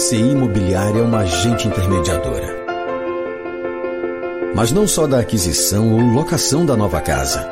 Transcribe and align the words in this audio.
BCI 0.00 0.30
Imobiliária 0.30 1.00
é 1.00 1.02
uma 1.02 1.18
agente 1.18 1.68
intermediadora. 1.68 2.56
Mas 4.54 4.72
não 4.72 4.88
só 4.88 5.06
da 5.06 5.18
aquisição 5.18 5.92
ou 5.92 6.00
locação 6.00 6.64
da 6.64 6.74
nova 6.74 7.02
casa. 7.02 7.46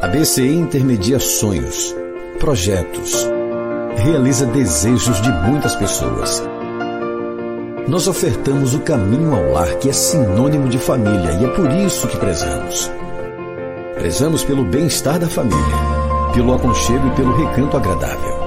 A 0.00 0.06
BCI 0.06 0.54
intermedia 0.54 1.18
sonhos, 1.18 1.92
projetos, 2.38 3.28
realiza 3.96 4.46
desejos 4.46 5.20
de 5.20 5.32
muitas 5.48 5.74
pessoas. 5.74 6.44
Nós 7.88 8.06
ofertamos 8.06 8.72
o 8.72 8.78
caminho 8.78 9.34
ao 9.34 9.50
lar 9.50 9.74
que 9.78 9.88
é 9.88 9.92
sinônimo 9.92 10.68
de 10.68 10.78
família 10.78 11.32
e 11.40 11.44
é 11.44 11.48
por 11.48 11.68
isso 11.72 12.06
que 12.06 12.16
prezamos. 12.16 12.88
Prezamos 13.96 14.44
pelo 14.44 14.64
bem-estar 14.64 15.18
da 15.18 15.26
família, 15.26 15.76
pelo 16.32 16.54
aconchego 16.54 17.08
e 17.08 17.16
pelo 17.16 17.36
recanto 17.36 17.76
agradável. 17.76 18.43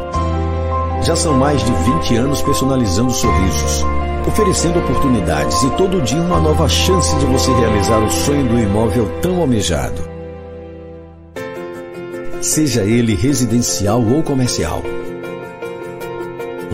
Já 1.07 1.15
são 1.15 1.37
mais 1.37 1.63
de 1.63 1.71
20 1.71 2.17
anos 2.17 2.41
personalizando 2.41 3.11
sorrisos, 3.11 3.85
oferecendo 4.27 4.79
oportunidades 4.79 5.63
e 5.63 5.69
todo 5.77 6.01
dia 6.01 6.19
uma 6.19 6.41
nova 6.41 6.67
chance 6.67 7.15
de 7.15 7.25
você 7.27 7.49
realizar 7.53 7.99
o 7.99 8.11
sonho 8.11 8.45
do 8.45 8.59
imóvel 8.59 9.09
tão 9.21 9.39
almejado. 9.39 10.01
Seja 12.41 12.83
ele 12.83 13.15
residencial 13.15 14.03
ou 14.03 14.21
comercial. 14.21 14.83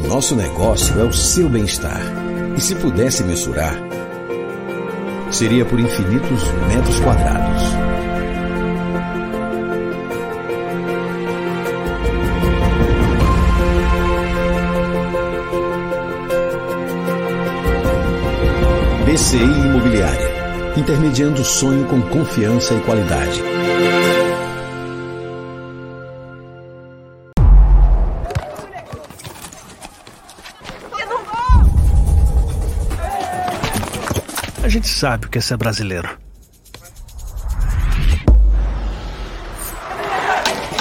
O 0.03 0.07
nosso 0.07 0.35
negócio 0.35 0.99
é 0.99 1.03
o 1.03 1.13
seu 1.13 1.47
bem-estar. 1.47 2.01
E 2.57 2.59
se 2.59 2.73
pudesse 2.73 3.23
mensurar, 3.23 3.75
seria 5.29 5.63
por 5.63 5.79
infinitos 5.79 6.41
metros 6.73 6.99
quadrados. 7.01 7.82
BCI 19.33 19.43
Imobiliária. 19.43 20.29
Intermediando 20.77 21.41
o 21.41 21.45
sonho 21.45 21.85
com 21.85 21.99
confiança 22.03 22.75
e 22.75 22.79
qualidade. 22.81 23.41
A 34.63 34.67
gente 34.67 34.87
sabe 34.87 35.25
o 35.25 35.29
que 35.29 35.39
é 35.39 35.41
ser 35.41 35.57
brasileiro. 35.57 36.09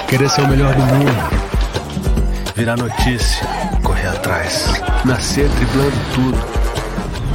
Querer 0.09 0.29
ser 0.29 0.43
o 0.43 0.49
melhor 0.49 0.75
do 0.75 0.83
mundo. 0.83 2.55
Virar 2.55 2.77
notícia. 2.77 3.47
Correr 3.83 4.09
atrás. 4.09 4.67
Nascer 5.07 5.49
driblando 5.49 5.97
tudo. 6.15 6.39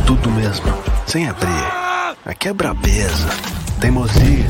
Tudo 0.05 0.29
mesmo. 0.31 0.86
Sem 1.07 1.29
abrir. 1.29 1.47
Aqui 2.25 2.49
é 2.49 2.53
brabeza. 2.53 3.29
Teimosia. 3.79 4.45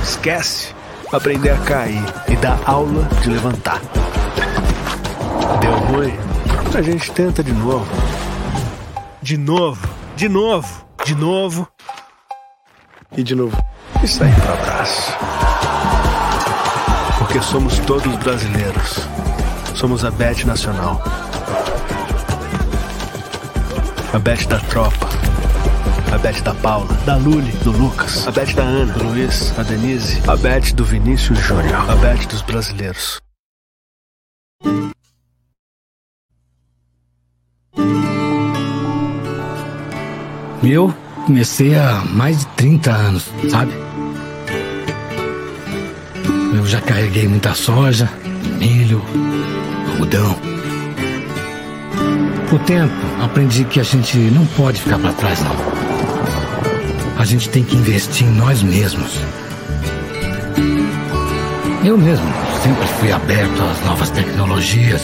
Esquece. 0.00 0.72
Aprender 1.12 1.50
a 1.50 1.56
cair 1.58 2.04
e 2.28 2.36
dar 2.36 2.60
aula 2.64 3.02
de 3.20 3.30
levantar. 3.30 3.80
Deu 5.60 5.72
ruim? 5.72 6.14
A 6.72 6.80
gente 6.80 7.10
tenta 7.10 7.42
de 7.42 7.50
novo. 7.50 7.84
De 9.20 9.36
novo, 9.36 9.88
de 10.14 10.28
novo, 10.28 10.86
de 11.04 11.16
novo. 11.16 11.68
E 13.16 13.24
de 13.24 13.34
novo. 13.34 13.56
Isso 14.04 14.22
aí 14.22 14.32
pro 14.32 14.52
abraço. 14.52 15.12
Porque 17.18 17.40
somos 17.42 17.76
todos 17.80 18.14
brasileiros. 18.18 19.00
Somos 19.74 20.04
a 20.04 20.12
Bet 20.12 20.46
Nacional. 20.46 21.02
A 24.12 24.18
Bet 24.20 24.46
da 24.46 24.60
tropa. 24.60 25.09
A 26.12 26.18
Bet 26.18 26.42
da 26.42 26.52
Paula, 26.54 26.92
da 27.06 27.16
Luli, 27.16 27.52
do 27.62 27.70
Lucas, 27.70 28.26
a 28.26 28.32
Bet 28.32 28.56
da 28.56 28.64
Ana, 28.64 28.92
do 28.92 29.04
Luiz, 29.04 29.56
a 29.56 29.62
Denise, 29.62 30.20
a 30.28 30.36
Bet 30.36 30.74
do 30.74 30.84
Vinícius 30.84 31.38
Júnior, 31.38 31.88
a 31.88 31.94
Bet 31.94 32.26
dos 32.26 32.42
brasileiros. 32.42 33.20
Eu 40.64 40.92
comecei 41.26 41.76
há 41.76 42.02
mais 42.06 42.40
de 42.40 42.46
30 42.48 42.90
anos, 42.90 43.30
sabe? 43.48 43.72
Eu 46.54 46.66
já 46.66 46.80
carreguei 46.80 47.28
muita 47.28 47.54
soja, 47.54 48.10
milho, 48.58 49.00
algodão. 49.92 50.34
Com 52.50 52.56
o 52.56 52.58
tempo, 52.58 53.22
aprendi 53.22 53.64
que 53.64 53.78
a 53.78 53.84
gente 53.84 54.18
não 54.18 54.44
pode 54.46 54.82
ficar 54.82 54.98
para 54.98 55.12
trás, 55.12 55.40
não. 55.44 55.79
A 57.20 57.24
gente 57.26 57.50
tem 57.50 57.62
que 57.62 57.76
investir 57.76 58.26
em 58.26 58.30
nós 58.30 58.62
mesmos. 58.62 59.20
Eu 61.84 61.98
mesmo 61.98 62.24
sempre 62.62 62.86
fui 62.98 63.12
aberto 63.12 63.62
às 63.62 63.84
novas 63.84 64.08
tecnologias. 64.08 65.02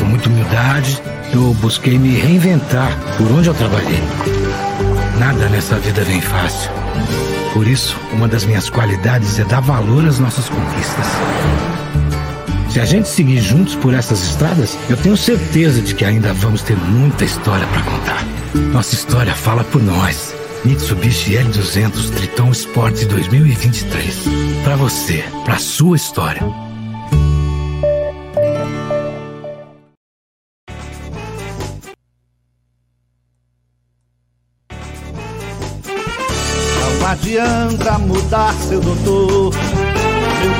Com 0.00 0.04
muita 0.06 0.28
humildade, 0.28 1.00
eu 1.32 1.54
busquei 1.60 1.96
me 1.96 2.16
reinventar 2.16 2.90
por 3.16 3.30
onde 3.30 3.46
eu 3.46 3.54
trabalhei. 3.54 4.02
Nada 5.20 5.48
nessa 5.48 5.78
vida 5.78 6.02
vem 6.02 6.20
fácil. 6.20 6.68
Por 7.52 7.68
isso, 7.68 7.96
uma 8.14 8.26
das 8.26 8.44
minhas 8.44 8.68
qualidades 8.68 9.38
é 9.38 9.44
dar 9.44 9.60
valor 9.60 10.08
às 10.08 10.18
nossas 10.18 10.48
conquistas. 10.48 11.06
Se 12.76 12.80
a 12.80 12.84
gente 12.84 13.08
seguir 13.08 13.40
juntos 13.40 13.74
por 13.74 13.94
essas 13.94 14.20
estradas, 14.22 14.76
eu 14.90 14.98
tenho 14.98 15.16
certeza 15.16 15.80
de 15.80 15.94
que 15.94 16.04
ainda 16.04 16.34
vamos 16.34 16.60
ter 16.60 16.76
muita 16.76 17.24
história 17.24 17.66
para 17.68 17.80
contar. 17.80 18.22
Nossa 18.70 18.94
história 18.94 19.34
fala 19.34 19.64
por 19.64 19.82
nós. 19.82 20.34
Mitsubishi 20.62 21.36
L200 21.36 22.10
Triton 22.10 22.50
Sport 22.50 23.06
2023. 23.06 24.24
Para 24.62 24.76
você, 24.76 25.24
para 25.46 25.56
sua 25.56 25.96
história. 25.96 26.42
Não 36.82 37.06
adianta 37.08 37.98
mudar 38.00 38.52
seu 38.52 38.82
doutor. 38.82 39.54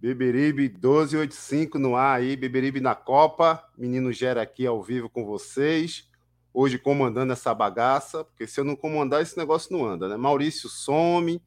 Beberibe 0.00 0.62
1285 0.70 1.78
no 1.78 1.94
ar 1.94 2.18
aí, 2.18 2.34
Beberibe 2.34 2.80
na 2.80 2.94
Copa, 2.94 3.62
menino 3.76 4.10
Gera 4.10 4.40
aqui 4.40 4.66
ao 4.66 4.82
vivo 4.82 5.10
com 5.10 5.26
vocês, 5.26 6.08
hoje 6.54 6.78
comandando 6.78 7.34
essa 7.34 7.52
bagaça, 7.52 8.24
porque 8.24 8.46
se 8.46 8.58
eu 8.58 8.64
não 8.64 8.74
comandar 8.74 9.20
esse 9.20 9.36
negócio 9.36 9.76
não 9.76 9.86
anda, 9.86 10.08
né? 10.08 10.16
Maurício 10.16 10.70
some, 10.70 11.42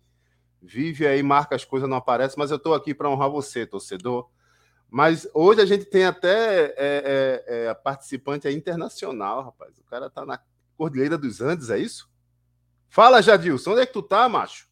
vive 0.62 1.08
aí, 1.08 1.24
marca 1.24 1.56
as 1.56 1.66
coisas, 1.66 1.90
não 1.90 1.98
aparece, 1.98 2.38
mas 2.38 2.52
eu 2.52 2.60
tô 2.60 2.76
aqui 2.76 2.94
para 2.94 3.10
honrar 3.10 3.30
você, 3.30 3.66
torcedor. 3.66 4.30
Mas 4.88 5.28
hoje 5.34 5.60
a 5.60 5.66
gente 5.66 5.86
tem 5.86 6.06
até 6.06 6.66
é, 6.66 6.74
é, 6.78 7.44
é, 7.48 7.74
participante 7.74 8.48
aí 8.48 8.54
internacional, 8.54 9.46
rapaz. 9.46 9.80
O 9.80 9.84
cara 9.84 10.12
tá 10.12 10.24
na 10.24 10.40
Cordilheira 10.78 11.18
dos 11.18 11.42
Andes, 11.42 11.72
é 11.72 11.80
isso? 11.80 12.08
Fala, 12.88 13.20
Jadilson, 13.20 13.72
onde 13.72 13.82
é 13.82 13.86
que 13.88 13.94
tu 13.94 14.04
tá, 14.04 14.30
macho? 14.30 14.68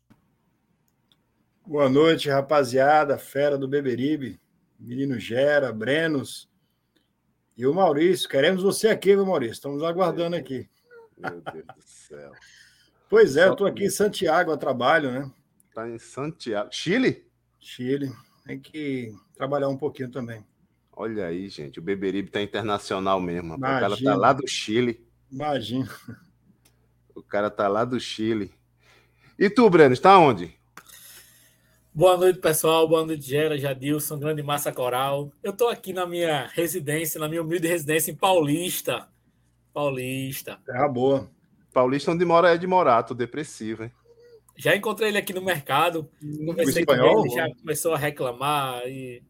Boa 1.66 1.88
noite, 1.88 2.28
rapaziada, 2.28 3.18
fera 3.18 3.58
do 3.58 3.68
Beberibe, 3.68 4.42
menino 4.80 5.20
Gera, 5.20 5.72
Brenos 5.72 6.50
e 7.56 7.66
o 7.68 7.74
Maurício. 7.74 8.28
Queremos 8.28 8.64
você 8.64 8.90
aqui, 8.90 9.16
meu 9.16 9.26
Maurício. 9.26 9.54
Estamos 9.54 9.84
aguardando 9.84 10.36
aqui. 10.36 10.68
Meu 11.18 11.42
Deus 11.42 11.66
do 11.66 11.84
céu. 11.84 12.32
Pois 13.10 13.36
é, 13.36 13.46
eu 13.46 13.52
estou 13.52 13.68
aqui 13.68 13.84
em 13.84 13.90
Santiago 13.90 14.54
a 14.54 14.58
trabalho, 14.58 15.12
né? 15.12 15.30
Tá 15.76 15.86
em 15.86 16.00
Santiago. 16.00 16.70
Chile? 16.72 17.28
Chile. 17.60 18.10
Tem 18.46 18.58
que 18.58 19.14
trabalhar 19.36 19.68
um 19.68 19.76
pouquinho 19.76 20.10
também. 20.10 20.46
Olha 20.94 21.26
aí, 21.26 21.50
gente. 21.50 21.78
O 21.78 21.82
Beberibe 21.82 22.32
tá 22.32 22.42
internacional 22.42 23.20
mesmo. 23.20 23.50
rapaz. 23.56 23.60
O 23.60 23.80
cara 23.80 23.88
Imagina. 23.88 24.12
tá 24.12 24.18
lá 24.18 24.32
do 24.32 24.48
Chile. 24.48 25.06
Imagina. 25.30 25.90
O 27.14 27.22
cara 27.22 27.50
tá 27.50 27.68
lá 27.68 27.84
do 27.84 28.00
Chile. 28.00 28.54
E 29.38 29.50
tu, 29.50 29.70
Breno, 29.70 29.92
está 29.92 30.18
onde? 30.18 30.58
Boa 31.94 32.16
noite, 32.16 32.40
pessoal. 32.40 32.88
Boa 32.88 33.06
noite, 33.06 33.28
Gera, 33.28 33.58
Jadilson, 33.58 34.18
grande 34.18 34.42
massa 34.42 34.72
coral. 34.72 35.30
Eu 35.44 35.52
estou 35.52 35.68
aqui 35.68 35.92
na 35.92 36.06
minha 36.06 36.48
residência, 36.54 37.20
na 37.20 37.28
minha 37.28 37.42
humilde 37.42 37.68
residência 37.68 38.12
em 38.12 38.16
Paulista. 38.16 39.10
Paulista. 39.74 40.58
Terra 40.66 40.88
boa. 40.88 41.30
Paulista, 41.74 42.12
onde 42.12 42.24
mora 42.24 42.54
é 42.54 42.58
de 42.58 42.66
Morato, 42.66 43.14
depressivo, 43.14 43.84
hein? 43.84 43.92
Já 44.56 44.74
encontrei 44.74 45.10
ele 45.10 45.18
aqui 45.18 45.34
no 45.34 45.42
mercado. 45.42 46.10
Conversei 46.46 46.86
com 46.86 46.94
ele, 46.94 47.30
já 47.30 47.54
começou 47.56 47.94
a 47.94 47.98
reclamar 47.98 48.88
e. 48.88 49.22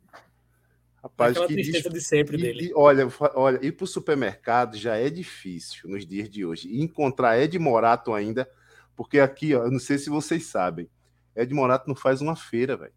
Rapaz, 1.01 1.31
Aquela 1.31 1.47
que 1.47 1.55
tristeza 1.55 1.89
de 1.89 1.99
sempre 1.99 2.37
e, 2.37 2.41
dele. 2.43 2.71
Olha, 2.75 3.07
olha, 3.33 3.59
ir 3.65 3.71
para 3.71 3.85
o 3.85 3.87
supermercado 3.87 4.77
já 4.77 4.97
é 4.97 5.09
difícil 5.09 5.89
nos 5.89 6.05
dias 6.05 6.29
de 6.29 6.45
hoje. 6.45 6.67
E 6.67 6.79
encontrar 6.79 7.41
Ed 7.41 7.57
Morato 7.57 8.13
ainda, 8.13 8.47
porque 8.95 9.19
aqui, 9.19 9.55
ó, 9.55 9.63
eu 9.63 9.71
não 9.71 9.79
sei 9.79 9.97
se 9.97 10.11
vocês 10.11 10.45
sabem, 10.45 10.87
Ed 11.36 11.54
Morato 11.54 11.88
não 11.88 11.95
faz 11.95 12.22
uma 12.22 12.36
feira, 12.36 12.75
velho. 12.75 12.94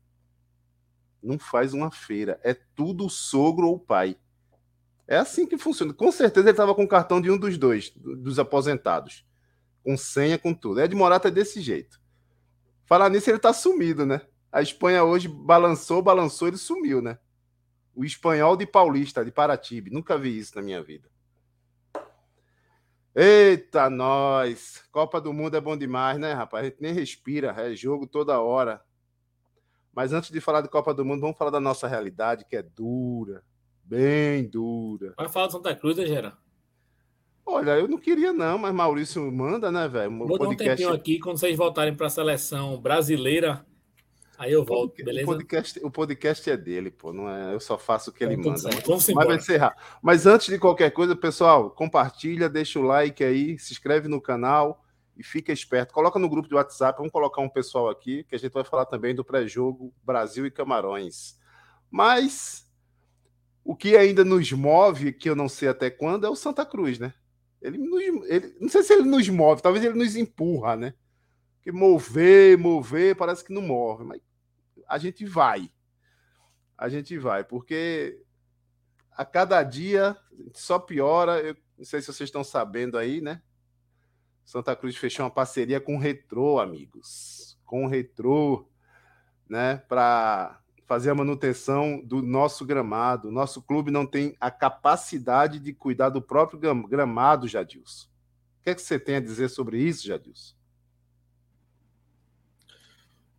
Não 1.22 1.38
faz 1.38 1.72
uma 1.72 1.90
feira. 1.90 2.38
É 2.42 2.54
tudo 2.54 3.08
sogro 3.08 3.68
ou 3.68 3.78
pai. 3.78 4.16
É 5.06 5.16
assim 5.16 5.46
que 5.46 5.58
funciona. 5.58 5.92
Com 5.92 6.10
certeza 6.10 6.46
ele 6.46 6.50
estava 6.52 6.74
com 6.74 6.84
o 6.84 6.88
cartão 6.88 7.20
de 7.20 7.30
um 7.30 7.38
dos 7.38 7.56
dois, 7.56 7.90
dos 7.90 8.38
aposentados. 8.38 9.26
Com 9.82 9.96
senha, 9.96 10.38
com 10.38 10.54
tudo. 10.54 10.80
Ed 10.80 10.94
Morato 10.94 11.28
é 11.28 11.30
desse 11.30 11.60
jeito. 11.60 12.00
Falar 12.86 13.08
nisso, 13.08 13.30
ele 13.30 13.38
tá 13.38 13.52
sumido, 13.52 14.04
né? 14.04 14.22
A 14.52 14.62
Espanha 14.62 15.04
hoje 15.04 15.28
balançou, 15.28 16.02
balançou, 16.02 16.48
ele 16.48 16.56
sumiu, 16.56 17.02
né? 17.02 17.18
O 17.94 18.04
espanhol 18.04 18.56
de 18.56 18.66
Paulista, 18.66 19.24
de 19.24 19.30
Paratibe. 19.30 19.90
Nunca 19.90 20.18
vi 20.18 20.38
isso 20.38 20.54
na 20.56 20.62
minha 20.62 20.82
vida. 20.82 21.08
Eita, 23.16 23.88
nós! 23.88 24.82
Copa 24.90 25.20
do 25.20 25.32
Mundo 25.32 25.56
é 25.56 25.60
bom 25.60 25.76
demais, 25.76 26.18
né, 26.18 26.32
rapaz? 26.32 26.64
A 26.64 26.68
gente 26.68 26.82
nem 26.82 26.92
respira, 26.92 27.54
é 27.56 27.72
jogo 27.76 28.08
toda 28.08 28.40
hora. 28.40 28.82
Mas 29.94 30.12
antes 30.12 30.32
de 30.32 30.40
falar 30.40 30.62
de 30.62 30.68
Copa 30.68 30.92
do 30.92 31.04
Mundo, 31.04 31.20
vamos 31.20 31.38
falar 31.38 31.52
da 31.52 31.60
nossa 31.60 31.86
realidade, 31.86 32.44
que 32.44 32.56
é 32.56 32.62
dura, 32.62 33.44
bem 33.84 34.48
dura. 34.48 35.14
Vai 35.16 35.28
falar 35.28 35.46
de 35.46 35.52
Santa 35.52 35.76
Cruz, 35.76 35.96
né, 35.96 36.06
Gera? 36.06 36.36
Olha, 37.46 37.78
eu 37.78 37.86
não 37.86 37.98
queria 37.98 38.32
não, 38.32 38.58
mas 38.58 38.74
Maurício 38.74 39.30
manda, 39.30 39.70
né, 39.70 39.86
velho? 39.86 40.18
Vou 40.18 40.36
podcast... 40.36 40.56
dar 40.56 40.64
um 40.64 40.76
tempinho 40.76 40.92
aqui, 40.92 41.20
quando 41.20 41.38
vocês 41.38 41.56
voltarem 41.56 41.94
para 41.94 42.08
a 42.08 42.10
seleção 42.10 42.80
brasileira, 42.80 43.64
aí 44.38 44.52
eu 44.52 44.64
volto, 44.64 44.96
beleza? 45.04 45.24
O 45.24 45.32
podcast, 45.34 45.80
o 45.84 45.90
podcast 45.90 46.50
é 46.50 46.56
dele, 46.56 46.90
pô, 46.90 47.12
não 47.12 47.28
é, 47.28 47.54
eu 47.54 47.60
só 47.60 47.78
faço 47.78 48.10
o 48.10 48.12
que 48.12 48.24
ele 48.24 48.36
manda. 48.36 48.70
Vamos 48.86 49.08
mas 49.08 49.26
vai 49.26 49.36
encerrar. 49.36 49.74
Mas 50.02 50.26
antes 50.26 50.48
de 50.48 50.58
qualquer 50.58 50.90
coisa, 50.90 51.14
pessoal, 51.14 51.70
compartilha, 51.70 52.48
deixa 52.48 52.78
o 52.78 52.82
like 52.82 53.22
aí, 53.22 53.58
se 53.58 53.72
inscreve 53.72 54.08
no 54.08 54.20
canal 54.20 54.84
e 55.16 55.22
fica 55.22 55.52
esperto. 55.52 55.92
Coloca 55.92 56.18
no 56.18 56.28
grupo 56.28 56.48
de 56.48 56.54
WhatsApp, 56.54 56.96
vamos 56.96 57.12
colocar 57.12 57.40
um 57.40 57.48
pessoal 57.48 57.88
aqui, 57.88 58.24
que 58.24 58.34
a 58.34 58.38
gente 58.38 58.52
vai 58.52 58.64
falar 58.64 58.86
também 58.86 59.14
do 59.14 59.24
pré-jogo 59.24 59.94
Brasil 60.02 60.46
e 60.46 60.50
Camarões. 60.50 61.38
Mas 61.90 62.64
o 63.64 63.74
que 63.74 63.96
ainda 63.96 64.24
nos 64.24 64.50
move, 64.52 65.12
que 65.12 65.30
eu 65.30 65.36
não 65.36 65.48
sei 65.48 65.68
até 65.68 65.88
quando, 65.90 66.26
é 66.26 66.30
o 66.30 66.36
Santa 66.36 66.66
Cruz, 66.66 66.98
né? 66.98 67.14
Ele, 67.62 67.78
nos, 67.78 68.02
ele 68.28 68.54
não 68.60 68.68
sei 68.68 68.82
se 68.82 68.92
ele 68.92 69.04
nos 69.04 69.26
move, 69.28 69.62
talvez 69.62 69.82
ele 69.84 69.94
nos 69.94 70.16
empurra, 70.16 70.76
né? 70.76 70.94
Porque 71.64 71.72
mover, 71.72 72.58
mover, 72.58 73.16
parece 73.16 73.42
que 73.42 73.50
não 73.50 73.62
move, 73.62 74.04
mas 74.04 74.20
a 74.86 74.98
gente 74.98 75.24
vai. 75.24 75.72
A 76.76 76.90
gente 76.90 77.16
vai, 77.16 77.42
porque 77.42 78.22
a 79.12 79.24
cada 79.24 79.62
dia 79.62 80.14
só 80.52 80.78
piora. 80.78 81.40
Eu 81.40 81.56
não 81.78 81.84
sei 81.86 82.02
se 82.02 82.12
vocês 82.12 82.28
estão 82.28 82.44
sabendo 82.44 82.98
aí, 82.98 83.22
né? 83.22 83.40
Santa 84.44 84.76
Cruz 84.76 84.94
fechou 84.94 85.24
uma 85.24 85.30
parceria 85.30 85.80
com 85.80 85.96
o 85.96 85.98
Retrô, 85.98 86.60
amigos. 86.60 87.58
Com 87.64 87.86
o 87.86 87.88
Retrô, 87.88 88.68
né? 89.48 89.78
Para 89.88 90.60
fazer 90.84 91.08
a 91.08 91.14
manutenção 91.14 91.98
do 92.04 92.20
nosso 92.20 92.66
gramado. 92.66 93.30
Nosso 93.30 93.62
clube 93.62 93.90
não 93.90 94.04
tem 94.04 94.36
a 94.38 94.50
capacidade 94.50 95.58
de 95.58 95.72
cuidar 95.72 96.10
do 96.10 96.20
próprio 96.20 96.60
gramado, 96.86 97.48
Jadilson. 97.48 98.06
O 98.60 98.64
que, 98.64 98.70
é 98.70 98.74
que 98.74 98.82
você 98.82 98.98
tem 98.98 99.16
a 99.16 99.20
dizer 99.20 99.48
sobre 99.48 99.78
isso, 99.78 100.06
Jadilson? 100.06 100.54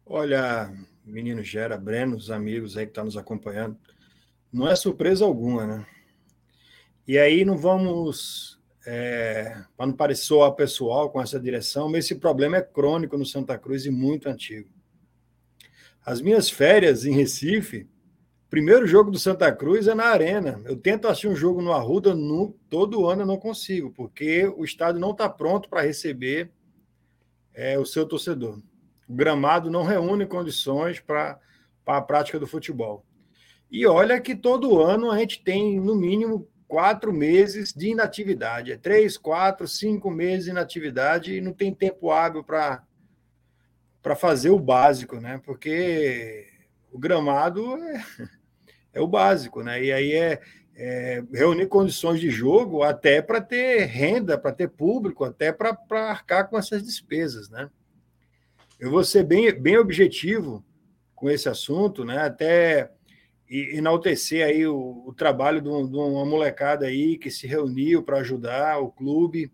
Olha, 0.07 0.71
menino 1.03 1.41
Gera, 1.41 1.77
Breno, 1.77 2.15
os 2.15 2.29
amigos 2.29 2.77
aí 2.77 2.85
que 2.85 2.91
estão 2.91 3.01
tá 3.01 3.05
nos 3.05 3.17
acompanhando, 3.17 3.75
não 4.53 4.67
é 4.67 4.75
surpresa 4.75 5.25
alguma, 5.25 5.65
né? 5.65 5.85
E 7.07 7.17
aí 7.17 7.43
não 7.43 7.57
vamos, 7.57 8.59
é, 8.85 9.63
para 9.75 9.87
não 9.87 9.93
parecer 9.93 10.25
soar 10.25 10.51
pessoal 10.53 11.09
com 11.09 11.19
essa 11.19 11.39
direção, 11.39 11.89
mas 11.89 12.05
esse 12.05 12.15
problema 12.15 12.57
é 12.57 12.61
crônico 12.61 13.17
no 13.17 13.25
Santa 13.25 13.57
Cruz 13.57 13.87
e 13.87 13.89
muito 13.89 14.29
antigo. 14.29 14.69
As 16.05 16.21
minhas 16.21 16.51
férias 16.51 17.03
em 17.03 17.15
Recife, 17.15 17.89
primeiro 18.47 18.85
jogo 18.85 19.09
do 19.09 19.17
Santa 19.17 19.51
Cruz 19.51 19.87
é 19.87 19.95
na 19.95 20.05
Arena. 20.05 20.61
Eu 20.65 20.77
tento 20.77 21.07
assistir 21.07 21.29
um 21.29 21.35
jogo 21.35 21.63
no 21.63 21.73
Arruda, 21.73 22.13
no, 22.13 22.55
todo 22.69 23.07
ano 23.07 23.23
eu 23.23 23.27
não 23.27 23.37
consigo, 23.37 23.91
porque 23.91 24.45
o 24.55 24.63
estádio 24.63 25.01
não 25.01 25.11
está 25.11 25.27
pronto 25.27 25.67
para 25.67 25.81
receber 25.81 26.51
é, 27.55 27.79
o 27.79 27.85
seu 27.85 28.05
torcedor. 28.07 28.61
O 29.07 29.13
gramado 29.13 29.69
não 29.69 29.83
reúne 29.83 30.25
condições 30.25 30.99
para 30.99 31.39
a 31.85 32.01
prática 32.01 32.39
do 32.39 32.47
futebol. 32.47 33.05
E 33.69 33.85
olha 33.85 34.21
que 34.21 34.35
todo 34.35 34.81
ano 34.81 35.11
a 35.11 35.17
gente 35.17 35.43
tem, 35.43 35.79
no 35.79 35.95
mínimo, 35.95 36.47
quatro 36.67 37.13
meses 37.13 37.73
de 37.73 37.89
inatividade. 37.89 38.71
É 38.71 38.77
três, 38.77 39.17
quatro, 39.17 39.67
cinco 39.67 40.09
meses 40.09 40.45
de 40.45 40.51
inatividade 40.51 41.35
e 41.35 41.41
não 41.41 41.53
tem 41.53 41.73
tempo 41.73 42.11
hábil 42.11 42.43
para 42.43 42.81
fazer 44.15 44.49
o 44.49 44.59
básico, 44.59 45.19
né? 45.19 45.39
Porque 45.43 46.47
o 46.91 46.97
gramado 46.97 47.77
é, 47.77 48.05
é 48.93 49.01
o 49.01 49.07
básico, 49.07 49.61
né? 49.61 49.83
E 49.83 49.91
aí 49.91 50.13
é, 50.13 50.41
é 50.75 51.23
reunir 51.33 51.67
condições 51.67 52.19
de 52.19 52.29
jogo 52.29 52.83
até 52.83 53.21
para 53.21 53.41
ter 53.41 53.85
renda, 53.85 54.37
para 54.37 54.51
ter 54.51 54.69
público, 54.69 55.23
até 55.23 55.51
para 55.51 55.77
arcar 55.91 56.49
com 56.49 56.57
essas 56.57 56.83
despesas, 56.83 57.49
né? 57.49 57.69
Eu 58.79 58.91
vou 58.91 59.03
ser 59.03 59.23
bem, 59.23 59.51
bem 59.53 59.77
objetivo 59.77 60.63
com 61.15 61.29
esse 61.29 61.47
assunto, 61.47 62.03
né? 62.03 62.19
Até 62.19 62.91
enaltecer 63.49 64.45
aí 64.45 64.65
o, 64.65 65.03
o 65.05 65.13
trabalho 65.13 65.61
de, 65.61 65.69
um, 65.69 65.87
de 65.87 65.95
uma 65.95 66.25
molecada 66.25 66.87
aí 66.87 67.17
que 67.17 67.29
se 67.29 67.47
reuniu 67.47 68.03
para 68.03 68.17
ajudar 68.17 68.79
o 68.79 68.91
clube, 68.91 69.51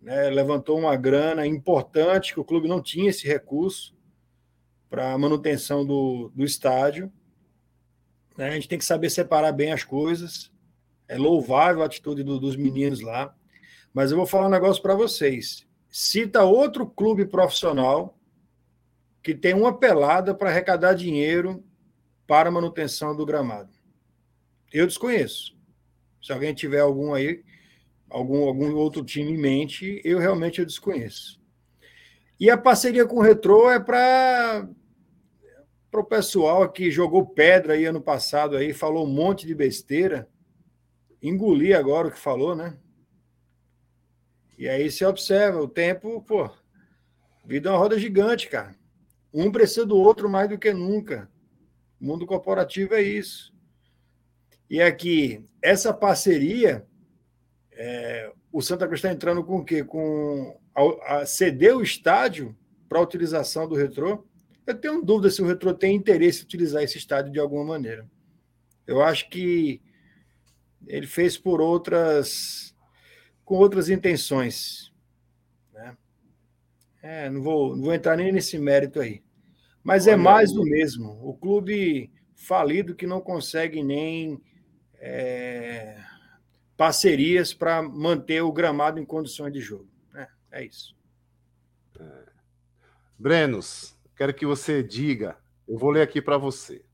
né, 0.00 0.28
levantou 0.28 0.78
uma 0.78 0.96
grana 0.96 1.46
importante, 1.46 2.34
que 2.34 2.40
o 2.40 2.44
clube 2.44 2.66
não 2.66 2.82
tinha 2.82 3.10
esse 3.10 3.26
recurso 3.26 3.94
para 4.90 5.16
manutenção 5.16 5.86
do, 5.86 6.30
do 6.34 6.44
estádio. 6.44 7.10
Né, 8.36 8.48
a 8.48 8.50
gente 8.50 8.68
tem 8.68 8.78
que 8.78 8.84
saber 8.84 9.08
separar 9.08 9.52
bem 9.52 9.72
as 9.72 9.84
coisas. 9.84 10.50
É 11.06 11.16
louvável 11.16 11.82
a 11.82 11.86
atitude 11.86 12.24
do, 12.24 12.40
dos 12.40 12.56
meninos 12.56 13.00
lá. 13.00 13.34
Mas 13.94 14.10
eu 14.10 14.16
vou 14.16 14.26
falar 14.26 14.48
um 14.48 14.50
negócio 14.50 14.82
para 14.82 14.94
vocês. 14.94 15.66
Cita 15.88 16.42
outro 16.42 16.86
clube 16.86 17.26
profissional 17.26 18.18
que 19.22 19.34
tem 19.34 19.54
uma 19.54 19.76
pelada 19.78 20.34
para 20.34 20.50
arrecadar 20.50 20.94
dinheiro 20.94 21.64
para 22.26 22.50
manutenção 22.50 23.14
do 23.14 23.24
gramado. 23.24 23.70
Eu 24.72 24.86
desconheço. 24.86 25.56
Se 26.22 26.32
alguém 26.32 26.54
tiver 26.54 26.80
algum 26.80 27.14
aí, 27.14 27.44
algum, 28.08 28.46
algum 28.46 28.74
outro 28.74 29.04
time 29.04 29.32
em 29.32 29.38
mente, 29.38 30.00
eu 30.04 30.18
realmente 30.18 30.60
eu 30.60 30.66
desconheço. 30.66 31.40
E 32.38 32.50
a 32.50 32.58
parceria 32.58 33.06
com 33.06 33.16
o 33.16 33.22
Retro 33.22 33.70
é 33.70 33.78
para 33.78 34.68
para 35.90 36.00
o 36.00 36.04
pessoal 36.04 36.72
que 36.72 36.90
jogou 36.90 37.26
pedra 37.26 37.74
aí 37.74 37.84
ano 37.84 38.00
passado 38.00 38.56
aí, 38.56 38.72
falou 38.72 39.06
um 39.06 39.12
monte 39.12 39.46
de 39.46 39.54
besteira, 39.54 40.26
engolir 41.22 41.76
agora 41.76 42.08
o 42.08 42.10
que 42.10 42.18
falou, 42.18 42.56
né? 42.56 42.78
E 44.56 44.66
aí 44.66 44.90
você 44.90 45.04
observa, 45.04 45.60
o 45.60 45.68
tempo, 45.68 46.22
pô, 46.22 46.50
vida 47.44 47.68
é 47.68 47.72
uma 47.72 47.78
roda 47.78 47.98
gigante, 47.98 48.48
cara. 48.48 48.74
Um 49.32 49.50
precisa 49.50 49.86
do 49.86 49.96
outro 49.96 50.28
mais 50.28 50.48
do 50.48 50.58
que 50.58 50.72
nunca. 50.72 51.30
O 52.00 52.04
mundo 52.04 52.26
corporativo 52.26 52.94
é 52.94 53.02
isso. 53.02 53.52
E 54.68 54.80
aqui, 54.80 55.44
essa 55.62 55.92
parceria 55.92 56.86
é, 57.72 58.32
o 58.52 58.60
Santa 58.60 58.86
Cruz 58.86 58.98
está 58.98 59.10
entrando 59.10 59.42
com 59.42 59.58
o 59.58 59.64
quê? 59.64 59.82
Com 59.82 60.58
a, 60.74 61.20
a 61.20 61.26
ceder 61.26 61.76
o 61.76 61.82
estádio 61.82 62.56
para 62.88 62.98
a 62.98 63.02
utilização 63.02 63.66
do 63.66 63.74
retrô. 63.74 64.24
Eu 64.66 64.74
tenho 64.74 65.02
dúvida 65.02 65.30
se 65.30 65.42
o 65.42 65.46
retrô 65.46 65.72
tem 65.72 65.96
interesse 65.96 66.42
em 66.42 66.44
utilizar 66.44 66.82
esse 66.82 66.98
estádio 66.98 67.32
de 67.32 67.40
alguma 67.40 67.64
maneira. 67.64 68.06
Eu 68.86 69.02
acho 69.02 69.28
que 69.30 69.80
ele 70.86 71.06
fez 71.06 71.38
por 71.38 71.60
outras 71.60 72.74
com 73.44 73.56
outras 73.56 73.88
intenções. 73.88 74.91
É, 77.02 77.28
não, 77.28 77.42
vou, 77.42 77.74
não 77.74 77.82
vou 77.84 77.94
entrar 77.94 78.16
nem 78.16 78.30
nesse 78.30 78.56
mérito 78.58 79.00
aí. 79.00 79.22
Mas 79.82 80.06
é 80.06 80.12
Olha, 80.12 80.20
é 80.20 80.22
mais 80.22 80.52
do 80.52 80.62
mesmo. 80.62 81.18
O 81.20 81.34
clube 81.34 82.12
falido 82.36 82.94
que 82.94 83.06
não 83.06 83.20
consegue 83.20 83.82
nem 83.82 84.40
é, 84.94 86.00
parcerias 86.76 87.52
para 87.52 87.82
manter 87.82 88.40
o 88.42 88.52
gramado 88.52 89.00
em 89.00 89.04
condições 89.04 89.52
de 89.52 89.60
jogo. 89.60 89.88
É, 90.14 90.28
é 90.52 90.64
isso. 90.64 90.96
É. 91.98 92.24
Brenos, 93.18 93.96
quero 94.16 94.32
que 94.32 94.46
você 94.46 94.82
diga. 94.82 95.36
Eu 95.66 95.78
vou 95.78 95.90
ler 95.90 96.02
aqui 96.02 96.22
para 96.22 96.38
você. 96.38 96.84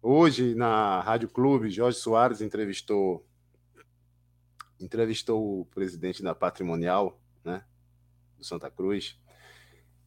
Hoje, 0.00 0.54
na 0.54 1.00
Rádio 1.00 1.28
Clube, 1.28 1.70
Jorge 1.70 1.98
Soares 1.98 2.40
entrevistou 2.40 3.26
entrevistou 4.78 5.62
o 5.62 5.64
presidente 5.66 6.22
da 6.22 6.34
Patrimonial, 6.34 7.18
do 8.36 8.44
Santa 8.44 8.70
Cruz, 8.70 9.18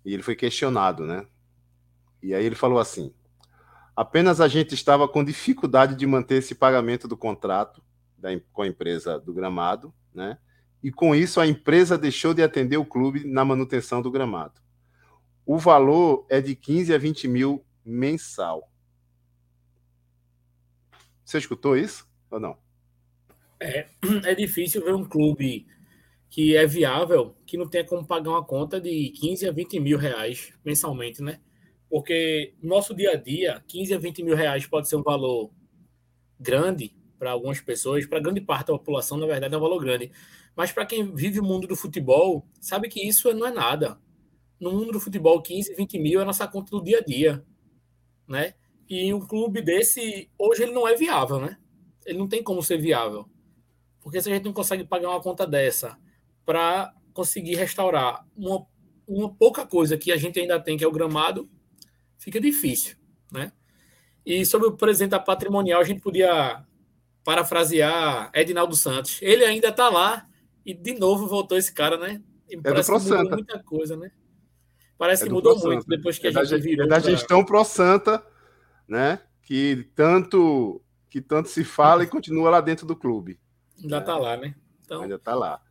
e 0.05 0.13
ele 0.13 0.23
foi 0.23 0.35
questionado, 0.35 1.05
né? 1.05 1.25
E 2.21 2.33
aí 2.33 2.45
ele 2.45 2.55
falou 2.55 2.79
assim: 2.79 3.13
apenas 3.95 4.41
a 4.41 4.47
gente 4.47 4.73
estava 4.73 5.07
com 5.07 5.23
dificuldade 5.23 5.95
de 5.95 6.05
manter 6.05 6.35
esse 6.35 6.55
pagamento 6.55 7.07
do 7.07 7.17
contrato 7.17 7.83
da, 8.17 8.29
com 8.51 8.61
a 8.61 8.67
empresa 8.67 9.19
do 9.19 9.33
gramado, 9.33 9.93
né? 10.13 10.37
E 10.81 10.91
com 10.91 11.13
isso 11.13 11.39
a 11.39 11.47
empresa 11.47 11.97
deixou 11.97 12.33
de 12.33 12.41
atender 12.41 12.77
o 12.77 12.85
clube 12.85 13.25
na 13.25 13.43
manutenção 13.43 14.01
do 14.01 14.11
gramado. 14.11 14.61
O 15.45 15.57
valor 15.57 16.25
é 16.29 16.39
de 16.39 16.55
15 16.55 16.93
a 16.93 16.97
20 16.97 17.27
mil 17.27 17.65
mensal. 17.83 18.71
Você 21.25 21.37
escutou 21.37 21.75
isso 21.75 22.07
ou 22.31 22.39
não? 22.39 22.57
É, 23.59 23.87
é 24.23 24.35
difícil 24.35 24.83
ver 24.83 24.93
um 24.93 25.03
clube 25.03 25.67
que 26.29 26.55
é 26.55 26.65
viável, 26.65 27.35
que 27.45 27.57
não 27.57 27.67
tenha 27.67 27.83
como 27.83 28.05
pagar 28.05 28.29
uma 28.29 28.45
conta 28.45 28.79
de 28.79 29.09
15 29.09 29.47
a 29.47 29.51
20 29.51 29.79
mil 29.79 29.97
reais 29.97 30.53
mensalmente, 30.63 31.23
né? 31.23 31.39
Porque 31.89 32.53
no 32.61 32.69
nosso 32.69 32.93
dia 32.93 33.13
a 33.13 33.15
dia, 33.15 33.63
15 33.67 33.95
a 33.95 33.97
20 33.97 34.23
mil 34.23 34.35
reais 34.35 34.67
pode 34.67 34.87
ser 34.87 34.95
um 34.95 35.01
valor 35.01 35.51
grande 36.39 36.95
para 37.17 37.31
algumas 37.31 37.59
pessoas, 37.59 38.05
para 38.05 38.19
grande 38.19 38.39
parte 38.41 38.67
da 38.67 38.73
população, 38.73 39.17
na 39.17 39.25
verdade, 39.25 39.53
é 39.53 39.57
um 39.57 39.61
valor 39.61 39.79
grande. 39.79 40.11
Mas 40.55 40.71
para 40.71 40.85
quem 40.85 41.13
vive 41.13 41.39
o 41.39 41.43
mundo 41.43 41.67
do 41.67 41.75
futebol, 41.75 42.47
sabe 42.61 42.87
que 42.89 43.05
isso 43.05 43.33
não 43.33 43.47
é 43.47 43.51
nada. 43.51 43.99
No 44.59 44.71
mundo 44.71 44.91
do 44.91 44.99
futebol, 44.99 45.41
15, 45.41 45.73
20 45.73 45.99
mil 45.99 46.19
é 46.19 46.23
a 46.23 46.25
nossa 46.25 46.47
conta 46.47 46.69
do 46.71 46.83
dia 46.83 46.99
a 46.99 47.01
dia, 47.01 47.43
né? 48.27 48.53
E 48.87 49.11
um 49.13 49.19
clube 49.19 49.61
desse, 49.61 50.29
hoje 50.37 50.63
ele 50.63 50.73
não 50.73 50.87
é 50.87 50.95
viável, 50.95 51.39
né? 51.39 51.57
Ele 52.05 52.19
não 52.19 52.27
tem 52.27 52.43
como 52.43 52.61
ser 52.61 52.77
viável. 52.77 53.27
Porque 54.01 54.21
se 54.21 54.29
a 54.29 54.33
gente 54.33 54.45
não 54.45 54.53
consegue 54.53 54.83
pagar 54.83 55.09
uma 55.09 55.21
conta 55.21 55.45
dessa 55.45 55.97
para 56.49 56.91
conseguir 57.13 57.53
restaurar 57.53 58.25
uma, 58.35 58.65
uma 59.07 59.31
pouca 59.31 59.67
coisa 59.67 59.95
que 59.95 60.11
a 60.11 60.17
gente 60.17 60.39
ainda 60.39 60.59
tem, 60.59 60.75
que 60.75 60.83
é 60.83 60.87
o 60.87 60.91
gramado, 60.91 61.47
fica 62.17 62.41
difícil, 62.41 62.95
né? 63.31 63.51
E 64.25 64.43
sobre 64.43 64.67
o 64.67 64.75
presidente 64.75 65.11
da 65.11 65.19
patrimonial, 65.19 65.79
a 65.79 65.83
gente 65.83 66.01
podia 66.01 66.65
parafrasear 67.23 68.31
Edinaldo 68.33 68.75
Santos. 68.75 69.19
Ele 69.21 69.45
ainda 69.45 69.67
está 69.67 69.89
lá 69.89 70.25
e 70.65 70.73
de 70.73 70.95
novo 70.95 71.27
voltou 71.27 71.55
esse 71.55 71.71
cara, 71.71 71.97
né? 71.97 72.19
E 72.49 72.55
é 72.55 72.61
parece 72.61 72.91
que 72.91 73.11
mudou 73.11 73.29
muita 73.29 73.63
coisa, 73.63 73.95
né? 73.95 74.11
Parece 74.97 75.21
é 75.21 75.27
que 75.27 75.31
mudou 75.31 75.55
muito 75.59 75.85
depois 75.85 76.17
que 76.17 76.25
é 76.25 76.31
a 76.31 76.43
gente 76.43 76.63
virou. 76.63 76.87
É 76.87 76.89
da 76.89 76.97
gestão 76.97 77.45
pro 77.45 77.63
Santa, 77.63 78.25
né? 78.87 79.21
Que 79.43 79.87
tanto 79.93 80.81
que 81.11 81.21
tanto 81.21 81.47
se 81.47 81.63
fala 81.63 82.01
e 82.01 82.07
continua 82.07 82.49
lá 82.49 82.59
dentro 82.59 82.87
do 82.87 82.95
clube. 82.95 83.39
Ainda 83.79 83.99
está 83.99 84.17
lá, 84.17 84.35
né? 84.35 84.55
Então, 84.83 85.03
ainda 85.03 85.15
está 85.15 85.35
lá. 85.35 85.61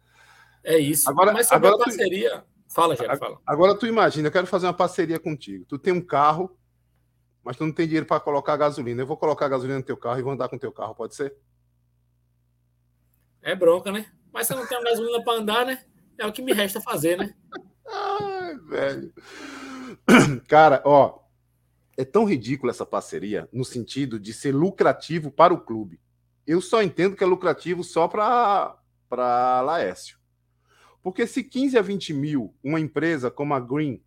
É 0.69 0.79
isso. 0.79 1.09
Agora, 1.09 1.33
Mas 1.33 1.49
sobre 1.49 1.67
agora 1.67 1.83
a 1.83 1.85
parceria. 1.87 2.41
Tu... 2.41 2.75
Fala, 2.75 2.95
já 2.95 3.17
fala. 3.17 3.41
Agora 3.47 3.75
tu 3.75 3.87
imagina, 3.87 4.29
eu 4.29 4.33
quero 4.33 4.47
fazer 4.47 4.67
uma 4.67 4.75
parceria 4.75 5.19
contigo. 5.19 5.65
Tu 5.65 5.79
tem 5.79 5.95
um 5.95 6.05
carro, 6.05 6.55
mas 7.43 7.57
tu 7.57 7.65
não 7.65 7.73
tem 7.73 7.87
dinheiro 7.87 8.05
para 8.05 8.21
colocar 8.21 8.55
gasolina. 8.59 9.01
Eu 9.01 9.07
vou 9.07 9.17
colocar 9.17 9.49
gasolina 9.49 9.79
no 9.79 9.85
teu 9.85 9.97
carro 9.97 10.19
e 10.19 10.23
vou 10.23 10.33
andar 10.33 10.51
com 10.51 10.57
o 10.57 10.59
teu 10.59 10.71
carro, 10.71 10.95
pode 10.95 11.15
ser? 11.15 11.35
É 13.41 13.55
bronca, 13.55 13.91
né? 13.91 14.13
Mas 14.31 14.47
se 14.47 14.53
eu 14.53 14.59
não 14.59 14.67
tenho 14.67 14.85
gasolina 14.85 15.25
para 15.25 15.39
andar, 15.39 15.65
né? 15.65 15.83
É 16.19 16.27
o 16.27 16.33
que 16.33 16.43
me 16.43 16.53
resta 16.53 16.83
fazer, 16.83 17.17
né? 17.17 17.35
Ai, 17.89 18.59
velho. 18.59 19.15
Cara, 20.47 20.83
ó, 20.85 21.21
é 21.97 22.05
tão 22.05 22.27
ridícula 22.27 22.73
essa 22.73 22.85
parceria 22.85 23.49
no 23.51 23.65
sentido 23.65 24.21
de 24.21 24.35
ser 24.35 24.55
lucrativo 24.55 25.31
para 25.31 25.55
o 25.55 25.61
clube. 25.61 25.99
Eu 26.47 26.61
só 26.61 26.83
entendo 26.83 27.17
que 27.17 27.25
é 27.25 27.27
lucrativo 27.27 27.83
só 27.83 28.07
para 28.07 29.63
Laércio. 29.63 30.18
Porque 31.03 31.27
se 31.27 31.43
15 31.43 31.79
a 31.79 31.83
20 31.83 32.13
mil, 32.13 32.55
uma 32.63 32.81
empresa 32.81 33.31
como 33.31 33.55
a 33.55 33.61
Green, 33.61 34.03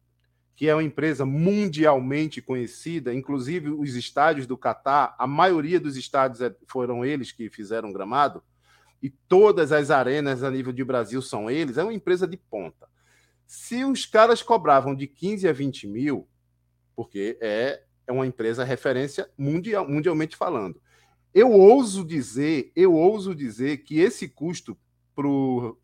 que 0.56 0.68
é 0.68 0.76
uma 0.76 0.84
empresa 0.84 1.26
mundialmente 1.26 2.42
conhecida, 2.42 3.14
inclusive 3.14 3.70
os 3.70 3.96
estádios 3.96 4.46
do 4.46 4.58
Catar, 4.58 5.16
a 5.18 5.26
maioria 5.26 5.80
dos 5.80 5.98
estádios 5.98 6.42
é, 6.42 6.56
foram 6.68 7.04
eles 7.04 7.32
que 7.32 7.50
fizeram 7.50 7.92
gramado, 7.92 8.44
e 9.02 9.10
todas 9.10 9.72
as 9.72 9.90
arenas 9.90 10.44
a 10.44 10.52
nível 10.52 10.72
de 10.72 10.84
Brasil 10.84 11.22
são 11.22 11.50
eles, 11.50 11.78
é 11.78 11.84
uma 11.84 11.94
empresa 11.94 12.28
de 12.28 12.38
ponta. 12.38 12.88
Se 13.48 13.84
os 13.84 14.06
caras 14.06 14.44
cobravam 14.44 14.96
de 14.96 15.08
15 15.08 15.48
a 15.48 15.52
20 15.52 15.88
mil, 15.88 16.28
porque 16.96 17.38
é, 17.42 17.82
é 18.06 18.12
uma 18.12 18.28
empresa 18.28 18.64
referência 18.64 19.28
mundial, 19.36 19.90
mundialmente 19.90 20.36
falando, 20.36 20.80
eu 21.34 21.52
ouso 21.52 22.06
dizer, 22.06 22.72
eu 22.76 22.94
ouso 22.94 23.34
dizer 23.34 23.78
que 23.78 24.00
esse 24.00 24.28
custo 24.28 24.78
para 25.16 25.28
o 25.28 25.78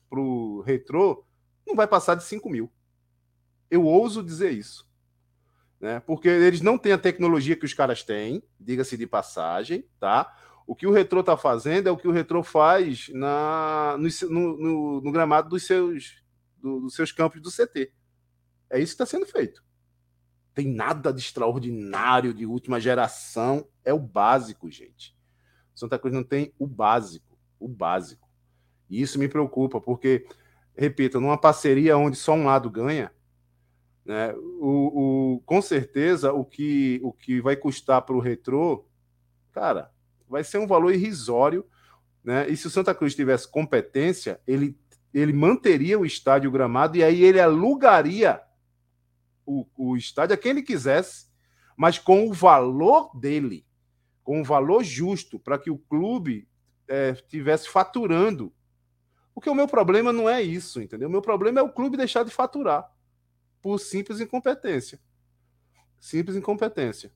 retrô 0.66 1.26
não 1.66 1.76
vai 1.76 1.88
passar 1.88 2.16
de 2.16 2.24
5 2.24 2.50
mil. 2.50 2.72
Eu 3.70 3.84
ouso 3.84 4.24
dizer 4.24 4.52
isso. 4.52 4.88
Né? 5.80 6.00
Porque 6.00 6.28
eles 6.28 6.62
não 6.62 6.78
têm 6.78 6.94
a 6.94 6.98
tecnologia 6.98 7.56
que 7.56 7.66
os 7.66 7.74
caras 7.74 8.04
têm, 8.04 8.42
diga-se 8.60 8.98
de 8.98 9.06
passagem, 9.06 9.86
tá? 10.00 10.36
O 10.66 10.76
que 10.76 10.88
o 10.88 10.92
retrô 10.92 11.22
está 11.22 11.38
fazendo 11.38 11.88
é 11.88 11.92
o 11.92 11.98
que 11.98 12.08
o 12.08 12.12
retrô 12.12 12.44
faz 12.44 13.10
na, 13.10 13.98
no, 13.98 14.58
no, 14.58 15.02
no 15.02 15.12
gramado 15.12 15.50
dos 15.50 15.66
seus, 15.66 16.22
do, 16.58 16.82
dos 16.82 16.96
seus 16.96 17.12
campos 17.12 17.42
do 17.42 17.52
CT. 17.52 17.92
É 18.70 18.80
isso 18.80 18.96
que 18.96 19.04
está 19.04 19.06
sendo 19.06 19.26
feito. 19.26 19.64
Tem 20.54 20.68
nada 20.68 21.14
de 21.14 21.22
extraordinário, 21.22 22.34
de 22.34 22.46
última 22.46 22.80
geração. 22.80 23.68
É 23.86 23.94
o 23.94 24.00
básico, 24.00 24.70
gente. 24.70 25.16
Santa 25.74 26.00
Cruz 26.00 26.14
não 26.14 26.24
tem 26.24 26.54
o 26.58 26.66
básico, 26.66 27.38
o 27.60 27.68
básico. 27.68 28.27
E 28.90 29.02
isso 29.02 29.20
me 29.20 29.28
preocupa, 29.28 29.80
porque, 29.82 30.26
repito, 30.76 31.20
numa 31.20 31.38
parceria 31.38 31.98
onde 31.98 32.18
só 32.18 32.34
um 32.34 32.46
lado 32.46 32.70
ganha, 32.70 33.12
né, 34.06 34.34
o, 34.60 35.36
o, 35.36 35.42
com 35.46 35.62
certeza 35.62 36.32
o 36.32 36.46
que, 36.46 37.00
o 37.04 37.12
que 37.12 37.42
vai 37.42 37.56
custar 37.56 38.02
para 38.04 38.16
o 38.16 38.22
retrô, 38.22 38.86
cara, 39.52 39.92
vai 40.30 40.44
ser 40.44 40.60
um 40.60 40.68
valor 40.68 40.94
irrisório. 40.94 41.66
Né? 42.24 42.50
E 42.50 42.56
se 42.56 42.68
o 42.68 42.70
Santa 42.70 42.96
Cruz 42.96 43.14
tivesse 43.14 43.50
competência, 43.50 44.40
ele, 44.48 44.78
ele 45.14 45.34
manteria 45.34 46.00
o 46.00 46.06
estádio 46.06 46.52
gramado 46.52 46.98
e 46.98 47.04
aí 47.04 47.24
ele 47.24 47.40
alugaria 47.40 48.42
o, 49.46 49.66
o 49.78 49.98
estádio 49.98 50.36
a 50.36 50.38
quem 50.38 50.52
ele 50.52 50.62
quisesse, 50.62 51.28
mas 51.76 52.00
com 52.00 52.28
o 52.28 52.34
valor 52.34 53.12
dele 53.18 53.68
com 54.28 54.42
um 54.42 54.44
valor 54.44 54.84
justo 54.84 55.40
para 55.40 55.58
que 55.58 55.72
o 55.72 55.78
clube 55.78 56.50
é, 56.86 57.14
tivesse 57.14 57.70
faturando. 57.70 58.54
Porque 59.38 59.52
o 59.52 59.54
meu 59.54 59.68
problema 59.68 60.12
não 60.12 60.28
é 60.28 60.42
isso, 60.42 60.82
entendeu? 60.82 61.08
O 61.08 61.12
meu 61.12 61.22
problema 61.22 61.60
é 61.60 61.62
o 61.62 61.70
clube 61.70 61.96
deixar 61.96 62.24
de 62.24 62.32
faturar 62.32 62.92
por 63.62 63.78
simples 63.78 64.20
incompetência. 64.20 65.00
Simples 66.00 66.36
incompetência. 66.36 67.12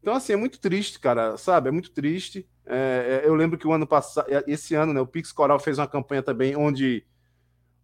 Então, 0.00 0.14
assim, 0.14 0.34
é 0.34 0.36
muito 0.36 0.60
triste, 0.60 1.00
cara, 1.00 1.36
sabe? 1.36 1.68
É 1.68 1.72
muito 1.72 1.90
triste. 1.90 2.48
É, 2.64 3.22
é 3.24 3.28
eu 3.28 3.34
lembro 3.34 3.58
que 3.58 3.66
o 3.66 3.72
ano 3.72 3.88
passado, 3.88 4.32
é, 4.32 4.44
esse 4.46 4.76
ano, 4.76 4.92
né, 4.92 5.00
o 5.00 5.06
Pix 5.06 5.32
Coral 5.32 5.58
fez 5.58 5.76
uma 5.76 5.88
campanha 5.88 6.22
também 6.22 6.54
onde, 6.54 7.04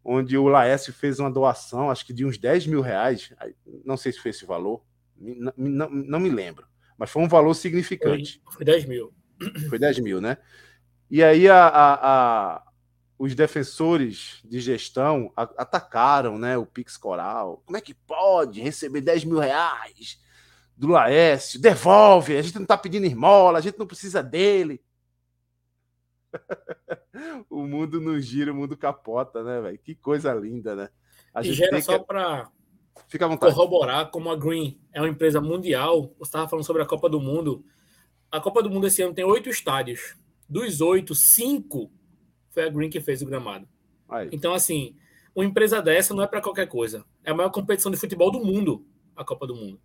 onde 0.04 0.38
o 0.38 0.46
Laércio 0.46 0.92
fez 0.92 1.18
uma 1.18 1.30
doação, 1.30 1.90
acho 1.90 2.06
que 2.06 2.12
de 2.12 2.24
uns 2.24 2.38
10 2.38 2.68
mil 2.68 2.80
reais. 2.82 3.32
Não 3.84 3.96
sei 3.96 4.12
se 4.12 4.20
foi 4.20 4.30
esse 4.30 4.46
valor, 4.46 4.84
não, 5.18 5.52
não, 5.56 5.90
não 5.90 6.20
me 6.20 6.30
lembro 6.30 6.70
mas 7.00 7.10
foi 7.10 7.22
um 7.22 7.28
valor 7.28 7.54
significante. 7.54 8.42
Foi, 8.44 8.56
foi 8.56 8.64
10 8.66 8.84
mil. 8.84 9.10
Foi 9.70 9.78
10 9.78 10.00
mil, 10.00 10.20
né? 10.20 10.36
E 11.10 11.24
aí 11.24 11.48
a, 11.48 11.66
a, 11.66 11.94
a, 11.94 12.62
os 13.20 13.34
defensores 13.34 14.40
de 14.46 14.58
gestão 14.60 15.30
atacaram 15.36 16.38
né, 16.38 16.56
o 16.56 16.64
Pix 16.64 16.96
Coral. 16.96 17.62
Como 17.66 17.76
é 17.76 17.80
que 17.82 17.92
pode 17.92 18.62
receber 18.62 19.02
10 19.02 19.24
mil 19.26 19.38
reais 19.38 20.18
do 20.74 20.88
Laércio? 20.88 21.60
Devolve, 21.60 22.34
a 22.34 22.40
gente 22.40 22.54
não 22.54 22.62
está 22.62 22.78
pedindo 22.78 23.04
esmola, 23.04 23.58
a 23.58 23.60
gente 23.60 23.78
não 23.78 23.86
precisa 23.86 24.22
dele. 24.22 24.82
o 27.50 27.66
mundo 27.66 28.00
não 28.00 28.18
gira, 28.18 28.52
o 28.52 28.56
mundo 28.56 28.74
capota, 28.74 29.44
né, 29.44 29.60
velho? 29.60 29.78
Que 29.78 29.94
coisa 29.94 30.32
linda, 30.32 30.74
né? 30.74 30.88
A 31.34 31.42
e 31.42 31.52
gera 31.52 31.78
só 31.82 31.98
que... 31.98 32.06
para 32.06 32.50
corroborar 33.38 34.10
como 34.10 34.30
a 34.30 34.36
Green 34.36 34.80
é 34.94 35.00
uma 35.02 35.10
empresa 35.10 35.42
mundial. 35.42 36.14
Você 36.18 36.28
estava 36.30 36.48
falando 36.48 36.64
sobre 36.64 36.80
a 36.80 36.86
Copa 36.86 37.06
do 37.06 37.20
Mundo. 37.20 37.66
A 38.32 38.40
Copa 38.40 38.62
do 38.62 38.70
Mundo 38.70 38.86
esse 38.86 39.02
ano 39.02 39.12
tem 39.12 39.26
oito 39.26 39.50
estádios. 39.50 40.16
Dos 40.48 40.80
oito, 40.80 41.14
cinco 41.14 41.92
foi 42.50 42.64
a 42.64 42.68
Green 42.68 42.90
que 42.90 43.00
fez 43.00 43.22
o 43.22 43.26
gramado. 43.26 43.68
Aí. 44.08 44.28
Então, 44.32 44.52
assim, 44.52 44.96
uma 45.34 45.44
empresa 45.44 45.80
dessa 45.80 46.14
não 46.14 46.22
é 46.22 46.26
para 46.26 46.40
qualquer 46.40 46.66
coisa. 46.66 47.04
É 47.24 47.30
a 47.30 47.34
maior 47.34 47.50
competição 47.50 47.90
de 47.90 47.98
futebol 47.98 48.30
do 48.30 48.44
mundo, 48.44 48.84
a 49.16 49.24
Copa 49.24 49.46
do 49.46 49.54
Mundo. 49.54 49.80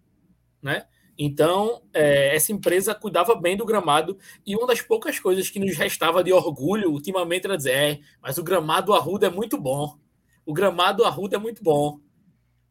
Né? 0.62 0.86
Então, 1.18 1.84
é, 1.94 2.36
essa 2.36 2.52
empresa 2.52 2.96
cuidava 2.96 3.36
bem 3.36 3.56
do 3.56 3.66
gramado 3.66 4.18
e 4.46 4.56
uma 4.56 4.68
das 4.68 4.82
poucas 4.82 5.20
coisas 5.20 5.50
que 5.50 5.60
nos 5.60 5.78
restava 5.78 6.24
de 6.24 6.34
orgulho 6.34 6.92
ultimamente 6.92 7.46
era 7.46 7.56
dizer: 7.56 7.72
é, 7.72 8.00
mas 8.22 8.38
o 8.38 8.44
gramado 8.44 8.94
Arruda 8.94 9.28
é 9.28 9.30
muito 9.30 9.58
bom. 9.58 9.98
O 10.46 10.54
gramado 10.54 11.06
Arruda 11.06 11.38
é 11.38 11.40
muito 11.40 11.64
bom 11.64 12.00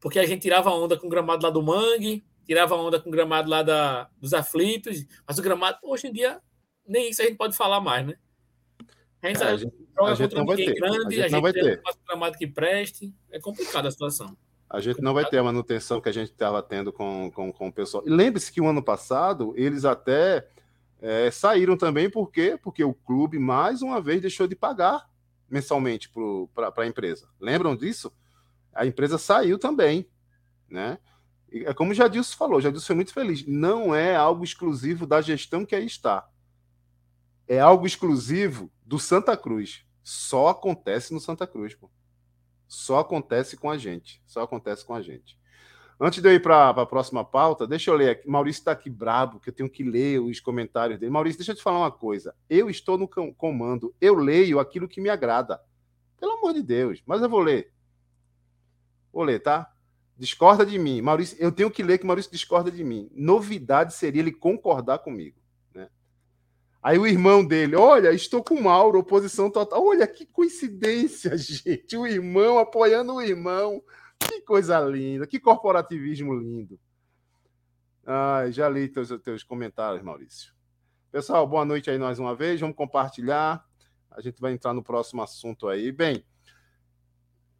porque 0.04 0.18
a 0.18 0.26
gente 0.26 0.42
tirava 0.42 0.68
onda 0.68 0.98
com 0.98 1.06
o 1.06 1.08
gramado 1.08 1.42
lá 1.42 1.48
do 1.48 1.62
Mangue, 1.62 2.22
tirava 2.46 2.76
onda 2.76 3.00
com 3.00 3.08
o 3.08 3.12
gramado 3.12 3.48
lá 3.48 3.62
da, 3.62 4.06
dos 4.20 4.34
aflitos, 4.34 5.02
mas 5.26 5.38
o 5.38 5.42
gramado, 5.42 5.78
hoje 5.82 6.08
em 6.08 6.12
dia, 6.12 6.42
nem 6.86 7.08
isso 7.08 7.22
a 7.22 7.24
gente 7.24 7.38
pode 7.38 7.56
falar 7.56 7.80
mais, 7.80 8.06
né? 8.06 8.14
A 9.24 9.28
gente, 9.28 9.42
é, 9.42 9.46
a 9.46 9.56
gente, 9.56 9.72
a 9.98 10.14
gente 10.14 10.34
não 10.34 10.44
vai 10.44 10.56
ter. 10.56 10.74
Grande, 10.74 10.96
a 10.96 11.00
gente, 11.00 11.18
a 11.18 11.22
gente 11.22 11.32
não 11.32 11.40
vai 11.40 11.52
ter. 11.52 11.80
Um 11.80 12.06
gramado 12.06 12.36
que 12.36 12.46
preste. 12.46 13.14
É 13.30 13.40
complicada 13.40 13.88
a 13.88 13.90
situação. 13.90 14.36
A 14.68 14.80
gente 14.80 15.00
não 15.00 15.14
vai 15.14 15.24
ter 15.24 15.38
a 15.38 15.42
manutenção 15.42 16.00
que 16.00 16.08
a 16.08 16.12
gente 16.12 16.30
estava 16.30 16.62
tendo 16.62 16.92
com, 16.92 17.30
com, 17.32 17.50
com 17.50 17.68
o 17.68 17.72
pessoal. 17.72 18.02
E 18.06 18.10
lembre-se 18.10 18.52
que 18.52 18.60
o 18.60 18.68
ano 18.68 18.82
passado 18.82 19.54
eles 19.56 19.84
até 19.84 20.46
é, 21.00 21.30
saíram 21.30 21.76
também, 21.76 22.10
por 22.10 22.30
quê? 22.30 22.58
Porque 22.62 22.84
o 22.84 22.92
clube, 22.92 23.38
mais 23.38 23.80
uma 23.80 24.00
vez, 24.00 24.20
deixou 24.20 24.46
de 24.46 24.54
pagar 24.54 25.08
mensalmente 25.48 26.10
para 26.54 26.72
a 26.76 26.86
empresa. 26.86 27.28
Lembram 27.40 27.76
disso? 27.76 28.12
A 28.74 28.84
empresa 28.84 29.16
saiu 29.16 29.58
também. 29.58 30.06
Né? 30.68 30.98
E 31.50 31.64
é 31.64 31.72
como 31.72 31.92
o 31.92 31.94
Jadilson 31.94 32.36
falou, 32.36 32.60
Jadilson 32.60 32.86
foi 32.86 32.96
muito 32.96 33.14
feliz. 33.14 33.46
Não 33.46 33.94
é 33.94 34.14
algo 34.16 34.44
exclusivo 34.44 35.06
da 35.06 35.20
gestão 35.20 35.64
que 35.64 35.74
aí 35.74 35.86
está. 35.86 36.28
É 37.46 37.60
algo 37.60 37.86
exclusivo 37.86 38.70
do 38.84 38.98
Santa 38.98 39.36
Cruz. 39.36 39.84
Só 40.02 40.48
acontece 40.48 41.12
no 41.12 41.20
Santa 41.20 41.46
Cruz, 41.46 41.74
pô. 41.74 41.90
Só 42.66 42.98
acontece 42.98 43.56
com 43.56 43.70
a 43.70 43.78
gente. 43.78 44.22
Só 44.26 44.42
acontece 44.42 44.84
com 44.84 44.94
a 44.94 45.02
gente. 45.02 45.38
Antes 46.00 46.20
de 46.20 46.28
eu 46.28 46.34
ir 46.34 46.42
para 46.42 46.70
a 46.70 46.86
próxima 46.86 47.24
pauta, 47.24 47.66
deixa 47.66 47.90
eu 47.90 47.94
ler 47.94 48.10
aqui. 48.10 48.28
Maurício 48.28 48.60
está 48.60 48.72
aqui 48.72 48.90
brabo, 48.90 49.38
que 49.38 49.48
eu 49.48 49.54
tenho 49.54 49.70
que 49.70 49.84
ler 49.84 50.20
os 50.20 50.40
comentários 50.40 50.98
dele. 50.98 51.12
Maurício, 51.12 51.38
deixa 51.38 51.52
eu 51.52 51.56
te 51.56 51.62
falar 51.62 51.78
uma 51.78 51.92
coisa. 51.92 52.34
Eu 52.50 52.68
estou 52.68 52.98
no 52.98 53.08
comando. 53.08 53.94
Eu 54.00 54.16
leio 54.16 54.58
aquilo 54.58 54.88
que 54.88 55.00
me 55.00 55.08
agrada. 55.08 55.60
Pelo 56.18 56.32
amor 56.32 56.52
de 56.52 56.62
Deus. 56.62 57.02
Mas 57.06 57.22
eu 57.22 57.28
vou 57.28 57.40
ler. 57.40 57.72
Vou 59.12 59.22
ler, 59.22 59.40
tá? 59.40 59.72
Discorda 60.16 60.66
de 60.66 60.78
mim. 60.78 61.00
Maurício, 61.00 61.36
eu 61.40 61.52
tenho 61.52 61.70
que 61.70 61.82
ler 61.82 61.98
que 61.98 62.06
Maurício 62.06 62.30
discorda 62.30 62.70
de 62.70 62.82
mim. 62.82 63.08
Novidade 63.14 63.94
seria 63.94 64.20
ele 64.20 64.32
concordar 64.32 64.98
comigo. 64.98 65.38
Aí 66.84 66.98
o 66.98 67.06
irmão 67.06 67.42
dele, 67.42 67.76
olha, 67.76 68.12
estou 68.12 68.44
com 68.44 68.56
o 68.56 68.62
Mauro, 68.62 68.98
oposição 68.98 69.50
total. 69.50 69.82
Olha 69.82 70.06
que 70.06 70.26
coincidência, 70.26 71.34
gente. 71.38 71.96
O 71.96 72.06
irmão 72.06 72.58
apoiando 72.58 73.14
o 73.14 73.22
irmão. 73.22 73.82
Que 74.18 74.42
coisa 74.42 74.78
linda, 74.80 75.26
que 75.26 75.40
corporativismo 75.40 76.34
lindo. 76.34 76.78
Ai, 78.04 78.52
já 78.52 78.68
li 78.68 78.86
teus, 78.86 79.08
teus 79.22 79.42
comentários, 79.42 80.02
Maurício. 80.02 80.52
Pessoal, 81.10 81.46
boa 81.46 81.64
noite 81.64 81.88
aí 81.88 81.98
mais 81.98 82.18
uma 82.18 82.36
vez. 82.36 82.60
Vamos 82.60 82.76
compartilhar. 82.76 83.64
A 84.10 84.20
gente 84.20 84.38
vai 84.38 84.52
entrar 84.52 84.74
no 84.74 84.82
próximo 84.82 85.22
assunto 85.22 85.68
aí. 85.68 85.90
Bem, 85.90 86.22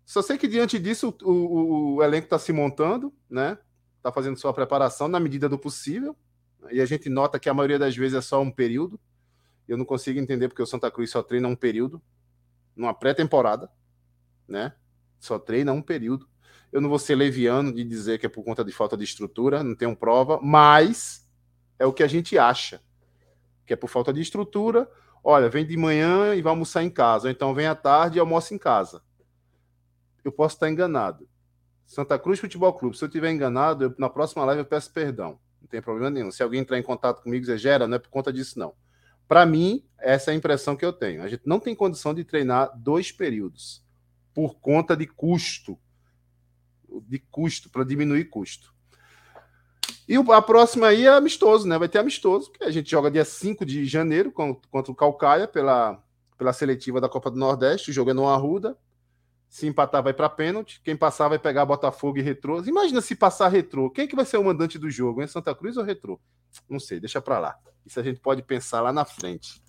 só 0.05 0.21
sei 0.21 0.37
que 0.37 0.47
diante 0.47 0.79
disso 0.79 1.17
o, 1.23 1.33
o, 1.33 1.95
o 1.95 2.03
elenco 2.03 2.27
está 2.27 2.39
se 2.39 2.53
montando, 2.53 3.11
né? 3.31 3.57
Está 3.97 4.13
fazendo 4.13 4.39
sua 4.39 4.53
preparação 4.53 5.09
na 5.09 5.19
medida 5.19 5.49
do 5.49 5.59
possível. 5.59 6.15
E 6.71 6.79
a 6.79 6.85
gente 6.85 7.09
nota 7.09 7.41
que 7.41 7.49
a 7.49 7.55
maioria 7.55 7.79
das 7.79 7.97
vezes 7.97 8.19
é 8.19 8.21
só 8.21 8.43
um 8.43 8.51
período. 8.51 9.01
Eu 9.67 9.77
não 9.77 9.85
consigo 9.85 10.19
entender 10.19 10.49
porque 10.49 10.63
o 10.63 10.67
Santa 10.67 10.91
Cruz 10.91 11.11
só 11.11 11.23
treina 11.23 11.49
um 11.49 11.57
período, 11.57 12.03
numa 12.77 12.93
pré-temporada, 12.93 13.71
né? 14.47 14.75
Só 15.19 15.39
treina 15.39 15.73
um 15.73 15.81
período. 15.81 16.29
Eu 16.71 16.81
não 16.81 16.89
vou 16.89 16.99
ser 16.99 17.15
leviano 17.15 17.73
de 17.73 17.85
dizer 17.85 18.19
que 18.19 18.27
é 18.27 18.29
por 18.29 18.45
conta 18.45 18.65
de 18.65 18.73
falta 18.73 18.97
de 18.97 19.05
estrutura, 19.05 19.63
não 19.63 19.75
tenho 19.75 19.97
prova, 19.97 20.41
mas 20.43 21.27
é 21.79 21.87
o 21.87 21.93
que 21.93 22.03
a 22.03 22.07
gente 22.07 22.37
acha. 22.37 22.83
Que 23.65 23.73
é 23.73 23.77
por 23.77 23.89
falta 23.89 24.13
de 24.13 24.21
estrutura. 24.21 24.91
Olha, 25.23 25.49
vem 25.49 25.65
de 25.65 25.77
manhã 25.77 26.35
e 26.35 26.43
vai 26.43 26.51
almoçar 26.51 26.83
em 26.83 26.91
casa. 26.91 27.29
Ou 27.29 27.31
então 27.31 27.55
vem 27.55 27.67
à 27.67 27.75
tarde 27.75 28.19
e 28.19 28.21
almoça 28.21 28.55
em 28.55 28.59
casa. 28.59 29.03
Eu 30.23 30.33
posso 30.33 30.57
estar 30.57 30.69
enganado. 30.69 31.29
Santa 31.87 32.19
Cruz 32.19 32.41
Futebol 32.41 32.73
Clube, 32.73 32.97
se 32.97 33.05
eu 33.05 33.09
estiver 33.09 33.31
enganado, 33.31 33.85
eu, 33.85 33.95
na 33.97 34.11
próxima 34.11 34.45
live 34.45 34.61
eu 34.63 34.67
peço 34.67 34.93
perdão. 34.93 35.39
Não 35.61 35.69
tem 35.69 35.81
problema 35.81 36.11
nenhum. 36.11 36.31
Se 36.31 36.43
alguém 36.43 36.61
entrar 36.61 36.79
em 36.79 36.83
contato 36.83 37.23
comigo 37.23 37.39
e 37.39 37.47
dizer, 37.47 37.59
Gera, 37.59 37.87
não 37.87 37.97
é 37.97 37.99
por 37.99 38.11
conta 38.11 38.33
disso, 38.33 38.59
não. 38.59 38.75
Para 39.27 39.47
mim, 39.47 39.85
essa 39.99 40.31
é 40.31 40.35
a 40.35 40.37
impressão 40.37 40.77
que 40.77 40.85
eu 40.85 40.93
tenho. 40.93 41.23
A 41.23 41.29
gente 41.29 41.43
não 41.47 41.59
tem 41.59 41.75
condição 41.75 42.13
de 42.15 42.25
treinar 42.25 42.71
dois 42.77 43.11
períodos 43.11 43.83
por 44.35 44.57
conta 44.57 44.97
de 44.97 45.07
custo. 45.07 45.79
De 47.09 47.19
custo, 47.19 47.71
para 47.71 47.85
diminuir 47.85 48.25
custo. 48.27 48.75
E 50.07 50.17
a 50.17 50.43
próxima 50.43 50.89
aí 50.89 51.07
é 51.07 51.11
amistoso, 51.11 51.67
né? 51.67 51.79
Vai 51.79 51.89
ter 51.89 51.99
amistoso, 51.99 52.53
que 52.53 52.63
a 52.63 52.71
gente 52.71 52.91
joga 52.91 53.11
dia 53.11 53.25
5 53.25 53.65
de 53.65 53.87
janeiro 53.87 54.31
contra 54.31 54.93
o 54.93 54.95
Calcaia 54.95 55.49
pela, 55.49 56.03
pela 56.37 56.53
seletiva 56.53 57.01
da 57.01 57.09
Copa 57.09 57.31
do 57.31 57.39
Nordeste. 57.39 57.91
O 57.91 57.95
jogo 57.95 58.11
é 58.11 58.15
no 58.15 58.29
Arruda. 58.29 58.77
Se 59.49 59.67
empatar, 59.67 60.03
vai 60.03 60.13
para 60.13 60.29
pênalti. 60.29 60.81
Quem 60.85 60.97
passar 60.97 61.29
vai 61.29 61.39
pegar 61.39 61.65
Botafogo 61.65 62.19
e 62.19 62.23
Retrô. 62.23 62.63
Imagina 62.65 63.01
se 63.01 63.15
passar 63.15 63.49
Retrô. 63.49 63.89
Quem 63.89 64.05
é 64.05 64.07
que 64.07 64.17
vai 64.17 64.27
ser 64.27 64.37
o 64.37 64.45
mandante 64.45 64.79
do 64.79 64.91
jogo? 64.91 65.23
É 65.23 65.27
Santa 65.27 65.55
Cruz 65.55 65.77
ou 65.77 65.85
Retrô? 65.85 66.21
Não 66.69 66.81
sei, 66.81 67.01
deixa 67.01 67.21
para 67.21 67.39
lá. 67.39 67.59
Isso 67.85 68.01
a 68.01 68.03
gente 68.03 68.21
pode 68.21 68.43
pensar 68.43 68.81
lá 68.81 68.93
na 68.93 69.05
frente. 69.05 69.63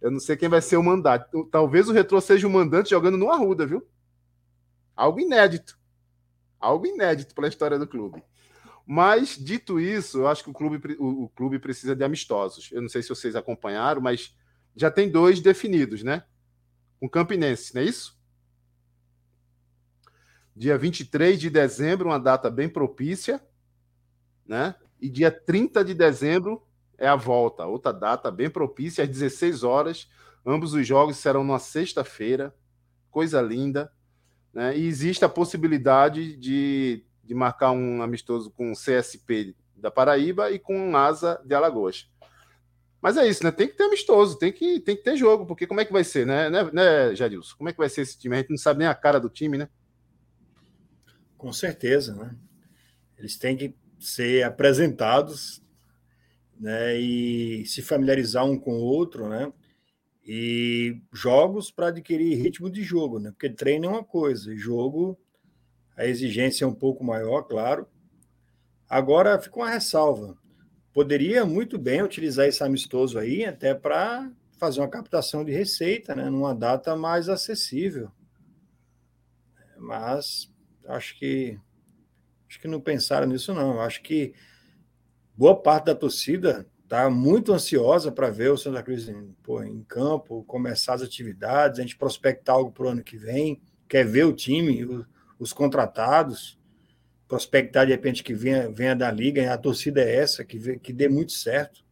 Eu 0.00 0.10
não 0.10 0.20
sei 0.20 0.36
quem 0.36 0.48
vai 0.48 0.62
ser 0.62 0.76
o 0.76 0.82
mandante. 0.82 1.26
Talvez 1.50 1.88
o 1.88 1.92
Retrô 1.92 2.20
seja 2.20 2.46
o 2.46 2.50
mandante 2.50 2.90
jogando 2.90 3.16
no 3.16 3.30
Arruda, 3.30 3.66
viu? 3.66 3.86
Algo 4.94 5.20
inédito. 5.20 5.78
Algo 6.60 6.86
inédito 6.86 7.34
pela 7.34 7.48
história 7.48 7.78
do 7.78 7.86
clube. 7.86 8.22
Mas, 8.86 9.36
dito 9.36 9.78
isso, 9.78 10.18
eu 10.18 10.28
acho 10.28 10.42
que 10.42 10.50
o 10.50 10.54
clube, 10.54 10.96
o, 10.98 11.24
o 11.24 11.28
clube 11.28 11.58
precisa 11.58 11.94
de 11.94 12.04
amistosos. 12.04 12.70
Eu 12.72 12.80
não 12.80 12.88
sei 12.88 13.02
se 13.02 13.08
vocês 13.08 13.36
acompanharam, 13.36 14.00
mas 14.00 14.34
já 14.74 14.90
tem 14.90 15.10
dois 15.10 15.40
definidos, 15.40 16.02
né? 16.02 16.24
Com 16.98 17.08
Campinense, 17.08 17.74
não 17.74 17.82
é 17.82 17.84
isso? 17.84 18.18
Dia 20.56 20.78
23 20.78 21.38
de 21.38 21.50
dezembro, 21.50 22.08
uma 22.08 22.18
data 22.18 22.50
bem 22.50 22.68
propícia, 22.68 23.44
né? 24.46 24.74
E 25.00 25.08
dia 25.08 25.30
30 25.30 25.84
de 25.84 25.94
dezembro, 25.94 26.62
é 26.98 27.06
a 27.06 27.14
volta, 27.14 27.64
outra 27.64 27.92
data 27.92 28.30
bem 28.30 28.50
propícia, 28.50 29.04
às 29.04 29.10
16 29.10 29.62
horas. 29.62 30.10
Ambos 30.44 30.74
os 30.74 30.86
jogos 30.86 31.16
serão 31.16 31.44
na 31.44 31.58
sexta-feira, 31.58 32.54
coisa 33.10 33.40
linda. 33.40 33.92
Né? 34.52 34.76
E 34.76 34.86
existe 34.86 35.24
a 35.24 35.28
possibilidade 35.28 36.36
de, 36.36 37.04
de 37.22 37.34
marcar 37.34 37.70
um 37.70 38.02
amistoso 38.02 38.50
com 38.50 38.72
o 38.72 38.74
CSP 38.74 39.54
da 39.76 39.90
Paraíba 39.90 40.50
e 40.50 40.58
com 40.58 40.90
o 40.90 40.96
Asa 40.96 41.40
de 41.44 41.54
Alagoas. 41.54 42.10
Mas 43.00 43.16
é 43.16 43.28
isso, 43.28 43.44
né? 43.44 43.52
Tem 43.52 43.68
que 43.68 43.76
ter 43.76 43.84
amistoso, 43.84 44.36
tem 44.36 44.52
que, 44.52 44.80
tem 44.80 44.96
que 44.96 45.04
ter 45.04 45.16
jogo, 45.16 45.46
porque 45.46 45.68
como 45.68 45.80
é 45.80 45.84
que 45.84 45.92
vai 45.92 46.02
ser, 46.02 46.26
né, 46.26 46.50
né, 46.50 46.68
né 46.72 47.14
Jadilson? 47.14 47.56
Como 47.56 47.68
é 47.68 47.72
que 47.72 47.78
vai 47.78 47.88
ser 47.88 48.00
esse 48.00 48.18
time? 48.18 48.34
A 48.34 48.38
gente 48.38 48.50
não 48.50 48.58
sabe 48.58 48.80
nem 48.80 48.88
a 48.88 48.94
cara 48.94 49.20
do 49.20 49.28
time, 49.28 49.56
né? 49.56 49.68
Com 51.36 51.52
certeza, 51.52 52.16
né? 52.16 52.34
Eles 53.16 53.38
têm 53.38 53.56
que 53.56 53.72
ser 53.98 54.42
apresentados 54.42 55.62
né, 56.58 56.98
e 56.98 57.64
se 57.66 57.82
familiarizar 57.82 58.44
um 58.44 58.58
com 58.58 58.72
o 58.72 58.82
outro, 58.82 59.28
né? 59.28 59.52
E 60.24 61.00
jogos 61.12 61.70
para 61.70 61.88
adquirir 61.88 62.36
ritmo 62.36 62.70
de 62.70 62.82
jogo, 62.82 63.18
né? 63.18 63.30
Porque 63.30 63.48
treino 63.48 63.86
é 63.86 63.88
uma 63.88 64.04
coisa, 64.04 64.54
jogo 64.56 65.18
a 65.98 66.06
exigência 66.06 66.64
é 66.64 66.68
um 66.68 66.74
pouco 66.74 67.02
maior, 67.02 67.42
claro. 67.42 67.88
Agora 68.88 69.36
fica 69.40 69.56
uma 69.56 69.68
ressalva. 69.68 70.38
Poderia 70.92 71.44
muito 71.44 71.76
bem 71.76 72.02
utilizar 72.02 72.46
esse 72.46 72.62
amistoso 72.62 73.18
aí 73.18 73.44
até 73.44 73.74
para 73.74 74.30
fazer 74.58 74.80
uma 74.80 74.88
captação 74.88 75.44
de 75.44 75.50
receita, 75.50 76.14
né, 76.14 76.30
numa 76.30 76.54
data 76.54 76.94
mais 76.94 77.28
acessível. 77.28 78.12
Mas 79.76 80.52
acho 80.86 81.18
que 81.18 81.58
acho 82.48 82.60
que 82.60 82.68
não 82.68 82.80
pensaram 82.80 83.26
nisso 83.26 83.52
não. 83.52 83.80
Acho 83.80 84.02
que 84.02 84.32
boa 85.36 85.54
parte 85.60 85.86
da 85.86 85.94
torcida 85.94 86.66
está 86.82 87.10
muito 87.10 87.52
ansiosa 87.52 88.10
para 88.10 88.30
ver 88.30 88.50
o 88.50 88.56
Santa 88.56 88.82
Cruz 88.82 89.08
em, 89.08 89.34
pô, 89.42 89.62
em 89.62 89.82
campo, 89.84 90.42
começar 90.44 90.94
as 90.94 91.02
atividades, 91.02 91.78
a 91.78 91.82
gente 91.82 91.96
prospectar 91.96 92.56
algo 92.56 92.72
para 92.72 92.86
o 92.86 92.88
ano 92.88 93.04
que 93.04 93.18
vem, 93.18 93.60
quer 93.86 94.06
ver 94.06 94.24
o 94.24 94.32
time, 94.32 94.84
o, 94.84 95.06
os 95.38 95.52
contratados, 95.52 96.58
prospectar 97.28 97.84
de 97.84 97.92
repente 97.92 98.24
que 98.24 98.32
venha, 98.32 98.70
venha 98.70 98.96
da 98.96 99.10
liga, 99.10 99.52
a 99.52 99.58
torcida 99.58 100.00
é 100.00 100.16
essa, 100.16 100.42
que, 100.44 100.78
que 100.78 100.92
dê 100.92 101.08
muito 101.08 101.32
certo. 101.32 101.84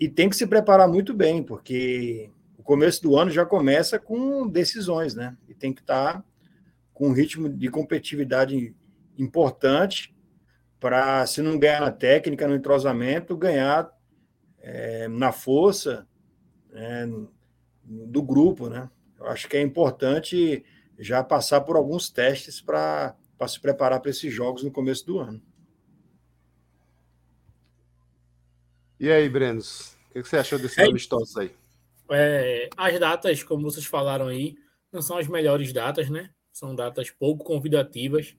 E 0.00 0.08
tem 0.08 0.28
que 0.28 0.36
se 0.36 0.46
preparar 0.46 0.88
muito 0.88 1.12
bem, 1.12 1.42
porque 1.42 2.30
o 2.56 2.62
começo 2.62 3.02
do 3.02 3.16
ano 3.16 3.30
já 3.30 3.44
começa 3.44 3.98
com 3.98 4.48
decisões, 4.48 5.14
né? 5.14 5.36
E 5.46 5.54
tem 5.54 5.72
que 5.72 5.82
estar 5.82 6.14
tá 6.14 6.24
com 6.94 7.08
um 7.08 7.12
ritmo 7.12 7.48
de 7.48 7.68
competitividade 7.68 8.74
importante 9.18 10.14
para, 10.80 11.26
se 11.26 11.40
não 11.40 11.58
ganhar 11.58 11.80
na 11.80 11.90
técnica, 11.90 12.46
no 12.46 12.54
entrosamento, 12.54 13.36
ganhar 13.36 13.90
é, 14.60 15.08
na 15.08 15.32
força 15.32 16.06
é, 16.72 17.06
do 17.84 18.22
grupo, 18.22 18.68
né? 18.68 18.90
Eu 19.18 19.26
acho 19.26 19.48
que 19.48 19.56
é 19.56 19.62
importante 19.62 20.64
já 20.98 21.22
passar 21.22 21.60
por 21.62 21.76
alguns 21.76 22.10
testes 22.10 22.60
para 22.60 23.16
se 23.48 23.60
preparar 23.60 24.00
para 24.00 24.10
esses 24.10 24.32
jogos 24.32 24.62
no 24.62 24.70
começo 24.70 25.06
do 25.06 25.18
ano. 25.18 25.42
E 28.98 29.10
aí, 29.10 29.28
Brenos, 29.28 29.96
o 30.10 30.22
que 30.22 30.28
você 30.28 30.36
achou 30.36 30.58
desse 30.58 30.80
é, 30.80 30.84
amistoso 30.86 31.40
aí? 31.40 31.54
É, 32.10 32.68
as 32.76 32.98
datas, 32.98 33.42
como 33.42 33.62
vocês 33.62 33.84
falaram 33.86 34.28
aí, 34.28 34.56
não 34.92 35.02
são 35.02 35.18
as 35.18 35.26
melhores 35.26 35.72
datas, 35.72 36.08
né? 36.08 36.30
São 36.52 36.74
datas 36.74 37.10
pouco 37.10 37.44
convidativas. 37.44 38.36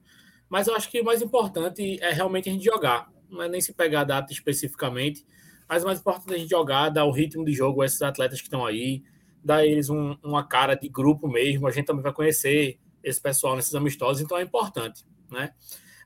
Mas 0.48 0.66
eu 0.66 0.74
acho 0.74 0.90
que 0.90 1.00
o 1.00 1.04
mais 1.04 1.22
importante 1.22 1.98
é 2.00 2.12
realmente 2.12 2.48
a 2.48 2.52
gente 2.52 2.64
jogar. 2.64 3.10
não 3.28 3.42
é 3.42 3.48
nem 3.48 3.60
se 3.60 3.72
pegar 3.72 4.02
a 4.02 4.04
data 4.04 4.32
especificamente, 4.32 5.26
mas 5.68 5.82
o 5.82 5.86
mais 5.86 5.98
importante 5.98 6.32
é 6.32 6.36
a 6.36 6.38
gente 6.38 6.50
jogar, 6.50 6.90
dar 6.90 7.04
o 7.04 7.10
ritmo 7.10 7.44
de 7.44 7.52
jogo 7.52 7.82
a 7.82 7.86
esses 7.86 8.00
atletas 8.02 8.40
que 8.40 8.46
estão 8.46 8.64
aí, 8.64 9.02
dar 9.44 9.66
eles 9.66 9.90
um, 9.90 10.16
uma 10.22 10.46
cara 10.46 10.74
de 10.74 10.88
grupo 10.88 11.28
mesmo. 11.28 11.66
A 11.66 11.70
gente 11.70 11.86
também 11.86 12.02
vai 12.02 12.12
conhecer 12.12 12.78
esse 13.02 13.20
pessoal 13.20 13.56
nesses 13.56 13.74
amistosos, 13.74 14.22
então 14.22 14.38
é 14.38 14.42
importante, 14.42 15.04
né? 15.30 15.52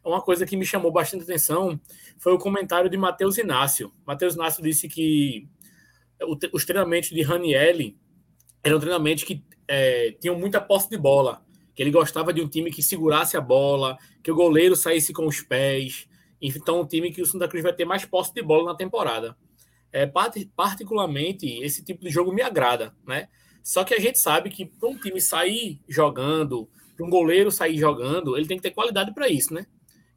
Uma 0.02 0.22
coisa 0.22 0.46
que 0.46 0.56
me 0.56 0.64
chamou 0.64 0.90
bastante 0.90 1.24
atenção 1.24 1.78
foi 2.18 2.32
o 2.32 2.38
comentário 2.38 2.88
de 2.88 2.96
Matheus 2.96 3.36
Inácio. 3.36 3.92
Matheus 4.06 4.34
Inácio 4.34 4.62
disse 4.62 4.88
que 4.88 5.46
os 6.52 6.64
treinamentos 6.64 7.10
de 7.10 7.22
Ranielli 7.22 7.98
eram 8.62 8.78
treinamentos 8.78 9.24
que 9.24 9.44
é, 9.68 10.12
tinham 10.12 10.38
muita 10.38 10.60
posse 10.60 10.88
de 10.88 10.96
bola, 10.96 11.44
ele 11.80 11.90
gostava 11.90 12.30
de 12.30 12.42
um 12.42 12.48
time 12.48 12.70
que 12.70 12.82
segurasse 12.82 13.38
a 13.38 13.40
bola, 13.40 13.96
que 14.22 14.30
o 14.30 14.34
goleiro 14.34 14.76
saísse 14.76 15.14
com 15.14 15.26
os 15.26 15.40
pés. 15.40 16.06
Então, 16.38 16.82
um 16.82 16.86
time 16.86 17.10
que 17.10 17.22
o 17.22 17.26
Santa 17.26 17.48
Cruz 17.48 17.62
vai 17.62 17.72
ter 17.72 17.86
mais 17.86 18.04
posse 18.04 18.34
de 18.34 18.42
bola 18.42 18.72
na 18.72 18.76
temporada. 18.76 19.34
É, 19.90 20.06
particularmente, 20.54 21.46
esse 21.62 21.82
tipo 21.82 22.04
de 22.04 22.10
jogo 22.10 22.34
me 22.34 22.42
agrada, 22.42 22.94
né? 23.06 23.28
Só 23.62 23.82
que 23.82 23.94
a 23.94 23.98
gente 23.98 24.18
sabe 24.18 24.50
que 24.50 24.66
para 24.66 24.90
um 24.90 24.96
time 24.96 25.22
sair 25.22 25.80
jogando, 25.88 26.68
para 26.98 27.06
um 27.06 27.08
goleiro 27.08 27.50
sair 27.50 27.78
jogando, 27.78 28.36
ele 28.36 28.46
tem 28.46 28.58
que 28.58 28.62
ter 28.62 28.72
qualidade 28.72 29.14
para 29.14 29.30
isso, 29.30 29.54
né? 29.54 29.64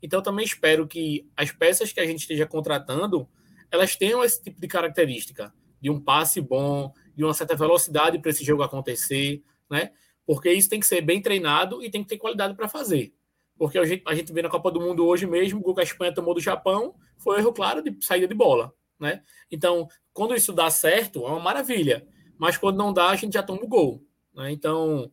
Então, 0.02 0.21
também 0.21 0.43
espero 0.43 0.86
que 0.86 1.26
as 1.36 1.49
peças 1.54 1.93
que 1.93 1.99
a 2.02 2.06
gente 2.06 2.19
esteja 2.19 2.45
contratando, 2.45 3.26
elas 3.71 3.95
tenham 3.95 4.21
esse 4.21 4.43
tipo 4.43 4.60
de 4.60 4.67
característica, 4.67 5.54
de 5.80 5.89
um 5.89 5.97
passe 5.97 6.41
bom, 6.41 6.91
de 7.15 7.23
uma 7.23 7.34
certa 7.34 7.56
velocidade 7.56 8.19
para 8.19 8.32
esse 8.32 8.43
jogo 8.43 8.63
acontecer, 8.63 9.41
né? 9.69 9.91
Porque 10.26 10.52
isso 10.52 10.70
tem 10.70 10.80
que 10.80 10.88
ser 10.88 11.02
bem 11.02 11.22
treinado 11.22 11.84
e 11.84 11.90
tem 11.90 12.04
que 12.04 12.10
ter 12.10 12.18
qualidade 12.18 12.56
para 12.56 12.68
fazer. 12.68 13.14
Porque 13.58 13.78
a 13.78 13.86
gente, 13.86 14.04
a 14.08 14.16
gente 14.16 14.32
vê 14.34 14.42
na 14.42 14.50
Copa 14.50 14.72
do 14.72 14.82
Mundo 14.82 15.06
hoje 15.06 15.28
mesmo, 15.28 15.60
o 15.60 15.64
gol 15.64 15.76
que 15.76 15.82
a 15.82 15.84
Espanha 15.84 16.14
tomou 16.14 16.34
do 16.34 16.40
Japão 16.40 16.96
foi 17.18 17.36
um 17.36 17.40
erro 17.40 17.54
claro 17.54 17.82
de 17.82 17.96
saída 18.04 18.28
de 18.28 18.34
bola 18.34 18.74
né? 19.04 19.22
Então, 19.52 19.88
quando 20.14 20.36
isso 20.36 20.54
dá 20.54 20.70
certo, 20.70 21.26
é 21.26 21.30
uma 21.30 21.40
maravilha. 21.40 22.08
Mas 22.38 22.58
quando 22.58 22.78
não 22.78 22.94
dá, 22.94 23.10
a 23.10 23.16
gente 23.16 23.34
já 23.34 23.44
toma 23.44 23.64
o 23.64 23.68
gol. 23.68 24.04
Né? 24.34 24.52
Então, 24.52 25.12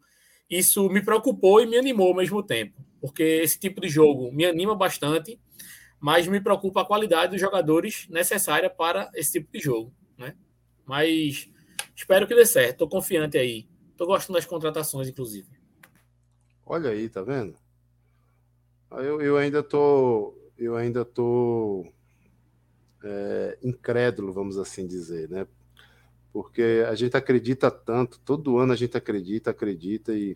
isso 0.49 0.89
me 0.89 1.03
preocupou 1.03 1.61
e 1.61 1.67
me 1.67 1.77
animou 1.77 2.09
ao 2.09 2.15
mesmo 2.15 2.43
tempo. 2.43 2.81
Porque 3.01 3.23
esse 3.23 3.59
tipo 3.59 3.81
de 3.81 3.89
jogo 3.89 4.33
me 4.33 4.47
anima 4.47 4.75
bastante, 4.75 5.41
mas 5.99 6.27
me 6.27 6.41
preocupa 6.41 6.83
a 6.83 6.85
qualidade 6.85 7.33
dos 7.33 7.41
jogadores 7.41 8.07
necessária 8.09 8.71
para 8.71 9.11
esse 9.15 9.33
tipo 9.33 9.53
de 9.53 9.61
jogo. 9.61 9.93
Né? 10.17 10.35
Mas 10.87 11.51
espero 11.95 12.27
que 12.27 12.35
dê 12.35 12.47
certo. 12.47 12.73
Estou 12.73 12.89
confiante 12.89 13.37
aí. 13.37 13.69
Estou 14.01 14.15
gostando 14.15 14.39
das 14.39 14.47
contratações, 14.47 15.09
inclusive. 15.09 15.47
Olha 16.65 16.89
aí, 16.89 17.07
tá 17.07 17.21
vendo? 17.21 17.55
Eu, 18.93 19.21
eu 19.21 19.37
ainda 19.37 19.63
tô, 19.63 20.35
eu 20.57 20.75
ainda 20.75 21.05
tô 21.05 21.85
é, 23.05 23.59
incrédulo, 23.63 24.33
vamos 24.33 24.57
assim 24.57 24.87
dizer, 24.87 25.29
né? 25.29 25.47
Porque 26.33 26.83
a 26.89 26.95
gente 26.95 27.15
acredita 27.15 27.71
tanto, 27.71 28.19
todo 28.21 28.57
ano 28.57 28.73
a 28.73 28.77
gente 28.77 28.97
acredita, 28.97 29.51
acredita 29.51 30.15
e 30.15 30.35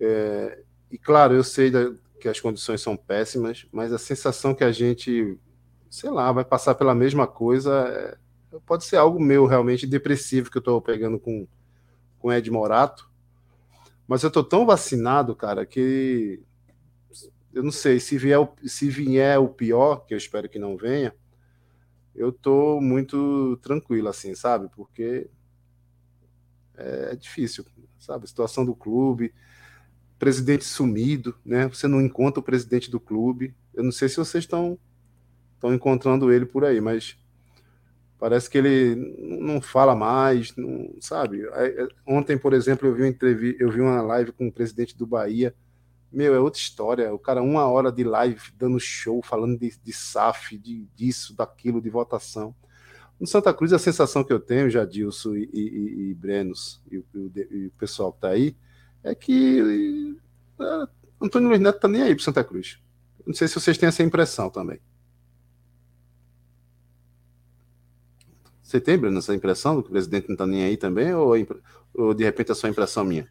é, 0.00 0.62
e 0.90 0.96
claro, 0.96 1.34
eu 1.34 1.44
sei 1.44 1.70
da, 1.70 1.92
que 2.18 2.30
as 2.30 2.40
condições 2.40 2.80
são 2.80 2.96
péssimas, 2.96 3.66
mas 3.70 3.92
a 3.92 3.98
sensação 3.98 4.54
que 4.54 4.64
a 4.64 4.72
gente, 4.72 5.38
sei 5.90 6.08
lá, 6.08 6.32
vai 6.32 6.46
passar 6.46 6.74
pela 6.74 6.94
mesma 6.94 7.26
coisa 7.26 8.18
é, 8.50 8.58
pode 8.64 8.86
ser 8.86 8.96
algo 8.96 9.20
meu 9.20 9.44
realmente 9.44 9.86
depressivo 9.86 10.50
que 10.50 10.56
eu 10.56 10.60
estou 10.60 10.80
pegando 10.80 11.20
com 11.20 11.46
com 12.20 12.32
Ed 12.32 12.48
Morato, 12.50 13.10
mas 14.06 14.22
eu 14.22 14.28
estou 14.28 14.44
tão 14.44 14.64
vacinado, 14.64 15.34
cara, 15.34 15.66
que 15.66 16.40
eu 17.52 17.62
não 17.62 17.72
sei 17.72 17.98
se 17.98 18.16
vier 18.16 18.38
se 18.64 18.88
vier 18.88 19.38
o 19.40 19.48
pior, 19.48 20.04
que 20.06 20.14
eu 20.14 20.18
espero 20.18 20.48
que 20.48 20.58
não 20.58 20.76
venha, 20.76 21.14
eu 22.14 22.32
tô 22.32 22.80
muito 22.80 23.56
tranquilo, 23.62 24.08
assim, 24.08 24.34
sabe? 24.34 24.68
Porque 24.74 25.28
é, 26.76 27.10
é 27.12 27.16
difícil, 27.16 27.64
sabe? 27.98 28.24
A 28.24 28.28
situação 28.28 28.64
do 28.64 28.74
clube, 28.74 29.32
presidente 30.18 30.64
sumido, 30.64 31.34
né? 31.44 31.66
Você 31.68 31.88
não 31.88 32.00
encontra 32.00 32.40
o 32.40 32.44
presidente 32.44 32.90
do 32.90 33.00
clube. 33.00 33.54
Eu 33.72 33.82
não 33.82 33.92
sei 33.92 34.08
se 34.08 34.16
vocês 34.16 34.44
estão 34.44 34.78
estão 35.54 35.74
encontrando 35.74 36.32
ele 36.32 36.46
por 36.46 36.64
aí, 36.64 36.80
mas 36.80 37.18
parece 38.20 38.48
que 38.48 38.58
ele 38.58 38.94
não 39.18 39.60
fala 39.60 39.96
mais, 39.96 40.54
não, 40.54 40.94
sabe? 41.00 41.42
É, 41.54 41.88
ontem, 42.06 42.38
por 42.38 42.52
exemplo, 42.52 42.86
eu 42.86 42.94
vi 42.94 43.02
uma 43.02 43.08
entrevista, 43.08 43.62
eu 43.62 43.70
vi 43.70 43.80
uma 43.80 44.02
live 44.02 44.30
com 44.32 44.46
o 44.46 44.52
presidente 44.52 44.96
do 44.96 45.06
Bahia 45.06 45.54
meu, 46.12 46.34
é 46.34 46.40
outra 46.40 46.60
história. 46.60 47.14
O 47.14 47.18
cara, 47.18 47.42
uma 47.42 47.66
hora 47.66 47.92
de 47.92 48.02
live, 48.02 48.40
dando 48.56 48.80
show, 48.80 49.22
falando 49.22 49.58
de, 49.58 49.72
de 49.82 49.92
SAF, 49.92 50.58
de, 50.58 50.86
disso, 50.96 51.36
daquilo, 51.36 51.80
de 51.80 51.88
votação. 51.88 52.54
No 53.18 53.26
Santa 53.26 53.52
Cruz, 53.54 53.72
a 53.72 53.78
sensação 53.78 54.24
que 54.24 54.32
eu 54.32 54.40
tenho, 54.40 54.70
Jadilson 54.70 55.36
e, 55.36 55.48
e, 55.52 56.10
e 56.10 56.14
Brenos 56.14 56.82
e, 56.90 56.96
e, 57.14 57.66
o 57.66 57.72
pessoal 57.78 58.10
que 58.12 58.18
está 58.18 58.28
aí, 58.30 58.56
é 59.04 59.14
que 59.14 60.16
é, 60.58 60.88
Antônio 61.20 61.48
Luiz 61.48 61.60
Neto 61.60 61.76
está 61.76 61.86
nem 61.86 62.02
aí 62.02 62.14
para 62.14 62.24
Santa 62.24 62.42
Cruz. 62.42 62.78
Não 63.26 63.34
sei 63.34 63.46
se 63.46 63.54
vocês 63.54 63.78
têm 63.78 63.88
essa 63.88 64.02
impressão 64.02 64.50
também. 64.50 64.80
Você 68.70 68.80
tem, 68.80 68.96
Breno, 68.96 69.18
essa 69.18 69.34
impressão 69.34 69.82
que 69.82 69.88
o 69.88 69.90
presidente 69.90 70.28
não 70.28 70.34
está 70.34 70.46
nem 70.46 70.62
aí 70.62 70.76
também? 70.76 71.12
Ou, 71.12 71.34
ou 71.92 72.14
de 72.14 72.22
repente 72.22 72.52
é 72.52 72.54
só 72.54 72.68
impressão 72.68 73.02
minha? 73.02 73.28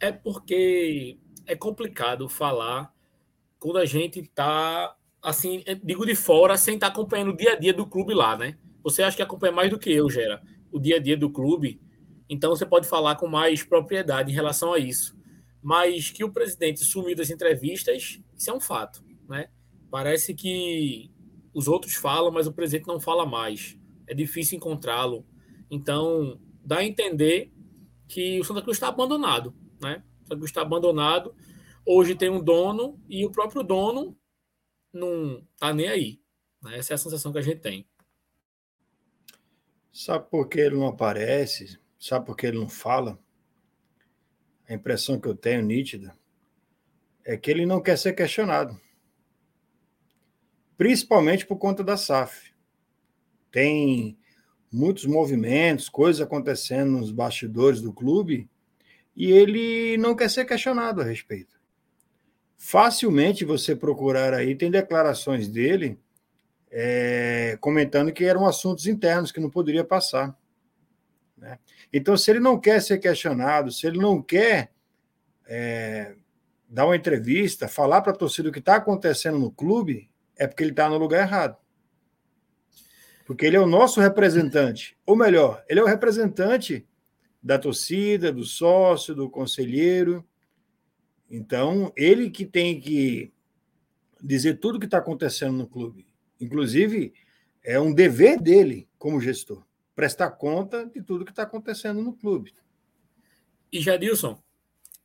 É 0.00 0.10
porque 0.10 1.20
é 1.46 1.54
complicado 1.54 2.28
falar 2.28 2.92
quando 3.60 3.78
a 3.78 3.84
gente 3.84 4.18
está, 4.18 4.96
assim, 5.22 5.62
digo 5.84 6.04
de 6.04 6.16
fora, 6.16 6.56
sem 6.56 6.74
estar 6.74 6.88
tá 6.88 6.92
acompanhando 6.92 7.30
o 7.30 7.36
dia 7.36 7.52
a 7.52 7.54
dia 7.54 7.72
do 7.72 7.86
clube 7.86 8.12
lá, 8.12 8.36
né? 8.36 8.58
Você 8.82 9.04
acha 9.04 9.16
que 9.16 9.22
acompanha 9.22 9.52
mais 9.52 9.70
do 9.70 9.78
que 9.78 9.92
eu, 9.92 10.10
Gera, 10.10 10.42
o 10.72 10.80
dia 10.80 10.96
a 10.96 10.98
dia 10.98 11.16
do 11.16 11.30
clube, 11.30 11.80
então 12.28 12.50
você 12.50 12.66
pode 12.66 12.88
falar 12.88 13.14
com 13.14 13.28
mais 13.28 13.62
propriedade 13.62 14.32
em 14.32 14.34
relação 14.34 14.72
a 14.72 14.80
isso. 14.80 15.16
Mas 15.62 16.10
que 16.10 16.24
o 16.24 16.32
presidente 16.32 16.84
sumiu 16.84 17.14
das 17.14 17.30
entrevistas, 17.30 18.20
isso 18.36 18.50
é 18.50 18.52
um 18.52 18.60
fato, 18.60 19.04
né? 19.28 19.46
Parece 19.92 20.34
que 20.34 21.08
os 21.54 21.68
outros 21.68 21.94
falam, 21.94 22.32
mas 22.32 22.48
o 22.48 22.52
presidente 22.52 22.88
não 22.88 22.98
fala 22.98 23.24
mais. 23.24 23.78
É 24.06 24.14
difícil 24.14 24.56
encontrá-lo. 24.56 25.26
Então, 25.70 26.40
dá 26.64 26.78
a 26.78 26.84
entender 26.84 27.52
que 28.08 28.40
o 28.40 28.44
Santa 28.44 28.62
Cruz 28.62 28.76
está 28.76 28.88
abandonado, 28.88 29.54
né? 29.80 30.02
Santa 30.22 30.36
Cruz 30.36 30.50
está 30.50 30.62
abandonado. 30.62 31.34
Hoje 31.84 32.14
tem 32.14 32.30
um 32.30 32.42
dono 32.42 33.00
e 33.08 33.24
o 33.24 33.30
próprio 33.30 33.62
dono 33.62 34.16
não 34.92 35.46
está 35.54 35.72
nem 35.72 35.88
aí. 35.88 36.20
Né? 36.62 36.78
Essa 36.78 36.94
é 36.94 36.96
a 36.96 36.98
sensação 36.98 37.32
que 37.32 37.38
a 37.38 37.42
gente 37.42 37.60
tem. 37.60 37.88
Sabe 39.92 40.28
por 40.28 40.48
que 40.48 40.60
ele 40.60 40.76
não 40.76 40.86
aparece? 40.86 41.78
Sabe 41.98 42.26
por 42.26 42.36
que 42.36 42.46
ele 42.46 42.58
não 42.58 42.68
fala? 42.68 43.18
A 44.68 44.74
impressão 44.74 45.20
que 45.20 45.28
eu 45.28 45.34
tenho 45.34 45.62
nítida 45.62 46.16
é 47.24 47.36
que 47.36 47.50
ele 47.50 47.64
não 47.64 47.80
quer 47.80 47.96
ser 47.96 48.12
questionado. 48.12 48.78
Principalmente 50.76 51.46
por 51.46 51.56
conta 51.56 51.82
da 51.82 51.96
SAF. 51.96 52.52
Tem 53.56 54.18
muitos 54.70 55.06
movimentos, 55.06 55.88
coisas 55.88 56.20
acontecendo 56.20 56.90
nos 56.90 57.10
bastidores 57.10 57.80
do 57.80 57.90
clube 57.90 58.50
e 59.16 59.32
ele 59.32 59.96
não 59.96 60.14
quer 60.14 60.28
ser 60.28 60.44
questionado 60.44 61.00
a 61.00 61.04
respeito. 61.04 61.58
Facilmente 62.58 63.46
você 63.46 63.74
procurar 63.74 64.34
aí, 64.34 64.54
tem 64.54 64.70
declarações 64.70 65.48
dele 65.48 65.98
é, 66.70 67.56
comentando 67.58 68.12
que 68.12 68.26
eram 68.26 68.44
assuntos 68.44 68.86
internos 68.86 69.32
que 69.32 69.40
não 69.40 69.48
poderia 69.48 69.82
passar. 69.82 70.36
Né? 71.34 71.58
Então, 71.90 72.14
se 72.14 72.30
ele 72.30 72.40
não 72.40 72.60
quer 72.60 72.82
ser 72.82 72.98
questionado, 72.98 73.72
se 73.72 73.86
ele 73.86 73.96
não 73.96 74.20
quer 74.20 74.70
é, 75.46 76.14
dar 76.68 76.84
uma 76.84 76.96
entrevista, 76.96 77.68
falar 77.68 78.02
para 78.02 78.12
a 78.12 78.16
torcida 78.16 78.50
o 78.50 78.52
que 78.52 78.58
está 78.58 78.76
acontecendo 78.76 79.38
no 79.38 79.50
clube, 79.50 80.10
é 80.36 80.46
porque 80.46 80.62
ele 80.62 80.72
está 80.72 80.90
no 80.90 80.98
lugar 80.98 81.26
errado. 81.26 81.56
Porque 83.26 83.44
ele 83.44 83.56
é 83.56 83.60
o 83.60 83.66
nosso 83.66 84.00
representante. 84.00 84.96
Ou 85.04 85.16
melhor, 85.16 85.64
ele 85.68 85.80
é 85.80 85.82
o 85.82 85.86
representante 85.86 86.86
da 87.42 87.58
torcida, 87.58 88.32
do 88.32 88.44
sócio, 88.44 89.14
do 89.14 89.28
conselheiro. 89.28 90.24
Então, 91.28 91.92
ele 91.96 92.30
que 92.30 92.46
tem 92.46 92.80
que 92.80 93.32
dizer 94.22 94.60
tudo 94.60 94.76
o 94.76 94.78
que 94.78 94.86
está 94.86 94.98
acontecendo 94.98 95.58
no 95.58 95.66
clube. 95.66 96.06
Inclusive, 96.40 97.12
é 97.64 97.80
um 97.80 97.92
dever 97.92 98.40
dele, 98.40 98.88
como 98.96 99.20
gestor, 99.20 99.64
prestar 99.94 100.30
conta 100.30 100.86
de 100.86 101.02
tudo 101.02 101.24
que 101.24 101.32
está 101.32 101.42
acontecendo 101.42 102.00
no 102.00 102.12
clube. 102.12 102.54
E 103.72 103.80
Jadilson, 103.80 104.40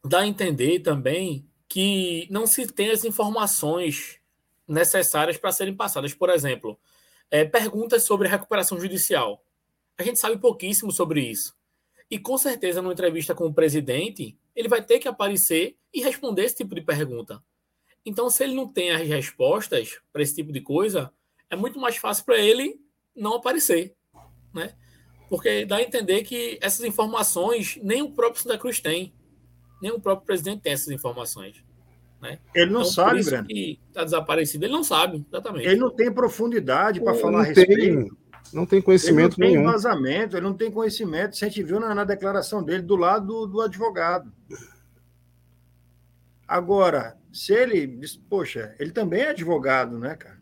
dá 0.06 0.20
a 0.20 0.28
entender 0.28 0.80
também 0.82 1.48
que 1.68 2.28
não 2.30 2.46
se 2.46 2.68
tem 2.68 2.92
as 2.92 3.04
informações 3.04 4.20
necessárias 4.68 5.38
para 5.38 5.52
serem 5.52 5.76
passadas. 5.76 6.14
Por 6.14 6.30
exemplo, 6.30 6.80
é, 7.32 7.46
perguntas 7.46 8.04
sobre 8.04 8.28
recuperação 8.28 8.80
judicial. 8.80 9.44
A 9.98 10.04
gente 10.04 10.20
sabe 10.20 10.38
pouquíssimo 10.38 10.92
sobre 10.92 11.22
isso. 11.22 11.56
E 12.10 12.20
com 12.20 12.38
certeza, 12.38 12.82
numa 12.82 12.92
entrevista 12.92 13.34
com 13.34 13.46
o 13.46 13.54
presidente, 13.54 14.38
ele 14.54 14.68
vai 14.68 14.84
ter 14.84 15.00
que 15.00 15.08
aparecer 15.08 15.78
e 15.94 16.02
responder 16.02 16.44
esse 16.44 16.58
tipo 16.58 16.76
de 16.76 16.82
pergunta. 16.82 17.42
Então, 18.06 18.30
se 18.30 18.44
ele 18.44 18.54
não 18.54 18.68
tem 18.68 18.92
as 18.92 19.08
respostas 19.08 20.00
para 20.12 20.22
esse 20.22 20.36
tipo 20.36 20.52
de 20.52 20.60
coisa, 20.60 21.14
é 21.50 21.56
muito 21.56 21.80
mais 21.80 21.96
fácil 21.96 22.26
para 22.26 22.38
ele 22.38 22.82
não 23.16 23.36
aparecer, 23.36 23.96
né? 24.54 24.76
Porque 25.30 25.66
dá 25.66 25.78
a 25.78 25.82
entender 25.82 26.24
que 26.24 26.60
essas 26.62 26.84
informações 26.84 27.80
nem 27.82 28.02
o 28.02 28.12
próprio 28.12 28.42
Santa 28.42 28.58
Cruz 28.58 28.82
tem, 28.82 29.14
nem 29.82 29.92
o 29.92 30.00
próprio 30.02 30.26
presidente 30.26 30.62
tem 30.62 30.74
essas 30.74 30.90
informações. 30.90 31.64
Né? 32.22 32.38
Ele 32.54 32.72
não 32.72 32.82
então, 32.82 32.92
sabe, 32.92 33.24
Breno. 33.24 33.48
está 33.50 34.04
desaparecido, 34.04 34.66
ele 34.66 34.74
não 34.74 34.84
sabe, 34.84 35.26
exatamente. 35.28 35.66
Ele 35.66 35.80
não 35.80 35.90
tem 35.90 36.14
profundidade 36.14 37.02
para 37.02 37.16
falar 37.16 37.40
a 37.40 37.44
respeito. 37.44 37.76
Tem, 37.76 38.12
não 38.54 38.66
tem 38.66 38.82
conhecimento 38.82 39.42
ele 39.42 39.48
não 39.48 39.50
nenhum. 39.50 39.62
tem 39.64 39.70
embasamento, 39.70 40.38
ele 40.38 40.46
não 40.46 40.54
tem 40.54 40.70
conhecimento. 40.70 41.36
Se 41.36 41.44
a 41.44 41.48
gente 41.48 41.64
viu 41.64 41.80
na, 41.80 41.96
na 41.96 42.04
declaração 42.04 42.64
dele 42.64 42.84
do 42.84 42.96
lado 42.96 43.26
do, 43.26 43.48
do 43.48 43.62
advogado. 43.62 44.32
Agora, 46.48 47.18
se 47.32 47.54
ele 47.54 48.00
poxa, 48.30 48.76
ele 48.78 48.92
também 48.92 49.22
é 49.22 49.30
advogado, 49.30 49.98
né, 49.98 50.16
cara? 50.16 50.40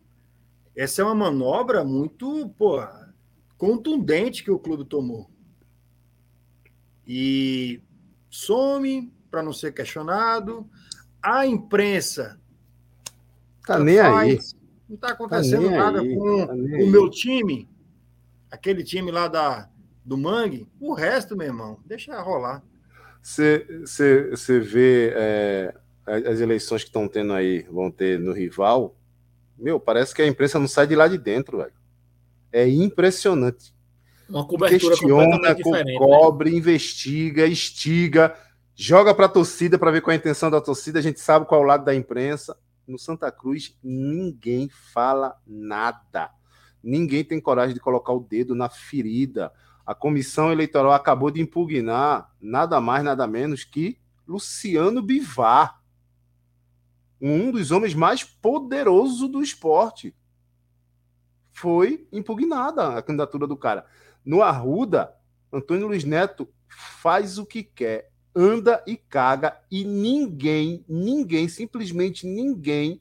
Essa 0.76 1.02
é 1.02 1.04
uma 1.04 1.14
manobra 1.14 1.84
muito, 1.84 2.48
pô, 2.58 2.82
contundente 3.56 4.44
que 4.44 4.50
o 4.50 4.58
clube 4.58 4.84
tomou. 4.84 5.30
E 7.06 7.80
some 8.28 9.12
para 9.30 9.42
não 9.42 9.52
ser 9.52 9.72
questionado. 9.72 10.68
A 11.22 11.46
imprensa 11.46 12.40
tá 13.66 13.78
nem 13.78 13.98
faz, 13.98 14.16
aí. 14.18 14.38
Não 14.88 14.94
está 14.96 15.08
acontecendo 15.12 15.70
tá 15.70 15.76
nada 15.76 16.00
aí, 16.00 16.14
com 16.14 16.46
tá 16.46 16.52
o 16.54 16.86
meu 16.86 17.10
time, 17.10 17.68
aquele 18.50 18.82
time 18.82 19.10
lá 19.10 19.28
da, 19.28 19.68
do 20.04 20.16
Mangue. 20.16 20.68
O 20.80 20.92
resto, 20.92 21.36
meu 21.36 21.46
irmão, 21.46 21.78
deixa 21.84 22.20
rolar. 22.20 22.62
Você 23.22 23.64
vê 24.60 25.12
é, 25.14 25.74
as 26.06 26.40
eleições 26.40 26.82
que 26.82 26.88
estão 26.88 27.06
tendo 27.06 27.32
aí, 27.32 27.62
vão 27.70 27.90
ter 27.90 28.18
no 28.18 28.32
rival. 28.32 28.96
Meu, 29.58 29.78
parece 29.78 30.14
que 30.14 30.22
a 30.22 30.26
imprensa 30.26 30.58
não 30.58 30.66
sai 30.66 30.86
de 30.86 30.96
lá 30.96 31.06
de 31.06 31.18
dentro, 31.18 31.58
velho. 31.58 31.72
É 32.50 32.66
impressionante. 32.66 33.74
Uma 34.28 34.46
cobertura 34.46 34.94
Questiona, 34.94 35.38
né? 35.38 35.54
cobre, 35.98 36.50
né? 36.50 36.56
investiga, 36.56 37.46
estiga, 37.46 38.34
joga 38.82 39.14
para 39.14 39.26
a 39.26 39.28
torcida 39.28 39.78
para 39.78 39.90
ver 39.90 40.00
qual 40.00 40.12
é 40.12 40.14
a 40.14 40.18
intenção 40.18 40.50
da 40.50 40.58
torcida. 40.58 40.98
A 40.98 41.02
gente 41.02 41.20
sabe 41.20 41.44
qual 41.44 41.60
é 41.60 41.64
o 41.64 41.66
lado 41.66 41.84
da 41.84 41.94
imprensa. 41.94 42.58
No 42.88 42.98
Santa 42.98 43.30
Cruz, 43.30 43.76
ninguém 43.84 44.70
fala 44.70 45.38
nada. 45.46 46.30
Ninguém 46.82 47.22
tem 47.22 47.38
coragem 47.38 47.74
de 47.74 47.80
colocar 47.80 48.14
o 48.14 48.20
dedo 48.20 48.54
na 48.54 48.70
ferida. 48.70 49.52
A 49.84 49.94
comissão 49.94 50.50
eleitoral 50.50 50.92
acabou 50.92 51.30
de 51.30 51.42
impugnar 51.42 52.34
nada 52.40 52.80
mais, 52.80 53.04
nada 53.04 53.26
menos 53.26 53.64
que 53.64 54.00
Luciano 54.26 55.02
Bivar, 55.02 55.78
um 57.20 57.50
dos 57.50 57.70
homens 57.70 57.92
mais 57.92 58.24
poderosos 58.24 59.28
do 59.28 59.42
esporte 59.42 60.16
foi 61.52 62.08
impugnada 62.10 62.96
a 62.96 63.02
candidatura 63.02 63.46
do 63.46 63.58
cara. 63.58 63.84
No 64.24 64.40
Arruda, 64.40 65.14
Antônio 65.52 65.86
Luiz 65.86 66.02
Neto 66.02 66.48
faz 66.66 67.36
o 67.36 67.44
que 67.44 67.62
quer, 67.62 68.09
anda 68.34 68.82
e 68.86 68.96
caga, 68.96 69.56
e 69.70 69.84
ninguém, 69.84 70.84
ninguém, 70.88 71.48
simplesmente 71.48 72.26
ninguém 72.26 73.00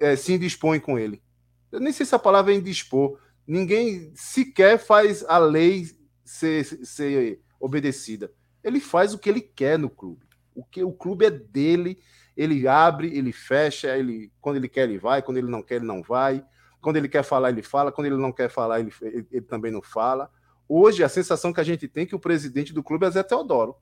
é, 0.00 0.16
se 0.16 0.32
indispõe 0.32 0.80
com 0.80 0.98
ele. 0.98 1.22
Eu 1.70 1.80
nem 1.80 1.92
sei 1.92 2.04
se 2.04 2.14
a 2.14 2.18
palavra 2.18 2.52
é 2.52 2.56
indispor. 2.56 3.18
Ninguém 3.46 4.12
sequer 4.14 4.78
faz 4.78 5.24
a 5.24 5.38
lei 5.38 5.86
ser, 6.24 6.64
ser 6.64 7.40
obedecida. 7.58 8.32
Ele 8.62 8.80
faz 8.80 9.14
o 9.14 9.18
que 9.18 9.28
ele 9.28 9.40
quer 9.40 9.78
no 9.78 9.90
clube. 9.90 10.26
O 10.54 10.64
que 10.64 10.82
o 10.82 10.92
clube 10.92 11.24
é 11.24 11.30
dele, 11.30 11.98
ele 12.36 12.68
abre, 12.68 13.16
ele 13.16 13.32
fecha, 13.32 13.96
ele 13.96 14.30
quando 14.40 14.56
ele 14.56 14.68
quer 14.68 14.82
ele 14.82 14.98
vai, 14.98 15.22
quando 15.22 15.38
ele 15.38 15.48
não 15.48 15.62
quer 15.62 15.76
ele 15.76 15.86
não 15.86 16.02
vai. 16.02 16.44
Quando 16.80 16.96
ele 16.96 17.08
quer 17.08 17.22
falar, 17.22 17.50
ele 17.50 17.62
fala. 17.62 17.92
Quando 17.92 18.08
ele 18.08 18.16
não 18.16 18.32
quer 18.32 18.50
falar, 18.50 18.80
ele, 18.80 18.92
ele, 19.00 19.26
ele 19.30 19.46
também 19.46 19.70
não 19.70 19.80
fala. 19.80 20.28
Hoje, 20.68 21.04
a 21.04 21.08
sensação 21.08 21.52
que 21.52 21.60
a 21.60 21.64
gente 21.64 21.86
tem 21.86 22.02
é 22.02 22.06
que 22.06 22.14
o 22.14 22.20
presidente 22.20 22.72
do 22.72 22.82
clube 22.82 23.06
é 23.06 23.10
Zé 23.10 23.22
Teodoro. 23.22 23.76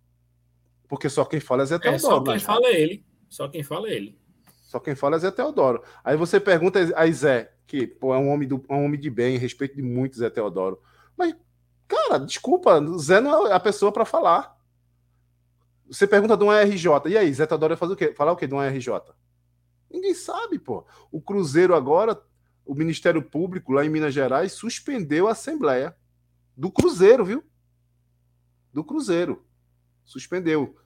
Porque 0.90 1.08
só 1.08 1.24
quem 1.24 1.38
fala 1.38 1.62
é 1.62 1.66
Zé 1.66 1.78
Teodoro. 1.78 1.96
É, 1.96 1.98
só 2.00 2.20
quem 2.20 2.34
né? 2.34 2.40
fala 2.40 2.66
é 2.66 2.80
ele. 2.80 3.06
Só 3.28 3.48
quem 3.48 3.62
fala 3.62 3.88
é 3.88 3.92
ele. 3.94 4.18
Só 4.64 4.80
quem 4.80 4.94
fala 4.96 5.16
é 5.16 5.18
Zé 5.20 5.30
Teodoro. 5.30 5.84
Aí 6.02 6.16
você 6.16 6.40
pergunta 6.40 6.80
a 6.96 7.10
Zé, 7.12 7.54
que 7.64 7.86
pô, 7.86 8.12
é 8.12 8.18
um 8.18 8.28
homem, 8.28 8.48
do, 8.48 8.62
um 8.68 8.84
homem 8.84 8.98
de 8.98 9.08
bem, 9.08 9.38
respeito 9.38 9.76
de 9.76 9.82
muito 9.82 10.18
Zé 10.18 10.28
Teodoro. 10.28 10.82
Mas, 11.16 11.36
cara, 11.86 12.18
desculpa, 12.18 12.84
Zé 12.98 13.20
não 13.20 13.46
é 13.46 13.52
a 13.52 13.60
pessoa 13.60 13.92
para 13.92 14.04
falar. 14.04 14.58
Você 15.86 16.08
pergunta 16.08 16.36
de 16.36 16.42
um 16.42 16.50
RJ, 16.50 17.08
e 17.08 17.16
aí, 17.16 17.32
Zé 17.32 17.46
Teodoro 17.46 17.70
vai 17.70 17.78
fazer 17.78 17.92
o 17.92 17.96
quê? 17.96 18.12
Falar 18.12 18.32
o 18.32 18.36
quê 18.36 18.48
de 18.48 18.54
um 18.54 18.60
RJ? 18.60 18.92
Ninguém 19.88 20.14
sabe, 20.14 20.58
pô. 20.58 20.84
O 21.10 21.20
Cruzeiro 21.20 21.74
agora 21.74 22.20
o 22.64 22.74
Ministério 22.74 23.22
Público, 23.22 23.72
lá 23.72 23.84
em 23.84 23.88
Minas 23.88 24.14
Gerais, 24.14 24.52
suspendeu 24.52 25.26
a 25.26 25.32
Assembleia 25.32 25.96
do 26.56 26.70
Cruzeiro, 26.70 27.24
viu? 27.24 27.44
Do 28.72 28.84
Cruzeiro. 28.84 29.44
Suspendeu. 30.04 30.76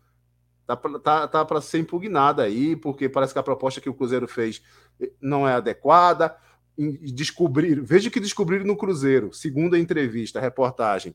Tá, 0.67 0.77
tá, 0.77 1.29
tá 1.29 1.45
para 1.45 1.61
ser 1.61 1.79
impugnada 1.79 2.43
aí, 2.43 2.75
porque 2.75 3.09
parece 3.09 3.33
que 3.33 3.39
a 3.39 3.43
proposta 3.43 3.81
que 3.81 3.89
o 3.89 3.95
Cruzeiro 3.95 4.27
fez 4.27 4.63
eh, 5.01 5.13
não 5.21 5.47
é 5.47 5.55
adequada. 5.55 6.37
Descobrir, 6.77 7.81
veja 7.83 8.11
que 8.11 8.19
descobriram 8.19 8.65
no 8.65 8.77
Cruzeiro, 8.77 9.33
segundo 9.33 9.77
a 9.77 9.79
entrevista, 9.79 10.39
a 10.39 10.43
reportagem, 10.43 11.15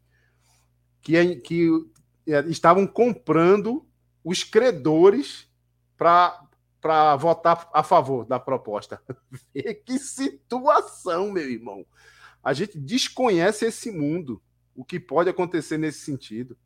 que, 1.02 1.18
é, 1.18 1.36
que 1.36 1.70
é, 2.28 2.40
estavam 2.48 2.88
comprando 2.88 3.86
os 4.24 4.44
credores 4.44 5.50
para 5.98 6.48
para 6.82 7.16
votar 7.16 7.70
a 7.74 7.84
favor 7.84 8.26
da 8.26 8.40
proposta. 8.40 9.02
que 9.86 10.00
situação, 10.00 11.32
meu 11.32 11.50
irmão. 11.50 11.86
A 12.44 12.54
gente 12.54 12.80
desconhece 12.80 13.66
esse 13.66 13.92
mundo, 13.92 14.42
o 14.74 14.86
que 14.86 15.00
pode 15.00 15.30
acontecer 15.30 15.78
nesse 15.78 16.00
sentido. 16.00 16.58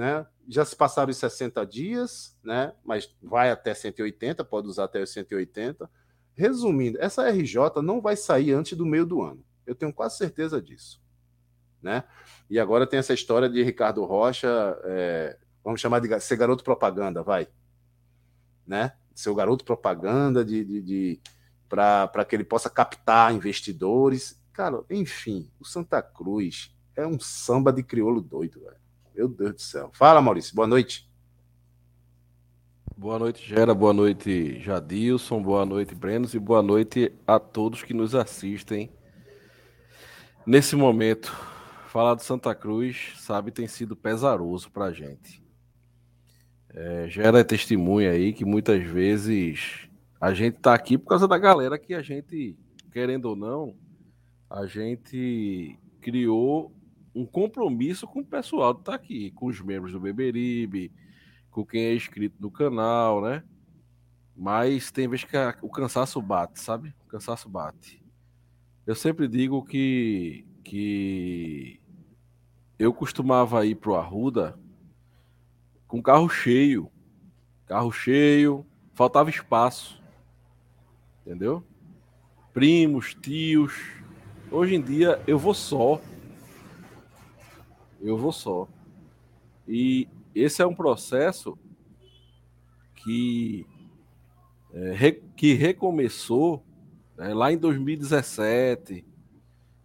Né? 0.00 0.26
Já 0.48 0.64
se 0.64 0.74
passaram 0.74 1.10
os 1.10 1.18
60 1.18 1.66
dias, 1.66 2.34
né? 2.42 2.72
mas 2.82 3.14
vai 3.22 3.50
até 3.50 3.74
180, 3.74 4.42
pode 4.46 4.66
usar 4.66 4.84
até 4.84 5.02
os 5.02 5.12
180. 5.12 5.90
Resumindo, 6.34 6.96
essa 6.98 7.28
RJ 7.28 7.82
não 7.82 8.00
vai 8.00 8.16
sair 8.16 8.54
antes 8.54 8.78
do 8.78 8.86
meio 8.86 9.04
do 9.04 9.20
ano. 9.20 9.44
Eu 9.66 9.74
tenho 9.74 9.92
quase 9.92 10.16
certeza 10.16 10.58
disso. 10.58 11.02
Né? 11.82 12.02
E 12.48 12.58
agora 12.58 12.86
tem 12.86 12.98
essa 12.98 13.12
história 13.12 13.46
de 13.46 13.62
Ricardo 13.62 14.02
Rocha, 14.06 14.48
é, 14.84 15.38
vamos 15.62 15.82
chamar 15.82 15.98
de 15.98 16.18
ser 16.18 16.36
garoto 16.36 16.64
propaganda, 16.64 17.22
vai. 17.22 17.46
Né? 18.66 18.94
ser 19.14 19.28
o 19.28 19.34
garoto 19.34 19.66
propaganda 19.66 20.42
de, 20.42 20.64
de, 20.64 20.80
de 20.80 21.20
para 21.68 22.24
que 22.26 22.34
ele 22.34 22.44
possa 22.44 22.70
captar 22.70 23.34
investidores. 23.34 24.42
Cara, 24.50 24.82
enfim, 24.88 25.50
o 25.60 25.64
Santa 25.66 26.00
Cruz 26.00 26.74
é 26.96 27.06
um 27.06 27.20
samba 27.20 27.70
de 27.70 27.82
crioulo 27.82 28.22
doido, 28.22 28.60
velho. 28.60 28.80
Meu 29.14 29.28
Deus 29.28 29.54
do 29.54 29.60
céu. 29.60 29.90
Fala, 29.92 30.20
Maurício. 30.20 30.54
Boa 30.54 30.66
noite. 30.66 31.08
Boa 32.96 33.18
noite, 33.18 33.46
Gera. 33.46 33.74
Boa 33.74 33.92
noite, 33.92 34.60
Jadilson. 34.60 35.42
Boa 35.42 35.64
noite, 35.64 35.94
Brenos. 35.94 36.34
E 36.34 36.38
boa 36.38 36.62
noite 36.62 37.12
a 37.26 37.38
todos 37.38 37.82
que 37.82 37.94
nos 37.94 38.14
assistem. 38.14 38.90
Nesse 40.46 40.76
momento, 40.76 41.34
falar 41.88 42.14
do 42.14 42.22
Santa 42.22 42.54
Cruz, 42.54 43.14
sabe, 43.18 43.50
tem 43.50 43.66
sido 43.66 43.96
pesaroso 43.96 44.70
pra 44.70 44.92
gente. 44.92 45.42
É, 46.72 47.08
gera 47.08 47.44
testemunha 47.44 48.10
aí 48.10 48.32
que 48.32 48.44
muitas 48.44 48.82
vezes 48.82 49.88
a 50.20 50.32
gente 50.32 50.58
tá 50.58 50.72
aqui 50.72 50.96
por 50.96 51.08
causa 51.08 51.26
da 51.26 51.36
galera 51.36 51.78
que 51.78 51.94
a 51.94 52.02
gente, 52.02 52.56
querendo 52.92 53.26
ou 53.26 53.36
não, 53.36 53.74
a 54.48 54.66
gente 54.66 55.78
criou 56.00 56.72
um 57.14 57.26
compromisso 57.26 58.06
com 58.06 58.20
o 58.20 58.24
pessoal 58.24 58.74
que 58.74 58.84
tá 58.84 58.94
aqui, 58.94 59.30
com 59.32 59.46
os 59.46 59.60
membros 59.60 59.92
do 59.92 60.00
Beberibe, 60.00 60.92
com 61.50 61.64
quem 61.64 61.82
é 61.82 61.94
inscrito 61.94 62.36
no 62.40 62.50
canal, 62.50 63.20
né? 63.20 63.42
Mas 64.36 64.90
tem 64.90 65.08
vezes 65.08 65.24
que 65.24 65.36
a, 65.36 65.56
o 65.60 65.68
cansaço 65.68 66.20
bate, 66.22 66.60
sabe? 66.60 66.94
O 67.04 67.08
cansaço 67.08 67.48
bate. 67.48 68.02
Eu 68.86 68.94
sempre 68.94 69.28
digo 69.28 69.62
que, 69.64 70.46
que 70.64 71.80
eu 72.78 72.92
costumava 72.92 73.66
ir 73.66 73.74
pro 73.74 73.96
Arruda 73.96 74.58
com 75.86 76.00
carro 76.00 76.28
cheio. 76.28 76.90
Carro 77.66 77.92
cheio, 77.92 78.64
faltava 78.94 79.28
espaço. 79.28 80.00
Entendeu? 81.20 81.62
Primos, 82.54 83.14
tios. 83.14 83.74
Hoje 84.50 84.74
em 84.74 84.82
dia 84.82 85.20
eu 85.26 85.38
vou 85.38 85.54
só. 85.54 86.00
Eu 88.00 88.16
vou 88.16 88.32
só. 88.32 88.68
E 89.66 90.08
esse 90.34 90.62
é 90.62 90.66
um 90.66 90.74
processo 90.74 91.58
que, 92.96 93.66
é, 94.72 94.92
re, 94.92 95.12
que 95.36 95.54
recomeçou 95.54 96.62
né, 97.16 97.34
lá 97.34 97.52
em 97.52 97.58
2017, 97.58 99.04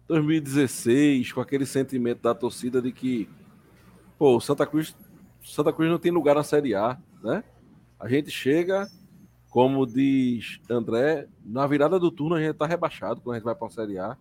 2016, 0.08 1.32
com 1.32 1.40
aquele 1.40 1.66
sentimento 1.66 2.22
da 2.22 2.34
torcida 2.34 2.80
de 2.80 2.92
que 2.92 3.28
pô, 4.18 4.40
Santa 4.40 4.66
Cruz 4.66 4.96
Santa 5.44 5.72
Cruz 5.72 5.90
não 5.90 5.98
tem 5.98 6.10
lugar 6.10 6.34
na 6.34 6.42
Série 6.42 6.74
A, 6.74 6.98
né? 7.22 7.44
A 7.98 8.08
gente 8.08 8.30
chega 8.30 8.88
como 9.56 9.86
diz 9.86 10.60
André, 10.68 11.28
na 11.42 11.66
virada 11.66 11.98
do 11.98 12.10
turno 12.10 12.34
a 12.34 12.40
gente 12.40 12.50
está 12.50 12.66
rebaixado 12.66 13.22
quando 13.22 13.36
a 13.36 13.38
gente 13.38 13.46
vai 13.46 13.54
para 13.54 13.68
a 13.68 13.70
Série 13.70 13.98
A. 13.98 14.14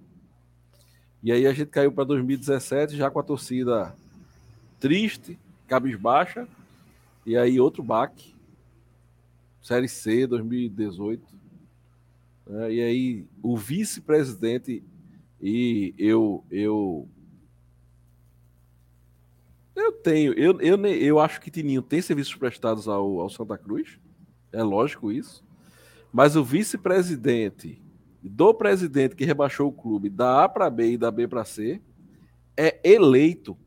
E 1.25 1.31
aí 1.31 1.47
a 1.47 1.53
gente 1.53 1.69
caiu 1.69 1.91
para 1.91 2.03
2017 2.03 2.95
já 2.95 3.09
com 3.09 3.19
a 3.19 3.23
torcida 3.23 3.95
triste, 4.79 5.39
cabisbaixa, 5.67 6.47
e 7.25 7.35
aí 7.35 7.59
outro 7.59 7.81
baque. 7.81 8.35
Série 9.59 9.87
C 9.87 10.27
2018. 10.27 11.25
É, 12.47 12.73
e 12.73 12.79
aí 12.79 13.27
o 13.41 13.57
vice-presidente 13.57 14.83
e 15.41 15.95
eu 15.97 16.45
eu 16.51 17.09
eu 19.75 19.91
tenho, 19.93 20.31
eu, 20.33 20.61
eu, 20.61 20.85
eu 20.85 21.19
acho 21.19 21.41
que 21.41 21.49
Tininho 21.49 21.81
tem 21.81 22.03
serviços 22.03 22.35
prestados 22.35 22.87
ao, 22.87 23.19
ao 23.19 23.31
Santa 23.31 23.57
Cruz, 23.57 23.99
é 24.51 24.61
lógico 24.61 25.11
isso, 25.11 25.43
mas 26.13 26.35
o 26.35 26.43
vice-presidente 26.43 27.81
do 28.29 28.53
presidente 28.53 29.15
que 29.15 29.23
rebaixou 29.23 29.69
o 29.69 29.71
clube 29.71 30.09
da 30.09 30.43
A 30.43 30.49
para 30.49 30.69
B 30.69 30.93
e 30.93 30.97
da 30.97 31.11
B 31.11 31.27
para 31.27 31.45
C 31.45 31.79
é 32.57 32.79
eleito. 32.83 33.57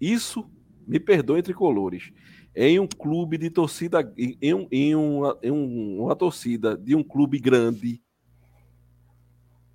Isso, 0.00 0.48
me 0.86 0.98
perdoe 0.98 1.42
tricolores, 1.42 2.12
em 2.54 2.80
um 2.80 2.86
clube 2.86 3.36
de 3.36 3.50
torcida, 3.50 4.00
em, 4.16 4.68
em, 4.70 4.94
uma, 4.94 5.38
em 5.42 5.50
uma 5.50 6.16
torcida 6.16 6.76
de 6.76 6.94
um 6.94 7.02
clube 7.02 7.38
grande, 7.38 8.02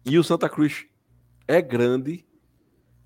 e 0.03 0.17
o 0.17 0.23
Santa 0.23 0.49
Cruz 0.49 0.87
é 1.47 1.61
grande 1.61 2.25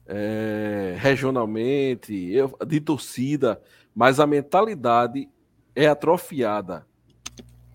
é, 0.05 0.95
regionalmente, 0.97 2.31
de 2.65 2.79
torcida, 2.79 3.61
mas 3.93 4.19
a 4.19 4.27
mentalidade 4.27 5.27
é 5.75 5.87
atrofiada. 5.87 6.87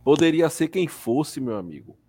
Poderia 0.03 0.49
ser 0.49 0.69
quem 0.69 0.89
fosse, 0.89 1.39
meu 1.39 1.59
amigo 1.59 2.00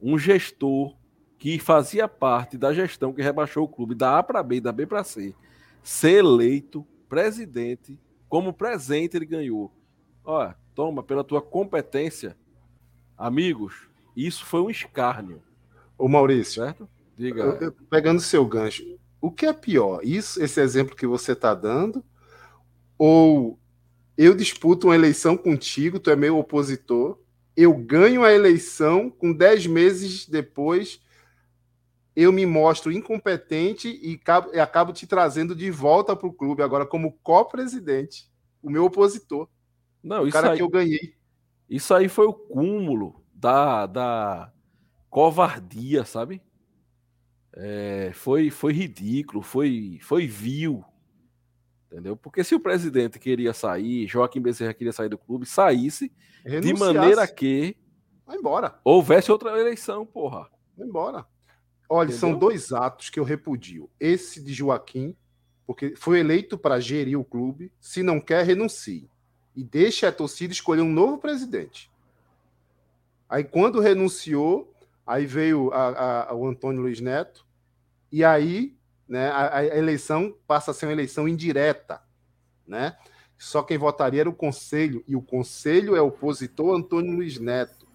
um 0.00 0.18
gestor 0.18 0.96
que 1.38 1.58
fazia 1.58 2.08
parte 2.08 2.56
da 2.56 2.72
gestão 2.72 3.12
que 3.12 3.22
rebaixou 3.22 3.64
o 3.64 3.68
clube 3.68 3.94
da 3.94 4.18
A 4.18 4.22
para 4.22 4.42
B 4.42 4.60
da 4.60 4.72
B 4.72 4.86
para 4.86 5.04
C, 5.04 5.34
ser 5.82 6.18
eleito 6.18 6.86
presidente, 7.08 7.98
como 8.28 8.52
presente 8.52 9.16
ele 9.16 9.26
ganhou. 9.26 9.70
Olha, 10.24 10.56
toma, 10.74 11.02
pela 11.02 11.22
tua 11.22 11.40
competência, 11.40 12.36
amigos, 13.16 13.88
isso 14.16 14.44
foi 14.44 14.60
um 14.60 14.70
escárnio. 14.70 15.42
Ô 15.96 16.08
Maurício, 16.08 16.62
certo? 16.64 16.88
Diga. 17.16 17.42
Eu, 17.42 17.52
eu, 17.60 17.72
pegando 17.88 18.20
seu 18.20 18.44
gancho, 18.44 18.98
o 19.20 19.30
que 19.30 19.46
é 19.46 19.52
pior? 19.52 20.00
Isso, 20.02 20.42
esse 20.42 20.60
exemplo 20.60 20.96
que 20.96 21.06
você 21.06 21.32
está 21.32 21.54
dando, 21.54 22.04
ou 22.98 23.58
eu 24.16 24.34
disputo 24.34 24.88
uma 24.88 24.94
eleição 24.94 25.36
contigo, 25.36 26.00
tu 26.00 26.10
é 26.10 26.16
meu 26.16 26.38
opositor, 26.38 27.18
eu 27.56 27.72
ganho 27.74 28.22
a 28.22 28.32
eleição, 28.32 29.08
com 29.08 29.32
dez 29.32 29.66
meses 29.66 30.28
depois, 30.28 31.00
eu 32.14 32.32
me 32.32 32.44
mostro 32.44 32.92
incompetente 32.92 33.88
e 34.02 34.14
acabo, 34.14 34.54
e 34.54 34.60
acabo 34.60 34.92
te 34.92 35.06
trazendo 35.06 35.54
de 35.54 35.70
volta 35.70 36.14
para 36.14 36.26
o 36.26 36.32
clube, 36.32 36.62
agora 36.62 36.84
como 36.84 37.18
co-presidente, 37.22 38.30
o 38.62 38.70
meu 38.70 38.84
opositor. 38.84 39.48
Não, 40.02 40.24
o 40.24 40.30
cara 40.30 40.52
aí, 40.52 40.56
que 40.56 40.62
eu 40.62 40.68
ganhei. 40.68 41.14
Isso 41.68 41.94
aí 41.94 42.08
foi 42.08 42.26
o 42.26 42.32
cúmulo 42.32 43.24
da, 43.34 43.86
da 43.86 44.52
covardia, 45.08 46.04
sabe? 46.04 46.42
É, 47.54 48.10
foi, 48.14 48.50
foi 48.50 48.72
ridículo, 48.72 49.42
foi, 49.42 49.98
foi 50.02 50.26
vil. 50.26 50.84
Entendeu? 51.90 52.16
Porque 52.16 52.42
se 52.42 52.54
o 52.54 52.60
presidente 52.60 53.18
queria 53.18 53.52
sair, 53.52 54.06
Joaquim 54.06 54.40
Bezerra 54.40 54.74
queria 54.74 54.92
sair 54.92 55.08
do 55.08 55.18
clube, 55.18 55.46
saísse 55.46 56.12
de 56.44 56.74
maneira 56.74 57.26
que 57.26 57.76
vai 58.26 58.36
embora. 58.36 58.78
Houvesse 58.84 59.30
outra 59.30 59.58
eleição, 59.58 60.04
porra. 60.04 60.50
Vai 60.76 60.86
embora. 60.86 61.26
Olha, 61.88 62.08
Entendeu? 62.08 62.20
são 62.20 62.36
dois 62.36 62.72
atos 62.72 63.08
que 63.08 63.20
eu 63.20 63.24
repudio. 63.24 63.88
Esse 64.00 64.42
de 64.42 64.52
Joaquim, 64.52 65.16
porque 65.66 65.94
foi 65.96 66.18
eleito 66.18 66.58
para 66.58 66.80
gerir 66.80 67.18
o 67.18 67.24
clube, 67.24 67.72
se 67.80 68.02
não 68.02 68.20
quer, 68.20 68.44
renuncie. 68.44 69.08
E 69.54 69.62
deixe 69.62 70.04
a 70.04 70.12
torcida 70.12 70.52
escolher 70.52 70.82
um 70.82 70.92
novo 70.92 71.18
presidente. 71.18 71.90
Aí, 73.28 73.44
quando 73.44 73.80
renunciou, 73.80 74.72
aí 75.06 75.24
veio 75.24 75.72
a, 75.72 76.30
a, 76.30 76.34
o 76.34 76.46
Antônio 76.46 76.82
Luiz 76.82 77.00
Neto, 77.00 77.46
e 78.10 78.24
aí 78.24 78.76
né, 79.08 79.28
a, 79.28 79.58
a, 79.58 79.64
eleição 79.64 80.34
passa 80.46 80.70
a 80.70 80.74
ser 80.74 80.86
uma 80.86 80.92
eleição 80.92 81.28
indireta, 81.28 82.02
né? 82.66 82.96
Só 83.38 83.62
quem 83.62 83.76
votaria 83.76 84.20
era 84.20 84.30
o 84.30 84.34
conselho, 84.34 85.04
e 85.06 85.14
o 85.14 85.22
conselho 85.22 85.94
é 85.94 86.00
opositor 86.00 86.74
Antônio 86.74 87.14
Luiz 87.14 87.38
Neto. 87.38 87.86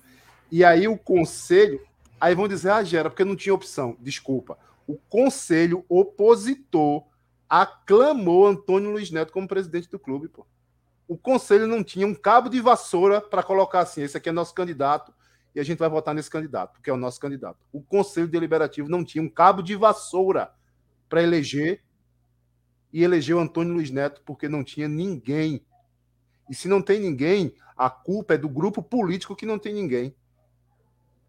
E 0.51 0.63
aí 0.63 0.87
o 0.87 0.97
conselho, 0.97 1.81
aí 2.19 2.35
vão 2.35 2.47
dizer, 2.47 2.69
ah, 2.69 2.83
Gera, 2.83 3.09
porque 3.09 3.25
não 3.25 3.35
tinha 3.35 3.53
opção. 3.53 3.97
Desculpa. 3.99 4.57
O 4.85 4.97
conselho 5.09 5.83
opositor 5.89 7.03
aclamou 7.49 8.47
Antônio 8.47 8.91
Luiz 8.91 9.09
Neto 9.09 9.33
como 9.33 9.47
presidente 9.47 9.89
do 9.89 9.99
clube, 9.99 10.27
pô. 10.27 10.45
O 11.07 11.17
conselho 11.17 11.67
não 11.67 11.83
tinha 11.83 12.07
um 12.07 12.15
cabo 12.15 12.47
de 12.47 12.61
vassoura 12.61 13.19
para 13.19 13.43
colocar 13.43 13.81
assim, 13.81 14.01
esse 14.01 14.15
aqui 14.15 14.29
é 14.29 14.31
nosso 14.31 14.53
candidato 14.53 15.13
e 15.53 15.59
a 15.59 15.63
gente 15.63 15.79
vai 15.79 15.89
votar 15.89 16.13
nesse 16.13 16.29
candidato, 16.29 16.73
porque 16.73 16.89
é 16.89 16.93
o 16.93 16.97
nosso 16.97 17.19
candidato. 17.19 17.57
O 17.73 17.81
conselho 17.81 18.27
deliberativo 18.27 18.87
não 18.87 19.03
tinha 19.03 19.21
um 19.21 19.29
cabo 19.29 19.61
de 19.61 19.75
vassoura 19.75 20.53
para 21.11 21.21
eleger 21.21 21.83
e 22.93 23.03
elegeu 23.03 23.37
Antônio 23.37 23.73
Luiz 23.73 23.91
Neto 23.91 24.21
porque 24.25 24.47
não 24.47 24.63
tinha 24.63 24.87
ninguém. 24.87 25.61
E 26.49 26.55
se 26.55 26.69
não 26.69 26.81
tem 26.81 27.01
ninguém, 27.01 27.53
a 27.75 27.89
culpa 27.89 28.35
é 28.35 28.37
do 28.37 28.47
grupo 28.47 28.81
político 28.81 29.35
que 29.35 29.45
não 29.45 29.59
tem 29.59 29.73
ninguém. 29.73 30.15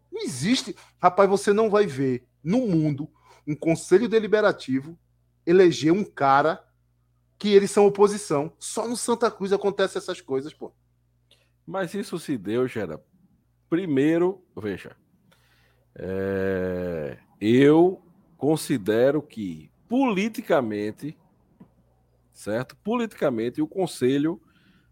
Não 0.09 0.21
existe. 0.21 0.73
Rapaz, 1.01 1.29
você 1.29 1.51
não 1.51 1.69
vai 1.69 1.85
ver 1.85 2.25
no 2.41 2.65
mundo 2.65 3.11
um 3.45 3.53
conselho 3.53 4.07
deliberativo 4.07 4.97
eleger 5.45 5.91
um 5.91 6.05
cara 6.05 6.65
que 7.37 7.49
eles 7.49 7.69
são 7.69 7.85
oposição. 7.85 8.53
Só 8.57 8.87
no 8.87 8.95
Santa 8.95 9.29
Cruz 9.29 9.51
acontece 9.51 9.97
essas 9.97 10.21
coisas, 10.21 10.53
pô. 10.53 10.73
Mas 11.67 11.93
isso 11.93 12.17
se 12.17 12.37
deu, 12.37 12.69
Gera. 12.69 13.03
Primeiro, 13.69 14.45
veja, 14.55 14.95
é... 15.95 17.17
eu 17.41 18.01
considero 18.37 19.21
que 19.21 19.72
politicamente, 19.93 21.15
certo? 22.31 22.75
Politicamente, 22.77 23.61
o 23.61 23.67
conselho 23.67 24.41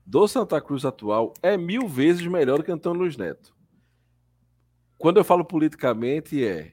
do 0.05 0.27
Santa 0.27 0.61
Cruz 0.61 0.85
atual 0.85 1.33
é 1.41 1.57
mil 1.57 1.87
vezes 1.87 2.27
melhor 2.27 2.61
que 2.61 2.71
Antônio 2.71 3.01
Luiz 3.01 3.17
Neto. 3.17 3.51
Quando 4.99 5.17
eu 5.17 5.23
falo 5.23 5.43
politicamente, 5.43 6.45
é, 6.45 6.71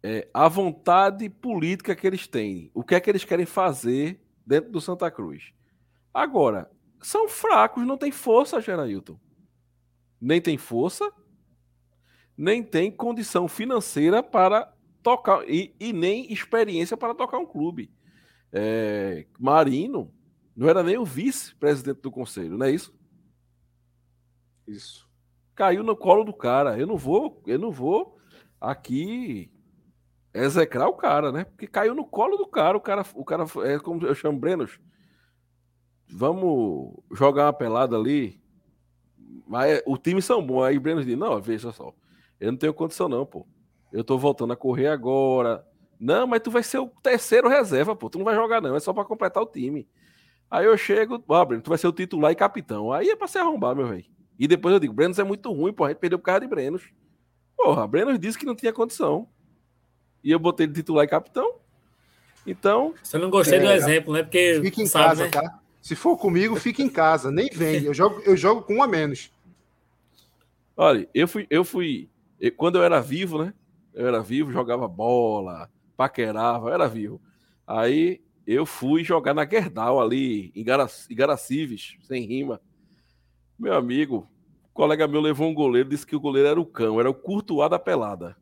é 0.00 0.28
a 0.32 0.46
vontade 0.46 1.28
política 1.28 1.96
que 1.96 2.06
eles 2.06 2.28
têm. 2.28 2.70
O 2.72 2.84
que 2.84 2.94
é 2.94 3.00
que 3.00 3.10
eles 3.10 3.24
querem 3.24 3.46
fazer 3.46 4.24
dentro 4.46 4.70
do 4.70 4.80
Santa 4.80 5.10
Cruz. 5.10 5.52
Agora, 6.14 6.70
são 7.02 7.28
fracos, 7.28 7.84
não 7.84 7.98
tem 7.98 8.12
força, 8.12 8.60
Gerailton. 8.60 9.18
Nem 10.20 10.40
tem 10.40 10.56
força, 10.56 11.12
nem 12.38 12.62
tem 12.62 12.92
condição 12.92 13.48
financeira 13.48 14.22
para 14.22 14.72
tocar 15.06 15.48
e, 15.48 15.72
e 15.78 15.92
nem 15.92 16.32
experiência 16.32 16.96
para 16.96 17.14
tocar 17.14 17.38
um 17.38 17.46
clube. 17.46 17.92
É, 18.52 19.24
Marino 19.38 20.12
não 20.56 20.68
era 20.68 20.82
nem 20.82 20.98
o 20.98 21.04
vice-presidente 21.04 22.00
do 22.00 22.10
conselho, 22.10 22.58
não 22.58 22.66
é 22.66 22.72
isso? 22.72 22.92
Isso. 24.66 25.08
Caiu 25.54 25.84
no 25.84 25.94
colo 25.94 26.24
do 26.24 26.34
cara. 26.34 26.76
Eu 26.76 26.88
não 26.88 26.96
vou, 26.96 27.40
eu 27.46 27.56
não 27.56 27.70
vou 27.70 28.18
aqui 28.60 29.48
execrar 30.34 30.88
o 30.88 30.94
cara, 30.96 31.30
né? 31.30 31.44
Porque 31.44 31.68
caiu 31.68 31.94
no 31.94 32.04
colo 32.04 32.36
do 32.36 32.48
cara. 32.48 32.76
O 32.76 32.80
cara, 32.80 33.06
o 33.14 33.24
cara 33.24 33.44
é 33.64 33.78
como 33.78 34.04
eu 34.04 34.14
chamo 34.14 34.40
Brenos. 34.40 34.80
Vamos 36.08 36.96
jogar 37.12 37.46
uma 37.46 37.52
pelada 37.52 37.96
ali. 37.96 38.42
Mas 39.46 39.80
o 39.86 39.96
time 39.96 40.20
são 40.20 40.44
bons. 40.44 40.64
Aí 40.64 40.80
Brenos 40.80 41.06
diz: 41.06 41.16
Não, 41.16 41.40
veja 41.40 41.70
só. 41.70 41.94
Eu 42.40 42.50
não 42.50 42.58
tenho 42.58 42.74
condição, 42.74 43.08
não, 43.08 43.24
pô 43.24 43.46
eu 43.96 44.04
tô 44.04 44.18
voltando 44.18 44.52
a 44.52 44.56
correr 44.56 44.88
agora. 44.88 45.66
Não, 45.98 46.26
mas 46.26 46.42
tu 46.42 46.50
vai 46.50 46.62
ser 46.62 46.78
o 46.78 46.86
terceiro 47.02 47.48
reserva, 47.48 47.96
pô. 47.96 48.10
Tu 48.10 48.18
não 48.18 48.26
vai 48.26 48.34
jogar, 48.34 48.60
não. 48.60 48.76
É 48.76 48.80
só 48.80 48.92
para 48.92 49.06
completar 49.06 49.42
o 49.42 49.46
time. 49.46 49.88
Aí 50.50 50.66
eu 50.66 50.76
chego, 50.76 51.24
ó, 51.26 51.44
Breno, 51.46 51.62
tu 51.62 51.70
vai 51.70 51.78
ser 51.78 51.86
o 51.86 51.92
titular 51.92 52.30
e 52.30 52.34
capitão. 52.34 52.92
Aí 52.92 53.08
é 53.08 53.16
pra 53.16 53.26
se 53.26 53.38
arrombar, 53.38 53.74
meu 53.74 53.86
velho. 53.86 54.04
E 54.38 54.46
depois 54.46 54.74
eu 54.74 54.78
digo, 54.78 54.92
Brenos 54.92 55.18
é 55.18 55.24
muito 55.24 55.50
ruim, 55.50 55.72
pô. 55.72 55.84
A 55.84 55.88
gente 55.88 55.96
perdeu 55.96 56.18
por 56.18 56.26
causa 56.26 56.42
de 56.42 56.46
Brenos. 56.46 56.82
Porra, 57.56 57.86
Brenos 57.88 58.20
disse 58.20 58.38
que 58.38 58.44
não 58.44 58.54
tinha 58.54 58.70
condição. 58.70 59.26
E 60.22 60.30
eu 60.30 60.38
botei 60.38 60.66
ele 60.66 60.74
titular 60.74 61.06
e 61.06 61.08
capitão. 61.08 61.54
Então. 62.46 62.94
Você 63.02 63.16
não 63.16 63.30
gostei 63.30 63.58
é, 63.58 63.62
do 63.62 63.70
exemplo, 63.70 64.12
né? 64.12 64.22
Porque. 64.22 64.60
Fica 64.62 64.82
em 64.82 64.86
sabe, 64.86 65.06
casa, 65.06 65.24
né? 65.24 65.30
tá? 65.30 65.58
Se 65.80 65.96
for 65.96 66.18
comigo, 66.18 66.54
fica 66.56 66.82
em 66.82 66.90
casa. 66.90 67.30
Nem 67.30 67.48
vem. 67.48 67.84
Eu 67.84 67.94
jogo, 67.94 68.20
eu 68.26 68.36
jogo 68.36 68.60
com 68.60 68.74
um 68.74 68.82
a 68.82 68.86
menos. 68.86 69.32
Olha, 70.76 71.08
eu 71.14 71.26
fui, 71.26 71.46
eu 71.48 71.64
fui. 71.64 72.10
Quando 72.58 72.76
eu 72.76 72.84
era 72.84 73.00
vivo, 73.00 73.42
né? 73.42 73.54
Eu 73.96 74.06
era 74.06 74.22
vivo, 74.22 74.52
jogava 74.52 74.86
bola, 74.86 75.70
paquerava, 75.96 76.68
eu 76.68 76.74
era 76.74 76.86
vivo. 76.86 77.20
Aí 77.66 78.22
eu 78.46 78.66
fui 78.66 79.02
jogar 79.02 79.32
na 79.32 79.48
Gerdau 79.48 80.00
ali, 80.00 80.52
em 80.54 80.62
Garacives, 81.16 81.96
sem 82.02 82.24
rima. 82.26 82.60
Meu 83.58 83.72
amigo, 83.72 84.28
colega 84.74 85.08
meu 85.08 85.22
levou 85.22 85.48
um 85.48 85.54
goleiro, 85.54 85.88
disse 85.88 86.06
que 86.06 86.14
o 86.14 86.20
goleiro 86.20 86.46
era 86.46 86.60
o 86.60 86.66
cão, 86.66 87.00
era 87.00 87.08
o 87.08 87.14
curtuado 87.14 87.70
da 87.70 87.78
pelada. 87.78 88.36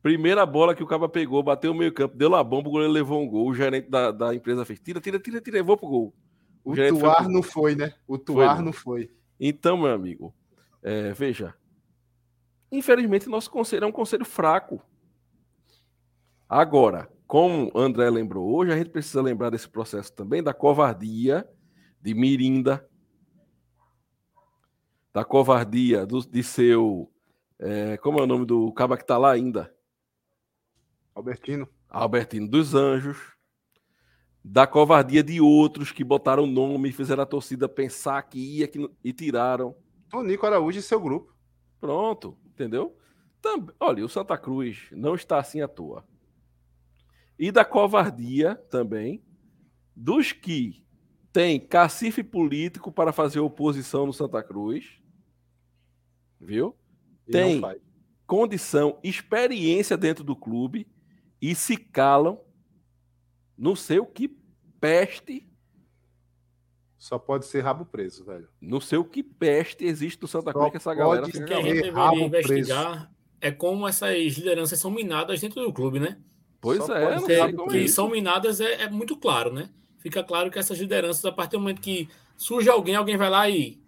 Primeira 0.00 0.46
bola 0.46 0.76
que 0.76 0.82
o 0.84 0.86
cara 0.86 1.08
pegou, 1.08 1.42
bateu 1.42 1.72
no 1.72 1.80
meio 1.80 1.92
campo, 1.92 2.16
deu 2.16 2.30
lá 2.30 2.42
bomba, 2.44 2.68
o 2.68 2.72
goleiro 2.72 2.92
levou 2.92 3.20
um 3.20 3.28
gol. 3.28 3.48
O 3.48 3.54
gerente 3.54 3.90
da, 3.90 4.12
da 4.12 4.32
empresa 4.32 4.64
fez: 4.64 4.78
tira, 4.78 5.00
tira, 5.00 5.18
tira, 5.18 5.40
tira, 5.40 5.56
levou 5.56 5.76
pro 5.76 5.88
gol. 5.88 6.14
O, 6.62 6.70
o 6.70 6.74
Tuar 6.76 7.24
foi 7.24 7.32
não 7.32 7.42
foi, 7.42 7.74
né? 7.74 7.92
O 8.06 8.16
Tuar 8.16 8.54
foi, 8.54 8.64
não 8.64 8.72
foi. 8.72 9.10
Então, 9.40 9.76
meu 9.76 9.92
amigo, 9.92 10.32
é, 10.80 11.12
veja. 11.12 11.52
Infelizmente, 12.70 13.28
nosso 13.28 13.50
conselho 13.50 13.84
é 13.84 13.86
um 13.86 13.92
conselho 13.92 14.24
fraco. 14.24 14.82
Agora, 16.48 17.10
como 17.26 17.70
o 17.74 17.78
André 17.78 18.08
lembrou 18.08 18.54
hoje, 18.54 18.72
a 18.72 18.76
gente 18.76 18.90
precisa 18.90 19.20
lembrar 19.20 19.50
desse 19.50 19.68
processo 19.68 20.12
também 20.12 20.42
da 20.42 20.54
covardia 20.54 21.48
de 22.00 22.14
Mirinda, 22.14 22.88
da 25.12 25.24
covardia 25.24 26.06
do, 26.06 26.20
de 26.20 26.42
seu. 26.42 27.10
É, 27.58 27.96
como 27.96 28.18
é 28.18 28.22
o 28.22 28.26
nome 28.26 28.44
do 28.44 28.70
caba 28.72 28.96
que 28.96 29.02
está 29.02 29.16
lá 29.16 29.32
ainda? 29.32 29.74
Albertino. 31.14 31.68
Albertino 31.88 32.48
dos 32.48 32.74
Anjos. 32.74 33.34
Da 34.44 34.66
covardia 34.66 35.24
de 35.24 35.40
outros 35.40 35.90
que 35.90 36.04
botaram 36.04 36.44
o 36.44 36.46
nome 36.46 36.90
e 36.90 36.92
fizeram 36.92 37.22
a 37.22 37.26
torcida 37.26 37.68
pensar 37.68 38.22
que 38.22 38.38
ia 38.38 38.68
que, 38.68 38.88
e 39.02 39.12
tiraram. 39.12 39.74
Tonico 40.08 40.46
Araújo 40.46 40.78
e 40.78 40.82
seu 40.82 41.00
grupo. 41.00 41.34
Pronto, 41.80 42.38
entendeu? 42.56 42.96
Também, 43.42 43.74
olha, 43.78 44.04
o 44.04 44.08
Santa 44.08 44.36
Cruz 44.38 44.88
não 44.90 45.14
está 45.14 45.38
assim 45.38 45.60
à 45.60 45.68
toa 45.68 46.04
e 47.38 47.52
da 47.52 47.64
covardia 47.64 48.54
também 48.70 49.22
dos 49.94 50.32
que 50.32 50.82
têm 51.32 51.60
cacife 51.60 52.24
político 52.24 52.90
para 52.90 53.12
fazer 53.12 53.40
oposição 53.40 54.06
no 54.06 54.12
Santa 54.12 54.42
Cruz, 54.42 55.02
viu? 56.40 56.74
E 57.28 57.30
tem 57.30 57.62
condição, 58.26 58.98
experiência 59.04 59.98
dentro 59.98 60.24
do 60.24 60.34
clube 60.34 60.88
e 61.40 61.54
se 61.54 61.76
calam 61.76 62.40
não 63.56 63.74
sei 63.74 63.98
o 63.98 64.06
que 64.06 64.28
peste. 64.80 65.48
Só 67.06 67.20
pode 67.20 67.46
ser 67.46 67.60
rabo 67.60 67.84
preso, 67.84 68.24
velho. 68.24 68.48
Não 68.60 68.80
sei 68.80 68.98
o 68.98 69.04
que 69.04 69.22
peste 69.22 69.84
existe 69.84 70.20
no 70.20 70.26
Santa 70.26 70.52
Cruz 70.52 70.72
que 70.72 70.76
essa 70.76 70.92
galera 70.92 71.24
fica 71.26 71.44
que 71.44 71.52
a 71.52 71.62
gente 71.62 71.82
deveria 71.82 72.24
investigar 72.26 72.92
preso. 72.92 73.08
é 73.40 73.52
como 73.52 73.86
essas 73.86 74.16
lideranças 74.36 74.76
são 74.80 74.90
minadas 74.90 75.40
dentro 75.40 75.62
do 75.62 75.72
clube, 75.72 76.00
né? 76.00 76.18
Pois 76.60 76.84
Só 76.84 76.96
é, 76.96 77.16
ser, 77.20 77.54
que 77.68 77.84
é 77.84 77.86
são 77.86 78.10
minadas 78.10 78.60
é, 78.60 78.82
é, 78.82 78.90
muito 78.90 79.16
claro, 79.16 79.52
né? 79.52 79.70
Fica 80.00 80.24
claro 80.24 80.50
que 80.50 80.58
essas 80.58 80.80
lideranças, 80.80 81.24
a 81.24 81.30
partir 81.30 81.52
do 81.52 81.60
momento 81.60 81.80
que 81.80 82.08
surge 82.36 82.68
alguém, 82.68 82.96
alguém 82.96 83.16
vai 83.16 83.30
lá 83.30 83.48
e. 83.48 83.78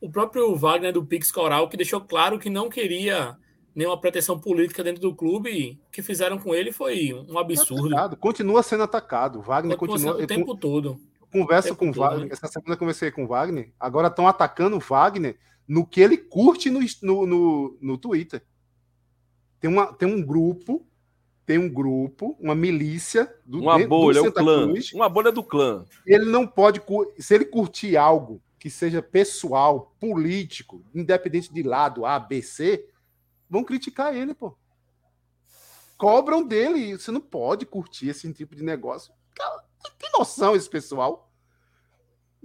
O 0.00 0.10
próprio 0.10 0.52
Wagner 0.56 0.92
do 0.92 1.06
Pix 1.06 1.30
Coral, 1.30 1.68
que 1.68 1.76
deixou 1.76 2.00
claro 2.00 2.40
que 2.40 2.50
não 2.50 2.68
queria 2.68 3.36
nenhuma 3.72 4.00
pretensão 4.00 4.36
política 4.36 4.82
dentro 4.82 5.00
do 5.00 5.14
clube, 5.14 5.78
o 5.86 5.92
que 5.92 6.02
fizeram 6.02 6.38
com 6.38 6.52
ele 6.52 6.72
foi 6.72 7.14
um 7.28 7.38
absurdo. 7.38 7.94
Atacado. 7.94 8.16
Continua 8.16 8.62
sendo 8.64 8.82
atacado. 8.82 9.40
Wagner 9.42 9.76
continua. 9.76 10.16
O 10.16 10.26
tempo 10.26 10.56
todo. 10.56 10.98
Converso 11.40 11.76
com 11.76 11.90
o 11.90 11.92
Wagner. 11.92 12.26
Né? 12.26 12.32
Essa 12.32 12.48
semana 12.48 12.74
eu 12.74 12.78
conversei 12.78 13.10
com 13.10 13.24
o 13.24 13.26
Wagner. 13.26 13.72
Agora 13.78 14.08
estão 14.08 14.26
atacando 14.26 14.76
o 14.76 14.80
Wagner 14.80 15.38
no 15.66 15.86
que 15.86 16.00
ele 16.00 16.16
curte 16.16 16.70
no, 16.70 16.80
no, 17.02 17.26
no, 17.26 17.78
no 17.80 17.98
Twitter. 17.98 18.44
Tem, 19.60 19.70
uma, 19.70 19.92
tem 19.92 20.08
um 20.08 20.24
grupo 20.24 20.86
tem 21.46 21.58
um 21.58 21.72
grupo, 21.72 22.36
uma 22.40 22.56
milícia 22.56 23.32
do 23.46 23.60
uma 23.60 23.78
bolha, 23.86 24.20
do 24.20 24.24
Santa 24.26 24.40
o 24.40 24.44
clã. 24.44 24.66
Cruz. 24.66 24.92
Uma 24.92 25.08
bolha 25.08 25.30
do 25.30 25.44
clã. 25.44 25.84
Ele 26.04 26.24
não 26.24 26.44
pode, 26.44 26.82
se 27.18 27.36
ele 27.36 27.44
curtir 27.44 27.96
algo 27.96 28.42
que 28.58 28.68
seja 28.68 29.00
pessoal, 29.00 29.94
político, 30.00 30.84
independente 30.92 31.54
de 31.54 31.62
lado 31.62 32.04
A, 32.04 32.18
B, 32.18 32.42
C, 32.42 32.88
vão 33.48 33.62
criticar 33.62 34.12
ele, 34.12 34.34
pô. 34.34 34.58
Cobram 35.96 36.44
dele, 36.44 36.98
você 36.98 37.12
não 37.12 37.20
pode 37.20 37.64
curtir 37.64 38.08
esse 38.08 38.30
tipo 38.32 38.56
de 38.56 38.64
negócio. 38.64 39.14
Cara, 39.32 39.62
tem 39.98 40.10
noção 40.18 40.56
esse 40.56 40.68
pessoal? 40.68 41.25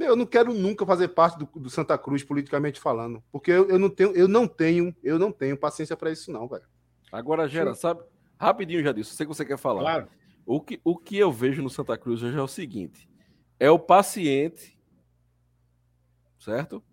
Eu 0.06 0.16
não 0.16 0.26
quero 0.26 0.54
nunca 0.54 0.86
fazer 0.86 1.10
parte 1.10 1.38
do, 1.38 1.45
do 1.60 1.70
Santa 1.70 1.97
Cruz 1.97 2.24
politicamente 2.24 2.80
falando, 2.80 3.24
porque 3.32 3.52
eu, 3.52 3.70
eu, 3.70 3.80
não 3.80 3.89
tenho, 3.89 4.12
eu 4.16 4.28
não 4.28 4.47
tenho, 4.47 4.95
eu 5.04 5.20
não 5.20 5.32
tenho 5.32 5.58
paciência 5.58 5.95
para 5.95 6.12
isso 6.12 6.32
não, 6.32 6.47
velho. 6.47 6.66
Agora, 7.12 7.47
Gera, 7.47 7.76
sabe, 7.76 8.02
Rapidinho, 8.41 8.84
já 8.84 8.91
disse, 8.91 9.14
sei 9.14 9.26
que 9.26 9.34
você 9.34 9.45
quer 9.45 9.58
falar. 9.58 9.82
Claro. 9.82 10.08
O 10.45 10.60
que, 10.60 10.82
o 10.84 10.97
que 10.97 11.16
eu 11.16 11.32
vejo 11.32 11.62
no 11.62 11.70
Santa 11.70 11.95
Cruz 11.95 12.24
hoje 12.24 12.36
é 12.36 12.41
o 12.41 12.47
seguinte: 12.47 13.08
é 13.60 13.70
o 13.70 13.78
paciente, 13.78 14.76
certo? 16.39 16.84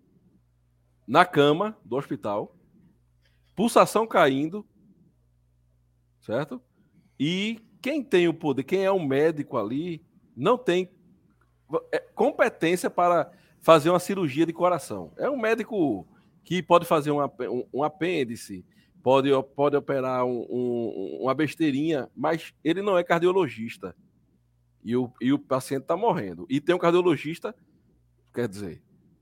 Na 1.07 1.25
cama 1.25 1.75
do 1.83 1.95
hospital, 1.95 2.55
pulsação 3.55 4.05
caindo, 4.05 4.63
certo? 6.21 6.61
E 7.19 7.59
quem 7.81 8.03
tem 8.03 8.27
o 8.27 8.33
poder, 8.33 8.63
quem 8.63 8.85
é 8.85 8.91
o 8.91 8.99
médico 8.99 9.57
ali, 9.57 10.05
não 10.35 10.55
tem 10.55 10.91
competência 12.15 12.89
para 12.89 13.31
fazer 13.61 13.89
uma 13.89 13.99
cirurgia 13.99 14.45
de 14.45 14.53
coração. 14.53 15.11
É 15.17 15.29
um 15.29 15.37
médico 15.37 16.07
que 16.43 16.63
pode 16.63 16.85
fazer 16.85 17.11
um, 17.11 17.19
um 17.73 17.83
apêndice, 17.83 18.65
pode, 19.03 19.29
pode 19.55 19.75
operar 19.75 20.25
um, 20.25 20.45
um, 20.49 21.19
uma 21.21 21.33
besteirinha, 21.33 22.09
mas 22.15 22.53
ele 22.63 22.81
não 22.81 22.97
é 22.97 23.03
cardiologista. 23.03 23.95
E 24.83 24.95
o, 24.95 25.11
e 25.19 25.33
o 25.33 25.39
paciente 25.39 25.83
está 25.83 25.97
morrendo. 25.97 26.45
E 26.49 26.61
tem 26.61 26.73
um 26.73 26.79
cardiologista, 26.79 27.53
quer 28.33 28.47
dizer, 28.47 28.81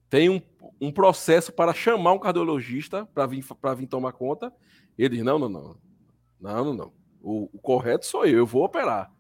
tem 0.09 0.29
um, 0.29 0.41
um 0.79 0.91
processo 0.91 1.51
para 1.51 1.73
chamar 1.73 2.13
um 2.13 2.19
cardiologista 2.19 3.05
para 3.07 3.25
vir, 3.25 3.43
vir 3.75 3.87
tomar 3.87 4.13
conta. 4.13 4.53
Ele 4.97 5.15
diz: 5.17 5.25
não, 5.25 5.37
não, 5.37 5.49
não. 5.49 5.77
Não, 6.39 6.65
não, 6.65 6.73
não. 6.73 6.93
O, 7.21 7.49
o 7.51 7.59
correto 7.59 8.05
sou 8.05 8.25
eu, 8.25 8.37
eu 8.37 8.45
vou 8.45 8.63
operar. 8.63 9.11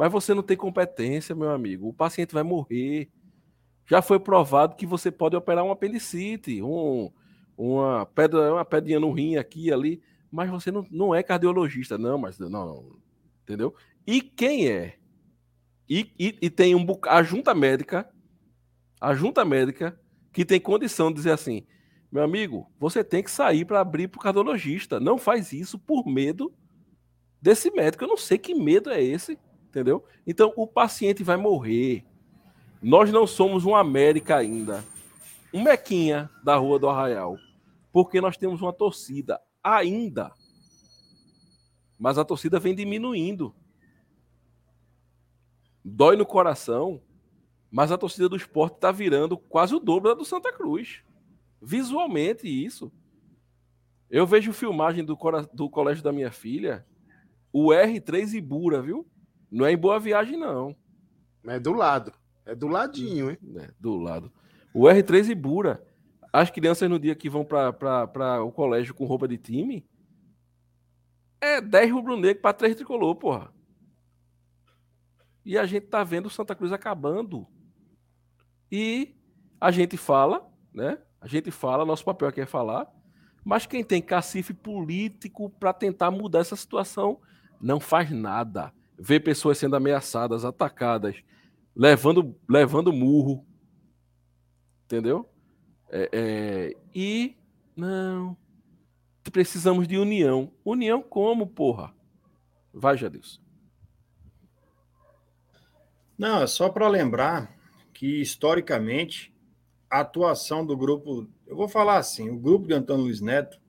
Mas 0.00 0.10
você 0.10 0.32
não 0.32 0.42
tem 0.42 0.56
competência, 0.56 1.34
meu 1.34 1.50
amigo. 1.50 1.86
O 1.86 1.92
paciente 1.92 2.32
vai 2.32 2.42
morrer. 2.42 3.10
Já 3.86 4.00
foi 4.00 4.18
provado 4.18 4.74
que 4.74 4.86
você 4.86 5.10
pode 5.10 5.36
operar 5.36 5.62
um 5.62 5.70
apendicite, 5.70 6.62
um, 6.62 7.12
uma 7.54 8.06
pedra, 8.06 8.54
uma 8.54 8.64
pedrinha 8.64 8.98
no 8.98 9.12
rim 9.12 9.36
aqui 9.36 9.70
ali, 9.70 10.00
mas 10.32 10.48
você 10.48 10.70
não, 10.70 10.86
não 10.90 11.14
é 11.14 11.22
cardiologista, 11.22 11.98
não, 11.98 12.16
mas 12.16 12.38
não, 12.38 12.48
não 12.48 12.98
entendeu? 13.42 13.74
E 14.06 14.22
quem 14.22 14.70
é? 14.70 14.96
E, 15.86 16.10
e, 16.18 16.38
e 16.40 16.48
tem 16.48 16.74
um 16.74 16.86
a 17.06 17.22
junta 17.22 17.54
médica, 17.54 18.08
a 18.98 19.12
junta 19.12 19.44
médica 19.44 20.00
que 20.32 20.46
tem 20.46 20.58
condição 20.58 21.10
de 21.10 21.16
dizer 21.16 21.32
assim, 21.32 21.66
meu 22.10 22.22
amigo, 22.22 22.72
você 22.78 23.04
tem 23.04 23.22
que 23.22 23.30
sair 23.30 23.66
para 23.66 23.80
abrir 23.80 24.08
para 24.08 24.18
o 24.18 24.22
cardiologista. 24.22 24.98
Não 24.98 25.18
faz 25.18 25.52
isso 25.52 25.78
por 25.78 26.06
medo 26.06 26.50
desse 27.38 27.70
médico. 27.70 28.04
Eu 28.04 28.08
não 28.08 28.16
sei 28.16 28.38
que 28.38 28.54
medo 28.54 28.88
é 28.88 29.02
esse, 29.02 29.38
entendeu? 29.70 30.04
Então 30.26 30.52
o 30.56 30.66
paciente 30.66 31.24
vai 31.24 31.38
morrer. 31.38 32.04
Nós 32.82 33.10
não 33.10 33.26
somos 33.26 33.64
uma 33.64 33.80
América 33.80 34.36
ainda. 34.36 34.84
Um 35.52 35.62
Mequinha 35.62 36.30
da 36.44 36.56
Rua 36.56 36.78
do 36.78 36.88
Arraial 36.88 37.38
porque 37.92 38.20
nós 38.20 38.36
temos 38.36 38.60
uma 38.62 38.72
torcida 38.72 39.40
ainda. 39.62 40.32
Mas 41.98 42.18
a 42.18 42.24
torcida 42.24 42.58
vem 42.58 42.74
diminuindo. 42.74 43.54
Dói 45.84 46.16
no 46.16 46.26
coração, 46.26 47.02
mas 47.70 47.90
a 47.90 47.98
torcida 47.98 48.28
do 48.28 48.36
esporte 48.36 48.76
está 48.76 48.92
virando 48.92 49.36
quase 49.36 49.74
o 49.74 49.80
dobro 49.80 50.08
da 50.10 50.14
do 50.14 50.24
Santa 50.24 50.52
Cruz. 50.52 51.02
Visualmente, 51.60 52.46
isso. 52.46 52.92
Eu 54.08 54.26
vejo 54.26 54.52
filmagem 54.52 55.04
do, 55.04 55.16
do 55.52 55.70
colégio 55.70 56.02
da 56.02 56.12
minha 56.12 56.30
filha, 56.30 56.86
o 57.52 57.68
R3 57.68 58.34
Ibura, 58.34 58.82
viu? 58.82 59.06
Não 59.50 59.66
é 59.66 59.72
em 59.72 59.76
Boa 59.76 59.98
Viagem, 59.98 60.36
não. 60.36 60.76
É 61.46 61.58
do 61.58 61.72
lado. 61.72 62.12
É 62.46 62.54
do 62.54 62.68
ladinho, 62.68 63.30
hein? 63.30 63.38
É, 63.56 63.70
do 63.78 63.96
lado. 63.96 64.32
O 64.74 64.84
R3 64.84 65.30
Ibura 65.30 65.84
as 66.32 66.50
crianças 66.50 66.88
no 66.88 66.98
dia 66.98 67.14
que 67.14 67.28
vão 67.28 67.44
para 67.44 68.42
o 68.42 68.52
colégio 68.52 68.94
com 68.94 69.04
roupa 69.04 69.26
de 69.26 69.36
time, 69.36 69.86
é 71.40 71.60
10 71.60 71.90
rubro-negro 71.92 72.40
para 72.40 72.52
3 72.52 72.76
tricolor, 72.76 73.16
porra. 73.16 73.52
E 75.44 75.58
a 75.58 75.66
gente 75.66 75.86
tá 75.86 76.04
vendo 76.04 76.26
o 76.26 76.30
Santa 76.30 76.54
Cruz 76.54 76.72
acabando. 76.72 77.46
E 78.70 79.16
a 79.60 79.70
gente 79.70 79.96
fala, 79.96 80.48
né? 80.72 80.98
A 81.20 81.26
gente 81.26 81.50
fala, 81.50 81.84
nosso 81.84 82.04
papel 82.04 82.28
aqui 82.28 82.42
é 82.42 82.46
falar, 82.46 82.86
mas 83.44 83.66
quem 83.66 83.82
tem 83.82 84.00
cacife 84.00 84.54
político 84.54 85.50
para 85.50 85.72
tentar 85.72 86.10
mudar 86.10 86.40
essa 86.40 86.56
situação 86.56 87.20
não 87.60 87.80
faz 87.80 88.10
nada. 88.10 88.72
Vê 89.00 89.18
pessoas 89.18 89.56
sendo 89.56 89.76
ameaçadas, 89.76 90.44
atacadas, 90.44 91.16
levando, 91.74 92.36
levando 92.48 92.92
murro. 92.92 93.46
Entendeu? 94.84 95.28
É, 95.90 96.10
é, 96.12 96.76
e 96.94 97.36
não 97.74 98.36
precisamos 99.30 99.86
de 99.86 99.96
união. 99.96 100.52
União 100.64 101.02
como, 101.02 101.46
porra? 101.46 101.94
Vai, 102.72 102.96
Jadilson. 102.96 103.40
Não, 106.18 106.42
é 106.42 106.46
só 106.46 106.68
para 106.68 106.88
lembrar 106.88 107.56
que 107.94 108.20
historicamente 108.20 109.34
a 109.88 110.00
atuação 110.00 110.64
do 110.64 110.76
grupo, 110.76 111.26
eu 111.46 111.56
vou 111.56 111.68
falar 111.68 111.98
assim, 111.98 112.28
o 112.28 112.38
grupo 112.38 112.66
de 112.66 112.74
Antônio 112.74 113.04
Luiz 113.04 113.20
Neto 113.20 113.60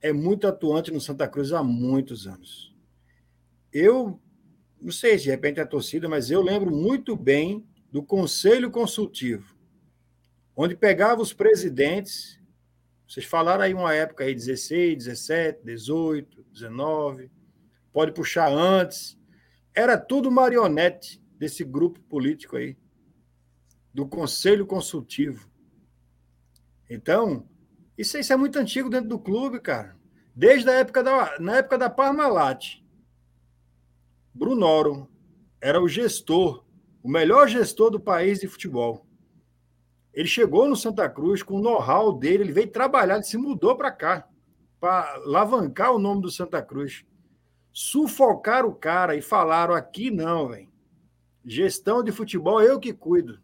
é 0.00 0.12
muito 0.12 0.46
atuante 0.46 0.90
no 0.90 1.00
Santa 1.00 1.28
Cruz 1.28 1.52
há 1.52 1.62
muitos 1.62 2.26
anos. 2.26 2.74
Eu 3.72 4.20
não 4.84 4.92
sei 4.92 5.16
se 5.16 5.24
de 5.24 5.30
repente 5.30 5.58
é 5.58 5.62
a 5.62 5.66
torcida, 5.66 6.06
mas 6.06 6.30
eu 6.30 6.42
lembro 6.42 6.70
muito 6.70 7.16
bem 7.16 7.66
do 7.90 8.02
Conselho 8.02 8.70
Consultivo, 8.70 9.56
onde 10.54 10.76
pegava 10.76 11.22
os 11.22 11.32
presidentes, 11.32 12.38
vocês 13.08 13.24
falaram 13.24 13.62
aí 13.64 13.72
uma 13.72 13.94
época 13.94 14.24
aí, 14.24 14.34
16, 14.34 15.04
17, 15.06 15.64
18, 15.64 16.44
19, 16.52 17.30
pode 17.94 18.12
puxar 18.12 18.52
antes, 18.52 19.18
era 19.74 19.96
tudo 19.96 20.30
marionete 20.30 21.18
desse 21.38 21.64
grupo 21.64 21.98
político 22.00 22.56
aí, 22.56 22.76
do 23.92 24.06
Conselho 24.06 24.66
Consultivo. 24.66 25.48
Então, 26.90 27.48
isso, 27.96 28.18
isso 28.18 28.34
é 28.34 28.36
muito 28.36 28.58
antigo 28.58 28.90
dentro 28.90 29.08
do 29.08 29.18
clube, 29.18 29.60
cara. 29.60 29.96
Desde 30.36 30.68
a 30.68 30.74
época 30.74 31.02
da, 31.02 31.38
na 31.38 31.56
época 31.56 31.78
da 31.78 31.88
Parmalat, 31.88 32.83
Brunoro 34.34 35.08
era 35.60 35.80
o 35.80 35.88
gestor, 35.88 36.64
o 37.02 37.08
melhor 37.08 37.48
gestor 37.48 37.90
do 37.90 38.00
país 38.00 38.40
de 38.40 38.48
futebol. 38.48 39.06
Ele 40.12 40.28
chegou 40.28 40.68
no 40.68 40.76
Santa 40.76 41.08
Cruz 41.08 41.42
com 41.42 41.54
o 41.54 41.62
know-how 41.62 42.12
dele, 42.12 42.44
ele 42.44 42.52
veio 42.52 42.70
trabalhar, 42.70 43.14
ele 43.14 43.24
se 43.24 43.36
mudou 43.36 43.76
para 43.76 43.90
cá, 43.90 44.28
para 44.80 45.14
alavancar 45.24 45.92
o 45.92 45.98
nome 45.98 46.22
do 46.22 46.30
Santa 46.30 46.60
Cruz. 46.60 47.04
Sufocaram 47.72 48.68
o 48.68 48.74
cara 48.74 49.16
e 49.16 49.22
falaram: 49.22 49.74
aqui 49.74 50.10
não, 50.10 50.48
velho. 50.48 50.68
Gestão 51.44 52.02
de 52.02 52.12
futebol, 52.12 52.62
eu 52.62 52.80
que 52.80 52.92
cuido. 52.92 53.40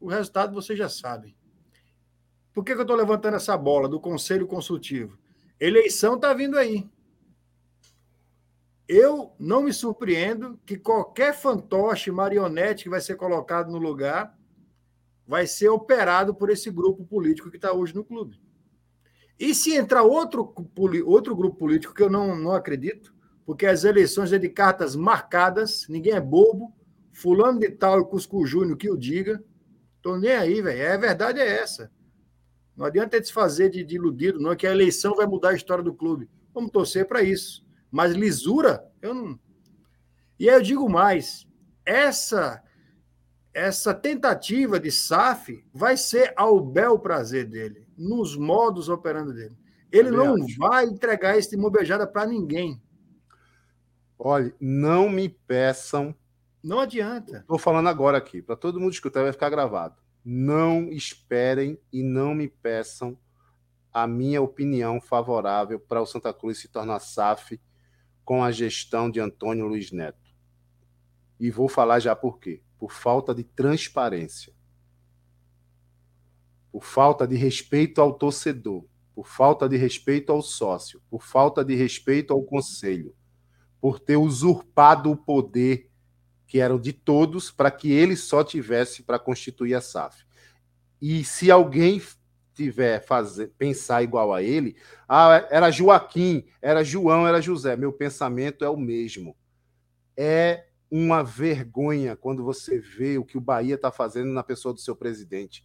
O 0.00 0.08
resultado 0.08 0.54
vocês 0.54 0.78
já 0.78 0.88
sabem. 0.88 1.36
Por 2.52 2.64
que, 2.64 2.72
que 2.72 2.78
eu 2.78 2.82
estou 2.82 2.96
levantando 2.96 3.36
essa 3.36 3.56
bola 3.56 3.88
do 3.88 4.00
Conselho 4.00 4.46
Consultivo? 4.46 5.18
Eleição 5.58 6.14
está 6.14 6.32
vindo 6.32 6.56
aí. 6.56 6.88
Eu 8.92 9.30
não 9.38 9.62
me 9.62 9.72
surpreendo 9.72 10.58
que 10.66 10.76
qualquer 10.76 11.32
fantoche, 11.32 12.10
marionete 12.10 12.82
que 12.82 12.90
vai 12.90 13.00
ser 13.00 13.14
colocado 13.14 13.70
no 13.70 13.78
lugar 13.78 14.36
vai 15.24 15.46
ser 15.46 15.68
operado 15.68 16.34
por 16.34 16.50
esse 16.50 16.72
grupo 16.72 17.04
político 17.04 17.52
que 17.52 17.56
está 17.56 17.72
hoje 17.72 17.94
no 17.94 18.02
clube. 18.02 18.40
E 19.38 19.54
se 19.54 19.76
entrar 19.76 20.02
outro, 20.02 20.52
outro 21.06 21.36
grupo 21.36 21.56
político, 21.56 21.94
que 21.94 22.02
eu 22.02 22.10
não, 22.10 22.34
não 22.34 22.50
acredito, 22.50 23.14
porque 23.46 23.64
as 23.64 23.84
eleições 23.84 24.32
é 24.32 24.38
de 24.38 24.48
cartas 24.48 24.96
marcadas, 24.96 25.86
ninguém 25.88 26.14
é 26.14 26.20
bobo, 26.20 26.74
fulano 27.12 27.60
de 27.60 27.70
tal 27.70 28.00
e 28.00 28.04
Cusco 28.04 28.44
Júnior 28.44 28.76
que 28.76 28.90
o 28.90 28.96
diga, 28.96 29.40
estou 29.98 30.18
nem 30.18 30.32
aí, 30.32 30.60
velho. 30.60 30.82
É, 30.82 30.94
a 30.94 30.96
verdade 30.96 31.38
é 31.38 31.46
essa. 31.46 31.92
Não 32.76 32.86
adianta 32.86 33.20
desfazer 33.20 33.70
de, 33.70 33.84
de 33.84 33.94
iludido, 33.94 34.40
não, 34.40 34.56
que 34.56 34.66
a 34.66 34.72
eleição 34.72 35.14
vai 35.14 35.28
mudar 35.28 35.50
a 35.50 35.54
história 35.54 35.84
do 35.84 35.94
clube. 35.94 36.28
Vamos 36.52 36.72
torcer 36.72 37.06
para 37.06 37.22
isso. 37.22 37.69
Mas 37.90 38.12
lisura, 38.12 38.86
eu 39.02 39.14
não. 39.14 39.38
E 40.38 40.48
aí 40.48 40.54
eu 40.54 40.62
digo 40.62 40.88
mais: 40.88 41.46
essa 41.84 42.62
essa 43.52 43.92
tentativa 43.92 44.78
de 44.78 44.90
SAF 44.90 45.64
vai 45.72 45.96
ser 45.96 46.32
ao 46.36 46.60
bel 46.60 46.98
prazer 46.98 47.46
dele, 47.46 47.86
nos 47.96 48.36
modos 48.36 48.88
operando 48.88 49.32
dele. 49.34 49.56
Ele 49.90 50.10
não 50.10 50.34
acho. 50.42 50.56
vai 50.56 50.84
entregar 50.84 51.36
esse 51.36 51.56
mobejada 51.56 52.06
para 52.06 52.26
ninguém. 52.26 52.80
Olha, 54.16 54.54
não 54.60 55.08
me 55.08 55.28
peçam. 55.28 56.14
Não 56.62 56.78
adianta. 56.78 57.38
Estou 57.38 57.58
falando 57.58 57.88
agora 57.88 58.18
aqui, 58.18 58.40
para 58.40 58.54
todo 58.54 58.78
mundo 58.78 58.92
escutar, 58.92 59.22
vai 59.22 59.32
ficar 59.32 59.50
gravado. 59.50 59.96
Não 60.24 60.90
esperem 60.92 61.78
e 61.92 62.02
não 62.02 62.34
me 62.34 62.46
peçam 62.46 63.18
a 63.92 64.06
minha 64.06 64.40
opinião 64.40 65.00
favorável 65.00 65.80
para 65.80 66.00
o 66.00 66.06
Santa 66.06 66.32
Cruz 66.32 66.58
se 66.58 66.68
tornar 66.68 67.00
SAF 67.00 67.60
com 68.30 68.44
a 68.44 68.52
gestão 68.52 69.10
de 69.10 69.18
Antônio 69.18 69.66
Luiz 69.66 69.90
Neto. 69.90 70.30
E 71.40 71.50
vou 71.50 71.68
falar 71.68 71.98
já 71.98 72.14
por 72.14 72.38
quê. 72.38 72.62
Por 72.78 72.92
falta 72.92 73.34
de 73.34 73.42
transparência. 73.42 74.52
Por 76.70 76.84
falta 76.84 77.26
de 77.26 77.34
respeito 77.34 78.00
ao 78.00 78.12
torcedor. 78.12 78.84
Por 79.16 79.26
falta 79.26 79.68
de 79.68 79.76
respeito 79.76 80.30
ao 80.30 80.42
sócio. 80.42 81.02
Por 81.10 81.24
falta 81.24 81.64
de 81.64 81.74
respeito 81.74 82.32
ao 82.32 82.40
conselho. 82.40 83.16
Por 83.80 83.98
ter 83.98 84.16
usurpado 84.16 85.10
o 85.10 85.16
poder 85.16 85.90
que 86.46 86.60
era 86.60 86.78
de 86.78 86.92
todos 86.92 87.50
para 87.50 87.68
que 87.68 87.90
ele 87.90 88.14
só 88.14 88.44
tivesse 88.44 89.02
para 89.02 89.18
constituir 89.18 89.74
a 89.74 89.80
SAF. 89.80 90.24
E 91.02 91.24
se 91.24 91.50
alguém 91.50 92.00
tiver 92.64 93.00
fazer, 93.00 93.52
pensar 93.56 94.02
igual 94.02 94.34
a 94.34 94.42
ele, 94.42 94.76
ah, 95.08 95.46
era 95.50 95.70
Joaquim, 95.70 96.44
era 96.60 96.84
João, 96.84 97.26
era 97.26 97.40
José. 97.40 97.74
Meu 97.74 97.90
pensamento 97.90 98.64
é 98.64 98.68
o 98.68 98.76
mesmo. 98.76 99.34
É 100.14 100.66
uma 100.90 101.22
vergonha 101.22 102.14
quando 102.16 102.44
você 102.44 102.78
vê 102.78 103.16
o 103.16 103.24
que 103.24 103.38
o 103.38 103.40
Bahia 103.40 103.76
está 103.76 103.90
fazendo 103.90 104.30
na 104.30 104.42
pessoa 104.42 104.74
do 104.74 104.80
seu 104.80 104.94
presidente. 104.94 105.64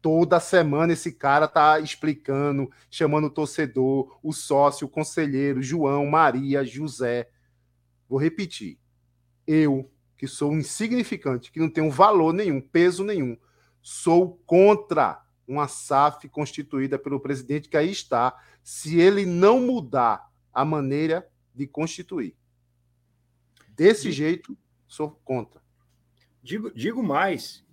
Toda 0.00 0.38
semana 0.38 0.92
esse 0.92 1.10
cara 1.10 1.46
está 1.46 1.80
explicando, 1.80 2.70
chamando 2.88 3.26
o 3.26 3.30
torcedor, 3.30 4.16
o 4.22 4.32
sócio, 4.32 4.86
o 4.86 4.90
conselheiro, 4.90 5.60
João, 5.60 6.06
Maria, 6.06 6.64
José. 6.64 7.28
Vou 8.08 8.20
repetir. 8.20 8.78
Eu, 9.44 9.90
que 10.16 10.28
sou 10.28 10.54
insignificante, 10.54 11.50
que 11.50 11.58
não 11.58 11.68
tenho 11.68 11.90
valor 11.90 12.32
nenhum, 12.32 12.60
peso 12.60 13.02
nenhum, 13.02 13.36
sou 13.82 14.40
contra 14.46 15.20
uma 15.48 15.66
SAF 15.66 16.28
constituída 16.28 16.98
pelo 16.98 17.18
presidente 17.18 17.68
que 17.68 17.76
aí 17.76 17.90
está, 17.90 18.38
se 18.62 19.00
ele 19.00 19.24
não 19.24 19.58
mudar 19.58 20.30
a 20.52 20.64
maneira 20.64 21.26
de 21.54 21.66
constituir. 21.66 22.36
Desse 23.70 24.12
jeito, 24.12 24.56
sou 24.86 25.18
contra. 25.24 25.60
Digo, 26.42 26.70
digo 26.70 27.02
mais, 27.02 27.64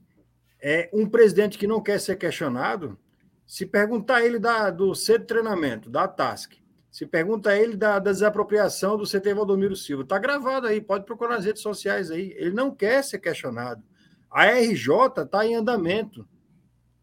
é 0.61 0.89
um 0.93 1.07
presidente 1.07 1.57
que 1.57 1.67
não 1.67 1.81
quer 1.81 1.99
ser 1.99 2.15
questionado, 2.15 2.97
se 3.45 3.65
perguntar 3.65 4.23
ele 4.23 4.39
da, 4.39 4.71
do 4.71 4.95
centro 4.95 5.21
de 5.21 5.27
treinamento, 5.27 5.89
da 5.89 6.07
TASC, 6.07 6.57
se 6.89 7.05
pergunta 7.05 7.55
ele 7.57 7.75
da, 7.75 7.99
da 7.99 8.11
desapropriação 8.11 8.97
do 8.97 9.03
CT 9.03 9.33
Valdomiro 9.33 9.75
Silva, 9.75 10.03
está 10.03 10.17
gravado 10.17 10.65
aí, 10.65 10.79
pode 10.79 11.05
procurar 11.05 11.35
nas 11.35 11.45
redes 11.45 11.61
sociais 11.61 12.09
aí. 12.09 12.33
Ele 12.37 12.51
não 12.51 12.73
quer 12.73 13.03
ser 13.03 13.19
questionado. 13.19 13.83
A 14.31 14.45
RJ 14.45 15.23
está 15.23 15.45
em 15.45 15.55
andamento 15.55 16.25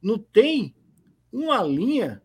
não 0.03 0.19
tem 0.19 0.75
uma 1.33 1.63
linha 1.63 2.23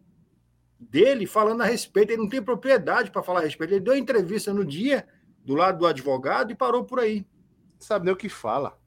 dele 0.79 1.25
falando 1.25 1.61
a 1.61 1.65
respeito, 1.65 2.11
ele 2.11 2.21
não 2.21 2.29
tem 2.29 2.41
propriedade 2.41 3.11
para 3.11 3.23
falar 3.23 3.39
a 3.39 3.43
respeito. 3.43 3.73
Ele 3.73 3.79
deu 3.79 3.95
entrevista 3.95 4.53
no 4.53 4.65
dia 4.65 5.07
do 5.43 5.55
lado 5.55 5.79
do 5.79 5.87
advogado 5.87 6.51
e 6.51 6.55
parou 6.55 6.83
por 6.83 6.99
aí. 6.99 7.25
Não 7.73 7.81
sabe 7.81 8.05
nem 8.05 8.13
o 8.13 8.17
que 8.17 8.29
fala. 8.29 8.77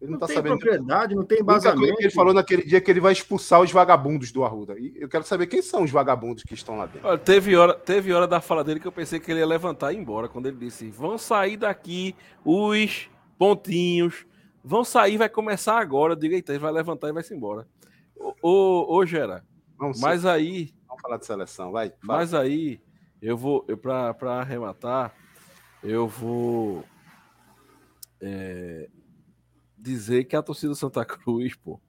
Ele 0.00 0.10
não, 0.10 0.18
não 0.18 0.20
tá 0.20 0.26
tem 0.26 0.36
sabendo. 0.36 0.58
propriedade, 0.58 1.14
não 1.14 1.24
tem 1.24 1.40
embasamento. 1.40 1.96
Ele 1.98 2.10
falou 2.10 2.34
naquele 2.34 2.62
dia 2.62 2.80
que 2.80 2.90
ele 2.90 3.00
vai 3.00 3.12
expulsar 3.12 3.60
os 3.60 3.72
vagabundos 3.72 4.30
do 4.32 4.44
Arruda. 4.44 4.78
E 4.78 4.92
eu 4.96 5.08
quero 5.08 5.24
saber 5.24 5.46
quem 5.46 5.62
são 5.62 5.82
os 5.82 5.90
vagabundos 5.90 6.42
que 6.42 6.52
estão 6.52 6.76
lá 6.76 6.86
dentro. 6.86 7.08
Olha, 7.08 7.18
teve 7.18 7.56
hora, 7.56 7.74
teve 7.74 8.12
hora 8.12 8.26
da 8.26 8.40
fala 8.40 8.62
dele 8.62 8.80
que 8.80 8.86
eu 8.86 8.92
pensei 8.92 9.18
que 9.18 9.30
ele 9.30 9.40
ia 9.40 9.46
levantar 9.46 9.92
e 9.92 9.96
ir 9.96 10.00
embora 10.00 10.28
quando 10.28 10.46
ele 10.46 10.56
disse: 10.56 10.90
"Vão 10.90 11.16
sair 11.16 11.56
daqui 11.56 12.14
os 12.44 13.08
pontinhos, 13.38 14.26
vão 14.62 14.84
sair, 14.84 15.16
vai 15.16 15.28
começar 15.28 15.78
agora". 15.78 16.12
Eu 16.12 16.16
digo, 16.16 16.34
eita, 16.34 16.52
ele 16.52 16.58
vai 16.58 16.72
levantar 16.72 17.08
e 17.08 17.12
vai 17.12 17.22
se 17.22 17.34
embora. 17.34 17.66
Ô, 18.42 18.96
ô, 18.96 19.04
Gera, 19.04 19.44
Vamos 19.76 20.00
mas 20.00 20.22
ser. 20.22 20.28
aí. 20.28 20.74
Vamos 20.88 21.02
falar 21.02 21.16
de 21.18 21.26
seleção, 21.26 21.72
vai. 21.72 21.90
Fala. 21.90 22.18
Mas 22.18 22.32
aí, 22.32 22.80
eu 23.20 23.36
vou, 23.36 23.64
eu, 23.68 23.76
para 23.76 24.40
arrematar, 24.40 25.14
eu 25.82 26.08
vou 26.08 26.84
é, 28.20 28.88
dizer 29.76 30.24
que 30.24 30.36
a 30.36 30.42
torcida 30.42 30.74
Santa 30.74 31.04
Cruz, 31.04 31.54
pô. 31.54 31.80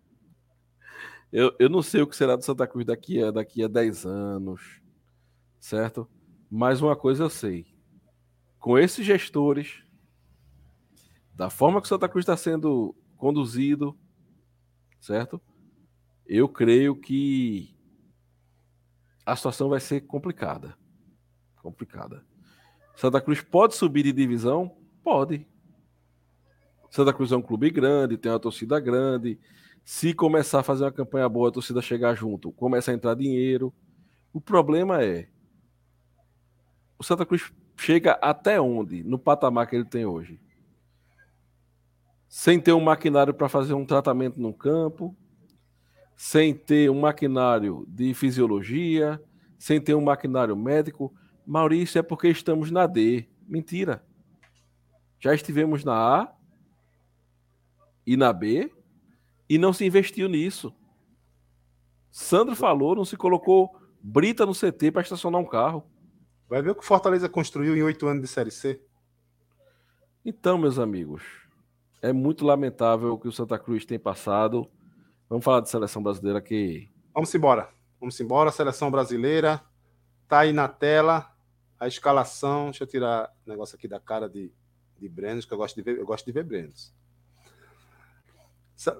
Eu, 1.31 1.55
eu 1.59 1.69
não 1.69 1.81
sei 1.81 2.01
o 2.01 2.07
que 2.07 2.15
será 2.15 2.35
do 2.35 2.43
Santa 2.43 2.67
Cruz 2.67 2.85
daqui 2.85 3.21
a, 3.21 3.31
daqui 3.31 3.63
a 3.63 3.67
10 3.67 4.05
anos, 4.05 4.81
certo? 5.59 6.09
Mas 6.49 6.81
uma 6.81 6.95
coisa 6.95 7.23
eu 7.23 7.29
sei. 7.29 7.65
Com 8.59 8.77
esses 8.77 9.05
gestores, 9.05 9.83
da 11.33 11.49
forma 11.49 11.81
que 11.81 11.85
o 11.85 11.89
Santa 11.89 12.07
Cruz 12.07 12.23
está 12.23 12.37
sendo 12.37 12.95
conduzido, 13.17 13.97
certo? 14.99 15.41
Eu 16.25 16.47
creio 16.47 16.95
que 16.95 17.75
a 19.25 19.35
situação 19.35 19.69
vai 19.69 19.79
ser 19.79 20.01
complicada. 20.01 20.77
Complicada. 21.61 22.23
Santa 22.95 23.19
Cruz 23.19 23.41
pode 23.41 23.75
subir 23.75 24.03
de 24.03 24.13
divisão? 24.13 24.77
Pode. 25.03 25.47
Santa 26.89 27.13
Cruz 27.13 27.31
é 27.31 27.35
um 27.35 27.41
clube 27.41 27.69
grande, 27.69 28.17
tem 28.17 28.31
uma 28.31 28.39
torcida 28.39 28.79
grande. 28.79 29.39
Se 29.83 30.13
começar 30.13 30.59
a 30.59 30.63
fazer 30.63 30.83
uma 30.83 30.91
campanha 30.91 31.27
boa, 31.27 31.49
a 31.49 31.51
torcida 31.51 31.81
chegar 31.81 32.15
junto, 32.15 32.51
começa 32.51 32.91
a 32.91 32.93
entrar 32.93 33.15
dinheiro. 33.15 33.73
O 34.31 34.39
problema 34.39 35.03
é 35.03 35.27
o 36.97 37.03
Santa 37.03 37.25
Cruz 37.25 37.51
chega 37.77 38.13
até 38.21 38.59
onde 38.59 39.03
no 39.03 39.19
patamar 39.19 39.67
que 39.67 39.75
ele 39.75 39.85
tem 39.85 40.05
hoje? 40.05 40.39
Sem 42.27 42.59
ter 42.59 42.73
um 42.73 42.81
maquinário 42.81 43.33
para 43.33 43.49
fazer 43.49 43.73
um 43.73 43.85
tratamento 43.85 44.39
no 44.39 44.53
campo, 44.53 45.15
sem 46.15 46.53
ter 46.53 46.89
um 46.89 46.99
maquinário 46.99 47.85
de 47.87 48.13
fisiologia, 48.13 49.21
sem 49.57 49.81
ter 49.81 49.95
um 49.95 50.01
maquinário 50.01 50.55
médico. 50.55 51.13
Maurício, 51.45 51.99
é 51.99 52.01
porque 52.01 52.27
estamos 52.29 52.71
na 52.71 52.87
D. 52.87 53.27
Mentira. 53.47 54.03
Já 55.19 55.33
estivemos 55.33 55.83
na 55.83 55.93
A 55.93 56.35
e 58.05 58.15
na 58.15 58.31
B 58.31 58.71
e 59.49 59.57
não 59.57 59.73
se 59.73 59.85
investiu 59.85 60.27
nisso. 60.27 60.73
Sandro 62.11 62.55
falou, 62.55 62.95
não 62.95 63.05
se 63.05 63.17
colocou 63.17 63.75
brita 64.01 64.45
no 64.45 64.53
CT 64.53 64.91
para 64.91 65.01
estacionar 65.01 65.41
um 65.41 65.45
carro. 65.45 65.83
Vai 66.47 66.61
ver 66.61 66.71
o 66.71 66.75
que 66.75 66.85
Fortaleza 66.85 67.27
construiu 67.27 67.75
em 67.75 67.83
oito 67.83 68.07
anos 68.07 68.21
de 68.21 68.27
Série 68.27 68.51
C. 68.51 68.81
Então, 70.23 70.57
meus 70.57 70.79
amigos, 70.79 71.23
é 72.01 72.13
muito 72.13 72.45
lamentável 72.45 73.13
o 73.13 73.19
que 73.19 73.27
o 73.27 73.31
Santa 73.31 73.59
Cruz 73.59 73.85
tem 73.85 73.99
passado. 73.99 74.69
Vamos 75.29 75.43
falar 75.43 75.61
de 75.61 75.69
seleção 75.69 76.03
brasileira 76.03 76.39
aqui. 76.39 76.89
Vamos 77.13 77.33
embora. 77.33 77.69
Vamos 77.99 78.19
embora. 78.19 78.51
Seleção 78.51 78.91
brasileira. 78.91 79.61
Tá 80.27 80.39
aí 80.39 80.53
na 80.53 80.67
tela 80.67 81.31
a 81.79 81.87
escalação. 81.87 82.65
Deixa 82.65 82.83
eu 82.83 82.87
tirar 82.87 83.31
o 83.45 83.49
negócio 83.49 83.75
aqui 83.75 83.87
da 83.87 83.99
cara 83.99 84.29
de, 84.29 84.51
de 84.99 85.09
Brenos, 85.09 85.45
que 85.45 85.53
eu 85.53 85.57
gosto 85.57 85.75
de 85.75 85.81
ver, 85.81 85.97
eu 85.97 86.05
gosto 86.05 86.25
de 86.25 86.31
ver 86.31 86.43
Brenos. 86.43 86.93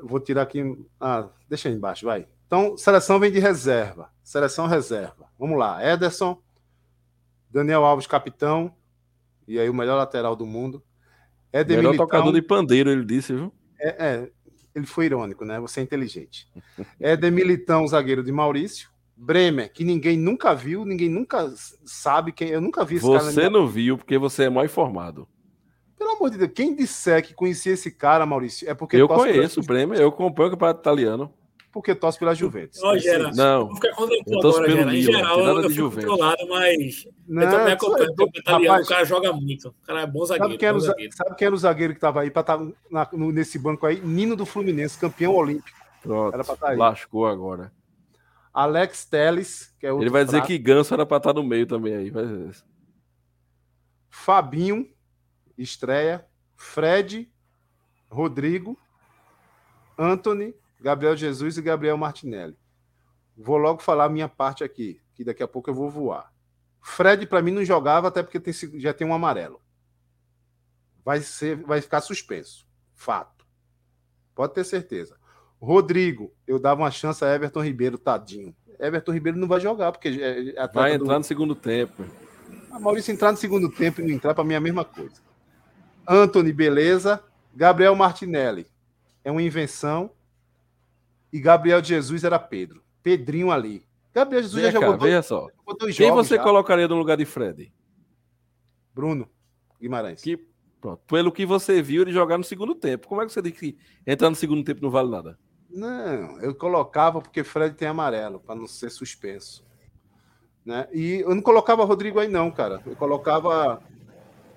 Vou 0.04 0.20
tirar 0.20 0.44
aqui. 0.44 0.62
Ah, 1.00 1.30
deixa 1.50 1.70
aí 1.70 1.76
embaixo, 1.76 2.06
vai. 2.06 2.28
Então, 2.48 2.78
seleção 2.78 3.20
vem 3.20 3.32
de 3.32 3.40
reserva. 3.40 4.12
Seleção 4.24 4.68
reserva. 4.68 5.30
Vamos 5.38 5.58
lá. 5.58 5.84
Ederson, 5.86 6.42
Daniel 7.50 7.84
Alves, 7.84 8.08
capitão. 8.08 8.74
E 9.48 9.60
aí, 9.60 9.70
o 9.70 9.74
melhor 9.74 9.98
lateral 9.98 10.36
do 10.36 10.46
mundo. 10.46 10.84
Éder 11.52 11.78
melhor 11.78 11.92
Militão, 11.92 12.08
tocador 12.08 12.34
de 12.34 12.42
pandeiro, 12.42 12.90
ele 12.90 13.06
disse, 13.06 13.34
viu? 13.34 13.54
É, 13.80 14.06
é, 14.08 14.32
ele 14.76 14.86
foi 14.86 15.06
irônico, 15.06 15.46
né? 15.46 15.60
Você 15.62 15.80
é 15.80 15.84
inteligente. 15.84 16.48
Éder 17.00 17.32
Militão, 17.32 17.88
zagueiro 17.88 18.22
de 18.22 18.32
Maurício. 18.32 18.90
Bremer, 19.18 19.72
que 19.72 19.86
ninguém 19.86 20.18
nunca 20.18 20.54
viu, 20.54 20.84
ninguém 20.84 21.08
nunca 21.08 21.50
sabe 21.86 22.34
quem. 22.34 22.50
Eu 22.50 22.60
nunca 22.60 22.84
vi 22.84 22.96
esse 22.96 23.06
você 23.06 23.18
cara. 23.18 23.32
Você 23.32 23.50
não 23.50 23.66
viu 23.66 23.98
porque 23.98 24.18
você 24.18 24.44
é 24.44 24.50
mal 24.50 24.66
informado. 24.66 25.26
Pelo 25.98 26.12
amor 26.12 26.30
de 26.30 26.38
Deus, 26.38 26.52
quem 26.54 26.76
disser 26.76 27.26
que 27.26 27.34
conhecia 27.34 27.72
esse 27.72 27.90
cara, 27.90 28.26
Maurício, 28.26 28.70
é 28.70 28.74
porque. 28.74 28.98
Eu 28.98 29.08
conheço 29.08 29.62
o 29.62 29.64
Bremer, 29.64 29.98
eu 29.98 30.10
acompanho 30.10 30.50
o 30.50 30.52
campeonato 30.52 30.82
italiano. 30.82 31.34
Porque 31.76 31.94
torce 31.94 32.18
pela 32.18 32.34
Juventus. 32.34 32.82
Não, 32.82 32.98
Gera, 32.98 33.32
não. 33.34 33.70
Eu 34.26 34.40
torço 34.40 34.62
pelo 34.64 34.78
Gera. 34.78 34.96
Em 34.96 35.02
geral, 35.02 35.40
eu, 35.42 35.62
eu 35.64 35.70
fico 35.70 35.92
controlado, 35.92 36.48
mas 36.48 37.06
não, 37.28 37.44
eu 37.44 37.52
também 37.52 37.74
acompanho 37.74 38.12
o 38.18 38.30
italiano. 38.34 38.66
Rapaz, 38.66 38.86
o 38.86 38.90
cara 38.90 39.04
joga 39.04 39.34
muito. 39.34 39.68
O 39.68 39.86
cara 39.86 40.02
é 40.04 40.08
bom 40.08 40.26
zagueiro. 40.26 40.48
Sabe 40.48 40.58
quem 40.58 40.68
era, 40.70 40.78
o, 40.78 40.80
zagueiro. 40.80 41.14
Sabe 41.14 41.36
quem 41.36 41.46
era 41.46 41.56
o 41.56 41.58
zagueiro 41.58 41.94
que 41.94 41.98
estava 41.98 42.22
aí 42.22 42.32
para 42.32 42.42
estar 42.42 42.58
tá 42.58 43.10
nesse 43.12 43.60
banco 43.60 43.86
aí? 43.86 44.00
Nino 44.00 44.38
do 44.38 44.46
Fluminense, 44.46 44.98
campeão 44.98 45.36
olímpico. 45.36 45.78
Pronto. 46.02 46.34
Era 46.34 46.46
pra 46.46 46.54
estar 46.54 46.66
tá 46.66 46.72
aí. 46.72 46.78
Lascou 46.78 47.28
agora. 47.28 47.74
Alex 48.54 49.04
Teles, 49.04 49.76
que 49.78 49.86
é 49.86 49.92
o. 49.92 50.02
Ele 50.02 50.10
vai 50.10 50.24
dizer 50.24 50.44
que 50.44 50.58
Ganso 50.58 50.94
era 50.94 51.06
para 51.06 51.18
estar 51.18 51.34
tá 51.34 51.42
no 51.42 51.46
meio 51.46 51.68
também 51.68 51.94
aí. 51.94 52.14
Fabinho, 54.10 54.88
estreia. 55.58 56.26
Fred, 56.56 57.30
Rodrigo, 58.10 58.80
Anthony, 60.00 60.56
Gabriel 60.86 61.18
Jesus 61.18 61.58
e 61.58 61.64
Gabriel 61.64 61.98
Martinelli. 61.98 62.56
Vou 63.36 63.58
logo 63.58 63.82
falar 63.82 64.06
a 64.06 64.10
minha 64.10 64.30
parte 64.30 64.64
aqui, 64.64 65.02
que 65.16 65.24
daqui 65.24 65.42
a 65.42 65.48
pouco 65.48 65.68
eu 65.68 65.74
vou 65.74 65.90
voar. 65.90 66.32
Fred, 66.80 67.26
para 67.26 67.42
mim, 67.42 67.50
não 67.50 67.66
jogava, 67.66 68.08
até 68.08 68.22
porque 68.22 68.40
tem, 68.40 68.54
já 68.80 68.94
tem 68.94 69.08
um 69.08 69.14
amarelo. 69.14 69.60
Vai, 71.04 71.22
ser, 71.22 71.56
vai 71.56 71.82
ficar 71.82 72.02
suspenso. 72.02 72.68
Fato. 72.94 73.48
Pode 74.36 74.54
ter 74.54 74.64
certeza. 74.64 75.18
Rodrigo, 75.60 76.32
eu 76.46 76.60
dava 76.60 76.84
uma 76.84 76.92
chance 76.92 77.26
a 77.26 77.34
Everton 77.34 77.64
Ribeiro, 77.64 77.98
tadinho. 77.98 78.56
Everton 78.80 79.12
Ribeiro 79.12 79.40
não 79.40 79.48
vai 79.48 79.60
jogar, 79.60 79.92
porque 79.92 80.10
é, 80.10 80.50
é 80.50 80.68
vai 80.68 80.94
entrar 80.94 81.14
do... 81.14 81.18
no 81.18 81.24
segundo 81.24 81.56
tempo. 81.56 82.06
A 82.70 82.80
Maurício 82.80 83.12
entrar 83.12 83.32
no 83.32 83.40
segundo 83.40 83.72
tempo 83.72 84.02
e 84.02 84.04
não 84.04 84.12
entrar, 84.12 84.36
para 84.36 84.44
mim 84.44 84.54
é 84.54 84.58
a 84.58 84.62
mesma 84.62 84.86
coisa. 84.86 85.20
Anthony, 86.08 86.54
beleza. 86.54 87.24
Gabriel 87.56 87.96
Martinelli, 87.96 88.68
é 89.24 89.32
uma 89.32 89.42
invenção. 89.42 90.12
E 91.32 91.40
Gabriel 91.40 91.84
Jesus 91.84 92.24
era 92.24 92.40
Pedro. 92.40 92.84
Pedrinho 93.04 93.52
ali. 93.52 93.86
Gabriel 94.14 94.44
Jesus 94.44 94.62
Vem 94.62 94.72
já 94.72 94.80
cá, 94.80 94.86
jogou, 94.86 95.00
veja 95.00 95.16
dois, 95.16 95.26
só. 95.26 95.48
Jogou 95.58 95.78
dois 95.78 95.98
Quem 95.98 96.12
você 96.12 96.36
já. 96.38 96.44
colocaria 96.44 96.88
no 96.88 96.96
lugar 96.96 97.18
de 97.18 97.26
Fred? 97.26 97.72
Bruno 98.94 99.30
Guimarães. 99.80 100.22
Que, 100.22 100.38
pronto, 100.80 101.02
pelo 101.06 101.32
que 101.32 101.46
você 101.46 101.82
viu 101.82 102.02
ele 102.02 102.14
jogar 102.14 102.38
no 102.38 102.44
segundo 102.44 102.74
tempo. 102.74 103.08
Como 103.08 103.22
é 103.22 103.26
que 103.26 103.34
você 103.34 103.42
diz 103.42 103.52
que 103.60 103.78
entrar 104.08 104.30
no 104.30 104.36
segundo 104.36 104.64
tempo 104.64 104.82
não 104.82 104.90
vale 104.90 105.10
nada? 105.10 105.38
Não, 105.70 106.40
eu 106.40 106.56
colocava 106.56 107.20
porque 107.22 107.44
Fred 107.44 107.76
tem 107.76 107.90
amarelo, 107.90 108.40
para 108.40 108.56
não 108.56 108.66
ser 108.66 108.90
suspenso. 108.90 109.66
Né? 110.66 110.88
E 110.94 111.20
eu 111.20 111.36
não 111.36 111.42
colocava 111.42 111.84
Rodrigo 111.84 112.20
aí, 112.20 112.30
não, 112.30 112.50
cara. 112.50 112.82
Eu 112.86 112.96
colocava. 112.96 113.84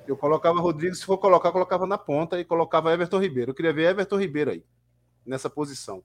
Eu 0.06 0.16
colocava 0.16 0.60
Rodrigo, 0.60 0.94
se 0.94 1.04
for 1.04 1.18
colocar, 1.18 1.50
colocava 1.50 1.86
na 1.86 1.98
ponta 1.98 2.40
e 2.40 2.44
colocava 2.44 2.92
Everton 2.92 3.18
Ribeiro. 3.18 3.50
Eu 3.50 3.54
queria 3.54 3.72
ver 3.72 3.90
Everton 3.90 4.18
Ribeiro 4.18 4.52
aí, 4.52 4.64
nessa 5.26 5.50
posição 5.50 6.02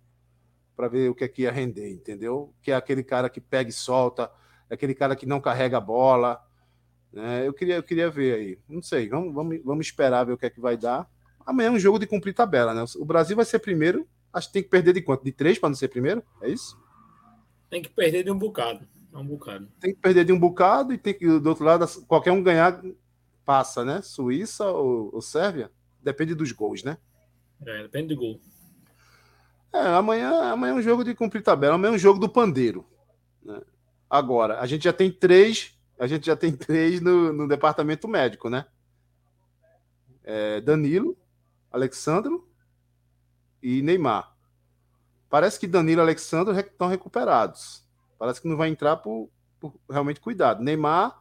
para 0.75 0.87
ver 0.87 1.09
o 1.09 1.15
que 1.15 1.23
é 1.23 1.27
que 1.27 1.43
ia 1.43 1.51
render, 1.51 1.91
entendeu? 1.91 2.53
Que 2.61 2.71
é 2.71 2.75
aquele 2.75 3.03
cara 3.03 3.29
que 3.29 3.39
pega 3.39 3.69
e 3.69 3.73
solta, 3.73 4.31
é 4.69 4.73
aquele 4.73 4.95
cara 4.95 5.15
que 5.15 5.25
não 5.25 5.39
carrega 5.39 5.77
a 5.77 5.81
bola. 5.81 6.41
Né? 7.11 7.47
Eu, 7.47 7.53
queria, 7.53 7.75
eu 7.75 7.83
queria 7.83 8.09
ver 8.09 8.35
aí. 8.35 8.59
Não 8.67 8.81
sei, 8.81 9.07
vamos, 9.07 9.33
vamos, 9.33 9.61
vamos 9.63 9.85
esperar 9.85 10.25
ver 10.25 10.33
o 10.33 10.37
que 10.37 10.45
é 10.45 10.49
que 10.49 10.59
vai 10.59 10.75
dar. 10.75 11.07
Amanhã 11.45 11.67
é 11.67 11.71
um 11.71 11.79
jogo 11.79 11.99
de 11.99 12.07
cumprir 12.07 12.33
tabela, 12.33 12.73
né? 12.73 12.83
O 12.97 13.05
Brasil 13.05 13.35
vai 13.35 13.45
ser 13.45 13.59
primeiro. 13.59 14.07
Acho 14.31 14.47
que 14.47 14.53
tem 14.53 14.63
que 14.63 14.69
perder 14.69 14.93
de 14.93 15.01
quanto? 15.01 15.23
De 15.23 15.31
três 15.31 15.59
para 15.59 15.69
não 15.69 15.75
ser 15.75 15.89
primeiro? 15.89 16.23
É 16.41 16.49
isso? 16.49 16.81
Tem 17.69 17.81
que 17.81 17.89
perder 17.89 18.23
de 18.23 18.31
um 18.31 18.37
bocado. 18.37 18.87
Um 19.13 19.25
bocado. 19.25 19.67
Tem 19.79 19.93
que 19.93 19.99
perder 19.99 20.25
de 20.25 20.33
um 20.33 20.39
bocado 20.39 20.91
e 20.93 20.97
tem 20.97 21.13
que, 21.13 21.27
do 21.39 21.49
outro 21.49 21.63
lado, 21.63 21.85
qualquer 22.07 22.31
um 22.31 22.41
ganhar, 22.41 22.81
passa, 23.45 23.85
né? 23.85 24.01
Suíça 24.01 24.65
ou, 24.65 25.13
ou 25.13 25.21
Sérvia? 25.21 25.69
Depende 26.01 26.33
dos 26.33 26.51
gols, 26.51 26.83
né? 26.83 26.97
É, 27.65 27.83
depende 27.83 28.07
do 28.09 28.19
gol. 28.19 28.41
É, 29.73 29.87
amanhã, 29.87 30.51
amanhã 30.51 30.73
é 30.73 30.75
um 30.75 30.81
jogo 30.81 31.03
de 31.03 31.15
cumprir 31.15 31.41
tabela, 31.41 31.73
amanhã 31.73 31.91
é 31.91 31.95
um 31.95 31.99
jogo 31.99 32.19
do 32.19 32.29
pandeiro. 32.29 32.85
Né? 33.43 33.59
Agora, 34.07 34.59
a 34.59 34.67
gente 34.67 34.83
já 34.83 34.93
tem 34.93 35.11
três, 35.11 35.75
a 35.99 36.05
gente 36.05 36.27
já 36.27 36.35
tem 36.35 36.55
três 36.55 37.01
no, 37.01 37.33
no 37.33 37.47
departamento 37.47 38.07
médico, 38.07 38.49
né? 38.49 38.67
É 40.23 40.61
Danilo, 40.61 41.17
Alexandro 41.71 42.47
e 43.61 43.81
Neymar. 43.81 44.31
Parece 45.27 45.59
que 45.59 45.65
Danilo 45.65 46.01
e 46.01 46.03
Alexandro 46.03 46.57
estão 46.57 46.87
recuperados. 46.87 47.83
Parece 48.19 48.39
que 48.39 48.47
não 48.47 48.55
vai 48.55 48.69
entrar 48.69 48.97
por, 48.97 49.31
por 49.59 49.73
realmente 49.89 50.21
cuidado. 50.21 50.63
Neymar 50.63 51.19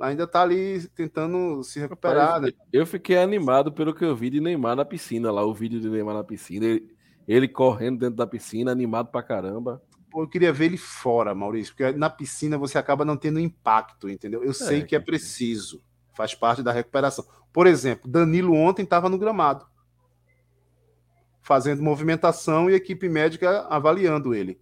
ainda 0.00 0.24
está 0.24 0.42
ali 0.42 0.86
tentando 0.88 1.62
se 1.62 1.78
recuperar. 1.78 2.34
Rapaz, 2.34 2.42
né? 2.42 2.52
Eu 2.72 2.84
fiquei 2.84 3.16
animado 3.16 3.72
pelo 3.72 3.94
que 3.94 4.04
eu 4.04 4.16
vi 4.16 4.30
de 4.30 4.40
Neymar 4.40 4.74
na 4.74 4.84
piscina, 4.84 5.30
lá 5.30 5.44
o 5.44 5.54
vídeo 5.54 5.80
de 5.80 5.88
Neymar 5.88 6.14
na 6.14 6.24
piscina. 6.24 6.66
Ele, 6.66 6.97
ele 7.28 7.46
correndo 7.46 7.98
dentro 7.98 8.16
da 8.16 8.26
piscina, 8.26 8.72
animado 8.72 9.10
pra 9.10 9.22
caramba. 9.22 9.82
Pô, 10.10 10.22
eu 10.22 10.28
queria 10.28 10.50
ver 10.50 10.64
ele 10.64 10.78
fora, 10.78 11.34
Maurício, 11.34 11.74
porque 11.76 11.92
na 11.92 12.08
piscina 12.08 12.56
você 12.56 12.78
acaba 12.78 13.04
não 13.04 13.18
tendo 13.18 13.38
impacto, 13.38 14.08
entendeu? 14.08 14.42
Eu 14.42 14.52
é, 14.52 14.54
sei 14.54 14.82
que 14.82 14.96
é 14.96 14.98
preciso, 14.98 15.82
faz 16.16 16.34
parte 16.34 16.62
da 16.62 16.72
recuperação. 16.72 17.26
Por 17.52 17.66
exemplo, 17.66 18.10
Danilo 18.10 18.54
ontem 18.54 18.82
estava 18.82 19.10
no 19.10 19.18
gramado, 19.18 19.66
fazendo 21.42 21.82
movimentação 21.82 22.70
e 22.70 22.74
equipe 22.74 23.06
médica 23.10 23.66
avaliando 23.68 24.34
ele. 24.34 24.58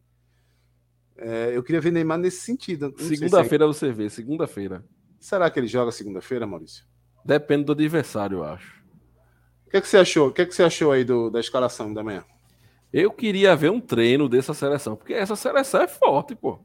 É, 1.16 1.52
eu 1.54 1.62
queria 1.62 1.80
ver 1.80 1.92
Neymar 1.92 2.18
nesse 2.18 2.40
sentido. 2.40 2.92
Segunda-feira 2.98 3.64
se 3.64 3.70
é... 3.70 3.74
você 3.74 3.92
vê, 3.92 4.10
segunda-feira. 4.10 4.84
Será 5.20 5.48
que 5.48 5.58
ele 5.58 5.68
joga 5.68 5.92
segunda-feira, 5.92 6.46
Maurício? 6.46 6.84
Depende 7.24 7.64
do 7.64 7.72
adversário, 7.72 8.38
eu 8.38 8.44
acho. 8.44 8.84
O 9.66 9.70
que, 9.70 9.76
é 9.76 9.80
que 9.80 9.88
você 9.88 9.98
achou? 9.98 10.28
O 10.28 10.32
que, 10.32 10.42
é 10.42 10.46
que 10.46 10.54
você 10.54 10.62
achou 10.62 10.92
aí 10.92 11.04
do, 11.04 11.30
da 11.30 11.40
escalação 11.40 11.92
da 11.92 12.02
manhã? 12.04 12.24
Eu 12.92 13.10
queria 13.10 13.56
ver 13.56 13.70
um 13.70 13.80
treino 13.80 14.28
dessa 14.28 14.54
seleção, 14.54 14.96
porque 14.96 15.12
essa 15.12 15.36
seleção 15.36 15.82
é 15.82 15.88
forte, 15.88 16.34
pô. 16.34 16.58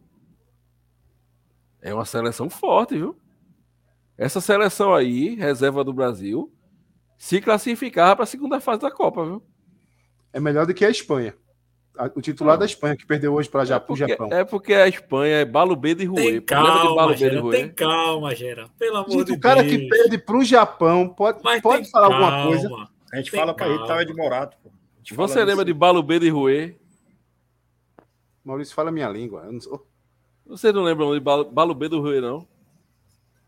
É 1.81 1.93
uma 1.93 2.05
seleção 2.05 2.49
forte, 2.49 2.95
viu? 2.95 3.17
Essa 4.17 4.39
seleção 4.39 4.93
aí, 4.93 5.35
reserva 5.35 5.83
do 5.83 5.91
Brasil, 5.91 6.53
se 7.17 7.41
classificava 7.41 8.15
para 8.15 8.23
a 8.23 8.27
segunda 8.27 8.59
fase 8.59 8.81
da 8.81 8.91
Copa, 8.91 9.25
viu? 9.25 9.43
É 10.31 10.39
melhor 10.39 10.65
do 10.65 10.73
que 10.73 10.85
a 10.85 10.89
Espanha. 10.89 11.35
O 12.15 12.21
titular 12.21 12.57
da 12.57 12.65
Espanha, 12.65 12.95
que 12.95 13.05
perdeu 13.05 13.33
hoje 13.33 13.49
para 13.49 13.61
é 13.61 13.63
o 13.63 13.95
Japão. 13.95 14.29
É 14.31 14.45
porque 14.45 14.73
a 14.73 14.87
Espanha 14.87 15.37
é 15.37 15.45
Balubê 15.45 15.93
de 15.93 16.05
Rui. 16.05 16.23
Tem 16.23 16.41
calma, 16.41 17.13
de 17.13 17.19
Gera, 17.19 17.51
tem 17.51 17.69
calma, 17.69 18.35
Gera. 18.35 18.69
Pelo 18.79 18.97
amor 18.97 19.09
Gente, 19.09 19.19
de 19.19 19.25
Deus. 19.25 19.37
O 19.37 19.41
cara 19.41 19.63
que 19.63 19.89
perde 19.89 20.17
para 20.17 20.37
o 20.37 20.43
Japão 20.43 21.09
pode, 21.09 21.41
pode 21.61 21.89
falar 21.91 22.09
calma. 22.09 22.25
alguma 22.25 22.47
coisa. 22.47 22.87
A 23.11 23.17
gente 23.17 23.31
tem 23.31 23.39
fala 23.39 23.53
para 23.53 23.67
ele, 23.67 23.85
tava 23.85 24.05
de 24.05 24.13
Morato. 24.13 24.57
Pô. 24.63 24.71
Você 25.09 25.43
lembra 25.43 25.65
de 25.65 25.73
Balubê 25.73 26.19
de 26.19 26.29
Rouet? 26.29 26.79
Maurício, 28.43 28.75
fala 28.75 28.91
minha 28.91 29.09
língua. 29.09 29.43
Eu 29.45 29.53
não 29.53 29.61
sou... 29.61 29.87
Você 30.45 30.71
não 30.71 30.83
lembra 30.83 31.05
de 31.13 31.19
Balubê 31.19 31.87
do 31.87 32.01
Rouet, 32.01 32.21
não? 32.21 32.47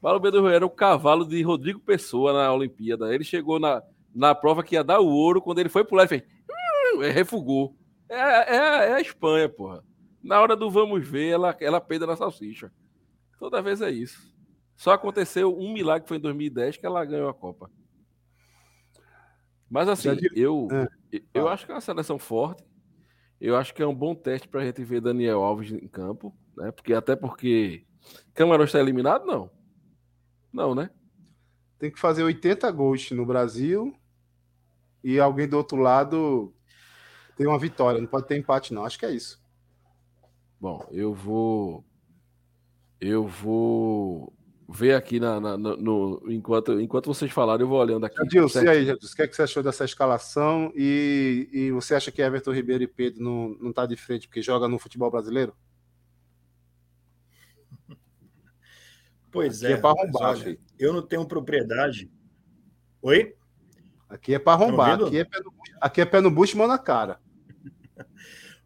Balubê 0.02 0.32
do 0.32 0.42
Rouet 0.42 0.56
era 0.56 0.66
o 0.66 0.70
cavalo 0.70 1.26
de 1.26 1.42
Rodrigo 1.42 1.80
Pessoa 1.80 2.34
na 2.34 2.52
Olimpíada. 2.52 3.14
Ele 3.14 3.24
chegou 3.24 3.60
na, 3.60 3.84
na 4.14 4.34
prova 4.34 4.64
que 4.64 4.76
ia 4.76 4.84
dar 4.84 5.00
o 5.00 5.08
ouro. 5.08 5.42
Quando 5.42 5.60
ele 5.60 5.70
foi 5.70 5.84
pular, 5.84 6.04
ele 6.04 6.10
fez. 6.10 6.24
Ele 6.96 7.12
refugou. 7.12 7.76
É, 8.10 8.16
é, 8.16 8.56
é, 8.56 8.94
a 8.94 9.02
Espanha, 9.02 9.50
porra. 9.50 9.84
Na 10.22 10.40
hora 10.42 10.56
do 10.56 10.70
vamos 10.70 11.08
ver, 11.08 11.30
ela, 11.30 11.56
ela 11.60 11.82
peida 11.82 12.06
na 12.06 12.16
salsicha. 12.16 12.72
Toda 13.40 13.62
vez 13.62 13.82
é 13.82 13.92
isso. 13.92 14.34
Só 14.76 14.92
aconteceu 14.92 15.58
um 15.58 15.74
milagre 15.74 16.08
foi 16.08 16.18
em 16.18 16.22
2010 16.22 16.78
que 16.78 16.86
ela 16.86 17.04
ganhou 17.04 17.30
a 17.30 17.34
Copa. 17.34 17.70
Mas 19.70 19.90
assim, 19.90 20.10
eu, 20.36 20.68
é. 20.72 20.88
Eu 21.34 21.48
acho 21.48 21.66
que 21.66 21.72
é 21.72 21.76
uma 21.76 21.82
seleção 21.82 22.18
forte. 22.18 22.64
Eu 23.40 23.58
acho 23.58 23.74
que 23.74 23.84
é 23.84 23.88
um 23.88 23.94
bom 23.94 24.16
teste 24.16 24.48
para 24.48 24.62
a 24.62 24.66
gente 24.66 24.84
ver 24.84 25.02
Daniel 25.02 25.44
Alves 25.44 25.72
em 25.72 25.88
campo, 25.88 26.34
né? 26.56 26.72
Porque 26.72 26.94
até 26.94 27.16
porque 27.16 27.86
Camarão 28.34 28.64
está 28.64 28.80
eliminado, 28.80 29.26
não. 29.26 29.52
Não, 30.52 30.74
né? 30.74 30.90
Tem 31.78 31.92
que 31.92 32.00
fazer 32.00 32.24
80 32.24 32.72
gols 32.72 33.12
no 33.12 33.26
Brasil 33.26 33.94
e 35.04 35.20
alguém 35.20 35.48
do 35.48 35.58
outro 35.58 35.78
lado 35.78 36.54
tem 37.36 37.46
uma 37.46 37.60
vitória. 37.60 38.00
Não 38.00 38.08
pode 38.08 38.28
ter 38.28 38.38
empate, 38.38 38.74
não. 38.74 38.86
Acho 38.86 38.98
que 38.98 39.06
é 39.06 39.12
isso. 39.12 39.44
Bom, 40.60 40.88
eu 40.92 41.14
vou. 41.14 41.84
Eu 43.02 43.28
vou 43.28 44.34
ver 44.68 44.96
aqui 44.96 45.20
na, 45.20 45.40
na 45.40 45.58
no, 45.58 46.22
enquanto, 46.28 46.80
enquanto 46.80 47.08
vocês 47.08 47.32
falarem, 47.32 47.64
eu 47.64 47.68
vou 47.68 47.80
olhando 47.80 48.06
aqui. 48.06 48.16
Jadilson, 48.18 48.62
e 48.62 48.70
aí, 48.70 48.86
Jadilson, 48.86 49.14
o 49.14 49.16
que, 49.16 49.22
é 49.22 49.28
que 49.28 49.36
você 49.36 49.42
achou 49.44 49.64
dessa 49.64 49.86
escalação? 49.86 50.72
E, 50.76 51.50
e 51.52 51.72
você 51.72 51.96
acha 51.96 52.12
que 52.12 52.22
Everton 52.22 52.52
Ribeiro 52.52 52.84
e 52.84 52.88
Pedro 52.88 53.24
não, 53.24 53.58
não 53.60 53.74
tá 53.74 53.86
de 53.86 53.96
frente 53.96 54.28
porque 54.28 54.42
joga 54.42 54.68
no 54.68 54.80
futebol 54.80 55.12
brasileiro? 55.12 55.56
Pois 59.32 59.64
aqui 59.64 59.74
é, 59.74 59.76
é 59.76 59.80
para 59.80 59.90
arrombar, 59.90 60.30
olha, 60.30 60.60
eu 60.78 60.94
não 60.94 61.02
tenho 61.02 61.28
propriedade. 61.28 62.12
Oi? 63.02 63.36
Aqui 64.08 64.36
é 64.36 64.40
para 64.40 64.54
arrombar, 64.54 65.02
aqui 65.02 65.18
é, 65.18 65.26
pé 65.26 65.40
no, 65.40 65.54
aqui 65.82 66.02
é 66.02 66.06
pé 66.06 66.22
no 66.22 66.30
bucho 66.30 66.56
e 66.56 66.58
mão 66.58 66.68
na 66.68 66.78
cara. 66.78 67.20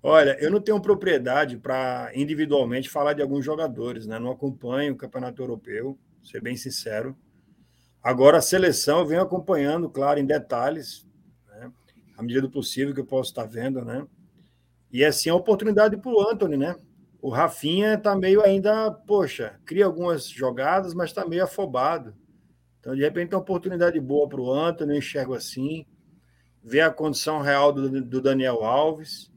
Olha, 0.02 0.38
eu 0.40 0.52
não 0.52 0.62
tenho 0.62 0.80
propriedade 0.80 1.58
para 1.58 2.12
individualmente 2.14 2.90
falar 2.90 3.14
de 3.14 3.22
alguns 3.22 3.44
jogadores, 3.44 4.06
né? 4.06 4.20
Não 4.20 4.32
acompanho 4.32 4.94
o 4.94 4.98
Campeonato 4.98 5.42
Europeu, 5.42 5.98
ser 6.24 6.42
bem 6.42 6.56
sincero. 6.56 7.18
Agora, 8.02 8.38
a 8.38 8.42
seleção 8.42 9.00
eu 9.00 9.06
venho 9.06 9.22
acompanhando, 9.22 9.90
claro, 9.90 10.20
em 10.20 10.26
detalhes, 10.26 11.06
né? 11.48 11.72
à 12.16 12.22
medida 12.22 12.42
do 12.42 12.50
possível 12.50 12.94
que 12.94 13.02
eu 13.02 13.06
posso 13.06 13.32
estar 13.32 13.46
vendo, 13.46 13.84
né? 13.84 14.06
E 14.92 15.04
assim, 15.04 15.30
a 15.30 15.36
oportunidade 15.36 15.98
para 15.98 16.12
o 16.12 16.22
Anthony, 16.30 16.58
né? 16.58 16.76
O 17.22 17.30
Rafinha 17.30 17.96
está 17.96 18.16
meio 18.16 18.42
ainda, 18.42 18.92
poxa, 18.92 19.60
cria 19.66 19.86
algumas 19.86 20.30
jogadas, 20.30 20.94
mas 20.94 21.10
está 21.10 21.28
meio 21.28 21.44
afobado. 21.44 22.16
Então, 22.80 22.96
de 22.96 23.02
repente, 23.02 23.34
é 23.34 23.36
uma 23.36 23.42
oportunidade 23.42 24.00
boa 24.00 24.30
para 24.30 24.40
o 24.40 24.54
Antônio, 24.54 24.94
eu 24.94 25.00
enxergo 25.00 25.34
assim. 25.34 25.86
Ver 26.64 26.82
a 26.82 26.92
condição 26.92 27.42
real 27.42 27.74
do, 27.74 28.02
do 28.02 28.22
Daniel 28.22 28.64
Alves. 28.64 29.30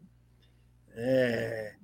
É... 0.95 1.74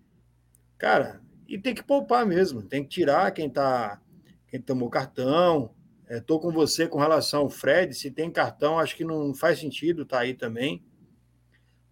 Cara, 0.78 1.20
e 1.48 1.58
tem 1.58 1.74
que 1.74 1.82
poupar 1.82 2.26
mesmo, 2.26 2.62
tem 2.62 2.82
que 2.82 2.88
tirar 2.88 3.30
quem 3.30 3.48
tá, 3.48 4.00
quem 4.48 4.60
tomou 4.60 4.90
cartão. 4.90 5.70
Estou 6.08 6.38
é, 6.38 6.42
com 6.42 6.52
você 6.52 6.86
com 6.86 6.98
relação 6.98 7.42
ao 7.42 7.50
Fred. 7.50 7.94
Se 7.94 8.10
tem 8.10 8.30
cartão, 8.30 8.78
acho 8.78 8.96
que 8.96 9.04
não 9.04 9.34
faz 9.34 9.58
sentido 9.58 10.04
tá 10.04 10.20
aí 10.20 10.34
também. 10.34 10.84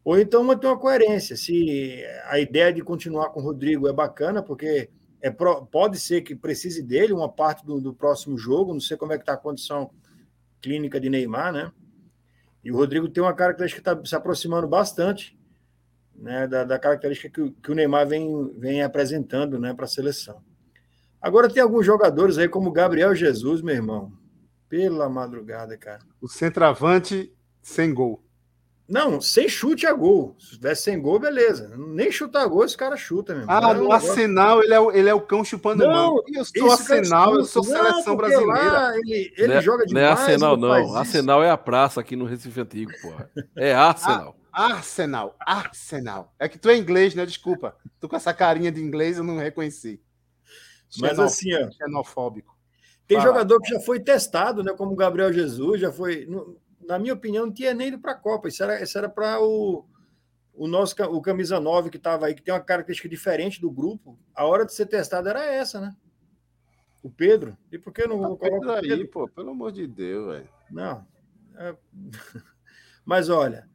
Ou 0.04 0.18
então 0.18 0.44
manter 0.44 0.66
uma 0.66 0.78
coerência. 0.78 1.36
Se 1.36 2.04
a 2.26 2.38
ideia 2.38 2.72
de 2.72 2.82
continuar 2.82 3.30
com 3.30 3.40
o 3.40 3.42
Rodrigo 3.42 3.88
é 3.88 3.92
bacana, 3.92 4.42
porque 4.42 4.90
é, 5.20 5.30
pode 5.30 5.98
ser 5.98 6.20
que 6.20 6.34
precise 6.34 6.82
dele 6.82 7.12
uma 7.12 7.28
parte 7.28 7.64
do, 7.64 7.80
do 7.80 7.94
próximo 7.94 8.36
jogo, 8.36 8.72
não 8.72 8.80
sei 8.80 8.96
como 8.96 9.12
é 9.12 9.16
que 9.16 9.22
está 9.22 9.32
a 9.32 9.38
condição 9.38 9.90
clínica 10.60 11.00
de 11.00 11.08
Neymar, 11.08 11.52
né? 11.52 11.72
E 12.62 12.70
o 12.70 12.76
Rodrigo 12.76 13.08
tem 13.08 13.22
uma 13.22 13.34
característica 13.34 13.82
que 13.82 13.88
está 13.88 14.04
se 14.04 14.14
aproximando 14.14 14.68
bastante 14.68 15.36
né, 16.16 16.46
da, 16.46 16.64
da 16.64 16.78
característica 16.78 17.28
que, 17.28 17.50
que, 17.62 17.70
o 17.70 17.74
Neymar 17.74 18.06
vem, 18.06 18.52
vem 18.58 18.82
apresentando 18.82 19.58
né, 19.58 19.74
para 19.74 19.84
a 19.84 19.88
seleção. 19.88 20.42
Agora 21.20 21.48
tem 21.48 21.62
alguns 21.62 21.86
jogadores 21.86 22.38
aí, 22.38 22.48
como 22.48 22.70
Gabriel 22.70 23.14
Jesus, 23.14 23.62
meu 23.62 23.74
irmão. 23.74 24.12
Pela 24.68 25.08
madrugada, 25.08 25.76
cara. 25.76 26.00
O 26.20 26.28
centroavante 26.28 27.32
sem 27.62 27.94
gol. 27.94 28.24
Não, 28.86 29.18
sem 29.18 29.48
chute 29.48 29.86
a 29.86 29.92
gol. 29.94 30.36
Se 30.38 30.56
tivesse 30.56 30.82
sem 30.82 31.00
gol, 31.00 31.18
beleza. 31.18 31.72
Nem 31.74 32.12
chutar 32.12 32.46
gol, 32.46 32.64
esse 32.64 32.76
cara 32.76 32.96
chuta 32.96 33.34
mesmo. 33.34 33.50
Ah, 33.50 33.72
no 33.72 33.90
Arsenal 33.90 34.62
ele 34.62 34.74
é, 34.74 34.80
o, 34.80 34.92
ele 34.92 35.08
é 35.08 35.14
o 35.14 35.22
cão 35.22 35.42
chupando 35.42 35.86
não, 35.86 35.92
mão. 35.92 36.22
Eu 36.28 36.44
sou 36.44 36.70
Arsenal, 36.70 37.34
eu 37.36 37.44
sou 37.44 37.64
não, 37.64 37.70
seleção 37.70 38.16
brasileira. 38.16 38.52
Lá, 38.52 38.98
ele, 38.98 39.32
ele 39.38 39.48
não, 39.48 39.54
é- 39.54 39.62
joga 39.62 39.86
demais. 39.86 39.92
Não 39.94 40.00
é 40.00 40.12
Arsenal, 40.12 40.56
não. 40.58 40.96
Arsenal 40.96 41.42
é 41.42 41.50
a 41.50 41.56
praça 41.56 42.00
aqui 42.00 42.14
no 42.14 42.26
Recife 42.26 42.60
Antigo, 42.60 42.92
porra. 43.00 43.30
É 43.56 43.74
Arsenal. 43.74 44.36
Arsenal, 44.54 45.36
Arsenal. 45.40 46.34
É 46.38 46.48
que 46.48 46.58
tu 46.58 46.68
é 46.68 46.76
inglês, 46.76 47.14
né? 47.14 47.26
Desculpa. 47.26 47.76
Tu 47.98 48.08
com 48.08 48.16
essa 48.16 48.32
carinha 48.32 48.70
de 48.70 48.80
inglês 48.80 49.18
eu 49.18 49.24
não 49.24 49.36
reconheci. 49.36 50.00
Mas 50.98 51.18
assim, 51.18 51.52
ó. 51.54 51.70
Xenofóbico. 51.70 52.56
Tem 53.06 53.18
Fala. 53.18 53.30
jogador 53.30 53.60
que 53.60 53.68
já 53.68 53.80
foi 53.80 54.00
testado, 54.00 54.62
né? 54.62 54.72
Como 54.72 54.92
o 54.92 54.96
Gabriel 54.96 55.32
Jesus, 55.32 55.80
já 55.80 55.92
foi 55.92 56.26
na 56.86 56.98
minha 56.98 57.14
opinião, 57.14 57.46
não 57.46 57.52
tinha 57.52 57.74
nem 57.74 57.88
ido 57.88 57.98
para 57.98 58.12
a 58.12 58.16
Copa. 58.16 58.48
Isso 58.48 58.62
era, 58.62 58.82
isso 58.82 58.96
era 58.96 59.08
para 59.08 59.40
o, 59.40 59.84
o 60.52 60.66
nosso 60.66 60.94
o 61.04 61.20
camisa 61.20 61.58
9 61.58 61.90
que 61.90 61.96
estava 61.96 62.26
aí, 62.26 62.34
que 62.34 62.42
tem 62.42 62.52
uma 62.54 62.60
característica 62.60 63.08
diferente 63.08 63.60
do 63.60 63.70
grupo. 63.70 64.18
A 64.34 64.44
hora 64.44 64.64
de 64.64 64.72
ser 64.72 64.86
testado 64.86 65.28
era 65.28 65.44
essa, 65.44 65.80
né? 65.80 65.94
O 67.02 67.10
Pedro. 67.10 67.56
E 67.70 67.78
por 67.78 67.92
que 67.92 68.06
não 68.06 68.24
ah, 68.24 68.36
coloca 68.36 68.80
aí, 68.80 69.06
pô? 69.06 69.28
Pelo 69.28 69.50
amor 69.50 69.72
de 69.72 69.86
Deus, 69.86 70.32
velho. 70.32 70.48
Não. 70.70 71.06
É... 71.56 71.74
Mas 73.04 73.28
olha, 73.28 73.68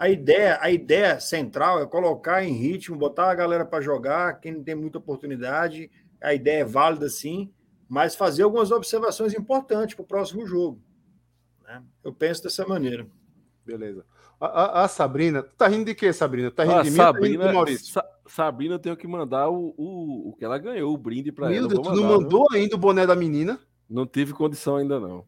a 0.00 0.08
ideia, 0.08 0.58
a 0.62 0.70
ideia 0.70 1.20
central 1.20 1.82
é 1.82 1.84
colocar 1.84 2.42
em 2.42 2.54
ritmo, 2.54 2.96
botar 2.96 3.30
a 3.30 3.34
galera 3.34 3.66
para 3.66 3.82
jogar, 3.82 4.40
quem 4.40 4.52
não 4.52 4.64
tem 4.64 4.74
muita 4.74 4.96
oportunidade. 4.96 5.90
A 6.22 6.32
ideia 6.32 6.62
é 6.62 6.64
válida, 6.64 7.06
sim, 7.10 7.52
mas 7.86 8.14
fazer 8.14 8.44
algumas 8.44 8.70
observações 8.70 9.34
importantes 9.34 9.94
para 9.94 10.02
o 10.02 10.06
próximo 10.06 10.46
jogo. 10.46 10.80
Né? 11.62 11.82
Eu 12.02 12.14
penso 12.14 12.42
dessa 12.42 12.66
maneira. 12.66 13.06
Beleza. 13.62 14.06
A, 14.40 14.46
a, 14.46 14.84
a, 14.84 14.88
Sabrina, 14.88 15.42
tá 15.42 15.68
rindo 15.68 15.84
de 15.84 15.94
quê, 15.94 16.14
Sabrina? 16.14 16.50
Tá 16.50 16.64
rindo 16.64 16.76
a 16.76 16.82
de 16.82 16.90
mim 16.90 16.96
Sabrina, 16.96 17.44
tá 17.44 17.52
Maurício? 17.52 17.92
Sa, 17.92 18.04
Sabrina 18.26 18.78
tem 18.78 18.96
que 18.96 19.06
mandar 19.06 19.50
o, 19.50 19.74
o, 19.76 20.30
o 20.30 20.32
que 20.38 20.46
ela 20.46 20.56
ganhou, 20.56 20.94
o 20.94 20.96
brinde 20.96 21.30
para 21.30 21.54
ela. 21.54 21.68
Deus, 21.68 21.78
tu 21.78 21.94
não 21.94 22.04
mandou 22.04 22.46
viu? 22.50 22.58
ainda 22.58 22.74
o 22.74 22.78
boné 22.78 23.06
da 23.06 23.14
menina? 23.14 23.60
Não 23.86 24.06
tive 24.06 24.32
condição 24.32 24.76
ainda, 24.76 24.98
não. 24.98 25.26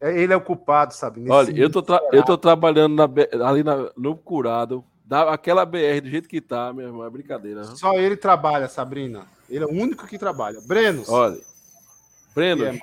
É, 0.00 0.20
ele 0.20 0.32
é 0.32 0.36
o 0.36 0.40
culpado, 0.40 0.94
Sabrina. 0.94 1.32
Olha, 1.32 1.50
eu 1.56 1.70
tô, 1.70 1.82
eu 2.12 2.24
tô 2.24 2.36
trabalhando 2.36 2.94
na, 2.94 3.48
ali 3.48 3.62
na, 3.62 3.90
no 3.96 4.16
curado, 4.16 4.84
da, 5.04 5.32
aquela 5.32 5.64
BR 5.64 6.00
do 6.02 6.10
jeito 6.10 6.28
que 6.28 6.40
tá, 6.40 6.72
meu 6.72 6.86
irmão, 6.86 7.04
é 7.04 7.10
brincadeira. 7.10 7.64
Só 7.64 7.94
ele 7.94 8.16
trabalha, 8.16 8.68
Sabrina. 8.68 9.26
Ele 9.48 9.64
é 9.64 9.66
o 9.66 9.72
único 9.72 10.06
que 10.06 10.18
trabalha. 10.18 10.60
Breno. 10.66 11.04
Olha, 11.08 11.38
Breno, 12.34 12.64
é, 12.64 12.78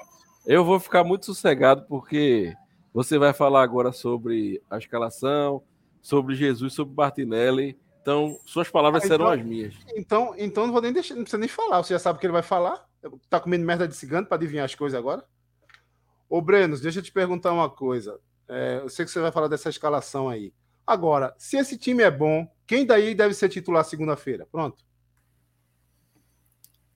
eu 0.45 0.63
vou 0.63 0.79
ficar 0.79 1.03
muito 1.03 1.25
sossegado 1.25 1.85
porque 1.87 2.53
você 2.93 3.17
vai 3.17 3.33
falar 3.33 3.61
agora 3.63 3.91
sobre 3.91 4.61
a 4.69 4.77
escalação, 4.77 5.61
sobre 6.01 6.35
Jesus, 6.35 6.73
sobre 6.73 6.95
Martinelli. 6.95 7.77
Então, 8.01 8.37
suas 8.45 8.69
palavras 8.69 9.03
ah, 9.03 9.05
então, 9.05 9.17
serão 9.17 9.31
as 9.31 9.43
minhas. 9.43 9.73
Então, 9.95 10.33
então 10.37 10.65
não 10.65 10.73
vou 10.73 10.81
nem 10.81 10.91
deixar, 10.91 11.15
não 11.15 11.23
precisa 11.23 11.39
nem 11.39 11.47
falar. 11.47 11.81
Você 11.81 11.93
já 11.93 11.99
sabe 11.99 12.17
o 12.17 12.19
que 12.19 12.25
ele 12.25 12.33
vai 12.33 12.41
falar. 12.41 12.85
Tá 13.29 13.39
comendo 13.39 13.65
merda 13.65 13.87
de 13.87 13.95
cigano 13.95 14.25
para 14.25 14.35
adivinhar 14.35 14.65
as 14.65 14.75
coisas 14.75 14.97
agora? 14.97 15.23
Ô, 16.33 16.41
Brenos, 16.41 16.81
deixa 16.81 16.97
eu 16.97 17.03
te 17.03 17.11
perguntar 17.11 17.53
uma 17.53 17.69
coisa. 17.69 18.19
É, 18.49 18.79
eu 18.81 18.89
sei 18.89 19.05
que 19.05 19.11
você 19.11 19.19
vai 19.19 19.31
falar 19.31 19.47
dessa 19.47 19.69
escalação 19.69 20.27
aí. 20.27 20.51
Agora, 20.85 21.35
se 21.37 21.57
esse 21.57 21.77
time 21.77 22.01
é 22.01 22.09
bom, 22.09 22.51
quem 22.65 22.87
daí 22.87 23.13
deve 23.13 23.35
ser 23.35 23.49
titular 23.49 23.85
segunda-feira? 23.85 24.47
Pronto. 24.51 24.83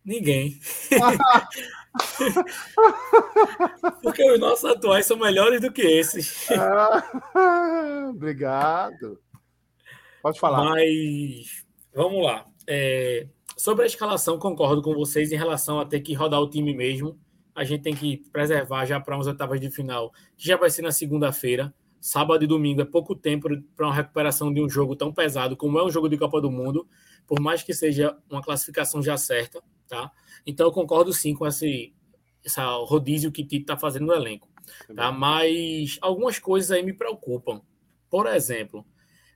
Ninguém. 0.04 0.60
Porque 4.02 4.28
os 4.28 4.40
nossos 4.40 4.66
atuais 4.66 5.06
são 5.06 5.18
melhores 5.18 5.62
do 5.62 5.72
que 5.72 5.84
esses. 5.84 6.50
Ah, 6.50 8.08
obrigado. 8.10 9.22
Pode 10.20 10.40
falar. 10.40 10.64
Mas 10.64 11.64
vamos 11.94 12.26
lá. 12.26 12.44
É, 12.66 13.28
sobre 13.56 13.84
a 13.84 13.88
escalação, 13.88 14.40
concordo 14.40 14.82
com 14.82 14.96
vocês 14.96 15.32
em 15.32 15.38
relação 15.38 15.80
a 15.80 15.86
ter 15.86 16.00
que 16.00 16.16
rodar 16.16 16.42
o 16.42 16.50
time 16.50 16.74
mesmo. 16.74 17.20
A 17.58 17.64
gente 17.64 17.82
tem 17.82 17.96
que 17.96 18.18
preservar 18.32 18.86
já 18.86 19.00
para 19.00 19.16
umas 19.16 19.26
oitavas 19.26 19.60
de 19.60 19.72
final, 19.72 20.14
que 20.38 20.48
já 20.48 20.56
vai 20.56 20.70
ser 20.70 20.84
na 20.84 20.92
segunda-feira. 20.92 21.74
Sábado 22.00 22.44
e 22.44 22.48
domingo 22.48 22.82
é 22.82 22.86
pouco 22.86 23.16
tempo 23.16 23.50
para 23.76 23.88
uma 23.88 23.96
recuperação 23.96 24.54
de 24.54 24.62
um 24.62 24.70
jogo 24.70 24.96
tão 24.96 25.12
pesado 25.12 25.58
como 25.58 25.80
é 25.80 25.84
um 25.84 25.90
jogo 25.90 26.08
de 26.08 26.20
Copa 26.20 26.40
do 26.40 26.52
Mundo, 26.52 26.88
por 27.26 27.40
mais 27.40 27.64
que 27.64 27.74
seja 27.74 28.16
uma 28.30 28.44
classificação 28.44 29.02
já 29.02 29.18
certa, 29.18 29.60
tá? 29.88 30.12
Então 30.46 30.68
eu 30.68 30.72
concordo 30.72 31.12
sim 31.12 31.34
com 31.34 31.48
esse, 31.48 31.96
essa 32.46 32.64
rodízio 32.86 33.32
que 33.32 33.44
Tito 33.44 33.64
está 33.64 33.76
fazendo 33.76 34.06
no 34.06 34.14
elenco. 34.14 34.48
Tá? 34.96 35.12
Mas 35.12 35.98
algumas 36.00 36.38
coisas 36.38 36.70
aí 36.70 36.84
me 36.84 36.94
preocupam. 36.94 37.60
Por 38.08 38.28
exemplo, 38.28 38.86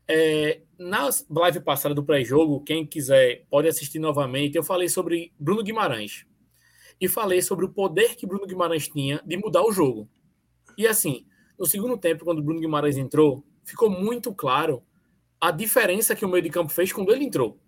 é, 0.07 0.61
na 0.77 1.09
live 1.27 1.61
passada 1.61 1.95
do 1.95 2.03
pré-jogo, 2.03 2.63
quem 2.63 2.85
quiser 2.85 3.47
pode 3.49 3.67
assistir 3.67 3.97
novamente. 3.97 4.55
Eu 4.55 4.63
falei 4.63 4.87
sobre 4.87 5.33
Bruno 5.39 5.63
Guimarães 5.63 6.29
e 7.01 7.07
falei 7.07 7.41
sobre 7.41 7.65
o 7.65 7.69
poder 7.69 8.15
que 8.15 8.27
Bruno 8.27 8.45
Guimarães 8.45 8.87
tinha 8.87 9.19
de 9.25 9.35
mudar 9.35 9.63
o 9.63 9.71
jogo. 9.71 10.07
E 10.77 10.87
assim, 10.87 11.25
no 11.57 11.65
segundo 11.65 11.97
tempo, 11.97 12.23
quando 12.23 12.43
Bruno 12.43 12.59
Guimarães 12.59 12.95
entrou, 12.95 13.43
ficou 13.65 13.89
muito 13.89 14.31
claro 14.33 14.83
a 15.39 15.49
diferença 15.49 16.15
que 16.15 16.23
o 16.23 16.29
meio 16.29 16.43
de 16.43 16.51
campo 16.51 16.71
fez 16.71 16.93
quando 16.93 17.11
ele 17.11 17.25
entrou, 17.25 17.59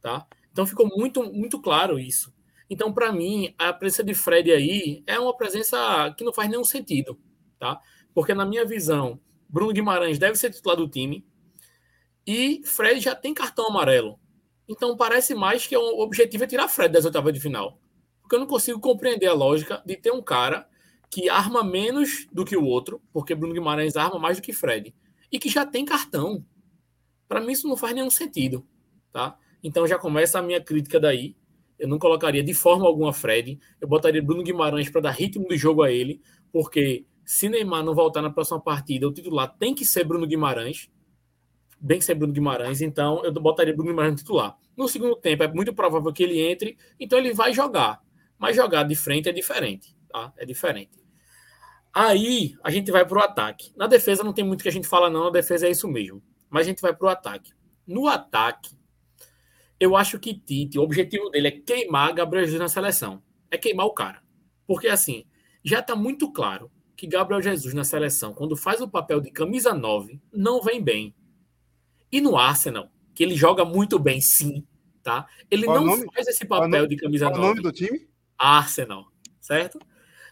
tá? 0.00 0.24
Então 0.52 0.64
ficou 0.64 0.86
muito 0.86 1.24
muito 1.32 1.60
claro 1.60 1.98
isso. 1.98 2.32
Então, 2.68 2.92
para 2.92 3.12
mim, 3.12 3.52
a 3.58 3.72
presença 3.72 4.04
de 4.04 4.14
Fred 4.14 4.52
aí 4.52 5.02
é 5.04 5.18
uma 5.18 5.36
presença 5.36 6.14
que 6.16 6.22
não 6.22 6.32
faz 6.32 6.48
nenhum 6.48 6.62
sentido, 6.62 7.18
tá? 7.58 7.80
Porque 8.14 8.32
na 8.32 8.46
minha 8.46 8.64
visão, 8.64 9.20
Bruno 9.48 9.72
Guimarães 9.72 10.20
deve 10.20 10.36
ser 10.36 10.50
titular 10.52 10.76
do 10.76 10.88
time 10.88 11.26
e 12.24 12.62
Fred 12.64 13.00
já 13.00 13.16
tem 13.16 13.34
cartão 13.34 13.66
amarelo. 13.66 14.20
Então 14.68 14.96
parece 14.96 15.34
mais 15.34 15.66
que 15.66 15.76
o 15.76 15.98
objetivo 15.98 16.44
é 16.44 16.46
tirar 16.46 16.68
Fred 16.68 16.92
das 16.92 17.04
oitavas 17.04 17.32
de 17.34 17.40
final. 17.40 17.80
Porque 18.30 18.36
eu 18.36 18.40
não 18.42 18.46
consigo 18.46 18.78
compreender 18.78 19.26
a 19.26 19.32
lógica 19.32 19.82
de 19.84 19.96
ter 19.96 20.12
um 20.12 20.22
cara 20.22 20.68
que 21.10 21.28
arma 21.28 21.64
menos 21.64 22.28
do 22.32 22.44
que 22.44 22.56
o 22.56 22.64
outro, 22.64 23.02
porque 23.12 23.34
Bruno 23.34 23.52
Guimarães 23.52 23.96
arma 23.96 24.20
mais 24.20 24.36
do 24.36 24.42
que 24.44 24.52
Fred, 24.52 24.94
e 25.32 25.36
que 25.40 25.48
já 25.48 25.66
tem 25.66 25.84
cartão. 25.84 26.46
Para 27.26 27.40
mim 27.40 27.50
isso 27.50 27.66
não 27.66 27.76
faz 27.76 27.92
nenhum 27.92 28.08
sentido, 28.08 28.64
tá? 29.10 29.36
Então 29.64 29.84
já 29.84 29.98
começa 29.98 30.38
a 30.38 30.42
minha 30.42 30.60
crítica 30.62 31.00
daí. 31.00 31.36
Eu 31.76 31.88
não 31.88 31.98
colocaria 31.98 32.40
de 32.40 32.54
forma 32.54 32.86
alguma 32.86 33.12
Fred. 33.12 33.58
Eu 33.80 33.88
botaria 33.88 34.22
Bruno 34.22 34.44
Guimarães 34.44 34.88
para 34.88 35.00
dar 35.00 35.10
ritmo 35.10 35.48
de 35.48 35.56
jogo 35.56 35.82
a 35.82 35.90
ele, 35.90 36.22
porque 36.52 37.04
se 37.24 37.48
Neymar 37.48 37.82
não 37.82 37.96
voltar 37.96 38.22
na 38.22 38.30
próxima 38.30 38.60
partida, 38.60 39.08
o 39.08 39.12
titular 39.12 39.56
tem 39.58 39.74
que 39.74 39.84
ser 39.84 40.04
Bruno 40.04 40.24
Guimarães. 40.24 40.88
Bem 41.80 41.98
que 41.98 42.04
ser 42.04 42.14
Bruno 42.14 42.32
Guimarães, 42.32 42.80
então 42.80 43.24
eu 43.24 43.32
botaria 43.32 43.74
Bruno 43.74 43.90
Guimarães 43.90 44.12
no 44.12 44.18
titular. 44.18 44.56
No 44.76 44.86
segundo 44.86 45.16
tempo, 45.16 45.42
é 45.42 45.52
muito 45.52 45.74
provável 45.74 46.12
que 46.12 46.22
ele 46.22 46.38
entre, 46.38 46.78
então 47.00 47.18
ele 47.18 47.34
vai 47.34 47.52
jogar. 47.52 48.00
Mas 48.40 48.56
jogar 48.56 48.84
de 48.84 48.96
frente 48.96 49.28
é 49.28 49.32
diferente, 49.32 49.94
tá? 50.08 50.32
É 50.38 50.46
diferente. 50.46 50.98
Aí 51.92 52.54
a 52.64 52.70
gente 52.70 52.90
vai 52.90 53.04
para 53.04 53.18
o 53.18 53.22
ataque. 53.22 53.70
Na 53.76 53.86
defesa 53.86 54.24
não 54.24 54.32
tem 54.32 54.44
muito 54.44 54.62
que 54.62 54.68
a 54.68 54.72
gente 54.72 54.88
fala, 54.88 55.10
não. 55.10 55.24
Na 55.24 55.30
defesa 55.30 55.66
é 55.66 55.70
isso 55.70 55.86
mesmo. 55.86 56.22
Mas 56.48 56.66
a 56.66 56.70
gente 56.70 56.80
vai 56.80 56.94
para 56.94 57.06
o 57.06 57.10
ataque. 57.10 57.52
No 57.86 58.08
ataque, 58.08 58.70
eu 59.78 59.94
acho 59.94 60.18
que 60.18 60.32
Tite, 60.32 60.78
o 60.78 60.82
objetivo 60.82 61.28
dele 61.28 61.48
é 61.48 61.50
queimar 61.50 62.14
Gabriel 62.14 62.46
Jesus 62.46 62.60
na 62.60 62.68
seleção. 62.68 63.22
É 63.50 63.58
queimar 63.58 63.84
o 63.84 63.92
cara. 63.92 64.22
Porque 64.66 64.88
assim, 64.88 65.26
já 65.62 65.80
está 65.80 65.94
muito 65.94 66.32
claro 66.32 66.70
que 66.96 67.06
Gabriel 67.06 67.42
Jesus 67.42 67.74
na 67.74 67.84
seleção, 67.84 68.32
quando 68.32 68.56
faz 68.56 68.80
o 68.80 68.88
papel 68.88 69.20
de 69.20 69.30
camisa 69.30 69.74
9, 69.74 70.20
não 70.32 70.62
vem 70.62 70.82
bem. 70.82 71.14
E 72.10 72.20
no 72.20 72.38
Arsenal, 72.38 72.90
que 73.14 73.22
ele 73.22 73.34
joga 73.34 73.64
muito 73.64 73.98
bem, 73.98 74.20
sim, 74.20 74.66
tá? 75.02 75.26
Ele 75.50 75.66
Qual 75.66 75.84
não 75.84 76.12
faz 76.12 76.26
esse 76.26 76.46
papel 76.46 76.86
de 76.86 76.96
camisa 76.96 77.26
Qual 77.26 77.38
9. 77.38 77.42
Qual 77.42 77.52
o 77.52 77.54
nome 77.56 77.62
do 77.62 77.72
time? 77.72 78.09
Arsenal, 78.40 79.12
certo? 79.38 79.78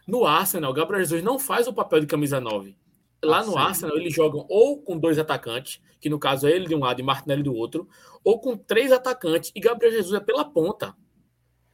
No 0.06 0.24
Arsenal, 0.24 0.72
Gabriel 0.72 1.04
Jesus 1.04 1.22
não 1.22 1.38
faz 1.38 1.68
o 1.68 1.74
papel 1.74 2.00
de 2.00 2.06
camisa 2.06 2.40
9. 2.40 2.74
Lá 3.22 3.40
ah, 3.40 3.44
no 3.44 3.52
sim. 3.52 3.58
Arsenal, 3.58 3.98
eles 3.98 4.14
jogam 4.14 4.46
ou 4.48 4.80
com 4.80 4.98
dois 4.98 5.18
atacantes, 5.18 5.82
que 6.00 6.08
no 6.08 6.18
caso 6.18 6.46
é 6.46 6.52
ele 6.52 6.66
de 6.66 6.74
um 6.74 6.78
lado 6.78 7.00
e 7.00 7.02
Martinelli 7.02 7.42
do 7.42 7.54
outro, 7.54 7.86
ou 8.24 8.40
com 8.40 8.56
três 8.56 8.90
atacantes 8.92 9.52
e 9.54 9.60
Gabriel 9.60 9.92
Jesus 9.92 10.14
é 10.14 10.20
pela 10.20 10.44
ponta. 10.44 10.96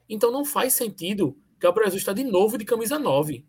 Então 0.09 0.33
não 0.33 0.45
faz 0.45 0.73
sentido 0.73 1.37
Gabriel 1.61 1.87
Jesus 1.87 2.03
estar 2.03 2.13
de 2.13 2.25
novo 2.25 2.59
de 2.59 2.65
camisa 2.65 2.99
9, 2.99 3.45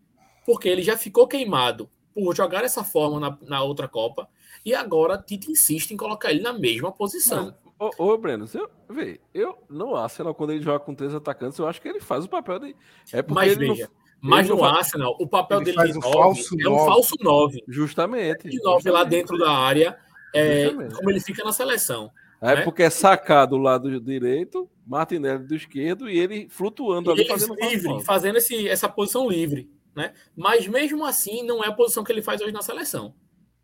porque 0.46 0.70
ele 0.70 0.84
já 0.84 0.96
ficou 0.96 1.28
queimado 1.28 1.90
por 2.14 2.36
jogar 2.36 2.64
essa 2.64 2.84
forma 2.84 3.20
na, 3.20 3.38
na 3.42 3.64
outra 3.64 3.88
Copa 3.88 4.30
e 4.64 4.76
agora 4.76 5.18
Tite 5.18 5.52
insiste 5.52 5.92
em 5.92 5.98
colocar 5.98 6.32
ele 6.32 6.42
na 6.42 6.54
mesma 6.54 6.92
posição. 6.92 7.56
Ô, 7.80 7.92
ô 7.98 8.18
Breno, 8.18 8.46
eu, 8.54 8.70
vê, 8.90 9.20
eu 9.34 9.58
no 9.70 9.96
Arsenal, 9.96 10.34
quando 10.34 10.52
ele 10.52 10.64
joga 10.64 10.80
com 10.80 10.96
três 10.96 11.14
atacantes, 11.14 11.60
eu 11.60 11.68
acho 11.68 11.82
que 11.82 11.88
ele 11.88 12.00
faz 12.00 12.26
o 12.26 12.30
papel 12.30 12.60
de. 12.60 12.76
É 13.12 13.22
porque 13.22 13.34
mas 13.34 13.52
ele 13.52 13.68
veja, 13.68 13.84
não, 13.84 14.30
mas 14.30 14.50
no 14.50 14.64
Arsenal, 14.64 15.16
o 15.20 15.28
papel 15.28 15.62
dele 15.62 15.78
de 15.84 15.94
nove 15.94 16.14
falso 16.14 16.56
é 16.60 16.70
um 16.70 16.86
falso 16.86 17.16
9. 17.20 17.64
Justamente. 17.68 18.50
De 18.50 18.62
9 18.62 18.90
lá 18.90 19.04
dentro 19.04 19.38
da 19.38 19.52
área, 19.52 19.98
é, 20.34 20.70
como 20.96 21.10
ele 21.10 21.20
fica 21.20 21.44
na 21.44 21.52
seleção. 21.52 22.10
É 22.42 22.56
né? 22.56 22.62
porque 22.64 22.84
é 22.84 22.90
sacar 22.90 23.48
do 23.48 23.58
lado 23.58 24.00
direito, 24.00 24.70
Martinelli 24.86 25.46
do 25.46 25.56
esquerdo 25.56 26.10
e 26.10 26.18
ele 26.18 26.48
flutuando 26.50 27.10
e 27.10 27.14
ali 27.14 27.28
fazendo 27.28 27.56
livre, 27.56 28.04
fazendo 28.04 28.38
esse, 28.38 28.68
essa 28.68 28.90
posição 28.90 29.30
livre, 29.30 29.70
né? 29.96 30.14
Mas 30.36 30.68
mesmo 30.68 31.06
assim 31.06 31.44
não 31.44 31.64
é 31.64 31.68
a 31.68 31.72
posição 31.72 32.04
que 32.04 32.12
ele 32.12 32.22
faz 32.22 32.42
hoje 32.42 32.52
na 32.52 32.62
seleção, 32.62 33.16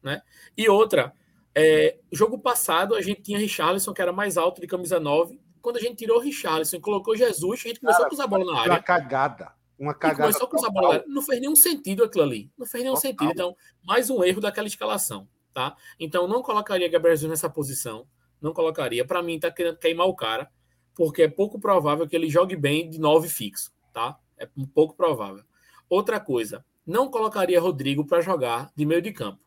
né? 0.01 0.21
E 0.57 0.69
outra, 0.69 1.13
é, 1.53 1.97
jogo 2.11 2.39
passado, 2.39 2.95
a 2.95 3.01
gente 3.01 3.21
tinha 3.21 3.37
Richarlison, 3.37 3.93
que 3.93 4.01
era 4.01 4.13
mais 4.13 4.37
alto 4.37 4.61
de 4.61 4.67
camisa 4.67 4.99
9. 4.99 5.39
Quando 5.61 5.77
a 5.77 5.79
gente 5.79 5.95
tirou 5.95 6.17
o 6.17 6.21
Richarlison 6.21 6.77
e 6.77 6.81
colocou 6.81 7.15
Jesus, 7.15 7.61
a 7.65 7.67
gente 7.67 7.79
começou 7.79 7.99
Cara, 7.99 8.05
a 8.05 8.09
cruzar 8.09 8.25
a 8.25 8.29
bola 8.29 8.45
na 8.45 8.59
área. 8.59 8.71
Uma 8.71 8.81
cagada. 8.81 9.53
Uma 9.77 9.93
cagada. 9.93 10.21
começou 10.23 10.47
a 10.47 10.49
cruzar 10.49 10.69
a 10.69 10.73
bola 10.73 10.87
na 10.87 10.93
área. 10.95 11.05
Não 11.07 11.21
fez 11.21 11.41
nenhum 11.41 11.55
sentido 11.55 12.03
aquilo 12.03 12.23
ali. 12.23 12.51
Não 12.57 12.65
fez 12.65 12.83
nenhum 12.83 12.95
total. 12.95 13.11
sentido. 13.11 13.31
Então, 13.31 13.55
mais 13.83 14.09
um 14.09 14.23
erro 14.23 14.41
daquela 14.41 14.67
escalação. 14.67 15.27
Tá? 15.53 15.75
Então, 15.99 16.27
não 16.27 16.41
colocaria 16.41 16.89
Gabriel 16.89 17.15
Jesus 17.15 17.29
nessa 17.29 17.49
posição. 17.49 18.07
Não 18.41 18.53
colocaria. 18.53 19.05
Para 19.05 19.21
mim, 19.21 19.39
tá 19.39 19.51
querendo 19.51 19.77
queimar 19.77 20.07
o 20.07 20.15
cara, 20.15 20.49
porque 20.95 21.23
é 21.23 21.27
pouco 21.27 21.59
provável 21.59 22.07
que 22.07 22.15
ele 22.15 22.29
jogue 22.29 22.55
bem 22.55 22.89
de 22.89 22.99
9 22.99 23.27
fixo. 23.27 23.71
Tá? 23.93 24.17
É 24.37 24.47
pouco 24.73 24.95
provável. 24.95 25.43
Outra 25.89 26.19
coisa, 26.19 26.65
não 26.87 27.11
colocaria 27.11 27.59
Rodrigo 27.59 28.05
para 28.05 28.21
jogar 28.21 28.71
de 28.75 28.85
meio 28.85 29.01
de 29.01 29.11
campo. 29.11 29.41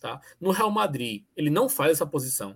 Tá? 0.00 0.20
No 0.40 0.50
Real 0.50 0.70
Madrid, 0.70 1.24
ele 1.36 1.50
não 1.50 1.68
faz 1.68 1.92
essa 1.92 2.06
posição. 2.06 2.54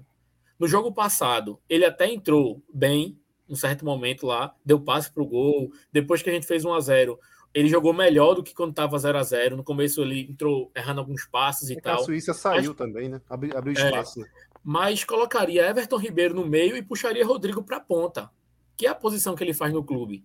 No 0.59 0.68
jogo 0.68 0.93
passado, 0.93 1.61
ele 1.68 1.84
até 1.84 2.11
entrou 2.11 2.62
bem, 2.72 3.18
um 3.49 3.57
certo 3.57 3.84
momento 3.84 4.26
lá, 4.26 4.55
deu 4.64 4.80
passe 4.80 5.11
para 5.11 5.22
o 5.22 5.26
gol. 5.26 5.72
Depois 5.93 6.22
que 6.22 6.30
a 6.30 6.32
gente 6.32 6.47
fez 6.47 6.64
1 6.64 6.72
a 6.72 6.80
0 6.80 7.18
ele 7.55 7.68
jogou 7.68 7.93
melhor 7.93 8.34
do 8.34 8.43
que 8.43 8.55
quando 8.55 8.70
estava 8.70 8.99
0 8.99 9.18
a 9.18 9.22
0 9.22 9.57
No 9.57 9.64
começo 9.64 10.01
ele 10.01 10.22
entrou 10.22 10.70
errando 10.74 11.01
alguns 11.01 11.26
passes 11.26 11.68
e 11.68 11.74
é 11.74 11.80
tal. 11.80 12.01
A 12.01 12.05
Suíça 12.05 12.32
saiu 12.32 12.70
mas, 12.70 12.76
também, 12.76 13.09
né? 13.09 13.20
Abriu, 13.28 13.57
abriu 13.57 13.74
é, 13.76 13.84
espaço. 13.84 14.20
É, 14.20 14.22
né? 14.22 14.28
Mas 14.64 15.05
colocaria 15.05 15.68
Everton 15.68 15.97
Ribeiro 15.97 16.34
no 16.34 16.47
meio 16.47 16.76
e 16.76 16.82
puxaria 16.82 17.26
Rodrigo 17.26 17.62
para 17.62 17.78
a 17.78 17.80
ponta, 17.80 18.30
que 18.76 18.86
é 18.86 18.90
a 18.90 18.95
posição 18.95 19.34
que 19.34 19.45
ele 19.45 19.53
faz 19.53 19.72
no 19.72 19.84
clube. 19.84 20.24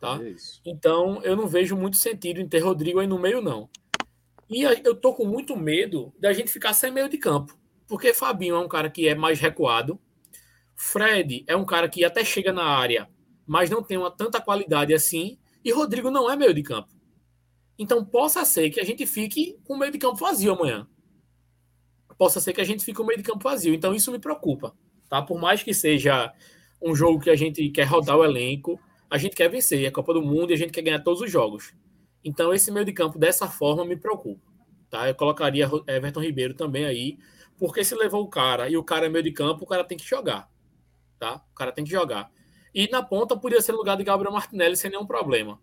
Tá? 0.00 0.18
É 0.22 0.34
então 0.66 1.22
eu 1.22 1.34
não 1.34 1.46
vejo 1.46 1.76
muito 1.76 1.96
sentido 1.96 2.40
em 2.40 2.48
ter 2.48 2.58
Rodrigo 2.58 2.98
aí 2.98 3.06
no 3.06 3.18
meio, 3.18 3.40
não. 3.40 3.70
E 4.48 4.62
eu 4.62 4.94
tô 4.94 5.12
com 5.12 5.24
muito 5.24 5.56
medo 5.56 6.12
da 6.18 6.32
gente 6.32 6.50
ficar 6.50 6.72
sem 6.72 6.90
meio 6.90 7.08
de 7.08 7.18
campo. 7.18 7.58
Porque 7.86 8.14
Fabinho 8.14 8.56
é 8.56 8.58
um 8.58 8.68
cara 8.68 8.88
que 8.88 9.08
é 9.08 9.14
mais 9.14 9.40
recuado. 9.40 9.98
Fred 10.74 11.44
é 11.46 11.56
um 11.56 11.64
cara 11.64 11.88
que 11.88 12.04
até 12.04 12.24
chega 12.24 12.52
na 12.52 12.64
área, 12.64 13.08
mas 13.46 13.70
não 13.70 13.82
tem 13.82 13.96
uma 13.96 14.10
tanta 14.10 14.40
qualidade 14.40 14.92
assim. 14.94 15.38
E 15.64 15.72
Rodrigo 15.72 16.10
não 16.10 16.30
é 16.30 16.36
meio 16.36 16.54
de 16.54 16.62
campo. 16.62 16.94
Então 17.78 18.04
possa 18.04 18.44
ser 18.44 18.70
que 18.70 18.80
a 18.80 18.84
gente 18.84 19.06
fique 19.06 19.58
com 19.64 19.74
o 19.74 19.78
meio 19.78 19.92
de 19.92 19.98
campo 19.98 20.16
vazio 20.16 20.52
amanhã. 20.52 20.86
Possa 22.16 22.40
ser 22.40 22.52
que 22.52 22.60
a 22.60 22.64
gente 22.64 22.84
fique 22.84 22.96
com 22.96 23.02
o 23.02 23.06
meio 23.06 23.18
de 23.18 23.24
campo 23.24 23.42
vazio. 23.42 23.74
Então 23.74 23.94
isso 23.94 24.12
me 24.12 24.18
preocupa. 24.18 24.74
Tá? 25.08 25.22
Por 25.22 25.40
mais 25.40 25.62
que 25.62 25.74
seja 25.74 26.32
um 26.80 26.94
jogo 26.94 27.20
que 27.20 27.30
a 27.30 27.36
gente 27.36 27.68
quer 27.70 27.84
rodar 27.84 28.16
o 28.16 28.24
elenco, 28.24 28.80
a 29.10 29.18
gente 29.18 29.36
quer 29.36 29.48
vencer. 29.48 29.84
É 29.84 29.88
a 29.88 29.92
Copa 29.92 30.14
do 30.14 30.22
Mundo 30.22 30.50
e 30.50 30.54
a 30.54 30.56
gente 30.56 30.72
quer 30.72 30.82
ganhar 30.82 31.00
todos 31.00 31.20
os 31.20 31.30
jogos. 31.30 31.74
Então, 32.26 32.52
esse 32.52 32.72
meio 32.72 32.84
de 32.84 32.92
campo 32.92 33.20
dessa 33.20 33.46
forma 33.46 33.84
me 33.84 33.96
preocupa. 33.96 34.42
Tá? 34.90 35.08
Eu 35.08 35.14
colocaria 35.14 35.70
Everton 35.86 36.20
Ribeiro 36.20 36.54
também 36.54 36.84
aí, 36.84 37.18
porque 37.56 37.84
se 37.84 37.94
levou 37.94 38.24
o 38.24 38.28
cara 38.28 38.68
e 38.68 38.76
o 38.76 38.82
cara 38.82 39.06
é 39.06 39.08
meio 39.08 39.22
de 39.22 39.30
campo, 39.30 39.62
o 39.62 39.66
cara 39.66 39.84
tem 39.84 39.96
que 39.96 40.04
jogar. 40.04 40.50
Tá? 41.20 41.40
O 41.52 41.54
cara 41.54 41.70
tem 41.70 41.84
que 41.84 41.90
jogar. 41.90 42.28
E 42.74 42.90
na 42.90 43.00
ponta 43.00 43.36
podia 43.36 43.60
ser 43.62 43.70
lugar 43.70 43.96
de 43.96 44.02
Gabriel 44.02 44.32
Martinelli 44.32 44.76
sem 44.76 44.90
nenhum 44.90 45.06
problema. 45.06 45.60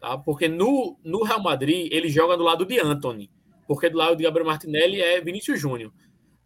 Tá? 0.00 0.16
Porque 0.16 0.46
no, 0.46 0.96
no 1.02 1.24
Real 1.24 1.42
Madrid 1.42 1.92
ele 1.92 2.08
joga 2.08 2.36
do 2.36 2.44
lado 2.44 2.64
de 2.64 2.78
Anthony. 2.78 3.28
Porque 3.66 3.90
do 3.90 3.98
lado 3.98 4.14
de 4.14 4.22
Gabriel 4.22 4.46
Martinelli 4.46 5.00
é 5.00 5.20
Vinícius 5.20 5.60
Júnior. 5.60 5.92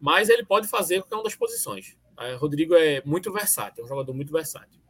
Mas 0.00 0.30
ele 0.30 0.42
pode 0.42 0.68
fazer 0.68 1.02
qualquer 1.02 1.16
uma 1.16 1.24
das 1.24 1.34
posições. 1.34 1.98
Tá? 2.16 2.34
Rodrigo 2.36 2.74
é 2.74 3.02
muito 3.04 3.30
versátil, 3.30 3.82
é 3.82 3.84
um 3.84 3.88
jogador 3.88 4.14
muito 4.14 4.32
versátil. 4.32 4.80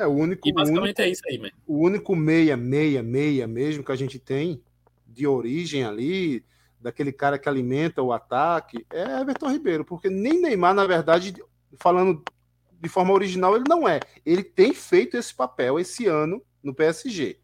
É, 0.00 0.06
o 0.06 0.10
único. 0.10 0.48
E 0.48 0.52
basicamente 0.52 0.86
único, 0.86 1.02
é 1.02 1.08
isso 1.10 1.22
aí, 1.28 1.38
man. 1.38 1.50
O 1.66 1.84
único 1.84 2.16
meia, 2.16 2.56
meia, 2.56 3.02
meia 3.02 3.46
mesmo 3.46 3.84
que 3.84 3.92
a 3.92 3.96
gente 3.96 4.18
tem 4.18 4.62
de 5.06 5.26
origem 5.26 5.84
ali, 5.84 6.42
daquele 6.80 7.12
cara 7.12 7.38
que 7.38 7.48
alimenta 7.48 8.02
o 8.02 8.12
ataque, 8.12 8.86
é 8.90 9.20
Everton 9.20 9.50
Ribeiro, 9.50 9.84
porque 9.84 10.08
nem 10.08 10.40
Neymar, 10.40 10.72
na 10.72 10.86
verdade, 10.86 11.34
falando 11.78 12.24
de 12.80 12.88
forma 12.88 13.12
original, 13.12 13.54
ele 13.54 13.66
não 13.68 13.86
é. 13.86 14.00
Ele 14.24 14.42
tem 14.42 14.72
feito 14.72 15.16
esse 15.16 15.34
papel 15.34 15.78
esse 15.78 16.06
ano 16.06 16.42
no 16.62 16.74
PSG. 16.74 17.38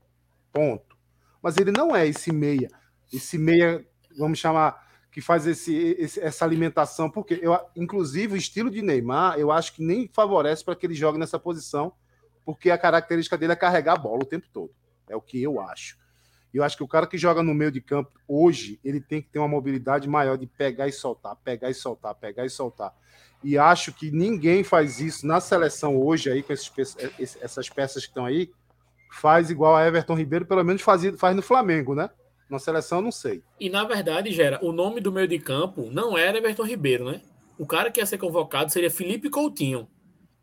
Ponto. 0.50 0.96
Mas 1.42 1.58
ele 1.58 1.70
não 1.70 1.94
é 1.94 2.06
esse 2.06 2.32
meia. 2.32 2.70
Esse 3.12 3.36
meia, 3.36 3.86
vamos 4.16 4.38
chamar, 4.38 4.82
que 5.12 5.20
faz 5.20 5.46
esse, 5.46 5.74
esse, 5.98 6.20
essa 6.20 6.44
alimentação, 6.44 7.10
porque 7.10 7.38
eu, 7.42 7.54
inclusive 7.76 8.34
o 8.34 8.36
estilo 8.38 8.70
de 8.70 8.80
Neymar, 8.80 9.38
eu 9.38 9.52
acho 9.52 9.74
que 9.74 9.82
nem 9.82 10.08
favorece 10.08 10.64
para 10.64 10.74
que 10.74 10.86
ele 10.86 10.94
jogue 10.94 11.18
nessa 11.18 11.38
posição 11.38 11.92
porque 12.46 12.70
a 12.70 12.78
característica 12.78 13.36
dele 13.36 13.52
é 13.52 13.56
carregar 13.56 13.94
a 13.94 13.98
bola 13.98 14.22
o 14.22 14.26
tempo 14.26 14.46
todo. 14.52 14.70
É 15.10 15.16
o 15.16 15.20
que 15.20 15.42
eu 15.42 15.60
acho. 15.60 15.98
Eu 16.54 16.62
acho 16.62 16.76
que 16.76 16.82
o 16.84 16.88
cara 16.88 17.06
que 17.06 17.18
joga 17.18 17.42
no 17.42 17.52
meio 17.52 17.72
de 17.72 17.80
campo 17.80 18.12
hoje, 18.26 18.78
ele 18.84 19.00
tem 19.00 19.20
que 19.20 19.28
ter 19.28 19.40
uma 19.40 19.48
mobilidade 19.48 20.08
maior 20.08 20.38
de 20.38 20.46
pegar 20.46 20.86
e 20.86 20.92
soltar, 20.92 21.36
pegar 21.44 21.68
e 21.68 21.74
soltar, 21.74 22.14
pegar 22.14 22.46
e 22.46 22.48
soltar. 22.48 22.94
E 23.42 23.58
acho 23.58 23.92
que 23.92 24.10
ninguém 24.12 24.62
faz 24.62 25.00
isso 25.00 25.26
na 25.26 25.40
seleção 25.40 26.00
hoje 26.00 26.30
aí 26.30 26.42
com 26.42 26.52
esses, 26.52 26.72
essas 27.42 27.68
peças 27.68 28.04
que 28.04 28.10
estão 28.10 28.24
aí, 28.24 28.50
faz 29.12 29.50
igual 29.50 29.76
a 29.76 29.86
Everton 29.86 30.14
Ribeiro, 30.14 30.46
pelo 30.46 30.64
menos 30.64 30.82
faz, 30.82 31.02
faz 31.18 31.34
no 31.34 31.42
Flamengo, 31.42 31.94
né? 31.94 32.08
Na 32.48 32.60
seleção, 32.60 33.02
não 33.02 33.12
sei. 33.12 33.42
E 33.58 33.68
na 33.68 33.84
verdade, 33.84 34.32
Gera, 34.32 34.58
o 34.62 34.72
nome 34.72 35.00
do 35.00 35.12
meio 35.12 35.26
de 35.26 35.38
campo 35.38 35.90
não 35.90 36.16
era 36.16 36.38
Everton 36.38 36.64
Ribeiro, 36.64 37.10
né? 37.10 37.20
O 37.58 37.66
cara 37.66 37.90
que 37.90 38.00
ia 38.00 38.06
ser 38.06 38.18
convocado 38.18 38.72
seria 38.72 38.90
Felipe 38.90 39.28
Coutinho, 39.28 39.88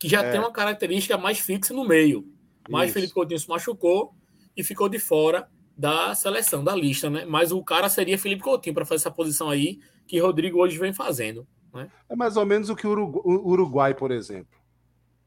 que 0.04 0.10
já 0.10 0.22
é. 0.22 0.32
tem 0.32 0.40
uma 0.42 0.52
característica 0.52 1.18
mais 1.18 1.40
fixa 1.40 1.74
no 1.74 1.88
meio. 1.88 2.28
Mas 2.70 2.88
Isso. 2.88 2.96
Felipe 2.96 3.14
Coutinho 3.14 3.40
se 3.40 3.48
machucou 3.48 4.14
e 4.56 4.62
ficou 4.62 4.90
de 4.90 5.00
fora 5.00 5.48
da 5.78 6.14
seleção, 6.14 6.62
da 6.62 6.76
lista, 6.76 7.10
né? 7.10 7.24
Mas 7.24 7.54
o 7.54 7.64
cara 7.64 7.88
seria 7.88 8.20
Felipe 8.20 8.44
Coutinho 8.44 8.76
para 8.76 8.84
fazer 8.84 9.00
essa 9.00 9.12
posição 9.12 9.50
aí 9.50 9.80
que 10.06 10.20
Rodrigo 10.20 10.60
hoje 10.60 10.78
vem 10.78 10.92
fazendo. 10.92 11.48
Né? 11.74 11.90
É 12.10 12.18
mais 12.18 12.36
ou 12.36 12.46
menos 12.46 12.70
o 12.70 12.76
que 12.76 12.86
o 12.86 12.92
Uruguai, 13.26 13.94
por 13.94 14.12
exemplo. 14.12 14.60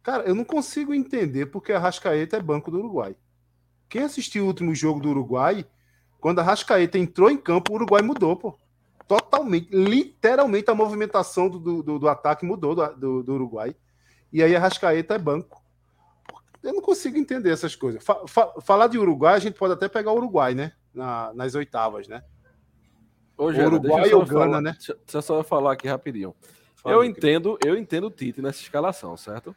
Cara, 0.02 0.24
eu 0.24 0.34
não 0.34 0.44
consigo 0.44 0.92
entender 0.92 1.46
porque 1.46 1.72
a 1.72 1.78
Rascaeta 1.78 2.36
é 2.36 2.42
banco 2.42 2.70
do 2.70 2.78
Uruguai. 2.78 3.16
Quem 3.88 4.02
assistiu 4.02 4.44
o 4.44 4.48
último 4.48 4.74
jogo 4.74 5.00
do 5.00 5.08
Uruguai, 5.08 5.64
quando 6.20 6.40
a 6.40 6.42
Rascaeta 6.42 6.98
entrou 6.98 7.30
em 7.30 7.38
campo, 7.38 7.72
o 7.72 7.76
Uruguai 7.76 8.02
mudou, 8.02 8.36
pô. 8.36 8.58
Totalmente, 9.08 9.74
literalmente 9.74 10.70
a 10.70 10.74
movimentação 10.74 11.48
do, 11.48 11.82
do, 11.82 11.98
do 11.98 12.08
ataque 12.08 12.44
mudou 12.44 12.74
do, 12.74 12.86
do, 12.94 13.22
do, 13.22 13.34
Uruguai. 13.34 13.74
E 14.32 14.42
aí 14.42 14.54
a 14.54 14.60
Rascaeta 14.60 15.14
é 15.14 15.18
banco. 15.18 15.62
Eu 16.62 16.74
não 16.74 16.82
consigo 16.82 17.16
entender 17.16 17.50
essas 17.50 17.76
coisas. 17.76 18.02
Fa, 18.02 18.26
fa, 18.26 18.60
falar 18.60 18.88
de 18.88 18.98
Uruguai, 18.98 19.34
a 19.34 19.38
gente 19.38 19.54
pode 19.56 19.74
até 19.74 19.88
pegar 19.88 20.12
o 20.12 20.16
Uruguai, 20.16 20.54
né? 20.54 20.72
Na, 20.92 21.32
nas 21.32 21.54
oitavas, 21.54 22.08
né? 22.08 22.24
Ô, 23.36 23.52
Gera, 23.52 23.68
Uruguai 23.68 24.12
ou 24.12 24.24
Gana, 24.24 24.60
né? 24.60 24.72
Deixa, 24.72 24.94
deixa 24.94 25.18
eu 25.18 25.22
só 25.22 25.42
falar 25.44 25.72
aqui 25.72 25.86
rapidinho. 25.86 26.34
Fala, 26.74 26.96
eu 26.96 27.04
entendo, 27.04 27.58
eu 27.64 27.76
entendo 27.76 28.08
o 28.08 28.10
Tite 28.10 28.42
nessa 28.42 28.60
escalação, 28.60 29.16
certo? 29.16 29.54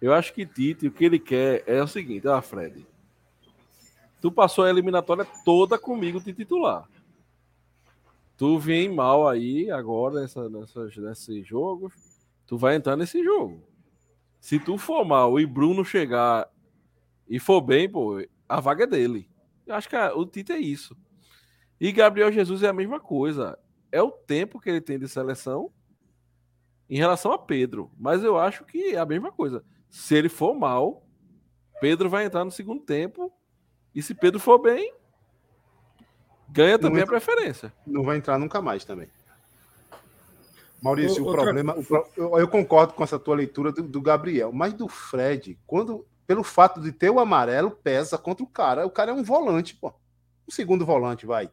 Eu 0.00 0.12
acho 0.12 0.32
que 0.32 0.46
Tite, 0.46 0.88
o 0.88 0.90
que 0.90 1.04
ele 1.04 1.18
quer 1.18 1.62
é 1.66 1.82
o 1.82 1.86
seguinte, 1.86 2.26
ah, 2.26 2.40
Fred, 2.40 2.86
tu 4.20 4.32
passou 4.32 4.64
a 4.64 4.70
eliminatória 4.70 5.26
toda 5.44 5.78
comigo 5.78 6.20
de 6.20 6.32
titular. 6.32 6.88
Tu 8.36 8.58
vem 8.58 8.88
mal 8.88 9.28
aí 9.28 9.70
agora 9.70 10.22
nessa, 10.22 10.48
nessas, 10.48 10.96
nesses 10.96 11.46
jogos, 11.46 11.92
tu 12.46 12.56
vai 12.56 12.74
entrar 12.74 12.96
nesse 12.96 13.22
jogo. 13.22 13.62
Se 14.40 14.58
tu 14.58 14.78
for 14.78 15.04
mal 15.04 15.38
e 15.38 15.46
Bruno 15.46 15.84
chegar 15.84 16.48
e 17.28 17.38
for 17.38 17.60
bem, 17.60 17.88
pô, 17.88 18.24
a 18.48 18.60
vaga 18.60 18.84
é 18.84 18.86
dele. 18.86 19.30
Eu 19.66 19.74
acho 19.74 19.88
que 19.88 19.94
a, 19.94 20.14
o 20.14 20.26
Tite 20.26 20.52
é 20.52 20.58
isso. 20.58 20.96
E 21.80 21.92
Gabriel 21.92 22.32
Jesus 22.32 22.62
é 22.62 22.68
a 22.68 22.72
mesma 22.72 22.98
coisa. 22.98 23.58
É 23.92 24.02
o 24.02 24.10
tempo 24.10 24.58
que 24.58 24.68
ele 24.68 24.80
tem 24.80 24.98
de 24.98 25.08
seleção 25.08 25.70
em 26.88 26.96
relação 26.96 27.32
a 27.32 27.38
Pedro. 27.38 27.90
Mas 27.96 28.24
eu 28.24 28.38
acho 28.38 28.64
que 28.64 28.94
é 28.94 28.98
a 28.98 29.06
mesma 29.06 29.30
coisa. 29.30 29.64
Se 29.88 30.14
ele 30.14 30.28
for 30.28 30.54
mal, 30.54 31.06
Pedro 31.80 32.10
vai 32.10 32.24
entrar 32.24 32.44
no 32.44 32.50
segundo 32.50 32.82
tempo. 32.82 33.32
E 33.94 34.02
se 34.02 34.14
Pedro 34.14 34.40
for 34.40 34.58
bem, 34.58 34.92
ganha 36.48 36.78
também 36.78 37.02
entra, 37.02 37.16
a 37.16 37.20
preferência. 37.20 37.72
Não 37.86 38.02
vai 38.02 38.16
entrar 38.16 38.38
nunca 38.38 38.60
mais 38.60 38.84
também. 38.84 39.08
Maurício, 40.82 41.24
o, 41.24 41.28
o 41.28 41.32
problema. 41.32 41.76
O, 42.16 42.38
eu 42.38 42.48
concordo 42.48 42.94
com 42.94 43.04
essa 43.04 43.18
tua 43.18 43.36
leitura 43.36 43.70
do, 43.70 43.82
do, 43.82 44.00
Gabriel, 44.00 44.52
mas 44.52 44.72
do 44.72 44.88
Fred, 44.88 45.58
quando. 45.66 46.06
Pelo 46.26 46.44
fato 46.44 46.80
de 46.80 46.92
ter 46.92 47.10
o 47.10 47.18
amarelo, 47.18 47.72
pesa 47.72 48.16
contra 48.16 48.44
o 48.44 48.46
cara. 48.46 48.86
O 48.86 48.90
cara 48.90 49.10
é 49.10 49.14
um 49.14 49.24
volante, 49.24 49.74
pô. 49.74 49.92
Um 50.46 50.52
segundo 50.52 50.86
volante, 50.86 51.26
vai. 51.26 51.50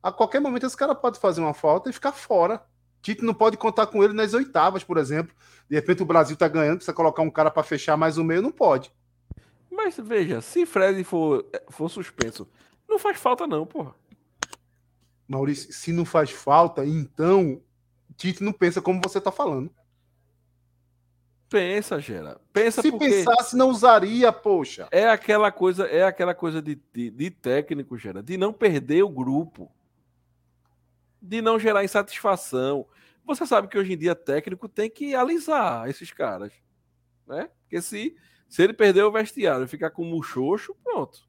A 0.00 0.12
qualquer 0.12 0.40
momento 0.40 0.64
esse 0.64 0.76
cara 0.76 0.94
pode 0.94 1.18
fazer 1.18 1.40
uma 1.40 1.52
falta 1.52 1.90
e 1.90 1.92
ficar 1.92 2.12
fora. 2.12 2.62
Tite 3.02 3.24
não 3.24 3.34
pode 3.34 3.56
contar 3.56 3.88
com 3.88 4.04
ele 4.04 4.12
nas 4.12 4.32
oitavas, 4.32 4.84
por 4.84 4.96
exemplo. 4.96 5.34
De 5.68 5.74
repente 5.74 6.04
o 6.04 6.06
Brasil 6.06 6.36
tá 6.36 6.46
ganhando, 6.46 6.76
precisa 6.76 6.92
colocar 6.92 7.22
um 7.22 7.30
cara 7.30 7.50
para 7.50 7.64
fechar 7.64 7.96
mais 7.96 8.16
o 8.16 8.22
meio, 8.22 8.40
não 8.40 8.52
pode. 8.52 8.92
Mas 9.68 9.96
veja, 9.96 10.40
se 10.40 10.64
Fred 10.64 11.02
for, 11.02 11.44
for 11.68 11.88
suspenso, 11.88 12.48
não 12.88 12.98
faz 12.98 13.18
falta 13.18 13.46
não, 13.46 13.66
porra. 13.66 13.94
Maurício, 15.26 15.72
se 15.72 15.92
não 15.92 16.04
faz 16.04 16.30
falta, 16.30 16.84
então 16.84 17.60
Tite 18.20 18.44
não 18.44 18.52
pensa 18.52 18.82
como 18.82 19.00
você 19.02 19.18
tá 19.18 19.32
falando. 19.32 19.74
Pensa, 21.48 21.98
Gera. 21.98 22.38
Pensa 22.52 22.82
Se 22.82 22.90
porque... 22.90 23.08
pensasse, 23.08 23.56
não 23.56 23.70
usaria, 23.70 24.30
poxa. 24.30 24.86
É 24.90 25.08
aquela 25.08 25.50
coisa, 25.50 25.86
é 25.86 26.04
aquela 26.04 26.34
coisa 26.34 26.60
de, 26.60 26.78
de, 26.92 27.10
de 27.10 27.30
técnico, 27.30 27.96
Gera, 27.96 28.22
de 28.22 28.36
não 28.36 28.52
perder 28.52 29.02
o 29.02 29.08
grupo 29.08 29.72
de 31.20 31.40
não 31.40 31.58
gerar 31.58 31.82
insatisfação. 31.82 32.86
Você 33.24 33.46
sabe 33.46 33.68
que 33.68 33.78
hoje 33.78 33.94
em 33.94 33.96
dia 33.96 34.14
técnico 34.14 34.68
tem 34.68 34.90
que 34.90 35.14
alisar 35.14 35.88
esses 35.88 36.12
caras, 36.12 36.52
né? 37.26 37.48
Porque 37.62 37.80
se, 37.80 38.14
se 38.50 38.62
ele 38.62 38.74
perder 38.74 39.02
o 39.04 39.12
vestiário 39.12 39.64
e 39.64 39.68
ficar 39.68 39.90
com 39.90 40.02
o 40.02 40.06
muxoxo, 40.06 40.76
pronto. 40.84 41.26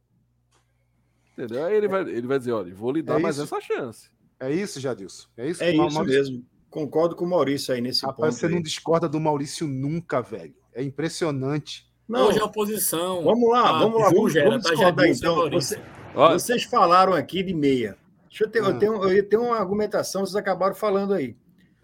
Entendeu? 1.32 1.66
Aí 1.66 1.76
ele 1.76 1.88
vai, 1.88 2.02
ele 2.02 2.28
vai 2.28 2.38
dizer, 2.38 2.52
olha, 2.52 2.76
vou 2.76 2.92
lhe 2.92 3.02
dar 3.02 3.18
é 3.18 3.24
mais 3.24 3.39
essa 3.39 3.62
chance. 3.62 4.12
É 4.38 4.52
isso, 4.52 4.80
Jadilson. 4.80 5.30
É 5.38 5.48
isso, 5.48 5.64
é 5.64 5.72
isso 5.72 6.04
mesmo. 6.04 6.51
Concordo 6.72 7.17
com 7.17 7.26
o 7.26 7.30
Maurício 7.30 7.74
aí 7.74 7.82
nesse 7.82 8.05
Rapaz, 8.05 8.36
ponto. 8.36 8.39
Você 8.39 8.45
aí. 8.45 8.53
não 8.53 8.61
discorda 8.61 9.09
do 9.09 9.19
Maurício 9.19 9.67
nunca, 9.67 10.22
velho. 10.22 10.55
É 10.74 10.82
impressionante. 10.82 11.86
Não, 12.07 12.30
Hoje 12.30 12.39
a 12.39 12.45
oposição. 12.45 13.22
Vamos 13.24 13.49
lá, 13.49 13.69
ah, 13.69 13.80
vamos 13.80 14.01
lá. 14.01 14.09
Vamos, 14.09 14.34
vamos 14.34 14.63
tá 14.63 14.69
discordar 14.69 15.05
então. 15.05 15.49
Você, 15.51 15.82
vocês 16.13 16.63
falaram 16.63 17.13
aqui 17.13 17.43
de 17.43 17.53
meia. 17.53 17.97
Deixa 18.30 18.45
eu 18.45 18.49
ter, 18.49 18.63
ah. 18.63 18.69
eu, 18.69 18.80
tenho, 18.80 19.03
eu 19.03 19.30
tenho 19.30 19.43
uma 19.43 19.57
argumentação, 19.57 20.26
vocês 20.26 20.36
acabaram 20.36 20.74
falando 20.74 21.13
aí. 21.13 21.36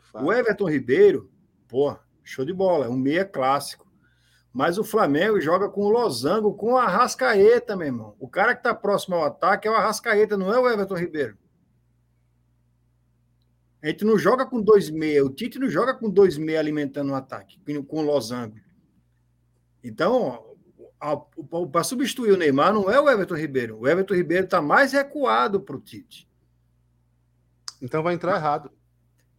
Fala. 0.09 0.25
O 0.25 0.31
Everton 0.31 0.69
Ribeiro, 0.69 1.29
pô, 1.67 1.93
show 2.23 2.45
de 2.45 2.53
bola, 2.53 2.85
é 2.85 2.89
um 2.89 2.95
meia 2.95 3.25
clássico. 3.25 3.85
Mas 4.53 4.77
o 4.77 4.85
Flamengo 4.85 5.39
joga 5.41 5.67
com 5.67 5.81
o 5.81 5.89
Losango, 5.89 6.53
com 6.53 6.77
a 6.77 6.85
Arrascaeta, 6.85 7.75
meu 7.75 7.87
irmão. 7.87 8.15
O 8.19 8.29
cara 8.29 8.55
que 8.55 8.61
está 8.61 8.73
próximo 8.73 9.17
ao 9.17 9.25
ataque 9.25 9.67
é 9.67 9.71
o 9.71 9.75
Arrascaeta, 9.75 10.37
não 10.37 10.53
é 10.53 10.57
o 10.57 10.67
Everton 10.69 10.95
Ribeiro. 10.95 11.37
A 13.87 13.89
gente 13.89 14.03
não 14.03 14.19
joga 14.19 14.45
com 14.45 14.61
dois 14.61 14.89
meia. 14.89 15.23
O 15.23 15.29
Tite 15.29 15.57
não 15.57 15.69
joga 15.69 15.93
com 15.93 16.09
dois 16.09 16.37
meia 16.37 16.59
alimentando 16.59 17.09
o 17.13 17.15
ataque, 17.15 17.57
com 17.87 17.99
o 17.99 18.01
Losango. 18.01 18.57
Então, 19.81 20.43
para 21.71 21.85
substituir 21.85 22.33
o 22.33 22.37
Neymar, 22.37 22.73
não 22.73 22.91
é 22.91 22.99
o 22.99 23.09
Everton 23.09 23.35
Ribeiro. 23.35 23.79
O 23.79 23.87
Everton 23.87 24.13
Ribeiro 24.13 24.43
está 24.43 24.61
mais 24.61 24.91
recuado 24.91 25.61
para 25.61 25.77
o 25.77 25.79
Tite. 25.79 26.27
Então 27.81 28.03
vai 28.03 28.13
entrar 28.13 28.35
errado. 28.35 28.69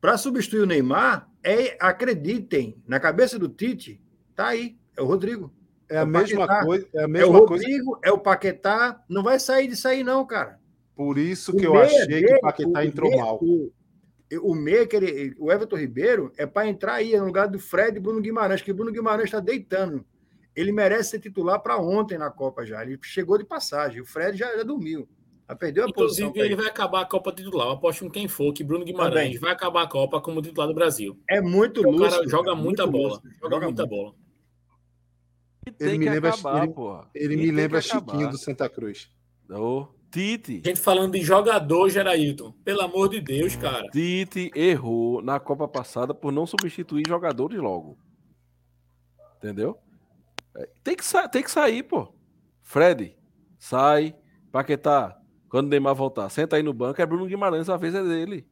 Para 0.00 0.16
substituir 0.16 0.60
o 0.60 0.66
Neymar, 0.66 1.28
é, 1.44 1.76
acreditem, 1.78 2.82
na 2.86 2.98
cabeça 2.98 3.38
do 3.38 3.50
Tite, 3.50 4.00
tá 4.34 4.46
aí, 4.46 4.78
é 4.96 5.02
o 5.02 5.04
Rodrigo. 5.04 5.52
É, 5.90 5.96
é 5.96 5.98
a 5.98 6.06
mesma 6.06 6.46
Paquetá. 6.46 6.64
coisa. 6.64 6.88
É, 6.94 7.04
a 7.04 7.08
mesma 7.08 7.26
é 7.26 7.30
o 7.30 7.44
Rodrigo, 7.44 7.90
coisa. 7.92 8.00
é 8.02 8.12
o 8.12 8.18
Paquetá. 8.18 9.04
Não 9.10 9.22
vai 9.22 9.38
sair 9.38 9.68
de 9.68 9.76
sair, 9.76 10.02
não, 10.02 10.24
cara. 10.26 10.58
Por 10.96 11.18
isso 11.18 11.52
que 11.54 11.68
o 11.68 11.74
eu 11.74 11.82
achei 11.82 12.06
dele, 12.06 12.28
que 12.28 12.34
o 12.34 12.40
Paquetá 12.40 12.86
entrou 12.86 13.10
meia, 13.10 13.22
mal. 13.22 13.38
O, 13.42 13.70
o 14.36 14.54
ele, 14.68 15.34
o 15.38 15.50
Everton 15.50 15.76
Ribeiro, 15.76 16.32
é 16.36 16.44
para 16.44 16.68
entrar 16.68 16.94
aí 16.94 17.16
no 17.16 17.24
lugar 17.24 17.48
do 17.48 17.58
Fred 17.58 17.96
e 17.96 18.00
Bruno 18.00 18.20
Guimarães, 18.20 18.60
que 18.60 18.70
o 18.70 18.74
Bruno 18.74 18.92
Guimarães 18.92 19.26
está 19.26 19.40
deitando. 19.40 20.04
Ele 20.54 20.72
merece 20.72 21.10
ser 21.10 21.20
titular 21.20 21.60
para 21.60 21.78
ontem 21.78 22.18
na 22.18 22.30
Copa 22.30 22.66
já. 22.66 22.82
Ele 22.82 22.98
chegou 23.02 23.38
de 23.38 23.44
passagem. 23.44 24.00
O 24.02 24.04
Fred 24.04 24.36
já, 24.36 24.56
já 24.56 24.62
dormiu. 24.62 25.08
Já 25.48 25.54
perdeu 25.54 25.84
a 25.84 25.88
Inclusive, 25.88 26.26
posição. 26.28 26.44
ele 26.44 26.56
vai 26.56 26.66
acabar 26.66 27.02
a 27.02 27.06
Copa 27.06 27.32
titular. 27.32 27.68
Eu 27.68 27.72
aposto 27.74 28.04
em 28.04 28.10
quem 28.10 28.28
for 28.28 28.52
que 28.52 28.64
Bruno 28.64 28.84
Guimarães 28.84 29.26
Também. 29.28 29.38
vai 29.38 29.52
acabar 29.52 29.82
a 29.82 29.86
Copa 29.86 30.20
como 30.20 30.42
titular 30.42 30.68
do 30.68 30.74
Brasil. 30.74 31.18
É 31.30 31.40
muito 31.40 31.80
lúcido. 31.82 32.06
O 32.06 32.10
cara 32.10 32.28
joga 32.28 32.54
muita 32.54 32.86
bola. 32.86 33.14
Lúcido. 33.14 33.30
Joga, 33.30 33.54
joga 33.54 33.66
muita 33.66 33.86
muito. 33.86 33.96
bola. 33.96 34.14
Ele 35.80 35.98
me, 35.98 36.08
lembra, 36.08 36.30
acabar, 36.30 36.64
ele, 37.14 37.34
ele 37.34 37.36
me 37.36 37.50
lembra 37.50 37.80
Chiquinho 37.80 38.30
do 38.30 38.38
Santa 38.38 38.68
Cruz. 38.68 39.10
Oh, 39.50 39.86
Tite. 40.10 40.62
Gente 40.64 40.80
falando 40.80 41.12
de 41.12 41.20
jogador, 41.20 41.88
Gerailton. 41.90 42.52
Pelo 42.64 42.80
amor 42.80 43.08
de 43.08 43.20
Deus, 43.20 43.56
cara. 43.56 43.88
Tite 43.90 44.50
errou 44.54 45.22
na 45.22 45.38
Copa 45.38 45.68
passada 45.68 46.14
por 46.14 46.32
não 46.32 46.46
substituir 46.46 47.04
jogadores 47.06 47.58
logo. 47.58 47.98
Entendeu? 49.36 49.78
É, 50.56 50.68
tem 50.82 50.96
que, 50.96 51.04
tem 51.30 51.42
que 51.42 51.50
sair, 51.50 51.82
pô. 51.82 52.12
Fred, 52.62 53.16
sai. 53.58 54.14
Paquetá, 54.50 55.20
quando 55.50 55.66
o 55.66 55.68
Neymar 55.68 55.94
voltar, 55.94 56.28
senta 56.30 56.56
aí 56.56 56.62
no 56.62 56.72
banco, 56.72 57.02
é 57.02 57.06
Bruno 57.06 57.26
Guimarães, 57.26 57.68
a 57.68 57.76
vez 57.76 57.94
é 57.94 58.02
dele. 58.02 58.46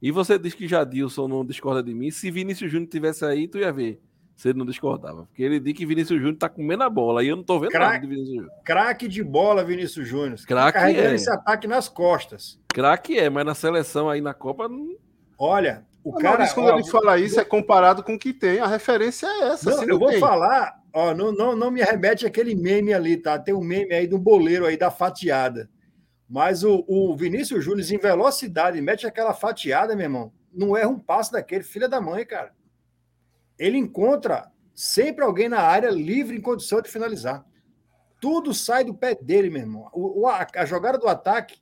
E 0.00 0.12
você 0.12 0.38
diz 0.38 0.54
que 0.54 0.68
Jadilson 0.68 1.26
não 1.26 1.44
discorda 1.44 1.82
de 1.82 1.92
mim. 1.92 2.12
Se 2.12 2.30
Vinícius 2.30 2.70
Júnior 2.70 2.88
tivesse 2.88 3.24
aí, 3.24 3.48
tu 3.48 3.58
ia 3.58 3.72
ver 3.72 4.00
se 4.42 4.48
ele 4.48 4.58
não 4.58 4.66
discordava. 4.66 5.24
Porque 5.26 5.40
ele 5.40 5.60
diz 5.60 5.72
que 5.72 5.86
Vinícius 5.86 6.18
Júnior 6.18 6.36
tá 6.36 6.48
comendo 6.48 6.82
a 6.82 6.90
bola. 6.90 7.22
E 7.22 7.28
eu 7.28 7.36
não 7.36 7.44
tô 7.44 7.60
vendo 7.60 7.70
crack, 7.70 7.92
nada 7.92 8.00
de 8.00 8.06
Vinícius 8.08 8.34
Júnior. 8.34 8.52
Craque 8.64 9.06
de 9.06 9.22
bola, 9.22 9.64
Vinícius 9.64 10.08
Júnior. 10.08 10.40
Craque 10.44 10.78
tá 10.78 10.90
é. 10.90 11.14
esse 11.14 11.30
ataque 11.30 11.68
nas 11.68 11.88
costas. 11.88 12.58
Craque 12.66 13.16
é, 13.16 13.30
mas 13.30 13.46
na 13.46 13.54
seleção 13.54 14.10
aí 14.10 14.20
na 14.20 14.34
Copa. 14.34 14.68
Não... 14.68 14.96
Olha, 15.38 15.86
o 16.02 16.12
cara. 16.14 16.38
Maurício, 16.38 16.54
quando 16.56 16.70
ó, 16.70 16.74
ele 16.76 16.90
fala 16.90 17.18
isso, 17.20 17.38
é 17.38 17.44
comparado 17.44 18.02
com 18.02 18.14
o 18.14 18.18
que 18.18 18.32
tem. 18.32 18.58
A 18.58 18.66
referência 18.66 19.28
é 19.28 19.50
essa. 19.50 19.70
Não, 19.70 19.84
eu 19.84 19.96
vou 19.96 20.08
tem. 20.08 20.18
falar, 20.18 20.74
ó, 20.92 21.14
não, 21.14 21.30
não, 21.30 21.54
não 21.54 21.70
me 21.70 21.80
remete 21.80 22.26
aquele 22.26 22.56
meme 22.56 22.92
ali, 22.92 23.16
tá? 23.16 23.38
Tem 23.38 23.54
um 23.54 23.62
meme 23.62 23.94
aí 23.94 24.08
do 24.08 24.18
boleiro 24.18 24.66
aí 24.66 24.76
da 24.76 24.90
fatiada. 24.90 25.70
Mas 26.28 26.64
o, 26.64 26.84
o 26.88 27.14
Vinícius 27.14 27.64
Júnior, 27.64 27.88
em 27.88 27.98
velocidade, 27.98 28.80
mete 28.80 29.06
aquela 29.06 29.34
fatiada, 29.34 29.94
meu 29.94 30.06
irmão. 30.06 30.32
Não 30.52 30.76
erra 30.76 30.88
um 30.88 30.98
passo 30.98 31.30
daquele, 31.30 31.62
filha 31.62 31.88
da 31.88 32.00
mãe, 32.00 32.26
cara. 32.26 32.50
Ele 33.58 33.76
encontra 33.76 34.50
sempre 34.74 35.24
alguém 35.24 35.48
na 35.48 35.60
área 35.60 35.90
livre 35.90 36.36
em 36.36 36.40
condição 36.40 36.80
de 36.80 36.90
finalizar. 36.90 37.44
Tudo 38.20 38.54
sai 38.54 38.84
do 38.84 38.94
pé 38.94 39.14
dele, 39.14 39.50
meu 39.50 39.62
irmão. 39.62 39.90
O, 39.92 40.26
a, 40.26 40.46
a 40.56 40.64
jogada 40.64 40.98
do 40.98 41.08
ataque, 41.08 41.60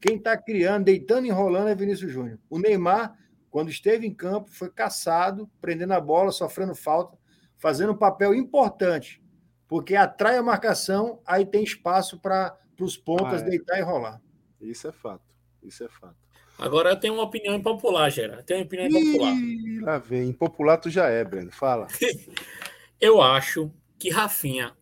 quem 0.00 0.16
está 0.16 0.36
criando, 0.36 0.84
deitando 0.84 1.26
e 1.26 1.28
enrolando 1.28 1.68
é 1.68 1.74
Vinícius 1.74 2.12
Júnior. 2.12 2.38
O 2.48 2.58
Neymar 2.58 3.16
quando 3.50 3.68
esteve 3.68 4.06
em 4.06 4.14
campo, 4.14 4.50
foi 4.50 4.70
caçado, 4.70 5.50
prendendo 5.60 5.92
a 5.92 6.00
bola, 6.00 6.30
sofrendo 6.30 6.74
falta, 6.74 7.18
fazendo 7.58 7.92
um 7.92 7.96
papel 7.96 8.32
importante, 8.32 9.22
porque 9.66 9.96
atrai 9.96 10.38
a 10.38 10.42
marcação, 10.42 11.20
aí 11.26 11.44
tem 11.44 11.64
espaço 11.64 12.18
para 12.20 12.56
os 12.80 12.96
pontas 12.96 13.42
ah, 13.42 13.46
é. 13.46 13.50
deitar 13.50 13.78
e 13.78 13.82
rolar. 13.82 14.22
Isso 14.60 14.86
é 14.86 14.92
fato. 14.92 15.24
Isso 15.62 15.84
é 15.84 15.88
fato. 15.88 16.16
Agora 16.60 16.90
eu 16.90 16.96
tenho 16.96 17.14
uma 17.14 17.22
opinião 17.22 17.54
impopular, 17.54 18.10
Gera. 18.10 18.42
Tenho 18.42 18.60
uma 18.60 18.66
opinião 18.66 18.88
impopular. 18.88 19.34
Ih, 19.34 19.80
lá 19.80 19.98
vem. 19.98 20.28
Impopular 20.28 20.76
tu 20.76 20.90
já 20.90 21.08
é, 21.08 21.24
Breno. 21.24 21.50
Fala. 21.50 21.88
eu 23.00 23.22
acho 23.22 23.72
que 23.98 24.10
Rafinha 24.10 24.76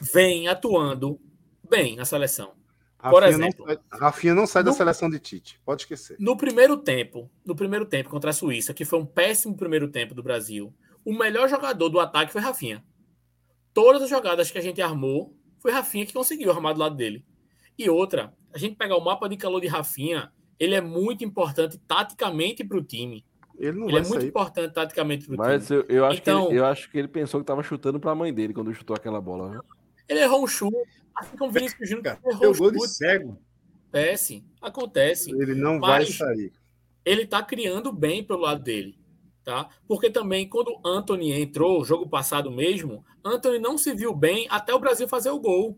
vem 0.00 0.46
atuando 0.48 1.20
bem 1.68 1.96
na 1.96 2.04
seleção. 2.04 2.54
Rafinha 2.96 3.10
Por 3.10 3.22
exemplo, 3.24 3.66
não, 3.66 3.98
Rafinha 3.98 4.34
não 4.34 4.46
sai 4.46 4.62
no, 4.62 4.70
da 4.70 4.76
seleção 4.76 5.10
de 5.10 5.18
Tite, 5.18 5.60
pode 5.64 5.82
esquecer. 5.82 6.16
No 6.20 6.36
primeiro 6.36 6.76
tempo, 6.76 7.28
no 7.44 7.56
primeiro 7.56 7.84
tempo 7.84 8.08
contra 8.08 8.30
a 8.30 8.32
Suíça, 8.32 8.72
que 8.72 8.84
foi 8.84 9.00
um 9.00 9.06
péssimo 9.06 9.56
primeiro 9.56 9.88
tempo 9.88 10.14
do 10.14 10.22
Brasil, 10.22 10.72
o 11.04 11.12
melhor 11.12 11.48
jogador 11.48 11.88
do 11.88 11.98
ataque 11.98 12.32
foi 12.32 12.40
Rafinha. 12.40 12.84
Todas 13.74 14.02
as 14.02 14.10
jogadas 14.10 14.52
que 14.52 14.58
a 14.58 14.62
gente 14.62 14.80
armou, 14.80 15.36
foi 15.58 15.72
Rafinha 15.72 16.06
que 16.06 16.12
conseguiu 16.12 16.52
armar 16.52 16.74
do 16.74 16.80
lado 16.80 16.94
dele. 16.94 17.24
E 17.76 17.90
outra, 17.90 18.32
a 18.52 18.58
gente 18.58 18.76
pegar 18.76 18.96
o 18.96 19.04
mapa 19.04 19.28
de 19.28 19.36
calor 19.36 19.60
de 19.60 19.66
Rafinha, 19.66 20.32
ele 20.62 20.76
é 20.76 20.80
muito 20.80 21.24
importante 21.24 21.76
taticamente 21.88 22.62
para 22.62 22.78
o 22.78 22.84
time. 22.84 23.24
Ele, 23.58 23.80
não 23.80 23.88
ele 23.88 23.98
é 23.98 24.02
muito 24.02 24.24
importante 24.24 24.72
taticamente 24.72 25.26
para 25.26 25.34
o 25.34 25.36
time. 25.36 25.48
Mas 25.48 25.68
eu, 25.68 25.84
eu, 25.88 26.06
acho 26.06 26.18
então, 26.20 26.46
que 26.46 26.52
ele, 26.52 26.60
eu 26.60 26.66
acho 26.66 26.88
que 26.88 26.98
ele 26.98 27.08
pensou 27.08 27.40
que 27.40 27.42
estava 27.42 27.64
chutando 27.64 27.98
para 27.98 28.12
a 28.12 28.14
mãe 28.14 28.32
dele 28.32 28.54
quando 28.54 28.72
chutou 28.72 28.94
aquela 28.94 29.20
bola. 29.20 29.50
Né? 29.50 29.60
Ele 30.08 30.20
errou 30.20 30.44
um 30.44 30.46
chute, 30.46 30.76
assim 31.16 31.36
como 31.36 31.50
o 31.50 31.52
Vinícius 31.52 31.88
Júnior 31.88 32.16
errou 32.24 32.50
um 32.50 32.54
chute. 32.54 32.88
cego. 32.88 33.38
Acontece, 33.88 34.44
acontece. 34.60 35.30
Ele 35.32 35.56
não 35.56 35.80
vai 35.80 36.06
sair. 36.06 36.52
Ele 37.04 37.22
está 37.22 37.42
criando 37.42 37.92
bem 37.92 38.22
pelo 38.22 38.42
lado 38.42 38.62
dele. 38.62 38.96
Tá? 39.44 39.68
Porque 39.88 40.08
também, 40.08 40.48
quando 40.48 40.80
Anthony 40.86 41.32
entrou, 41.32 41.84
jogo 41.84 42.08
passado 42.08 42.52
mesmo, 42.52 43.04
Anthony 43.24 43.58
não 43.58 43.76
se 43.76 43.92
viu 43.92 44.14
bem 44.14 44.46
até 44.48 44.72
o 44.72 44.78
Brasil 44.78 45.08
fazer 45.08 45.30
o 45.30 45.40
gol. 45.40 45.76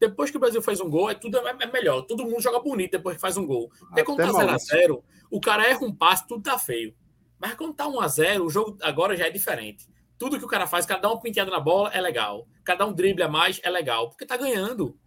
Depois 0.00 0.30
que 0.30 0.36
o 0.36 0.40
Brasil 0.40 0.62
faz 0.62 0.80
um 0.80 0.88
gol, 0.88 1.10
é 1.10 1.14
tudo 1.14 1.38
é 1.38 1.66
melhor. 1.66 2.02
Todo 2.02 2.24
mundo 2.24 2.40
joga 2.40 2.60
bonito 2.60 2.92
depois 2.92 3.16
que 3.16 3.20
faz 3.20 3.36
um 3.36 3.46
gol. 3.46 3.70
Porque 3.80 4.04
quando 4.04 4.18
tá 4.18 4.28
0x0, 4.28 5.02
o 5.30 5.40
cara 5.40 5.66
erra 5.68 5.84
um 5.84 5.94
passe, 5.94 6.26
tudo 6.26 6.42
tá 6.42 6.58
feio. 6.58 6.94
Mas 7.38 7.54
quando 7.54 7.74
tá 7.74 7.86
1x0, 7.86 8.44
o 8.44 8.50
jogo 8.50 8.78
agora 8.82 9.16
já 9.16 9.26
é 9.26 9.30
diferente. 9.30 9.88
Tudo 10.16 10.38
que 10.38 10.44
o 10.44 10.48
cara 10.48 10.66
faz, 10.66 10.84
cada 10.86 11.10
um 11.10 11.18
penteado 11.18 11.50
na 11.50 11.60
bola 11.60 11.90
é 11.92 12.00
legal. 12.00 12.46
Cada 12.64 12.86
um 12.86 12.92
drible 12.92 13.22
a 13.22 13.28
mais 13.28 13.60
é 13.62 13.70
legal, 13.70 14.08
porque 14.08 14.26
tá 14.26 14.36
ganhando. 14.36 14.98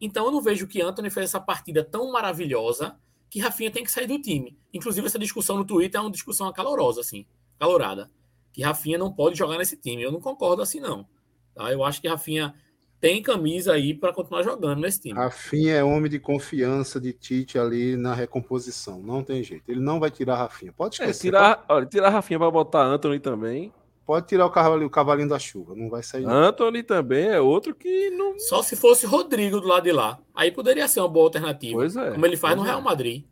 Então 0.00 0.26
eu 0.26 0.32
não 0.32 0.40
vejo 0.40 0.66
que 0.66 0.80
Anthony 0.80 1.10
fez 1.10 1.26
essa 1.26 1.40
partida 1.40 1.82
tão 1.84 2.10
maravilhosa 2.10 2.98
que 3.30 3.40
Rafinha 3.40 3.70
tem 3.70 3.84
que 3.84 3.90
sair 3.90 4.06
do 4.06 4.20
time. 4.20 4.58
Inclusive, 4.72 5.06
essa 5.06 5.18
discussão 5.18 5.56
no 5.56 5.64
Twitter 5.64 5.98
é 5.98 6.02
uma 6.02 6.10
discussão 6.10 6.50
calorosa, 6.52 7.00
assim, 7.00 7.26
calorada. 7.58 8.10
Que 8.52 8.62
Rafinha 8.62 8.98
não 8.98 9.12
pode 9.12 9.36
jogar 9.36 9.58
nesse 9.58 9.76
time. 9.76 10.02
Eu 10.02 10.12
não 10.12 10.20
concordo 10.20 10.62
assim, 10.62 10.80
não. 10.80 11.06
Tá? 11.54 11.70
Eu 11.72 11.84
acho 11.84 12.00
que 12.00 12.08
Rafinha 12.08 12.54
tem 13.00 13.22
camisa 13.22 13.72
aí 13.74 13.94
para 13.94 14.12
continuar 14.12 14.42
jogando 14.42 14.80
nesse 14.80 15.00
time. 15.00 15.14
Rafinha 15.14 15.74
é 15.74 15.84
homem 15.84 16.10
de 16.10 16.18
confiança 16.18 17.00
de 17.00 17.12
Tite 17.12 17.58
ali 17.58 17.96
na 17.96 18.14
recomposição. 18.14 19.00
Não 19.00 19.22
tem 19.22 19.42
jeito. 19.42 19.70
Ele 19.70 19.80
não 19.80 20.00
vai 20.00 20.10
tirar 20.10 20.36
Rafinha. 20.36 20.72
Pode 20.72 21.00
é, 21.00 21.04
esquecer. 21.04 21.28
É, 21.28 21.30
tirar, 21.30 21.56
pode... 21.56 21.72
Olha, 21.72 21.86
tirar 21.86 22.10
Rafinha 22.10 22.38
para 22.38 22.50
botar 22.50 22.84
Anthony 22.84 23.20
também. 23.20 23.72
Pode 24.06 24.28
tirar 24.28 24.46
o 24.46 24.50
cavalinho, 24.50 24.86
o 24.86 24.90
cavalinho 24.90 25.28
da 25.28 25.38
chuva, 25.38 25.74
não 25.74 25.90
vai 25.90 26.00
sair. 26.00 26.24
Anthony 26.24 26.84
também 26.84 27.26
é 27.26 27.40
outro 27.40 27.74
que 27.74 28.08
não. 28.10 28.38
Só 28.38 28.62
se 28.62 28.76
fosse 28.76 29.04
Rodrigo 29.04 29.60
do 29.60 29.66
lado 29.66 29.82
de 29.82 29.90
lá. 29.90 30.20
Aí 30.32 30.52
poderia 30.52 30.86
ser 30.86 31.00
uma 31.00 31.08
boa 31.08 31.26
alternativa. 31.26 31.76
Pois 31.76 31.96
é. 31.96 32.12
Como 32.12 32.24
ele 32.24 32.36
faz 32.36 32.56
no 32.56 32.62
Real 32.62 32.78
é. 32.78 32.82
Madrid. 32.82 33.24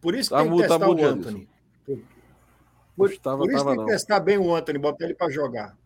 Por 0.00 0.14
isso 0.14 0.30
que 0.30 0.34
tá 0.34 0.42
tem 0.42 0.50
que 0.50 0.62
testar 0.62 0.88
o 0.88 1.04
Anthony. 1.04 1.48
Por, 1.84 1.98
por, 2.96 3.16
tava, 3.18 3.38
por 3.38 3.50
isso 3.50 3.58
tava, 3.58 3.70
tem 3.70 3.74
que 3.74 3.80
não. 3.80 3.86
testar 3.86 4.20
bem 4.20 4.38
o 4.38 4.54
Anthony, 4.54 4.78
botar 4.78 5.04
ele 5.04 5.14
para 5.14 5.30
jogar. 5.30 5.76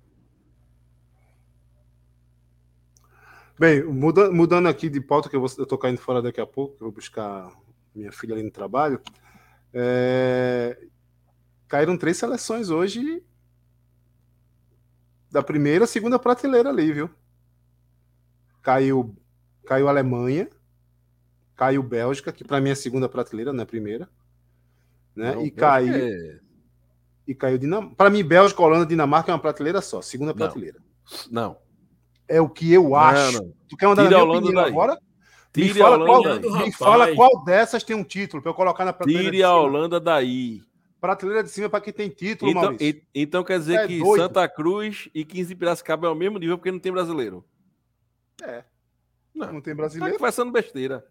Bem, 3.58 3.84
mudando, 3.84 4.32
mudando 4.32 4.66
aqui 4.66 4.88
de 4.88 5.00
pauta, 5.00 5.28
que 5.28 5.36
eu, 5.36 5.44
estou 5.44 5.78
caindo 5.78 5.98
fora 5.98 6.20
daqui 6.20 6.40
a 6.40 6.46
pouco, 6.46 6.74
eu 6.74 6.86
vou 6.86 6.92
buscar 6.92 7.50
minha 7.94 8.10
filha 8.10 8.34
ali 8.34 8.42
no 8.42 8.50
trabalho. 8.50 9.00
É... 9.72 10.76
Caíram 11.68 11.96
três 11.96 12.16
seleções 12.16 12.68
hoje 12.68 13.22
da 15.30 15.42
primeira, 15.42 15.86
segunda 15.86 16.18
prateleira 16.18 16.68
ali, 16.68 16.92
viu? 16.92 17.10
Caiu, 18.60 19.16
caiu 19.64 19.88
Alemanha, 19.88 20.48
caiu 21.54 21.82
Bélgica, 21.82 22.32
que 22.32 22.44
para 22.44 22.60
mim 22.60 22.70
é 22.70 22.74
segunda 22.74 23.08
prateleira, 23.08 23.52
não 23.52 23.62
é 23.62 23.66
primeira, 23.66 24.08
né? 25.14 25.34
Não, 25.34 25.42
e 25.44 25.50
caiu 25.50 25.94
é... 25.94 26.40
e 27.26 27.34
caiu 27.34 27.58
Dinamarca. 27.58 27.94
Para 27.94 28.10
mim, 28.10 28.24
Bélgica, 28.24 28.62
Holanda, 28.62 28.86
Dinamarca 28.86 29.30
é 29.30 29.34
uma 29.34 29.40
prateleira 29.40 29.80
só, 29.80 30.02
segunda 30.02 30.32
não. 30.32 30.38
prateleira. 30.38 30.80
Não. 31.30 31.63
É 32.28 32.40
o 32.40 32.48
que 32.48 32.72
eu 32.72 32.94
acho. 32.94 33.42
Não, 33.42 33.52
tu 33.68 33.76
quer 33.76 33.86
mandar 33.86 34.04
Tira 34.04 34.18
na 34.18 34.24
minha 34.24 34.38
opinião 34.38 34.62
daí. 34.62 34.70
agora? 34.70 34.98
Me 35.56 35.68
fala, 35.68 36.04
qual, 36.04 36.22
me 36.58 36.72
fala, 36.72 37.14
qual, 37.14 37.44
dessas 37.44 37.84
tem 37.84 37.94
um 37.94 38.02
título 38.02 38.42
para 38.42 38.50
eu 38.50 38.54
colocar 38.54 38.84
na 38.84 38.92
prateleira. 38.92 39.30
Tire 39.30 39.42
a 39.42 39.54
Holanda 39.54 40.00
daí. 40.00 40.60
Prateleira 41.00 41.44
de 41.44 41.50
cima 41.50 41.68
para 41.68 41.80
quem 41.80 41.92
tem 41.92 42.08
título, 42.08 42.50
então, 42.50 42.62
Maurício. 42.62 43.02
então 43.14 43.44
quer 43.44 43.58
dizer 43.58 43.80
é 43.80 43.86
que 43.86 43.98
doido. 44.00 44.22
Santa 44.22 44.48
Cruz 44.48 45.08
e 45.14 45.24
15 45.24 45.54
Piracicaba 45.54 46.08
é 46.08 46.10
o 46.10 46.14
mesmo 46.14 46.38
nível 46.38 46.58
porque 46.58 46.72
não 46.72 46.78
tem 46.80 46.90
brasileiro. 46.90 47.44
É. 48.42 48.64
Não, 49.34 49.52
não 49.52 49.60
tem 49.60 49.74
brasileiro. 49.74 50.14
Tá 50.14 50.18
conversando 50.18 50.50
besteira. 50.50 51.04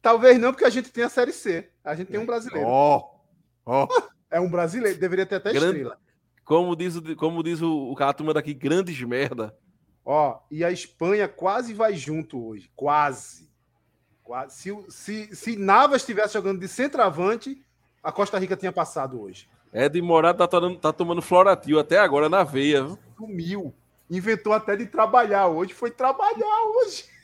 Talvez 0.00 0.38
não, 0.38 0.52
porque 0.52 0.64
a 0.64 0.70
gente 0.70 0.90
tem 0.90 1.04
a 1.04 1.08
Série 1.08 1.32
C. 1.32 1.68
A 1.84 1.94
gente 1.94 2.08
tem 2.08 2.20
um 2.20 2.26
brasileiro. 2.26 2.66
Ó. 2.66 3.02
Oh. 3.66 3.84
Oh. 3.84 4.02
É 4.30 4.40
um 4.40 4.48
brasileiro. 4.48 4.98
Deveria 4.98 5.26
ter 5.26 5.36
até 5.36 5.52
Grande... 5.52 5.66
estrela. 5.66 5.98
Como 6.44 6.74
diz, 6.74 6.96
o, 6.96 7.16
como 7.16 7.42
diz 7.42 7.60
o, 7.60 7.90
o 7.90 7.94
cara 7.94 8.14
turma 8.14 8.32
daqui, 8.32 8.54
grandes 8.54 9.00
merda. 9.02 9.54
Ó, 10.04 10.40
e 10.50 10.64
a 10.64 10.70
Espanha 10.70 11.28
quase 11.28 11.74
vai 11.74 11.94
junto 11.94 12.44
hoje. 12.46 12.70
Quase. 12.74 13.50
quase. 14.22 14.56
Se, 14.56 14.90
se, 14.90 15.36
se 15.36 15.56
Navas 15.56 16.02
estivesse 16.02 16.34
jogando 16.34 16.60
de 16.60 16.68
centroavante, 16.68 17.62
a 18.02 18.10
Costa 18.10 18.38
Rica 18.38 18.56
tinha 18.56 18.72
passado 18.72 19.20
hoje. 19.20 19.48
É 19.72 19.88
de 19.88 20.02
Morado 20.02 20.38
tá, 20.38 20.48
tomando, 20.48 20.78
tá 20.78 20.92
tomando 20.92 21.22
Floratil 21.22 21.78
até 21.78 21.98
agora 21.98 22.28
na 22.28 22.42
veia. 22.42 22.86
Sumiu. 23.16 23.72
Inventou 24.10 24.52
até 24.52 24.74
de 24.74 24.86
trabalhar 24.86 25.46
hoje. 25.46 25.72
Foi 25.72 25.90
trabalhar 25.90 26.62
hoje. 26.76 27.04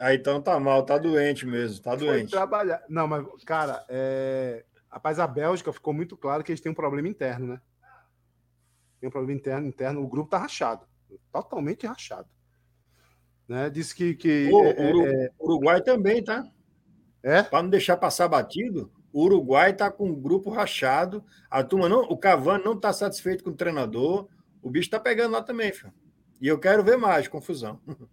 Ah, 0.00 0.14
então 0.14 0.40
tá 0.40 0.60
mal, 0.60 0.84
tá 0.84 0.96
doente 0.96 1.44
mesmo, 1.44 1.82
tá 1.82 1.96
doente. 1.96 2.30
Foi 2.30 2.38
trabalhar. 2.38 2.80
Não, 2.88 3.08
mas, 3.08 3.26
cara, 3.44 3.84
é... 3.88 4.64
rapaz, 4.88 5.18
a 5.18 5.26
Bélgica 5.26 5.72
ficou 5.72 5.92
muito 5.92 6.16
claro 6.16 6.44
que 6.44 6.52
eles 6.52 6.60
têm 6.60 6.70
um 6.70 6.74
problema 6.74 7.08
interno, 7.08 7.48
né? 7.48 7.60
Tem 9.00 9.08
um 9.08 9.12
problema 9.12 9.38
interno, 9.38 9.66
interno. 9.66 10.02
O 10.02 10.08
grupo 10.08 10.30
tá 10.30 10.38
rachado. 10.38 10.86
Totalmente 11.32 11.86
rachado. 11.86 12.28
Né? 13.46 13.70
Disse 13.70 13.94
que. 13.94 14.14
que 14.14 14.50
o 14.52 14.64
é, 14.64 14.70
é... 14.70 15.30
Uruguai 15.40 15.80
também, 15.80 16.22
tá? 16.22 16.44
É? 17.22 17.42
Para 17.42 17.62
não 17.62 17.70
deixar 17.70 17.96
passar 17.96 18.28
batido, 18.28 18.90
o 19.12 19.24
Uruguai 19.24 19.70
está 19.70 19.90
com 19.90 20.10
o 20.10 20.16
grupo 20.16 20.50
rachado. 20.50 21.24
A 21.50 21.64
turma 21.64 21.88
não, 21.88 22.02
o 22.02 22.16
Cavani 22.16 22.64
não 22.64 22.74
está 22.74 22.92
satisfeito 22.92 23.42
com 23.42 23.50
o 23.50 23.56
treinador. 23.56 24.28
O 24.62 24.70
bicho 24.70 24.86
está 24.86 25.00
pegando 25.00 25.32
lá 25.32 25.42
também, 25.42 25.72
filho. 25.72 25.92
E 26.40 26.46
eu 26.46 26.58
quero 26.58 26.84
ver 26.84 26.96
mais 26.96 27.26
confusão. 27.26 27.80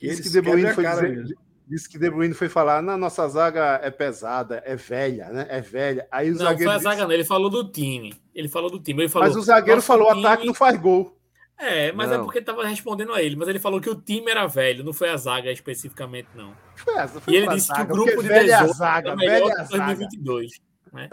Disse 0.00 0.22
que, 0.22 0.30
De 0.30 0.40
Bruyne 0.40 0.72
foi 0.72 0.84
dizer, 0.84 1.36
disse 1.66 1.88
que 1.88 1.98
De 1.98 2.10
Bruyne 2.10 2.34
foi 2.34 2.48
falar: 2.48 2.82
na 2.82 2.96
nossa 2.96 3.26
zaga 3.28 3.80
é 3.82 3.90
pesada, 3.90 4.62
é 4.64 4.76
velha, 4.76 5.28
né? 5.28 5.46
É 5.48 5.60
velha. 5.60 6.06
Aí 6.10 6.30
o 6.30 6.32
não, 6.32 6.38
zagueiro 6.38 6.70
foi 6.70 6.74
a 6.74 6.78
zaga, 6.78 6.96
disse... 6.96 7.06
não. 7.06 7.12
Ele 7.12 7.24
falou 7.24 7.50
do 7.50 7.70
time. 7.70 8.14
Ele 8.34 8.48
falou 8.48 8.70
do 8.70 8.80
time. 8.80 9.02
Ele 9.02 9.08
falou, 9.08 9.28
Mas 9.28 9.36
o 9.36 9.42
zagueiro 9.42 9.82
falou: 9.82 10.08
time... 10.08 10.26
ataque 10.26 10.46
não 10.46 10.54
faz 10.54 10.78
gol. 10.78 11.16
É, 11.58 11.92
mas 11.92 12.10
é 12.10 12.14
não. 12.14 12.22
é 12.22 12.24
porque 12.24 12.40
estava 12.40 12.66
respondendo 12.66 13.12
a 13.12 13.22
ele. 13.22 13.36
Mas 13.36 13.48
ele 13.48 13.58
falou 13.58 13.80
que 13.80 13.88
o 13.88 13.94
time 13.94 14.30
era 14.30 14.46
velho, 14.46 14.82
não 14.82 14.92
foi 14.92 15.10
a 15.10 15.16
zaga 15.16 15.50
especificamente, 15.52 16.28
não. 16.34 16.54
Foi 16.74 16.94
essa, 16.94 17.20
foi 17.20 17.32
e 17.32 17.36
ele 17.36 17.48
disse 17.48 17.68
zaga, 17.68 17.86
que 17.86 17.92
o 17.92 17.94
grupo 17.94 18.22
de 18.22 18.28
velha 18.28 18.58
18 18.58 18.76
zaga, 18.76 19.08
era 19.10 19.16
melhor 19.16 19.48
velha 19.48 19.68
2022. 19.68 20.60
Né? 20.92 21.08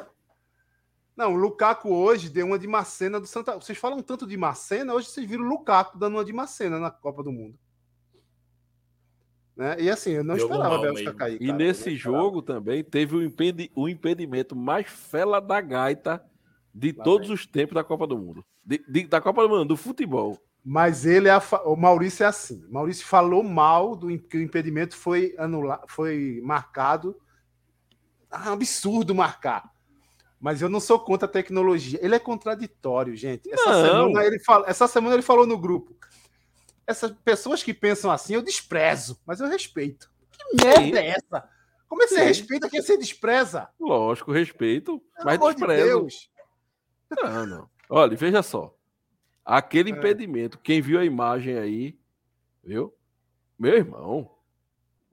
Não, 1.15 1.33
o 1.33 1.35
Lukaku 1.35 1.93
hoje 1.93 2.29
deu 2.29 2.47
uma 2.47 2.57
de 2.57 2.67
Macena 2.67 3.19
do 3.19 3.27
Santa. 3.27 3.55
Vocês 3.55 3.77
falam 3.77 4.01
tanto 4.01 4.25
de 4.25 4.37
Macena, 4.37 4.93
hoje 4.93 5.09
vocês 5.09 5.27
viram 5.27 5.43
o 5.43 5.47
Lukaku 5.47 5.99
dando 5.99 6.15
uma 6.15 6.25
de 6.25 6.33
Macena 6.33 6.79
na 6.79 6.89
Copa 6.89 7.21
do 7.21 7.31
Mundo. 7.31 7.59
Né? 9.59 9.75
E 9.77 9.89
assim, 9.89 10.11
eu 10.11 10.23
não 10.23 10.35
deu 10.35 10.45
esperava 10.45 10.75
a 10.75 10.79
Bélgica 10.79 11.13
cair. 11.13 11.37
Cara, 11.37 11.51
e 11.51 11.51
nesse 11.51 11.93
jogo 11.93 12.41
também 12.41 12.81
teve 12.81 13.13
o, 13.17 13.21
impedi 13.21 13.69
o 13.75 13.89
impedimento 13.89 14.55
mais 14.55 14.87
fela 14.87 15.41
da 15.41 15.59
gaita 15.59 16.23
de 16.73 16.95
Lá 16.97 17.03
todos 17.03 17.27
vem. 17.27 17.35
os 17.35 17.45
tempos 17.45 17.75
da 17.75 17.83
Copa 17.83 18.07
do 18.07 18.17
Mundo. 18.17 18.45
De, 18.63 18.81
de, 18.87 19.05
da 19.05 19.19
Copa 19.19 19.41
do 19.41 19.49
Mundo, 19.49 19.65
do 19.65 19.75
futebol. 19.75 20.41
Mas 20.63 21.05
ele 21.05 21.27
é 21.27 21.31
a, 21.31 21.41
o 21.65 21.75
Maurício 21.75 22.23
é 22.23 22.27
assim. 22.27 22.65
O 22.69 22.73
Maurício 22.73 23.05
falou 23.05 23.43
mal 23.43 23.97
do 23.97 24.17
que 24.17 24.37
o 24.37 24.41
impedimento 24.41 24.95
foi 24.95 25.35
anulado, 25.37 25.83
foi 25.89 26.39
marcado. 26.41 27.17
Ah, 28.31 28.53
absurdo 28.53 29.13
marcar. 29.13 29.69
Mas 30.39 30.61
eu 30.61 30.69
não 30.69 30.79
sou 30.79 30.97
contra 30.97 31.27
a 31.27 31.31
tecnologia. 31.31 31.99
Ele 32.01 32.15
é 32.15 32.19
contraditório, 32.19 33.13
gente. 33.13 33.51
Essa 33.51 33.73
semana 33.85 34.23
ele 34.23 34.39
fala, 34.39 34.69
essa 34.69 34.87
semana 34.87 35.15
ele 35.15 35.21
falou 35.21 35.45
no 35.45 35.57
grupo. 35.57 35.93
Essas 36.89 37.11
pessoas 37.11 37.61
que 37.61 37.71
pensam 37.71 38.09
assim, 38.09 38.33
eu 38.33 38.41
desprezo, 38.41 39.21
mas 39.23 39.39
eu 39.39 39.47
respeito. 39.47 40.11
Que 40.31 40.65
merda 40.65 40.99
é 40.99 41.09
essa? 41.09 41.47
Como 41.87 42.01
é 42.01 42.07
que 42.07 42.15
você 42.15 42.23
respeita 42.23 42.67
quem 42.67 42.81
você 42.81 42.97
despreza? 42.97 43.69
Lógico, 43.79 44.31
respeito, 44.31 44.99
Pelo 45.15 45.25
mas 45.25 45.39
desprezo. 45.39 45.83
De 45.83 45.87
Deus. 45.87 46.31
Não, 47.11 47.45
não. 47.45 47.69
Olha, 47.87 48.17
veja 48.17 48.41
só. 48.41 48.75
Aquele 49.45 49.91
é. 49.91 49.93
impedimento, 49.93 50.57
quem 50.57 50.81
viu 50.81 50.99
a 50.99 51.05
imagem 51.05 51.59
aí, 51.59 51.95
viu? 52.63 52.91
Meu 53.57 53.75
irmão, 53.75 54.35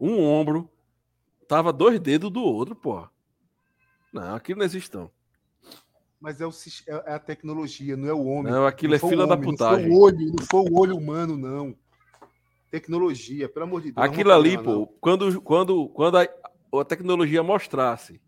um 0.00 0.18
ombro 0.24 0.72
tava 1.46 1.74
dois 1.74 2.00
dedos 2.00 2.30
do 2.30 2.42
outro, 2.42 2.74
pô. 2.74 3.06
Não, 4.10 4.34
aquilo 4.34 4.60
não 4.60 4.64
existe 4.64 4.94
não. 4.94 5.10
Mas 6.20 6.40
é, 6.40 6.46
o, 6.46 6.50
é, 6.50 7.12
é 7.12 7.14
a 7.14 7.18
tecnologia, 7.18 7.96
não 7.96 8.08
é 8.08 8.12
o 8.12 8.24
homem. 8.24 8.52
Não, 8.52 8.66
aquilo 8.66 8.96
não 8.98 9.06
é 9.06 9.10
fila 9.10 9.26
da 9.26 9.36
putagem. 9.36 9.88
Não 9.88 9.96
foi 9.96 9.98
o 9.98 10.00
olho, 10.00 10.26
não 10.38 10.46
foi 10.46 10.60
o 10.60 10.78
olho 10.78 10.96
humano, 10.96 11.36
não. 11.36 11.76
Tecnologia, 12.70 13.48
pelo 13.48 13.64
amor 13.64 13.82
de 13.82 13.92
Deus. 13.92 14.06
Aquilo 14.06 14.32
ali, 14.32 14.60
pô, 14.60 14.86
quando, 15.00 15.40
quando, 15.42 15.88
quando 15.90 16.18
a, 16.18 16.28
a 16.80 16.84
tecnologia 16.84 17.42
mostrasse 17.42 18.20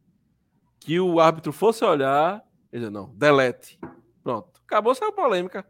que 0.80 1.00
o 1.00 1.18
árbitro 1.18 1.52
fosse 1.52 1.84
olhar, 1.84 2.42
ele 2.72 2.88
não, 2.90 3.12
delete. 3.14 3.78
Pronto. 4.22 4.60
Acabou 4.66 4.92
essa 4.92 5.10
polêmica. 5.10 5.66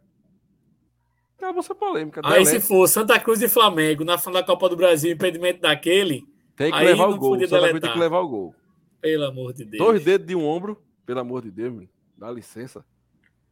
Acabou 1.36 1.60
essa 1.60 1.74
polêmica. 1.74 2.20
Aí 2.24 2.44
delete. 2.44 2.60
se 2.60 2.60
for 2.60 2.86
Santa 2.88 3.18
Cruz 3.18 3.40
e 3.40 3.48
Flamengo 3.48 4.04
na 4.04 4.18
final 4.18 4.34
da 4.34 4.44
Copa 4.44 4.68
do 4.68 4.76
Brasil, 4.76 5.12
impedimento 5.12 5.60
daquele. 5.60 6.26
Tem 6.56 6.72
que 6.72 6.78
levar 6.78 7.08
o 7.08 7.16
gol. 7.16 7.38
Santa 7.46 7.68
Cruz 7.68 7.80
tem 7.80 7.92
que 7.92 7.98
levar 7.98 8.20
o 8.20 8.28
gol. 8.28 8.54
Pelo 9.00 9.24
amor 9.24 9.52
de 9.52 9.64
Deus. 9.64 9.84
Dois 9.84 10.04
dedos 10.04 10.26
de 10.26 10.34
um 10.34 10.44
ombro, 10.44 10.82
pelo 11.06 11.20
amor 11.20 11.42
de 11.42 11.50
Deus, 11.52 11.72
meu. 11.72 11.88
Dá 12.18 12.30
licença. 12.30 12.84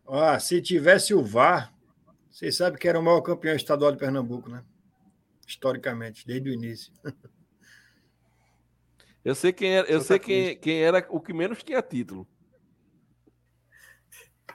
Ah, 0.06 0.38
se 0.38 0.60
tivesse 0.60 1.14
o 1.14 1.22
VAR, 1.22 1.72
vocês 2.30 2.56
sabem 2.56 2.78
que 2.78 2.88
era 2.88 2.98
o 2.98 3.02
maior 3.02 3.20
campeão 3.22 3.54
estadual 3.54 3.92
de 3.92 3.98
Pernambuco, 3.98 4.50
né? 4.50 4.64
Historicamente, 5.46 6.26
desde 6.26 6.50
o 6.50 6.52
início. 6.52 6.92
Eu 9.24 9.34
sei 9.34 9.52
quem 9.52 9.70
era, 9.70 9.88
eu 9.88 10.00
sei 10.00 10.18
quem, 10.18 10.56
quem 10.56 10.82
era 10.82 11.04
o 11.10 11.20
que 11.20 11.32
menos 11.32 11.62
tinha 11.62 11.82
título. 11.82 12.28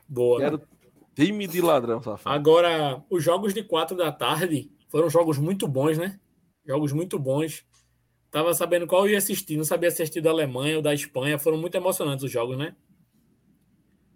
Boa. 0.08 0.42
Era 0.42 0.62
time 1.14 1.46
de 1.46 1.62
ladrão, 1.62 2.02
safado. 2.02 2.34
Agora, 2.34 3.04
os 3.10 3.22
jogos 3.22 3.54
de 3.54 3.64
quatro 3.64 3.98
da 3.98 4.12
tarde 4.12 4.72
foram 4.88 5.10
jogos 5.10 5.38
muito 5.38 5.68
bons, 5.68 5.98
né? 5.98 6.20
Jogos 6.66 6.94
muito 6.94 7.20
bons. 7.20 7.66
Tava 8.30 8.54
sabendo 8.54 8.88
qual 8.88 9.06
eu 9.06 9.12
ia 9.12 9.18
assistir, 9.18 9.58
não 9.58 9.66
sabia 9.66 9.90
assistir 9.90 10.22
da 10.22 10.30
Alemanha 10.30 10.78
ou 10.78 10.82
da 10.82 10.94
Espanha. 10.94 11.38
Foram 11.38 11.58
muito 11.58 11.76
emocionantes 11.76 12.24
os 12.24 12.32
jogos, 12.32 12.58
né? 12.58 12.74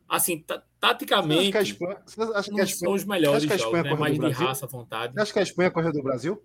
Assim, 0.07 0.45
taticamente, 0.79 1.51
que 1.51 1.57
a 1.57 1.61
Espanha, 1.61 1.95
que 1.95 2.21
a 2.21 2.39
Espanha, 2.39 2.67
são 2.67 2.93
os 2.93 3.03
melhores 3.03 3.43
jogos, 3.43 3.83
né? 3.83 3.95
Mais 3.95 4.19
de 4.19 4.29
raça, 4.29 4.67
vontade. 4.67 5.13
Você 5.13 5.19
acha 5.19 5.33
que 5.33 5.39
a 5.39 5.43
Espanha 5.43 5.71
correu 5.71 5.91
do 5.91 6.03
Brasil? 6.03 6.41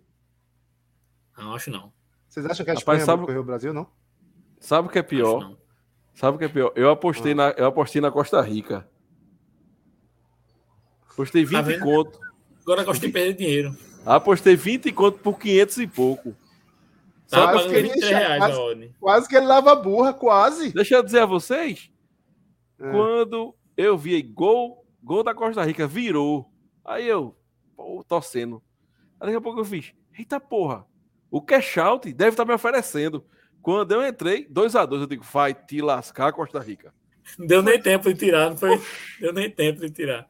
Não, 1.37 1.55
acho 1.55 1.71
não. 1.71 1.93
Vocês 2.29 2.47
acham 2.47 2.65
que 2.65 2.71
a 2.71 2.75
Espanha 2.75 3.01
Rapaz, 3.01 3.07
sabe... 3.07 3.27
correu 3.27 3.43
do 3.43 3.47
Brasil, 3.47 3.75
não? 3.75 3.87
Sabe 4.59 4.89
o 4.89 4.91
que 4.91 4.99
é 4.99 5.03
pior? 5.03 5.57
Sabe 6.15 6.37
o 6.37 6.39
que 6.39 6.45
é 6.45 6.49
pior? 6.49 6.73
Eu 6.75 6.91
apostei, 6.91 7.33
ah. 7.33 7.35
na, 7.35 7.51
eu 7.51 7.67
apostei 7.67 8.01
na 8.01 8.11
Costa 8.11 8.41
Rica. 8.41 8.89
Apostei 11.11 11.45
20 11.45 11.79
tá 11.79 11.85
conto. 11.85 12.21
Agora 12.63 12.85
gostei 12.85 13.09
de 13.09 13.13
perder 13.13 13.35
dinheiro. 13.35 13.77
Apostei 14.05 14.57
20 14.57 14.93
conto 14.93 15.19
por 15.19 15.39
500 15.39 15.79
e 15.79 15.87
pouco. 15.87 16.37
Tá 17.29 17.53
quase, 17.53 17.69
que 17.69 17.75
ele, 17.75 17.89
reais, 17.89 18.39
quase, 18.39 18.95
quase, 18.99 19.29
que 19.29 19.37
ele 19.37 19.47
lava 19.47 19.75
burra, 19.75 20.13
quase. 20.13 20.73
Deixa 20.73 20.97
eu 20.97 21.03
dizer 21.03 21.21
a 21.21 21.27
vocês. 21.27 21.91
É. 22.81 22.91
Quando 22.91 23.55
eu 23.77 23.97
vi 23.97 24.21
gol, 24.23 24.87
gol 25.03 25.23
da 25.23 25.35
Costa 25.35 25.63
Rica, 25.65 25.87
virou. 25.87 26.51
Aí 26.85 27.07
eu, 27.07 27.37
pô, 27.77 28.05
torcendo. 28.07 28.63
Aí 29.21 29.27
daqui 29.27 29.37
a 29.37 29.41
pouco 29.41 29.61
eu 29.61 29.65
fiz, 29.65 29.93
eita 30.19 30.41
porra, 30.41 30.87
o 31.31 31.41
cash 31.41 31.79
out 31.79 32.13
deve 32.13 32.31
estar 32.31 32.45
tá 32.45 32.49
me 32.49 32.55
oferecendo. 32.55 33.25
Quando 33.63 33.93
eu 33.93 34.07
entrei, 34.07 34.47
2 34.49 34.75
a 34.75 34.87
2 34.87 35.03
eu 35.03 35.07
digo, 35.07 35.23
vai 35.23 35.53
te 35.53 35.83
lascar, 35.83 36.33
Costa 36.33 36.59
Rica. 36.59 36.95
Não 37.39 37.47
deu 37.47 37.63
nem 37.63 37.81
tempo 37.81 38.13
de 38.13 38.19
tirar, 38.19 38.51
não 38.51 38.57
foi? 38.57 38.81
Deu 39.21 39.33
nem 39.33 39.51
tempo 39.51 39.81
de 39.81 39.91
tirar. 39.91 40.27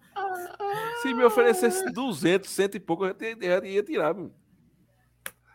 Se 1.01 1.15
me 1.15 1.25
oferecesse 1.25 1.91
200, 1.93 2.51
cento 2.51 2.75
e 2.75 2.81
pouco, 2.81 3.07
eu 3.07 3.17
ia, 3.41 3.67
ia 3.67 3.83
tirar. 3.83 4.13
Meu. 4.13 4.33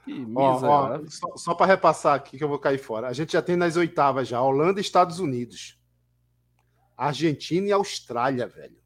Que 0.05 0.25
ó, 0.35 0.59
ó, 0.63 1.01
só, 1.07 1.35
só 1.35 1.53
para 1.55 1.65
repassar 1.65 2.15
aqui 2.15 2.37
que 2.37 2.43
eu 2.43 2.47
vou 2.47 2.59
cair 2.59 2.77
fora. 2.77 3.07
A 3.07 3.13
gente 3.13 3.33
já 3.33 3.41
tem 3.41 3.55
nas 3.55 3.75
oitavas 3.75 4.27
já 4.27 4.39
Holanda 4.39 4.79
e 4.79 4.81
Estados 4.81 5.19
Unidos. 5.19 5.74
Argentina 6.97 7.67
e 7.67 7.71
Austrália, 7.71 8.47
velho. 8.47 8.77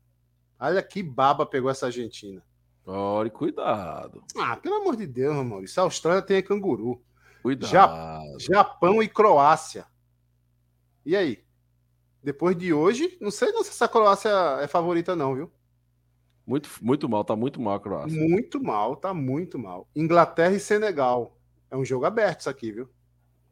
Olha 0.59 0.83
que 0.83 1.01
baba 1.01 1.45
pegou 1.45 1.69
essa 1.69 1.85
Argentina. 1.85 2.43
Olha, 2.85 3.29
cuidado. 3.29 4.23
Ah, 4.37 4.57
pelo 4.57 4.75
amor 4.75 4.95
de 4.95 5.05
Deus, 5.05 5.35
Maurício. 5.45 5.79
A 5.81 5.85
Austrália 5.85 6.21
tem 6.21 6.41
canguru. 6.41 7.01
Cuidado. 7.41 8.39
Japão 8.39 9.01
e 9.01 9.07
Croácia. 9.07 9.85
E 11.05 11.15
aí? 11.15 11.43
Depois 12.21 12.57
de 12.57 12.73
hoje, 12.73 13.17
não 13.21 13.31
sei 13.31 13.51
se 13.63 13.69
essa 13.69 13.87
Croácia 13.87 14.29
é 14.61 14.67
favorita, 14.67 15.15
não, 15.15 15.35
viu? 15.35 15.51
Muito, 16.45 16.69
muito 16.81 17.07
mal, 17.07 17.23
tá 17.23 17.35
muito 17.35 17.61
mal 17.61 17.75
a 17.75 17.79
Croácia. 17.79 18.19
Muito 18.19 18.61
mal, 18.61 18.95
tá 18.95 19.13
muito 19.13 19.57
mal. 19.59 19.87
Inglaterra 19.95 20.55
e 20.55 20.59
Senegal. 20.59 21.37
É 21.71 21.77
um 21.77 21.85
jogo 21.85 22.05
aberto 22.05 22.41
isso 22.41 22.49
aqui, 22.49 22.71
viu? 22.71 22.89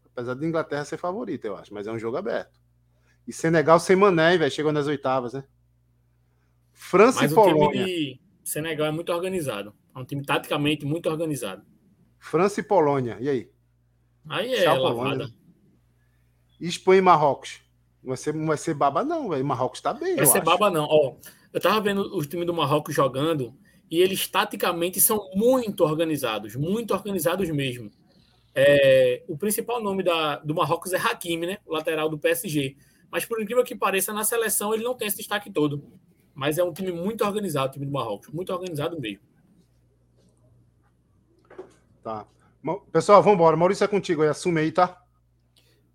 Apesar 0.05 0.33
de 0.33 0.45
Inglaterra 0.45 0.83
ser 0.83 0.97
favorita, 0.97 1.47
eu 1.47 1.55
acho, 1.55 1.71
mas 1.73 1.85
é 1.85 1.91
um 1.91 1.99
jogo 1.99 2.17
aberto. 2.17 2.59
E 3.27 3.33
Senegal 3.33 3.79
sem 3.79 3.95
Mané, 3.95 4.37
velho, 4.37 4.51
chegou 4.51 4.71
nas 4.71 4.87
oitavas, 4.87 5.33
né? 5.33 5.43
França 6.71 7.21
mas 7.21 7.31
e 7.31 7.35
Polônia. 7.35 7.67
O 7.67 7.71
time 7.71 7.85
de 7.85 8.19
Senegal 8.43 8.87
é 8.87 8.91
muito 8.91 9.11
organizado. 9.11 9.73
É 9.93 9.99
um 9.99 10.05
time 10.05 10.23
taticamente 10.23 10.85
muito 10.85 11.09
organizado. 11.09 11.65
França 12.19 12.61
e 12.61 12.63
Polônia, 12.63 13.17
e 13.19 13.27
aí? 13.27 13.51
Aí 14.29 14.53
é 14.53 14.63
Tchau, 14.63 14.81
lavada. 14.81 15.27
Né? 15.27 15.33
Espanha 16.59 16.99
e 16.99 17.01
Marrocos. 17.01 17.61
Não 18.01 18.09
vai 18.09 18.17
ser, 18.17 18.33
não 18.33 18.47
vai 18.47 18.57
ser 18.57 18.73
baba, 18.73 19.03
não, 19.03 19.29
velho. 19.29 19.45
Marrocos 19.45 19.81
tá 19.81 19.93
bem. 19.93 20.15
Vai 20.15 20.25
ser 20.25 20.37
acho. 20.37 20.45
baba, 20.45 20.69
não. 20.69 20.85
Ó, 20.89 21.15
eu 21.51 21.59
tava 21.59 21.81
vendo 21.81 22.01
o 22.15 22.25
time 22.25 22.45
do 22.45 22.53
Marrocos 22.53 22.95
jogando 22.95 23.53
e 23.89 24.01
eles 24.01 24.27
taticamente 24.27 24.99
são 25.01 25.29
muito 25.33 25.83
organizados, 25.83 26.55
muito 26.55 26.93
organizados 26.93 27.49
mesmo. 27.49 27.91
É, 28.53 29.23
o 29.27 29.37
principal 29.37 29.81
nome 29.81 30.03
da, 30.03 30.37
do 30.37 30.55
Marrocos 30.55 30.93
é 30.93 30.97
Hakimi, 30.97 31.45
né? 31.45 31.57
O 31.65 31.73
lateral 31.73 32.09
do 32.09 32.17
PSG. 32.17 32.75
Mas 33.11 33.25
por 33.25 33.41
incrível 33.41 33.63
que 33.63 33.75
pareça, 33.75 34.13
na 34.13 34.23
seleção 34.23 34.73
ele 34.73 34.83
não 34.83 34.93
tem 34.93 35.07
esse 35.07 35.17
destaque 35.17 35.49
todo. 35.49 35.83
Mas 36.33 36.57
é 36.57 36.63
um 36.63 36.73
time 36.73 36.91
muito 36.91 37.25
organizado, 37.25 37.69
o 37.69 37.71
time 37.71 37.85
do 37.85 37.91
Marrocos. 37.91 38.29
Muito 38.29 38.53
organizado 38.53 38.99
mesmo. 38.99 39.21
Tá. 42.03 42.25
Pessoal, 42.91 43.23
vamos 43.23 43.35
embora. 43.35 43.57
Maurício 43.57 43.83
é 43.83 43.87
contigo 43.87 44.21
aí, 44.21 44.29
assume 44.29 44.61
aí, 44.61 44.71
tá? 44.71 45.01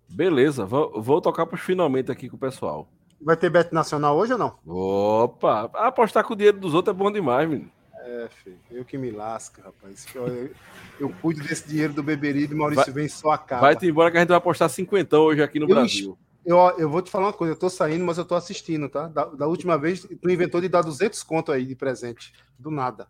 Beleza, 0.09 0.65
vou, 0.65 1.01
vou 1.01 1.21
tocar 1.21 1.45
para 1.45 1.57
finalmente 1.57 2.11
aqui 2.11 2.29
com 2.29 2.35
o 2.35 2.39
pessoal. 2.39 2.87
Vai 3.21 3.37
ter 3.37 3.49
bet 3.49 3.73
nacional 3.73 4.17
hoje 4.17 4.33
ou 4.33 4.39
não? 4.39 4.59
Opa, 4.67 5.71
apostar 5.73 6.23
com 6.23 6.33
o 6.33 6.35
dinheiro 6.35 6.59
dos 6.59 6.73
outros 6.73 6.95
é 6.95 6.97
bom 6.97 7.11
demais, 7.11 7.49
menino. 7.49 7.71
É, 8.05 8.27
filho, 8.29 8.59
eu 8.69 8.83
que 8.83 8.97
me 8.97 9.11
lasco, 9.11 9.61
rapaz. 9.61 10.05
Eu, 10.13 10.51
eu, 10.99 11.09
cuido 11.21 11.41
desse 11.41 11.67
dinheiro 11.67 11.93
do 11.93 12.03
Beberibe 12.03 12.53
e 12.53 12.57
Maurício 12.57 12.85
vai, 12.85 12.93
vem 12.93 13.07
só 13.07 13.31
a 13.31 13.37
cara. 13.37 13.61
Vai-te 13.61 13.87
embora 13.87 14.11
que 14.11 14.17
a 14.17 14.19
gente 14.19 14.29
vai 14.29 14.37
apostar 14.37 14.69
cinquentão 14.69 15.23
hoje 15.23 15.41
aqui 15.41 15.57
no 15.57 15.65
eu, 15.65 15.69
Brasil. 15.69 16.17
Eu, 16.45 16.57
eu 16.77 16.89
vou 16.89 17.01
te 17.01 17.09
falar 17.09 17.27
uma 17.27 17.33
coisa, 17.33 17.53
eu 17.53 17.59
tô 17.59 17.69
saindo, 17.69 18.03
mas 18.03 18.17
eu 18.17 18.25
tô 18.25 18.35
assistindo, 18.35 18.89
tá? 18.89 19.07
Da, 19.07 19.25
da 19.25 19.47
última 19.47 19.77
vez, 19.77 20.01
tu 20.01 20.29
inventou 20.29 20.59
de 20.59 20.67
dar 20.67 20.81
200 20.81 21.23
conto 21.23 21.51
aí 21.51 21.65
de 21.65 21.75
presente, 21.75 22.33
do 22.59 22.69
nada. 22.69 23.07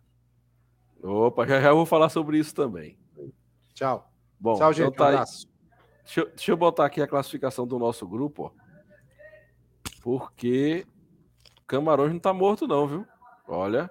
Opa, 1.02 1.46
já 1.46 1.60
já 1.60 1.72
vou 1.72 1.84
falar 1.84 2.08
sobre 2.08 2.38
isso 2.38 2.54
também. 2.54 2.96
Tchau. 3.74 4.10
Bom, 4.38 4.56
Tchau, 4.56 4.72
gente. 4.72 4.86
Então 4.86 4.96
tá 4.96 5.04
um 5.04 5.08
abraço. 5.08 5.48
Deixa 6.04 6.20
eu, 6.20 6.26
deixa 6.26 6.52
eu, 6.52 6.56
botar 6.56 6.86
aqui 6.86 7.00
a 7.00 7.06
classificação 7.06 7.66
do 7.66 7.78
nosso 7.78 8.06
grupo, 8.06 8.44
ó, 8.44 8.64
porque 10.02 10.86
Camarões 11.66 12.12
não 12.12 12.20
tá 12.20 12.32
morto, 12.32 12.68
não, 12.68 12.86
viu? 12.86 13.06
Olha. 13.48 13.90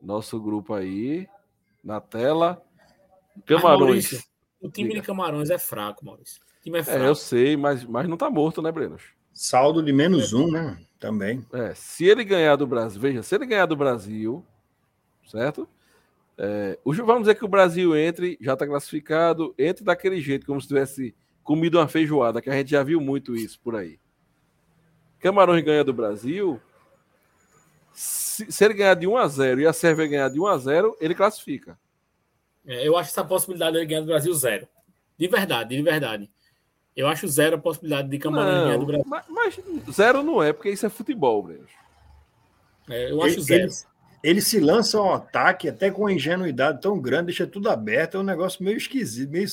Nosso 0.00 0.40
grupo 0.40 0.74
aí, 0.74 1.28
na 1.82 2.00
tela. 2.00 2.60
Camarões. 3.46 4.28
O 4.62 4.70
time 4.70 4.90
Diga. 4.90 5.00
de 5.00 5.06
Camarões 5.06 5.50
é 5.50 5.58
fraco, 5.58 6.04
Maurício. 6.04 6.40
O 6.60 6.62
time 6.62 6.78
é 6.78 6.84
fraco. 6.84 7.02
É, 7.02 7.08
eu 7.08 7.14
sei, 7.14 7.56
mas, 7.56 7.84
mas 7.84 8.08
não 8.08 8.16
tá 8.16 8.30
morto, 8.30 8.62
né, 8.62 8.70
Breno? 8.70 8.96
Saldo 9.34 9.82
de 9.82 9.92
menos 9.92 10.32
um, 10.32 10.50
né? 10.50 10.78
Também. 11.00 11.44
É, 11.52 11.74
se 11.74 12.04
ele 12.04 12.22
ganhar 12.22 12.54
do 12.54 12.66
Brasil, 12.66 13.00
veja, 13.00 13.22
se 13.22 13.34
ele 13.34 13.44
ganhar 13.44 13.66
do 13.66 13.74
Brasil, 13.74 14.46
certo? 15.26 15.68
É, 16.38 16.78
vamos 16.84 17.22
dizer 17.22 17.34
que 17.34 17.44
o 17.44 17.48
Brasil 17.48 17.96
entre, 17.96 18.38
já 18.40 18.52
está 18.52 18.66
classificado, 18.66 19.54
entre 19.58 19.84
daquele 19.84 20.20
jeito, 20.20 20.46
como 20.46 20.60
se 20.60 20.68
tivesse 20.68 21.14
comido 21.42 21.78
uma 21.78 21.88
feijoada, 21.88 22.40
que 22.40 22.48
a 22.48 22.54
gente 22.54 22.70
já 22.70 22.82
viu 22.84 23.00
muito 23.00 23.34
isso 23.34 23.58
por 23.60 23.74
aí. 23.74 23.98
Camarões 25.18 25.64
ganha 25.64 25.82
do 25.82 25.92
Brasil. 25.92 26.60
Se, 27.92 28.50
se 28.50 28.64
ele 28.64 28.74
ganhar 28.74 28.94
de 28.94 29.06
1 29.06 29.16
a 29.16 29.28
0 29.28 29.60
e 29.60 29.66
a 29.66 29.72
Sérvia 29.72 30.06
ganhar 30.06 30.28
de 30.28 30.40
1 30.40 30.46
a 30.46 30.58
0 30.58 30.96
ele 31.00 31.14
classifica. 31.14 31.78
É, 32.66 32.86
eu 32.86 32.96
acho 32.96 33.10
essa 33.10 33.24
possibilidade 33.24 33.78
de 33.78 33.86
ganhar 33.86 34.00
do 34.00 34.06
Brasil 34.06 34.32
zero. 34.34 34.68
De 35.18 35.28
verdade, 35.28 35.76
de 35.76 35.82
verdade. 35.82 36.30
Eu 36.96 37.08
acho 37.08 37.26
zero 37.26 37.56
a 37.56 37.58
possibilidade 37.58 38.08
de 38.08 38.18
Camarões 38.18 38.54
não, 38.54 38.64
ganhar 38.64 38.78
do 38.78 38.86
Brasil. 38.86 39.06
Mas, 39.06 39.24
mas, 39.28 39.60
zero 39.90 40.22
não 40.22 40.42
é, 40.42 40.52
porque 40.52 40.70
isso 40.70 40.84
é 40.84 40.88
futebol, 40.88 41.42
Breno. 41.42 41.66
É, 42.88 43.10
eu 43.10 43.22
acho 43.22 43.40
zero. 43.40 43.62
Eles, 43.62 43.86
ele 44.22 44.40
se 44.40 44.60
lança 44.60 44.98
ao 44.98 45.14
ataque 45.14 45.68
até 45.68 45.90
com 45.90 46.02
uma 46.02 46.12
ingenuidade 46.12 46.80
tão 46.80 47.00
grande, 47.00 47.26
deixa 47.26 47.46
tudo 47.46 47.70
aberto, 47.70 48.16
é 48.16 48.20
um 48.20 48.24
negócio 48.24 48.62
meio 48.62 48.76
esquisito, 48.76 49.30
meio 49.30 49.48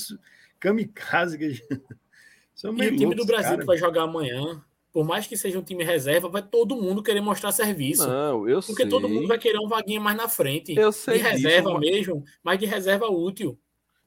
kamikaze. 0.59 1.63
São 2.53 2.73
meio 2.73 2.91
e 2.91 2.93
o 2.93 2.97
time 2.97 3.05
loucos, 3.05 3.25
do 3.25 3.27
Brasil 3.27 3.51
cara. 3.51 3.61
que 3.61 3.65
vai 3.65 3.77
jogar 3.77 4.03
amanhã, 4.03 4.61
por 4.91 5.05
mais 5.05 5.27
que 5.27 5.37
seja 5.37 5.59
um 5.59 5.63
time 5.63 5.83
reserva, 5.83 6.29
vai 6.29 6.41
todo 6.41 6.75
mundo 6.75 7.03
querer 7.03 7.21
mostrar 7.21 7.51
serviço. 7.51 8.07
Não, 8.07 8.47
eu 8.47 8.61
Porque 8.61 8.83
sei. 8.83 8.89
todo 8.89 9.07
mundo 9.07 9.27
vai 9.27 9.37
querer 9.37 9.59
um 9.59 9.67
vaguinha 9.67 9.99
mais 9.99 10.17
na 10.17 10.27
frente. 10.27 10.75
Eu 10.75 10.91
sei 10.91 11.17
de 11.17 11.23
reserva 11.23 11.69
disso, 11.71 11.79
mesmo, 11.79 12.23
mas 12.43 12.57
de 12.57 12.65
reserva 12.65 13.07
útil. 13.07 13.59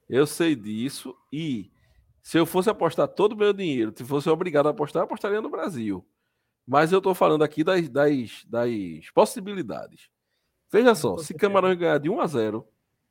Eu 0.09 0.27
sei 0.27 0.57
disso 0.57 1.15
e 1.33 1.71
se 2.23 2.39
eu 2.39 2.47
fosse 2.47 2.69
apostar 2.69 3.09
todo 3.09 3.33
o 3.33 3.37
meu 3.37 3.53
dinheiro, 3.53 3.93
se 3.97 4.05
fosse 4.05 4.29
obrigado 4.29 4.67
a 4.67 4.71
apostar, 4.71 5.01
eu 5.01 5.05
apostaria 5.05 5.41
no 5.41 5.51
Brasil. 5.51 6.07
Mas 6.67 6.93
eu 6.93 6.99
estou 6.99 7.15
falando 7.15 7.43
aqui 7.43 7.65
das, 7.65 7.89
das, 7.89 8.45
das 8.47 9.11
possibilidades. 9.15 10.09
Veja 10.71 10.95
só, 10.95 11.19
se 11.19 11.35
Camarões 11.35 11.77
ganhar 11.77 11.99
de 11.99 12.09
1 12.09 12.21
a 12.21 12.27
0 12.27 12.69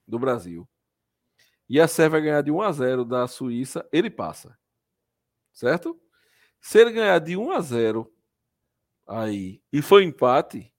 do 0.07 0.18
Brasil 0.18 0.68
e 1.69 1.80
a 1.80 1.88
Sérvia 1.88 2.19
ganhar 2.19 2.41
de 2.41 2.52
1 2.52 2.61
a 2.61 2.72
0 2.72 3.06
da 3.06 3.27
Suíça, 3.27 3.88
ele 3.91 4.10
passa. 4.10 4.57
Certo? 5.53 5.99
Se 6.61 6.79
ele 6.79 6.91
ganhar 6.91 7.19
de 7.19 7.35
1 7.35 7.51
a 7.51 7.59
0 7.59 8.13
aí 9.07 9.59
e 9.73 9.81
for 9.81 10.01
empate, 10.01 10.71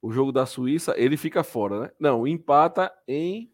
o 0.00 0.10
jogo 0.10 0.32
da 0.32 0.46
Suíça, 0.46 0.94
ele 0.96 1.16
fica 1.16 1.44
fora, 1.44 1.80
né? 1.80 1.90
Não, 2.00 2.26
empata 2.26 2.92
em 3.06 3.52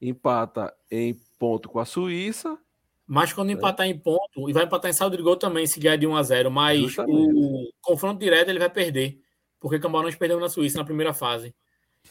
empata 0.00 0.74
em 0.90 1.14
ponto 1.38 1.68
com 1.68 1.78
a 1.78 1.84
Suíça. 1.84 2.58
Mas 3.06 3.32
quando 3.32 3.50
é. 3.50 3.52
empatar 3.52 3.86
em 3.86 3.98
ponto, 3.98 4.48
e 4.48 4.52
vai 4.52 4.64
empatar 4.64 4.90
em 4.90 4.94
saldo 4.94 5.16
de 5.16 5.22
gol 5.22 5.36
também, 5.36 5.66
se 5.66 5.78
ganhar 5.78 5.96
de 5.96 6.06
1 6.06 6.16
a 6.16 6.22
0 6.22 6.50
mas 6.50 6.80
Justamente. 6.80 7.32
o 7.34 7.70
confronto 7.82 8.18
direto 8.18 8.48
ele 8.48 8.58
vai 8.58 8.70
perder, 8.70 9.20
porque 9.60 9.78
Camarões 9.78 10.16
perdeu 10.16 10.40
na 10.40 10.48
Suíça 10.48 10.78
na 10.78 10.84
primeira 10.84 11.12
fase. 11.12 11.54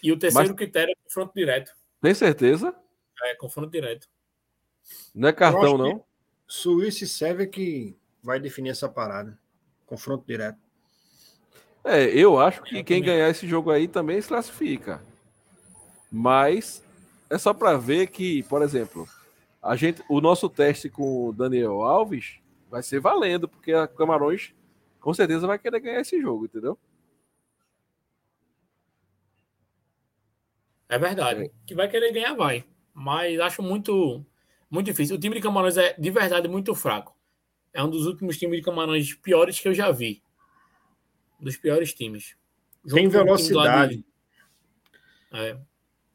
E 0.02 0.12
o 0.12 0.18
terceiro 0.18 0.50
mas... 0.50 0.58
critério 0.58 0.92
é 0.92 0.96
confronto 1.04 1.34
direto. 1.34 1.72
Tem 2.02 2.14
certeza? 2.14 2.76
É, 3.24 3.36
confronto 3.36 3.72
direto. 3.72 4.08
Não 5.16 5.30
é 5.30 5.34
cartão, 5.34 5.78
não? 5.78 6.04
Suíça 6.48 7.06
e 7.06 7.08
Sérvia 7.08 7.48
que 7.48 7.98
vai 8.24 8.40
definir 8.40 8.70
essa 8.70 8.88
parada. 8.88 9.38
Confronto 9.86 10.26
direto. 10.26 10.58
É, 11.84 12.06
eu 12.06 12.40
acho 12.40 12.62
que 12.64 12.80
eu 12.80 12.84
quem 12.84 13.02
também. 13.02 13.04
ganhar 13.04 13.30
esse 13.30 13.46
jogo 13.46 13.70
aí 13.70 13.88
também 13.88 14.22
se 14.22 14.30
classifica. 14.30 15.02
Mas 16.10 16.82
é 17.30 17.38
só 17.38 17.54
para 17.54 17.78
ver 17.78 18.08
que, 18.08 18.44
por 18.44 18.62
exemplo, 18.62 19.08
a 19.62 19.76
gente, 19.76 20.02
o 20.08 20.22
nosso 20.22 20.48
teste 20.48 20.90
com 20.90 21.28
o 21.28 21.34
Daniel 21.34 21.82
Alves 21.82 22.40
vai 22.70 22.82
ser 22.82 23.00
valendo, 23.00 23.48
porque 23.48 23.74
a 23.74 23.88
Camarões 23.88 24.54
com 25.00 25.14
certeza 25.14 25.46
vai 25.46 25.60
querer 25.60 25.82
ganhar 25.82 26.00
esse 26.00 26.20
jogo, 26.22 26.46
entendeu? 26.46 26.78
É 30.88 30.98
verdade. 30.98 31.46
É. 31.46 31.52
Que 31.66 31.76
vai 31.76 31.90
querer 31.90 32.14
ganhar, 32.14 32.34
vai. 32.36 32.64
Mas 32.94 33.40
acho 33.40 33.62
muito, 33.62 34.24
muito 34.70 34.86
difícil. 34.86 35.16
O 35.16 35.20
time 35.20 35.36
de 35.36 35.42
Camarões 35.42 35.76
é 35.76 35.94
de 36.00 36.12
verdade 36.12 36.48
muito 36.48 36.74
fraco. 36.74 37.14
É 37.74 37.84
um 37.84 37.90
dos 37.90 38.06
últimos 38.06 38.38
times 38.38 38.58
de 38.58 38.64
Camarões 38.64 39.14
piores 39.16 39.60
que 39.60 39.68
eu 39.68 39.74
já 39.74 39.92
vi. 39.92 40.22
Um 41.42 41.46
dos 41.46 41.58
piores 41.58 41.94
times. 41.94 42.36
Junto 42.86 42.96
Tem 42.96 43.08
velocidade. 43.08 43.98
De... 43.98 44.06
É. 45.34 45.58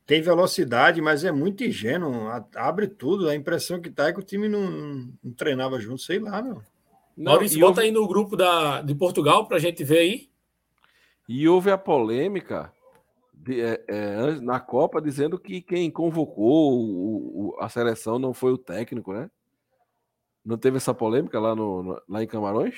Tem 0.06 0.22
velocidade, 0.22 1.02
mas 1.02 1.24
é 1.24 1.32
muito 1.32 1.64
ingênuo. 1.64 2.28
Abre 2.54 2.86
tudo. 2.86 3.28
A 3.28 3.34
impressão 3.34 3.80
que 3.80 3.90
tá 3.90 4.08
é 4.08 4.12
que 4.12 4.20
o 4.20 4.22
time 4.22 4.48
não, 4.48 5.12
não 5.22 5.32
treinava 5.32 5.78
junto, 5.80 6.00
sei 6.00 6.18
lá, 6.18 6.40
meu. 6.40 6.62
Não, 7.16 7.32
Maurício, 7.32 7.58
bota 7.58 7.80
houve... 7.80 7.82
aí 7.82 7.90
no 7.90 8.06
grupo 8.06 8.36
da, 8.36 8.80
de 8.80 8.94
Portugal 8.94 9.46
para 9.46 9.56
a 9.56 9.60
gente 9.60 9.82
ver 9.82 9.98
aí. 9.98 10.30
E 11.28 11.48
houve 11.48 11.70
a 11.70 11.76
polêmica 11.76 12.72
de, 13.34 13.60
é, 13.60 13.84
é, 13.88 14.40
na 14.40 14.60
Copa 14.60 15.02
dizendo 15.02 15.38
que 15.38 15.60
quem 15.60 15.90
convocou 15.90 16.72
o, 16.72 17.48
o, 17.48 17.56
a 17.60 17.68
seleção 17.68 18.18
não 18.18 18.32
foi 18.32 18.52
o 18.52 18.58
técnico, 18.58 19.12
né? 19.12 19.28
Não 20.48 20.56
teve 20.56 20.78
essa 20.78 20.94
polêmica 20.94 21.38
lá, 21.38 21.54
no, 21.54 21.82
no 21.82 22.02
lá 22.08 22.22
em 22.22 22.26
Camarões? 22.26 22.74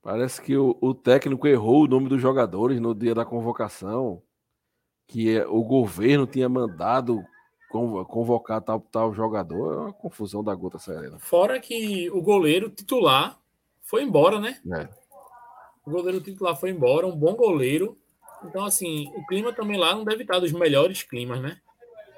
Parece 0.00 0.40
que 0.40 0.56
o, 0.56 0.78
o, 0.80 0.94
técnico 0.94 1.46
errou 1.46 1.84
o 1.84 1.86
nome 1.86 2.08
dos 2.08 2.22
jogadores 2.22 2.80
no 2.80 2.94
dia 2.94 3.14
da 3.14 3.22
convocação, 3.22 4.22
que 5.06 5.36
é, 5.36 5.46
o 5.46 5.62
governo 5.62 6.26
tinha 6.26 6.48
mandado 6.48 7.22
convocar 7.68 8.62
tal, 8.62 8.80
tal 8.80 9.12
jogador. 9.12 9.74
É 9.74 9.76
uma 9.76 9.92
confusão 9.92 10.42
da 10.42 10.54
gota 10.54 10.78
serena. 10.78 11.18
Fora 11.18 11.60
que 11.60 12.08
o 12.08 12.22
goleiro 12.22 12.70
titular 12.70 13.38
foi 13.82 14.02
embora, 14.02 14.40
né? 14.40 14.58
É. 14.74 14.88
O 15.84 15.90
goleiro 15.90 16.22
titular 16.22 16.58
foi 16.58 16.70
embora, 16.70 17.06
um 17.06 17.14
bom 17.14 17.34
goleiro. 17.34 17.98
Então, 18.42 18.64
assim, 18.64 19.12
o 19.14 19.26
clima 19.26 19.52
também 19.52 19.78
lá 19.78 19.94
não 19.94 20.02
deve 20.02 20.22
estar 20.22 20.38
dos 20.38 20.52
melhores 20.52 21.02
climas, 21.02 21.42
né? 21.42 21.60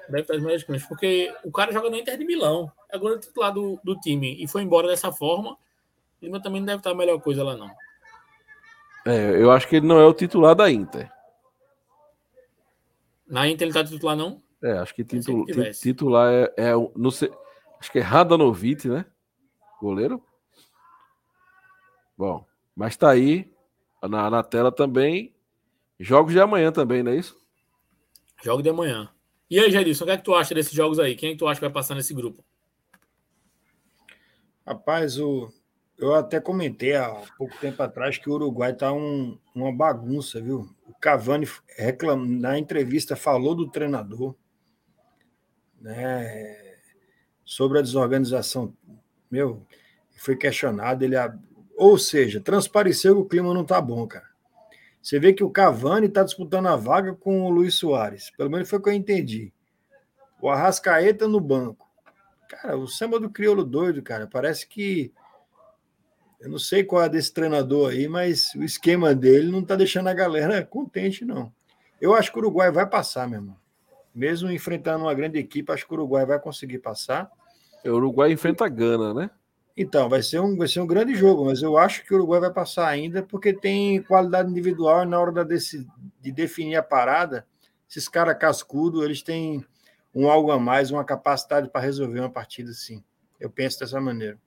Deve 0.07 0.21
estar 0.21 0.33
dos 0.33 0.43
melhores 0.43 0.63
climas, 0.63 0.85
porque 0.85 1.33
o 1.43 1.51
cara 1.51 1.71
joga 1.71 1.89
no 1.89 1.97
Inter 1.97 2.17
de 2.17 2.25
Milão, 2.25 2.71
é 2.89 2.97
goleiro 2.97 3.21
titular 3.21 3.51
do, 3.51 3.79
do 3.83 3.99
time, 3.99 4.41
e 4.41 4.47
foi 4.47 4.61
embora 4.61 4.87
dessa 4.87 5.11
forma. 5.11 5.53
O 5.53 6.19
clima 6.19 6.41
também 6.41 6.61
não 6.61 6.67
deve 6.67 6.79
estar 6.79 6.91
a 6.91 6.95
melhor 6.95 7.19
coisa 7.19 7.43
lá, 7.43 7.57
não. 7.57 7.69
É, 9.05 9.41
eu 9.41 9.51
acho 9.51 9.67
que 9.67 9.77
ele 9.77 9.87
não 9.87 9.99
é 9.99 10.05
o 10.05 10.13
titular 10.13 10.55
da 10.55 10.69
Inter. 10.71 11.11
Na 13.27 13.47
Inter 13.47 13.67
ele 13.67 13.73
tá 13.73 13.83
titular, 13.83 14.15
não? 14.15 14.41
É, 14.63 14.73
acho 14.79 14.95
que 14.95 15.03
titu, 15.03 15.45
titular 15.79 16.31
é, 16.33 16.53
é 16.57 16.71
não 16.95 17.11
sei, 17.11 17.31
acho 17.79 17.91
que 17.91 17.99
é 17.99 18.01
Radanovic, 18.01 18.87
né? 18.87 19.05
Goleiro. 19.79 20.23
Bom, 22.17 22.45
mas 22.75 22.95
tá 22.95 23.09
aí 23.09 23.51
na, 24.01 24.29
na 24.29 24.43
tela 24.43 24.71
também. 24.71 25.33
Jogos 25.99 26.33
de 26.33 26.39
amanhã 26.39 26.71
também, 26.71 27.03
não 27.03 27.11
é 27.11 27.15
isso? 27.15 27.37
Jogo 28.43 28.61
de 28.61 28.69
amanhã. 28.69 29.09
E 29.49 29.59
aí, 29.59 29.69
Jadilson, 29.69 30.03
o 30.03 30.07
que 30.07 30.13
é 30.13 30.17
que 30.17 30.23
tu 30.23 30.33
acha 30.33 30.55
desses 30.55 30.73
jogos 30.73 30.99
aí? 30.99 31.15
Quem 31.15 31.29
é 31.29 31.31
que 31.33 31.37
tu 31.37 31.47
acha 31.47 31.59
que 31.59 31.65
vai 31.65 31.73
passar 31.73 31.95
nesse 31.95 32.13
grupo? 32.13 32.43
Rapaz, 34.65 35.19
o... 35.19 35.53
eu 35.97 36.15
até 36.15 36.39
comentei 36.39 36.95
há 36.95 37.09
pouco 37.37 37.55
tempo 37.59 37.81
atrás 37.83 38.17
que 38.17 38.29
o 38.29 38.33
Uruguai 38.33 38.73
tá 38.73 38.91
um, 38.91 39.37
uma 39.53 39.71
bagunça, 39.71 40.41
viu? 40.41 40.67
O 40.87 40.93
Cavani 40.99 41.47
reclam... 41.77 42.25
na 42.25 42.57
entrevista 42.57 43.15
falou 43.15 43.53
do 43.53 43.69
treinador, 43.69 44.35
né? 45.79 46.77
Sobre 47.43 47.77
a 47.77 47.81
desorganização. 47.83 48.75
Meu, 49.29 49.63
foi 50.15 50.35
questionado, 50.35 51.03
ele 51.03 51.15
ou 51.77 51.97
seja, 51.97 52.39
transpareceu 52.39 53.15
que 53.15 53.21
o 53.21 53.25
clima 53.25 53.53
não 53.53 53.61
está 53.61 53.79
bom, 53.81 54.07
cara. 54.07 54.34
Você 55.05 55.19
vê 55.19 55.33
que 55.33 55.43
o 55.43 55.51
Cavani 55.51 56.07
está 56.07 56.23
disputando 56.23 56.65
a 56.65 56.75
vaga 56.75 57.13
com 57.13 57.43
o 57.45 57.49
Luiz 57.51 57.75
Soares. 57.75 58.31
Pelo 58.35 58.49
menos 58.49 58.67
foi 58.67 58.79
o 58.79 58.81
que 58.81 58.89
eu 58.89 58.93
entendi. 58.93 59.53
O 60.41 60.49
Arrascaeta 60.49 61.27
no 61.27 61.39
banco. 61.39 61.87
Cara, 62.49 62.75
o 62.75 62.87
samba 62.87 63.19
do 63.19 63.29
crioulo 63.29 63.63
doido, 63.63 64.01
cara. 64.01 64.25
Parece 64.25 64.67
que. 64.67 65.13
Eu 66.41 66.49
não 66.49 66.57
sei 66.57 66.83
qual 66.83 67.03
é 67.03 67.07
desse 67.09 67.31
treinador 67.31 67.91
aí, 67.91 68.07
mas 68.07 68.51
o 68.55 68.63
esquema 68.63 69.13
dele 69.13 69.51
não 69.51 69.59
está 69.59 69.75
deixando 69.75 70.07
a 70.07 70.13
galera 70.13 70.65
contente, 70.65 71.23
não. 71.23 71.53
Eu 72.01 72.15
acho 72.15 72.31
que 72.31 72.39
o 72.39 72.41
Uruguai 72.41 72.71
vai 72.71 72.89
passar, 72.89 73.29
meu 73.29 73.41
irmão. 73.41 73.57
Mesmo 74.13 74.49
enfrentando 74.49 75.05
uma 75.05 75.13
grande 75.13 75.37
equipe, 75.37 75.71
acho 75.71 75.85
que 75.85 75.93
o 75.93 75.97
Uruguai 75.97 76.25
vai 76.25 76.39
conseguir 76.39 76.79
passar. 76.79 77.29
O 77.85 77.89
Uruguai 77.89 78.31
enfrenta 78.31 78.65
a 78.65 78.69
Gana, 78.69 79.13
né? 79.13 79.29
Então, 79.77 80.07
vai 80.07 80.21
ser, 80.21 80.39
um, 80.39 80.55
vai 80.55 80.67
ser 80.69 80.79
um 80.79 80.87
grande 80.87 81.13
jogo, 81.15 81.45
mas 81.45 81.61
eu 81.61 81.77
acho 81.77 82.05
que 82.05 82.13
o 82.13 82.17
Uruguai 82.17 82.39
vai 82.39 82.51
passar 82.51 82.87
ainda, 82.87 83.21
porque 83.21 83.51
tem 83.51 84.01
qualidade 84.03 84.49
individual 84.49 85.05
na 85.05 85.19
hora 85.19 85.43
desse, 85.43 85.85
de 86.21 86.31
definir 86.31 86.77
a 86.77 86.83
parada. 86.83 87.45
Esses 87.89 88.07
caras 88.07 88.37
cascudos, 88.37 89.03
eles 89.03 89.21
têm 89.21 89.65
um 90.13 90.29
algo 90.29 90.49
a 90.51 90.57
mais, 90.57 90.91
uma 90.91 91.03
capacidade 91.03 91.69
para 91.69 91.81
resolver 91.81 92.21
uma 92.21 92.29
partida 92.29 92.71
assim. 92.71 93.03
Eu 93.37 93.49
penso 93.49 93.79
dessa 93.79 93.99
maneira. 93.99 94.39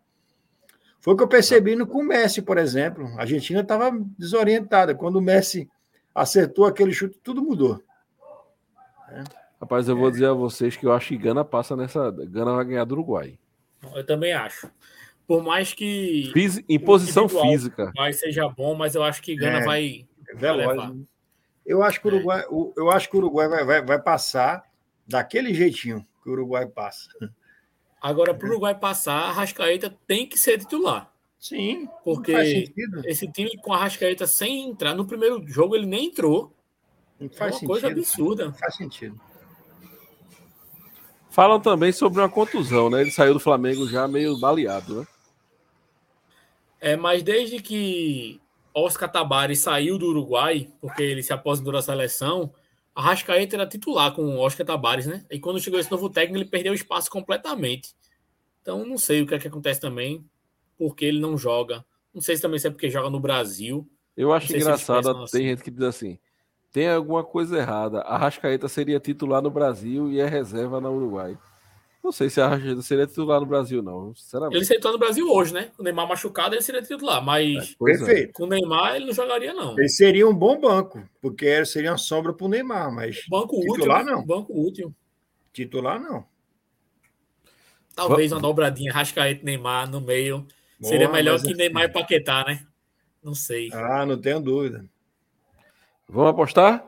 Foi 0.99 1.13
o 1.13 1.17
que 1.17 1.23
eu 1.23 1.29
percebi 1.29 1.77
no 1.77 1.87
com 1.87 1.99
o 1.99 2.05
Messi, 2.05 2.41
por 2.41 2.57
exemplo. 2.57 3.07
A 3.19 3.21
Argentina 3.21 3.61
estava 3.61 3.91
desorientada. 4.19 4.95
Quando 4.95 5.17
o 5.17 5.23
Messi 5.23 5.71
acertou 6.15 6.65
aquele 6.65 6.93
chute, 6.93 7.21
tudo 7.23 7.43
mudou. 7.43 7.83
É. 9.11 9.23
Rapaz, 9.61 9.89
eu 9.89 9.97
vou 9.97 10.11
dizer 10.11 10.27
a 10.27 10.33
vocês 10.33 10.77
que 10.77 10.87
eu 10.87 10.93
acho 10.93 11.09
que 11.09 11.19
Gana 11.19 11.45
passa 11.45 11.77
nessa. 11.77 12.11
Gana 12.11 12.55
vai 12.55 12.65
ganhar 12.65 12.85
do 12.85 12.93
Uruguai. 12.93 13.39
Eu 13.95 14.05
também 14.05 14.33
acho. 14.33 14.71
Por 15.29 15.45
mais 15.45 15.75
que. 15.75 16.31
Fiz, 16.33 16.65
em 16.67 16.81
posição 16.81 17.29
física. 17.29 17.93
Vai 17.95 18.15
seja 18.15 18.49
bom, 18.49 18.75
mas 18.75 18.95
eu 18.95 19.03
acho 19.03 19.21
que 19.21 19.37
Gana 19.37 19.59
é, 19.59 19.65
vai, 19.65 20.07
vai 20.35 20.57
levar. 20.57 20.95
Né? 20.95 21.03
Eu 21.67 21.83
acho 21.83 22.01
que 22.01 22.09
o 22.09 22.15
Uruguai, 22.15 22.41
é. 22.41 22.47
eu 22.79 22.91
acho 22.91 23.11
que 23.11 23.15
o 23.15 23.19
Uruguai 23.19 23.47
vai, 23.47 23.63
vai, 23.63 23.83
vai 23.85 24.03
passar 24.03 24.65
daquele 25.07 25.53
jeitinho 25.53 26.03
que 26.23 26.31
o 26.31 26.33
Uruguai 26.33 26.67
passa. 26.67 27.11
Agora, 28.01 28.33
para 28.33 28.47
o 28.47 28.51
Uruguai 28.53 28.75
passar, 28.75 29.25
a 29.25 29.33
Rascaeta 29.33 29.95
tem 30.07 30.27
que 30.27 30.39
ser 30.39 30.61
titular. 30.61 31.13
Sim. 31.39 31.87
Porque 32.03 32.33
esse 33.05 33.31
time 33.31 33.51
com 33.59 33.75
a 33.75 33.79
Rascaeta 33.79 34.27
sem 34.27 34.71
entrar, 34.71 34.95
no 34.95 35.07
primeiro 35.07 35.47
jogo 35.47 35.77
ele 35.77 35.85
nem 35.85 36.07
entrou. 36.07 36.57
Não 37.21 37.29
faz 37.29 37.41
é 37.41 37.45
uma 37.45 37.53
sentido. 37.53 37.69
coisa 37.69 37.87
absurda. 37.89 38.45
Não 38.47 38.55
faz 38.55 38.77
sentido. 38.77 39.21
Falam 41.29 41.61
também 41.61 41.93
sobre 41.93 42.19
uma 42.19 42.31
contusão, 42.31 42.89
né? 42.89 43.03
Ele 43.03 43.11
saiu 43.11 43.35
do 43.35 43.41
Flamengo 43.41 43.87
já 43.87 44.09
meio 44.09 44.41
baleado, 44.41 45.01
né? 45.01 45.07
É, 46.81 46.97
mas 46.97 47.23
desde 47.23 47.61
que 47.61 48.41
Oscar 48.73 49.11
Tabares 49.11 49.61
saiu 49.61 49.99
do 49.99 50.07
Uruguai, 50.07 50.69
porque 50.81 51.03
ele 51.03 51.23
se 51.23 51.33
aposentou 51.33 51.73
da 51.73 51.83
seleção, 51.83 52.53
a 52.95 53.03
Rascaeta 53.03 53.57
era 53.57 53.67
titular 53.67 54.13
com 54.15 54.25
o 54.25 54.39
Oscar 54.39 54.67
Tabares, 54.67 55.07
né? 55.07 55.25
E 55.31 55.39
quando 55.39 55.61
chegou 55.61 55.79
esse 55.79 55.91
novo 55.91 56.11
técnico, 56.11 56.39
ele 56.39 56.51
perdeu 56.51 56.73
o 56.73 56.77
espaço 56.77 57.11
completamente. 57.11 57.95
Então, 58.63 58.85
não 58.85 58.99
sei 58.99 59.23
o 59.23 59.27
que 59.27 59.35
é 59.35 59.39
que 59.39 59.49
acontece 59.49 59.81
também, 59.81 60.25
porque 60.77 61.05
ele 61.05 61.21
não 61.21 61.39
joga. 61.39 61.85
Não 62.13 62.21
sei 62.21 62.37
se 62.37 62.43
também 62.43 62.61
é 62.63 62.71
porque 62.71 62.91
joga 62.91 63.09
no 63.09 63.21
Brasil. 63.21 63.89
Eu 64.17 64.33
acho 64.33 64.55
engraçado, 64.55 65.13
tem 65.15 65.23
assim. 65.23 65.43
gente 65.45 65.63
que 65.63 65.71
diz 65.71 65.83
assim, 65.83 66.19
tem 66.73 66.89
alguma 66.89 67.25
coisa 67.25 67.57
errada. 67.57 68.01
A 68.01 68.17
Rascaeta 68.17 68.69
seria 68.69 69.01
titular 69.01 69.41
no 69.41 69.51
Brasil 69.51 70.11
e 70.11 70.21
é 70.21 70.27
reserva 70.27 70.81
na 70.81 70.91
Uruguai. 70.91 71.39
Não 72.09 72.13
sei 72.13 72.31
se 72.31 72.41
a 72.41 72.49
Argentina 72.49 72.81
seria 72.81 73.07
titular 73.07 73.39
no 73.39 73.45
Brasil, 73.45 73.83
não, 73.83 74.15
sinceramente. 74.15 74.57
Ele 74.57 74.65
seria 74.65 74.79
titular 74.79 74.95
no 74.95 74.99
Brasil 74.99 75.31
hoje, 75.31 75.53
né? 75.53 75.71
Com 75.77 75.83
o 75.83 75.85
Neymar 75.85 76.09
machucado, 76.09 76.55
ele 76.55 76.63
seria 76.63 76.81
titular, 76.81 77.23
mas 77.23 77.77
é, 77.79 77.85
Perfeito. 77.85 78.33
com 78.33 78.45
o 78.45 78.47
Neymar 78.47 78.97
ele 78.97 79.05
não 79.05 79.13
jogaria, 79.13 79.53
não. 79.53 79.79
Ele 79.79 79.91
seria 79.91 80.27
um 80.27 80.33
bom 80.33 80.59
banco, 80.59 81.07
porque 81.21 81.67
seria 81.67 81.91
uma 81.91 81.99
sombra 81.99 82.33
para 82.33 82.47
o 82.47 82.49
Neymar, 82.49 82.91
mas. 82.91 83.27
Banco 83.29 83.61
titular, 83.61 84.01
útil, 84.01 84.17
não. 84.17 84.25
Banco 84.25 84.59
útil. 84.59 84.95
Titular, 85.53 86.01
não. 86.01 86.25
Talvez 87.95 88.33
uma 88.33 88.41
dobradinha, 88.41 88.91
Rascaeta 88.91 89.45
Neymar 89.45 89.91
no 89.91 90.01
meio. 90.01 90.47
Boa, 90.81 90.91
seria 90.91 91.11
melhor 91.11 91.39
que 91.39 91.49
assim... 91.49 91.57
Neymar 91.59 91.85
e 91.85 91.89
Paquetá, 91.91 92.43
né? 92.43 92.67
Não 93.23 93.35
sei. 93.35 93.69
Ah, 93.71 94.07
não 94.07 94.19
tenho 94.19 94.41
dúvida. 94.41 94.83
Vamos 96.09 96.31
apostar? 96.31 96.88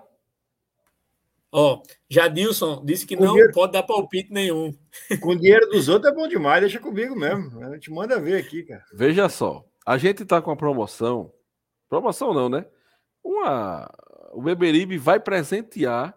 Ó, 1.52 1.82
Jadilson 2.09 2.85
disse 2.85 3.05
que 3.05 3.16
com 3.16 3.24
não 3.24 3.32
dinheiro... 3.32 3.52
pode 3.52 3.72
dar 3.72 3.82
palpite 3.82 4.32
nenhum. 4.32 4.72
Com 5.20 5.31
o 5.31 5.36
dinheiro 5.36 5.68
dos 5.68 5.89
outros 5.89 6.12
é 6.12 6.14
bom 6.14 6.28
demais, 6.28 6.60
deixa 6.60 6.78
comigo 6.78 7.16
mesmo. 7.16 7.64
A 7.64 7.74
gente 7.74 7.90
manda 7.90 8.20
ver 8.20 8.36
aqui, 8.36 8.62
cara. 8.62 8.85
Veja 8.93 9.28
só, 9.28 9.64
a 9.85 9.98
gente 9.98 10.24
tá 10.24 10.40
com 10.40 10.51
a 10.51 10.56
promoção. 10.56 11.32
Promoção 11.89 12.32
não, 12.32 12.48
né? 12.48 12.66
Uma. 13.22 13.90
O 14.32 14.43
Beberibe 14.43 14.97
vai 14.97 15.18
presentear 15.18 16.16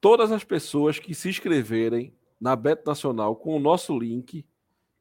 todas 0.00 0.30
as 0.30 0.44
pessoas 0.44 1.00
que 1.00 1.14
se 1.14 1.28
inscreverem 1.28 2.14
na 2.40 2.54
Bet 2.54 2.82
Nacional 2.86 3.34
com 3.34 3.56
o 3.56 3.60
nosso 3.60 3.98
link 3.98 4.46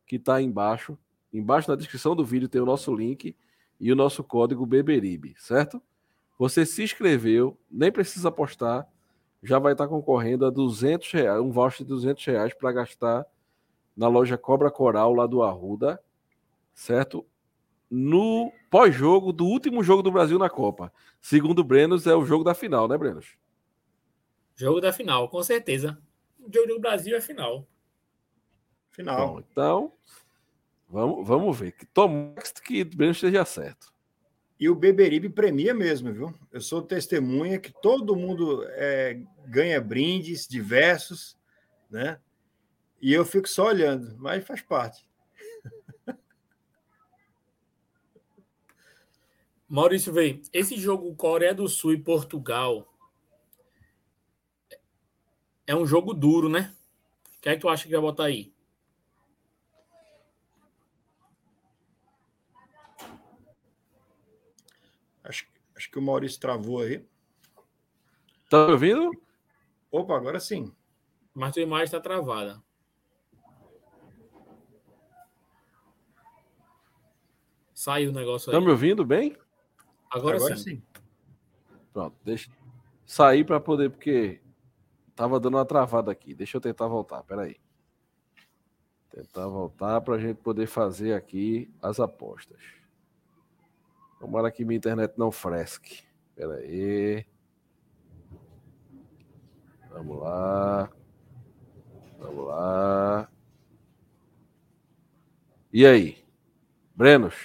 que 0.08 0.16
está 0.16 0.42
embaixo. 0.42 0.98
Embaixo 1.32 1.70
na 1.70 1.76
descrição 1.76 2.16
do 2.16 2.26
vídeo 2.26 2.50
tem 2.50 2.62
o 2.62 2.66
nosso 2.66 2.96
link 2.96 3.36
e 3.80 3.92
o 3.92 3.96
nosso 3.96 4.24
código 4.24 4.66
Beberibe, 4.66 5.36
certo? 5.38 5.82
Você 6.38 6.66
se 6.66 6.84
inscreveu, 6.84 7.58
nem 7.72 7.92
precisa 7.92 8.30
apostar, 8.30 8.88
já 9.42 9.60
vai 9.60 9.74
estar 9.74 9.88
concorrendo 9.88 10.46
a 10.46 10.50
200 10.50 11.12
reais, 11.12 11.42
um 11.42 11.52
voucher 11.52 11.86
de 11.86 11.90
200 11.90 12.26
reais 12.26 12.54
para 12.54 12.72
gastar 12.72 13.26
na 13.96 14.08
loja 14.08 14.38
Cobra 14.38 14.70
Coral 14.70 15.14
lá 15.14 15.26
do 15.26 15.44
Arruda, 15.44 16.02
certo? 16.74 17.26
No 17.90 18.52
pós-jogo 18.70 19.32
do 19.32 19.46
último 19.46 19.84
jogo 19.84 20.02
do 20.02 20.12
Brasil 20.12 20.38
na 20.38 20.50
Copa. 20.50 20.92
Segundo 21.22 21.60
o 21.60 21.64
Brenos, 21.64 22.06
é 22.06 22.16
o 22.16 22.26
jogo 22.26 22.44
da 22.44 22.54
final, 22.54 22.88
né, 22.88 22.98
Brenos? 22.98 23.38
Jogo 24.56 24.82
da 24.82 24.92
final, 24.92 25.30
com 25.30 25.42
certeza. 25.44 25.98
O 26.40 26.52
jogo 26.54 26.68
do 26.68 26.80
Brasil 26.80 27.16
é 27.16 27.22
final. 27.22 27.66
Final. 28.92 29.28
Bom, 29.28 29.40
então, 29.40 29.94
vamos, 30.90 31.28
vamos 31.28 31.58
ver. 31.58 31.76
Tomara 31.94 32.42
que 32.64 32.82
o 32.82 32.86
Brenos 32.86 33.18
esteja 33.18 33.46
certo. 33.46 33.95
E 34.58 34.70
o 34.70 34.76
Beberibe 34.76 35.28
premia 35.30 35.74
mesmo, 35.74 36.14
viu? 36.14 36.34
Eu 36.52 36.62
sou 36.62 36.82
testemunha 36.82 37.60
que 37.60 37.74
todo 37.82 38.16
mundo 38.16 38.64
é, 38.70 39.20
ganha 39.48 39.82
brindes 39.82 40.48
diversos, 40.48 41.38
né? 41.90 42.20
E 43.02 43.14
eu 43.14 43.26
fico 43.26 43.50
só 43.50 43.66
olhando, 43.68 44.16
mas 44.18 44.46
faz 44.46 44.62
parte. 44.62 45.06
Maurício, 49.68 50.14
vem. 50.14 50.42
Esse 50.54 50.78
jogo 50.78 51.14
Coreia 51.16 51.54
do 51.54 51.68
Sul 51.68 51.92
e 51.94 52.02
Portugal 52.02 52.90
é 55.68 55.76
um 55.76 55.86
jogo 55.86 56.14
duro, 56.14 56.48
né? 56.48 56.74
O 57.38 57.42
que 57.42 57.50
é 57.50 57.56
que 57.56 57.62
tu 57.62 57.68
acha 57.68 57.84
que 57.84 57.92
vai 57.92 58.00
botar 58.00 58.24
aí? 58.26 58.55
Acho, 65.86 65.92
que 65.92 66.00
o 66.00 66.02
Maurício 66.02 66.40
travou 66.40 66.82
aí. 66.82 67.06
Tá 68.50 68.66
me 68.66 68.74
ouvindo? 68.74 69.12
Opa, 69.92 70.16
agora 70.16 70.40
sim. 70.40 70.74
Mas 71.34 71.54
tua 71.54 71.62
imagem 71.62 71.86
está 71.86 72.00
travada. 72.00 72.62
Saiu 77.74 78.10
o 78.10 78.14
negócio 78.14 78.50
aí. 78.50 78.58
Tá 78.58 78.62
me 78.62 78.72
ouvindo 78.72 79.06
bem? 79.06 79.38
Agora, 80.10 80.38
agora 80.38 80.58
sim. 80.58 80.78
sim. 80.78 80.84
Pronto, 81.94 82.18
deixa 82.24 82.50
sair 83.06 83.46
para 83.46 83.60
poder, 83.60 83.92
porque 83.92 84.42
tava 85.16 85.40
dando 85.40 85.58
uma 85.58 85.66
travada 85.66 86.12
aqui. 86.12 86.34
Deixa 86.34 86.58
eu 86.58 86.62
tentar 86.62 86.88
voltar, 86.88 87.22
peraí. 87.24 87.58
Tentar 89.12 89.48
voltar 89.48 90.02
para 90.02 90.16
a 90.16 90.20
gente 90.20 90.38
poder 90.38 90.66
fazer 90.66 91.14
aqui 91.14 91.72
as 91.82 92.00
apostas. 92.00 92.60
Tomara 94.20 94.52
que 94.52 94.66
minha 94.66 94.78
internet 94.78 95.14
não 95.18 95.32
fresque. 95.32 96.04
Espera 96.30 96.56
aí. 96.56 97.26
Vamos 99.90 100.20
lá. 100.20 100.90
Vamos 102.20 102.48
lá. 102.48 103.30
E 105.72 105.86
aí? 105.86 106.18
Brenos? 106.96 107.36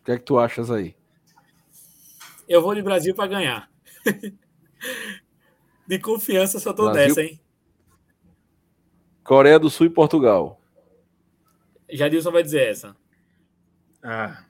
O 0.00 0.04
que 0.04 0.12
é 0.12 0.18
que 0.18 0.24
tu 0.24 0.38
achas 0.38 0.70
aí? 0.70 0.94
Eu 2.48 2.62
vou 2.62 2.74
de 2.74 2.82
Brasil 2.82 3.14
para 3.14 3.26
ganhar. 3.26 3.70
de 5.86 5.98
confiança 5.98 6.60
só 6.60 6.72
tô 6.72 6.90
Brasil... 6.90 7.24
hein? 7.24 7.40
Coreia 9.24 9.58
do 9.58 9.68
Sul 9.68 9.86
e 9.86 9.90
Portugal. 9.90 10.60
Jadilson 11.90 12.30
vai 12.30 12.42
dizer 12.42 12.70
essa. 12.70 12.96
Ah, 14.08 14.40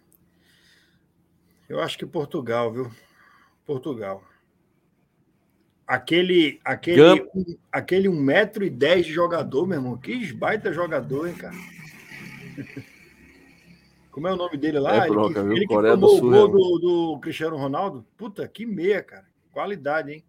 eu 1.67 1.81
acho 1.81 1.97
que 1.97 2.05
Portugal, 2.05 2.71
viu? 2.71 2.93
Portugal. 3.65 4.23
Aquele, 5.87 6.61
aquele, 6.63 7.23
um, 7.35 7.57
aquele 7.73 8.07
1,10m 8.07 9.03
de 9.03 9.13
jogador, 9.15 9.67
meu 9.67 9.79
irmão. 9.79 9.97
Que 9.97 10.31
baita 10.35 10.75
jogador, 10.75 11.27
hein, 11.27 11.35
cara? 11.35 11.57
Como 14.13 14.29
é 14.29 14.33
o 14.35 14.37
nome 14.37 14.59
dele 14.59 14.79
lá? 14.79 15.07
É 15.07 15.09
broca, 15.09 15.41
ele, 15.41 15.53
ele 15.53 15.67
que 15.67 15.75
tomou 15.75 16.19
o 16.19 16.31
gol 16.31 16.49
do, 16.49 16.79
do, 17.15 17.19
Cristiano 17.21 17.57
Ronaldo. 17.57 18.05
Puta, 18.15 18.47
que 18.47 18.67
meia, 18.67 19.03
cara. 19.03 19.27
Qualidade, 19.53 20.13
hein? 20.13 20.25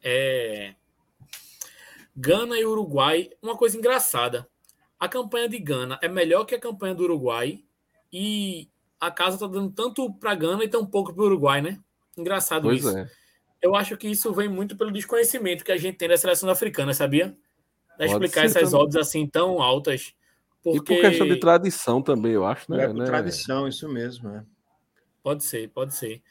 É... 0.00 0.76
Gana 2.14 2.56
e 2.56 2.64
Uruguai, 2.64 3.30
uma 3.42 3.56
coisa 3.56 3.76
engraçada 3.76 4.48
a 5.00 5.08
campanha 5.08 5.48
de 5.48 5.58
Gana 5.58 5.98
é 6.02 6.08
melhor 6.08 6.44
que 6.44 6.54
a 6.54 6.60
campanha 6.60 6.94
do 6.94 7.04
Uruguai 7.04 7.64
e 8.12 8.68
a 9.00 9.10
casa 9.10 9.36
está 9.36 9.46
dando 9.46 9.70
tanto 9.70 10.12
para 10.12 10.34
Gana 10.34 10.62
e 10.62 10.68
tão 10.68 10.84
pouco 10.84 11.14
para 11.14 11.22
o 11.22 11.26
Uruguai, 11.26 11.62
né? 11.62 11.80
Engraçado 12.18 12.64
pois 12.64 12.80
isso. 12.80 12.96
É. 12.96 13.08
Eu 13.62 13.74
acho 13.74 13.96
que 13.96 14.08
isso 14.08 14.32
vem 14.32 14.48
muito 14.48 14.76
pelo 14.76 14.92
desconhecimento 14.92 15.64
que 15.64 15.72
a 15.72 15.76
gente 15.76 15.96
tem 15.96 16.08
da 16.08 16.18
seleção 16.18 16.50
africana, 16.50 16.92
sabia? 16.92 17.34
Da 17.98 18.04
explicar 18.04 18.44
essas 18.44 18.70
também. 18.70 18.84
odds 18.84 18.96
assim 18.96 19.26
tão 19.26 19.62
altas. 19.62 20.14
Porque... 20.62 20.92
E 20.92 20.96
por 20.96 21.08
questão 21.08 21.26
de 21.26 21.36
tradição 21.36 22.02
também, 22.02 22.32
eu 22.32 22.44
acho, 22.44 22.70
né? 22.70 22.84
É 22.84 22.88
por 22.88 23.04
tradição, 23.04 23.66
isso 23.66 23.88
mesmo, 23.88 24.28
é. 24.28 24.44
Pode 25.22 25.44
ser, 25.44 25.68
pode 25.70 25.94
ser. 25.94 26.22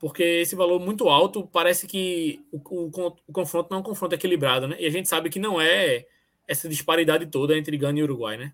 Porque 0.00 0.22
esse 0.22 0.54
valor 0.54 0.78
muito 0.78 1.08
alto 1.08 1.46
parece 1.46 1.86
que 1.86 2.44
o, 2.52 2.58
o, 2.58 3.16
o 3.26 3.32
confronto 3.32 3.68
não 3.70 3.78
é 3.78 3.80
um 3.80 3.84
confronto 3.84 4.14
equilibrado, 4.14 4.68
né? 4.68 4.76
E 4.78 4.86
a 4.86 4.90
gente 4.90 5.08
sabe 5.08 5.30
que 5.30 5.38
não 5.38 5.60
é 5.60 6.06
essa 6.48 6.68
disparidade 6.68 7.26
toda 7.26 7.56
entre 7.56 7.76
Gana 7.76 7.98
e 7.98 8.02
Uruguai, 8.02 8.38
né? 8.38 8.52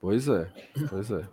Pois 0.00 0.26
é, 0.26 0.50
pois 0.90 1.10
é. 1.12 1.26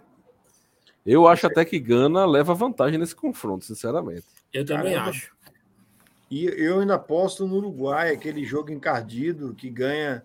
Eu 1.03 1.27
acho 1.27 1.47
até 1.47 1.65
que 1.65 1.79
Gana 1.79 2.25
leva 2.27 2.53
vantagem 2.53 2.99
nesse 2.99 3.15
confronto, 3.15 3.65
sinceramente. 3.65 4.27
Eu 4.53 4.63
também 4.63 4.93
Caramba. 4.93 5.09
acho. 5.09 5.35
E 6.29 6.45
eu 6.45 6.79
ainda 6.79 6.93
aposto 6.93 7.47
no 7.47 7.55
Uruguai, 7.55 8.11
aquele 8.11 8.45
jogo 8.45 8.71
encardido 8.71 9.55
que 9.55 9.67
ganha 9.67 10.23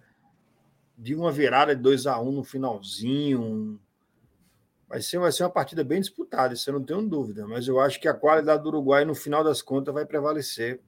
de 0.98 1.14
uma 1.14 1.32
virada 1.32 1.74
de 1.74 1.80
2 1.80 2.06
a 2.06 2.20
1 2.20 2.28
um 2.28 2.32
no 2.32 2.44
finalzinho. 2.44 3.80
Vai 4.86 5.00
ser, 5.00 5.18
vai 5.18 5.32
ser 5.32 5.44
uma 5.44 5.50
partida 5.50 5.82
bem 5.82 6.00
disputada, 6.00 6.52
isso 6.52 6.68
eu 6.68 6.74
não 6.74 6.84
tenho 6.84 7.08
dúvida. 7.08 7.46
Mas 7.48 7.66
eu 7.66 7.80
acho 7.80 7.98
que 7.98 8.06
a 8.06 8.12
qualidade 8.12 8.62
do 8.62 8.68
Uruguai, 8.68 9.06
no 9.06 9.14
final 9.14 9.42
das 9.42 9.62
contas, 9.62 9.94
vai 9.94 10.04
prevalecer 10.04 10.78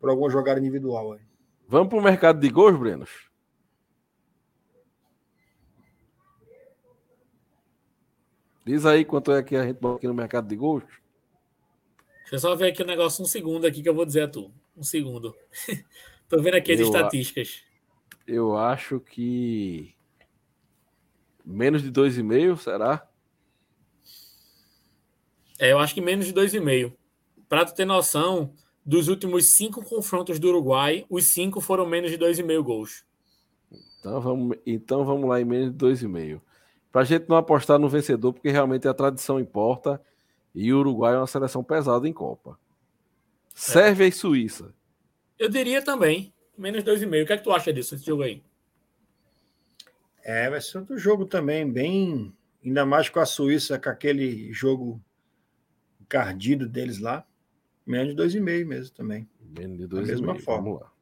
por 0.00 0.10
alguma 0.10 0.28
jogada 0.28 0.58
individual. 0.58 1.12
Aí. 1.12 1.20
Vamos 1.68 1.88
para 1.88 1.98
o 1.98 2.02
mercado 2.02 2.40
de 2.40 2.48
gols, 2.48 2.76
Brenos? 2.76 3.27
Diz 8.68 8.84
aí 8.84 9.04
quanto 9.04 9.32
é 9.32 9.42
que 9.42 9.56
a 9.56 9.66
gente 9.66 9.80
bota 9.80 9.96
aqui 9.96 10.06
no 10.06 10.14
mercado 10.14 10.46
de 10.46 10.54
gols. 10.54 10.84
Deixa 12.20 12.34
eu 12.34 12.38
só 12.38 12.54
ver 12.54 12.68
aqui 12.68 12.82
o 12.82 12.86
negócio 12.86 13.24
um 13.24 13.26
segundo 13.26 13.66
aqui 13.66 13.82
que 13.82 13.88
eu 13.88 13.94
vou 13.94 14.04
dizer 14.04 14.22
a 14.22 14.28
tu. 14.28 14.52
Um 14.76 14.82
segundo. 14.82 15.34
Tô 16.28 16.42
vendo 16.42 16.56
aqui 16.56 16.72
as 16.72 16.80
eu 16.80 16.86
estatísticas. 16.86 17.62
Eu 18.26 18.58
acho 18.58 19.00
que 19.00 19.96
Menos 21.50 21.82
de 21.82 21.90
2,5, 21.90 22.58
será? 22.58 23.08
É, 25.58 25.72
eu 25.72 25.78
acho 25.78 25.94
que 25.94 26.00
menos 26.02 26.26
de 26.26 26.34
2,5. 26.34 26.92
Para 27.48 27.64
tu 27.64 27.74
ter 27.74 27.86
noção, 27.86 28.52
dos 28.84 29.08
últimos 29.08 29.56
cinco 29.56 29.82
confrontos 29.82 30.38
do 30.38 30.48
Uruguai, 30.48 31.06
os 31.08 31.24
cinco 31.24 31.62
foram 31.62 31.86
menos 31.86 32.10
de 32.10 32.18
2,5 32.18 32.62
gols. 32.62 33.02
Então 33.98 34.20
vamos, 34.20 34.58
então 34.66 35.06
vamos 35.06 35.26
lá 35.26 35.40
em 35.40 35.46
menos 35.46 35.72
de 35.72 35.78
2,5. 35.78 36.38
Para 36.90 37.02
a 37.02 37.04
gente 37.04 37.28
não 37.28 37.36
apostar 37.36 37.78
no 37.78 37.88
vencedor, 37.88 38.32
porque 38.32 38.50
realmente 38.50 38.88
a 38.88 38.94
tradição 38.94 39.38
importa 39.38 40.00
e 40.54 40.72
o 40.72 40.78
Uruguai 40.78 41.14
é 41.14 41.18
uma 41.18 41.26
seleção 41.26 41.62
pesada 41.62 42.08
em 42.08 42.12
Copa. 42.12 42.58
Sérvia 43.54 44.04
é. 44.04 44.08
e 44.08 44.12
Suíça. 44.12 44.74
Eu 45.38 45.48
diria 45.48 45.82
também, 45.82 46.32
menos 46.56 46.82
2,5. 46.82 47.22
O 47.22 47.26
que 47.26 47.32
é 47.32 47.36
que 47.36 47.44
tu 47.44 47.52
acha 47.52 47.72
disso, 47.72 47.94
esse 47.94 48.04
jogo 48.04 48.22
aí? 48.22 48.42
É, 50.22 50.50
vai 50.50 50.60
ser 50.60 50.78
outro 50.78 50.98
jogo 50.98 51.24
também, 51.24 51.70
bem. 51.70 52.34
Ainda 52.64 52.84
mais 52.84 53.08
com 53.08 53.20
a 53.20 53.26
Suíça, 53.26 53.78
com 53.78 53.88
aquele 53.88 54.52
jogo 54.52 55.00
encardido 56.00 56.68
deles 56.68 56.98
lá. 56.98 57.24
Menos 57.86 58.14
de 58.14 58.22
2,5 58.22 58.66
mesmo 58.66 58.94
também. 58.94 59.28
Menos 59.40 59.78
de 59.78 59.88
2,5. 59.88 60.06
mesma 60.06 60.34
forma. 60.38 60.64
Vamos 60.64 60.80
lá. 60.80 60.92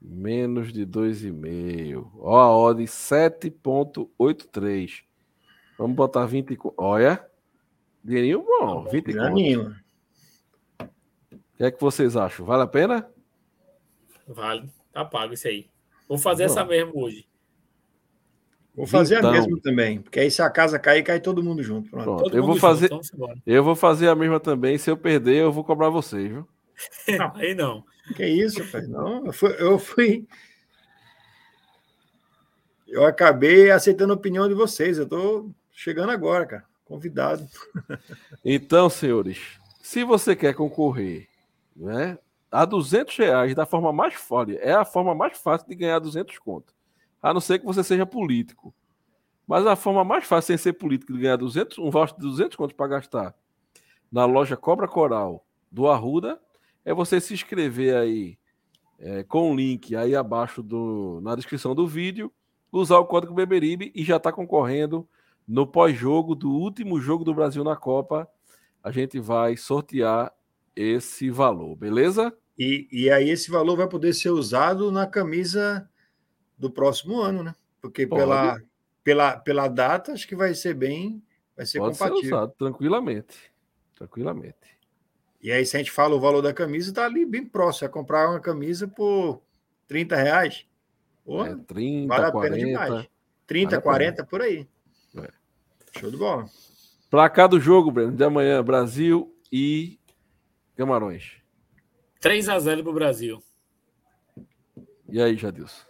Menos 0.00 0.72
de 0.72 0.86
2,5. 0.86 2.08
Ó, 2.18 2.38
a 2.38 2.56
odd 2.56 2.80
7,83. 2.84 5.02
Vamos 5.76 5.96
botar 5.96 6.24
20. 6.26 6.56
Olha. 6.76 7.26
Dinheirinho 8.02 8.44
bom. 8.44 8.84
20 8.84 9.06
Dinheirinho. 9.06 9.74
O 10.80 10.86
que 11.56 11.64
é 11.64 11.70
que 11.70 11.80
vocês 11.80 12.16
acham? 12.16 12.44
Vale 12.46 12.62
a 12.62 12.66
pena? 12.66 13.08
Vale. 14.26 14.70
Tá 14.92 15.04
pago 15.04 15.34
isso 15.34 15.46
aí. 15.48 15.68
Vou 16.08 16.18
fazer 16.18 16.46
bom. 16.46 16.52
essa 16.52 16.64
mesmo 16.64 16.92
hoje. 16.94 17.28
Vou 18.78 18.86
fazer 18.86 19.18
então, 19.18 19.30
a 19.30 19.32
mesma 19.32 19.58
também, 19.60 20.00
porque 20.00 20.20
aí 20.20 20.30
se 20.30 20.40
a 20.40 20.48
casa 20.48 20.78
cair, 20.78 21.02
cai 21.02 21.18
todo 21.18 21.42
mundo 21.42 21.64
junto. 21.64 21.90
Pronto. 21.90 22.22
Todo 22.22 22.36
eu 22.36 22.46
vou 22.46 22.54
fazer, 22.54 22.88
junto, 22.88 23.08
então 23.12 23.34
eu 23.44 23.64
vou 23.64 23.74
fazer 23.74 24.08
a 24.08 24.14
mesma 24.14 24.38
também. 24.38 24.78
Se 24.78 24.88
eu 24.88 24.96
perder, 24.96 25.42
eu 25.42 25.50
vou 25.50 25.64
cobrar 25.64 25.88
vocês, 25.88 26.30
viu? 26.30 26.46
Não. 27.18 27.32
aí 27.34 27.56
não. 27.56 27.84
Que 28.14 28.26
isso? 28.26 28.60
Não, 28.88 29.26
eu 29.26 29.32
fui, 29.32 29.56
eu 29.58 29.78
fui, 29.78 30.28
eu 32.88 33.04
acabei 33.04 33.70
aceitando 33.70 34.12
a 34.12 34.16
opinião 34.16 34.48
de 34.48 34.54
vocês. 34.54 34.98
Eu 34.98 35.06
tô 35.06 35.50
chegando 35.70 36.10
agora, 36.10 36.46
cara. 36.46 36.64
Convidado. 36.84 37.46
Então, 38.44 38.88
senhores, 38.88 39.58
se 39.82 40.04
você 40.04 40.34
quer 40.34 40.54
concorrer, 40.54 41.28
né, 41.76 42.16
a 42.50 42.64
200 42.64 43.14
reais 43.16 43.54
da 43.54 43.66
forma 43.66 43.92
mais 43.92 44.14
fácil, 44.14 44.58
é 44.60 44.72
a 44.72 44.84
forma 44.84 45.14
mais 45.14 45.36
fácil 45.36 45.68
de 45.68 45.74
ganhar 45.74 45.98
200 45.98 46.38
conto. 46.38 46.74
A 47.20 47.34
não 47.34 47.40
ser 47.40 47.58
que 47.58 47.66
você 47.66 47.84
seja 47.84 48.06
político. 48.06 48.74
Mas 49.46 49.66
a 49.66 49.76
forma 49.76 50.04
mais 50.04 50.24
fácil 50.24 50.46
sem 50.46 50.56
ser 50.56 50.74
político 50.74 51.12
de 51.12 51.18
ganhar 51.20 51.36
200, 51.36 51.78
um 51.78 51.90
voucher 51.90 52.16
de 52.16 52.22
200 52.22 52.56
contos 52.56 52.76
para 52.76 52.86
gastar 52.86 53.34
na 54.10 54.24
loja 54.24 54.56
Cobra 54.56 54.88
Coral 54.88 55.44
do 55.70 55.88
Arruda 55.88 56.40
é 56.88 56.94
você 56.94 57.20
se 57.20 57.34
inscrever 57.34 57.94
aí 57.94 58.38
é, 58.98 59.22
com 59.22 59.52
o 59.52 59.54
link 59.54 59.94
aí 59.94 60.16
abaixo 60.16 60.62
do, 60.62 61.20
na 61.22 61.36
descrição 61.36 61.74
do 61.74 61.86
vídeo, 61.86 62.32
usar 62.72 62.96
o 62.96 63.04
código 63.04 63.34
Beberibe 63.34 63.92
e 63.94 64.02
já 64.02 64.16
está 64.16 64.32
concorrendo 64.32 65.06
no 65.46 65.66
pós-jogo 65.66 66.34
do 66.34 66.50
último 66.50 66.98
jogo 66.98 67.24
do 67.24 67.34
Brasil 67.34 67.62
na 67.62 67.76
Copa. 67.76 68.26
A 68.82 68.90
gente 68.90 69.20
vai 69.20 69.54
sortear 69.54 70.32
esse 70.74 71.28
valor, 71.28 71.76
beleza? 71.76 72.34
E, 72.58 72.88
e 72.90 73.10
aí 73.10 73.28
esse 73.28 73.50
valor 73.50 73.76
vai 73.76 73.86
poder 73.86 74.14
ser 74.14 74.30
usado 74.30 74.90
na 74.90 75.06
camisa 75.06 75.86
do 76.56 76.70
próximo 76.70 77.20
ano, 77.20 77.42
né? 77.42 77.54
Porque 77.82 78.06
pela, 78.06 78.62
pela, 79.04 79.36
pela 79.36 79.68
data, 79.68 80.12
acho 80.12 80.26
que 80.26 80.34
vai 80.34 80.54
ser 80.54 80.72
bem. 80.72 81.22
Vai 81.54 81.66
ser 81.66 81.80
Pode 81.80 81.98
compatível. 81.98 82.22
Ser 82.22 82.34
usado, 82.34 82.54
tranquilamente. 82.56 83.52
Tranquilamente. 83.94 84.77
E 85.40 85.52
aí, 85.52 85.64
se 85.64 85.76
a 85.76 85.78
gente 85.78 85.90
fala 85.90 86.16
o 86.16 86.20
valor 86.20 86.42
da 86.42 86.52
camisa, 86.52 86.92
tá 86.92 87.04
ali 87.04 87.24
bem 87.24 87.44
próximo. 87.44 87.86
É 87.86 87.90
comprar 87.90 88.28
uma 88.28 88.40
camisa 88.40 88.88
por 88.88 89.40
30 89.86 90.16
reais. 90.16 90.66
Pô, 91.24 91.44
é, 91.44 91.56
30, 91.66 92.08
vale 92.08 92.26
a 92.26 92.32
40, 92.32 92.54
pena 92.54 92.66
demais. 92.66 93.08
30, 93.46 93.70
vale 93.70 93.82
40, 93.82 94.24
por 94.24 94.42
aí. 94.42 94.68
É. 95.16 95.28
Show 95.98 96.10
de 96.10 96.16
bola. 96.16 96.46
Placar 97.10 97.48
do 97.48 97.60
jogo, 97.60 97.90
Breno, 97.90 98.12
de 98.12 98.24
amanhã, 98.24 98.62
Brasil 98.62 99.34
e 99.50 99.98
Camarões. 100.76 101.32
3 102.20 102.48
a 102.48 102.58
0 102.58 102.82
pro 102.82 102.92
Brasil. 102.92 103.42
E 105.08 105.20
aí, 105.20 105.36
Jadilson? 105.36 105.86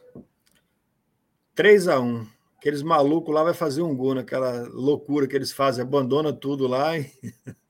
3 1.54 1.88
a 1.88 2.00
1 2.00 2.26
Aqueles 2.58 2.82
malucos 2.82 3.32
lá 3.32 3.44
vai 3.44 3.54
fazer 3.54 3.82
um 3.82 3.96
gol 3.96 4.16
naquela 4.16 4.68
loucura 4.68 5.28
que 5.28 5.36
eles 5.36 5.52
fazem, 5.52 5.82
abandona 5.82 6.32
tudo 6.32 6.66
lá 6.66 6.98
e 6.98 7.08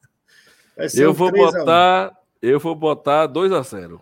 eu 0.95 1.13
vou 1.13 1.33
botar, 1.33 2.17
eu 2.41 2.61
vou 2.61 2.75
botar 2.75 3.27
2 3.27 3.53
a 3.53 3.63
0. 3.63 4.01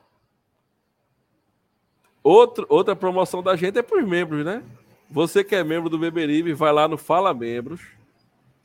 Outro, 2.22 2.66
outra 2.68 2.96
promoção 2.96 3.42
da 3.42 3.54
gente 3.54 3.78
é 3.78 3.82
para 3.82 3.98
os 3.98 4.08
membros, 4.08 4.44
né? 4.44 4.62
Você 5.08 5.44
que 5.44 5.54
é 5.54 5.62
membro 5.62 5.88
do 5.88 5.98
Beberibe, 5.98 6.52
vai 6.52 6.72
lá 6.72 6.88
no 6.88 6.98
Fala 6.98 7.32
Membros, 7.32 7.80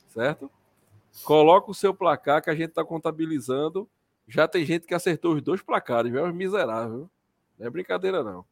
certo? 0.08 0.50
Coloca 1.22 1.70
o 1.70 1.74
seu 1.74 1.94
placar 1.94 2.42
que 2.42 2.50
a 2.50 2.54
gente 2.54 2.70
está 2.70 2.84
contabilizando. 2.84 3.88
Já 4.26 4.48
tem 4.48 4.64
gente 4.64 4.86
que 4.86 4.94
acertou 4.94 5.34
os 5.34 5.42
dois 5.42 5.62
placares? 5.62 6.12
É 6.12 6.32
miserável. 6.32 7.08
Não 7.58 7.66
é 7.66 7.70
brincadeira, 7.70 8.24
não. 8.24 8.44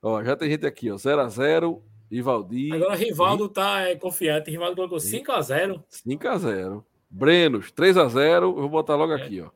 Ó, 0.00 0.22
já 0.22 0.36
tem 0.36 0.50
gente 0.50 0.66
aqui, 0.66 0.90
ó. 0.90 0.94
0x0, 0.94 1.80
Rivaldi. 2.10 2.72
Agora 2.72 2.94
Rivaldo 2.94 3.46
e... 3.46 3.48
tá 3.48 3.80
é, 3.80 3.96
confiante. 3.96 4.50
Rivaldo 4.50 4.76
colocou 4.76 4.98
5x0. 4.98 5.82
5x0. 5.90 6.84
Brenos, 7.12 7.70
3 7.70 7.98
a 7.98 8.08
0 8.08 8.46
Eu 8.46 8.54
vou 8.54 8.68
botar 8.70 8.96
logo 8.96 9.12
é. 9.12 9.22
aqui, 9.22 9.42
ó. 9.42 9.50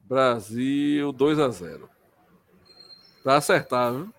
Brasil, 0.00 1.12
2 1.12 1.38
a 1.38 1.48
0 1.48 1.88
Pra 3.22 3.36
acertar, 3.36 3.92
viu? 3.92 4.12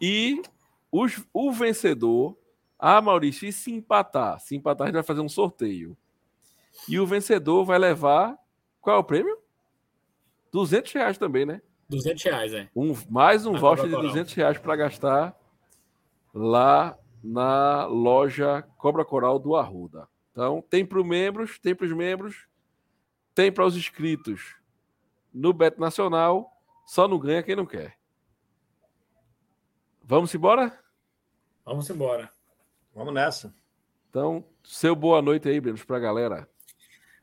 E 0.00 0.42
os, 0.90 1.24
o 1.32 1.52
vencedor, 1.52 2.36
ah, 2.78 3.00
Maurício, 3.00 3.48
e 3.48 3.52
se 3.52 3.72
empatar? 3.72 4.38
Se 4.40 4.54
empatar, 4.56 4.86
a 4.86 4.88
gente 4.88 4.94
vai 4.94 5.02
fazer 5.02 5.20
um 5.20 5.28
sorteio. 5.28 5.96
E 6.88 6.98
o 6.98 7.06
vencedor 7.06 7.64
vai 7.64 7.78
levar. 7.78 8.36
Qual 8.80 8.96
é 8.96 8.98
o 8.98 9.04
prêmio? 9.04 9.38
200 10.52 10.92
reais 10.92 11.16
também, 11.16 11.46
né? 11.46 11.62
200 11.88 12.22
reais, 12.24 12.52
é. 12.52 12.68
Um, 12.74 12.92
mais 13.08 13.46
um 13.46 13.54
voucher 13.54 13.86
de 13.86 13.92
200 13.92 14.34
reais 14.34 14.58
para 14.58 14.76
gastar 14.76 15.34
lá 16.34 16.98
na 17.22 17.86
loja 17.86 18.62
Cobra 18.76 19.04
Coral 19.04 19.38
do 19.38 19.56
Arruda. 19.56 20.08
Então, 20.34 20.60
tem 20.68 20.84
para 20.84 20.98
os 20.98 21.06
membros, 21.06 21.60
tem 21.60 21.76
para 21.76 21.86
os 21.86 21.92
membros, 21.92 22.48
tem 23.32 23.52
para 23.52 23.64
os 23.64 23.76
inscritos 23.76 24.56
no 25.32 25.52
Beto 25.52 25.80
Nacional, 25.80 26.50
só 26.84 27.06
não 27.06 27.20
ganha 27.20 27.40
quem 27.40 27.54
não 27.54 27.64
quer. 27.64 27.96
Vamos 30.02 30.34
embora? 30.34 30.76
Vamos 31.64 31.88
embora. 31.88 32.28
Vamos 32.92 33.14
nessa. 33.14 33.54
Então, 34.10 34.44
seu 34.64 34.96
boa 34.96 35.22
noite 35.22 35.48
aí, 35.48 35.60
Brenos, 35.60 35.84
para 35.84 35.98
a 35.98 36.00
galera. 36.00 36.48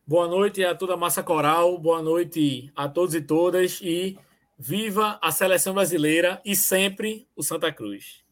Boa 0.08 0.30
noite 0.30 0.64
a 0.64 0.74
toda 0.74 0.94
a 0.94 0.98
massa 0.98 1.22
coral, 1.22 1.78
boa 1.78 2.02
noite 2.02 2.72
a 2.74 2.88
todos 2.88 3.14
e 3.14 3.22
todas 3.22 3.82
e 3.82 4.18
viva 4.58 5.20
a 5.22 5.34
seleção 5.34 5.74
brasileira 5.74 6.42
e 6.46 6.56
sempre 6.56 7.28
o 7.36 7.44
Santa 7.44 7.74
Cruz. 7.74 8.24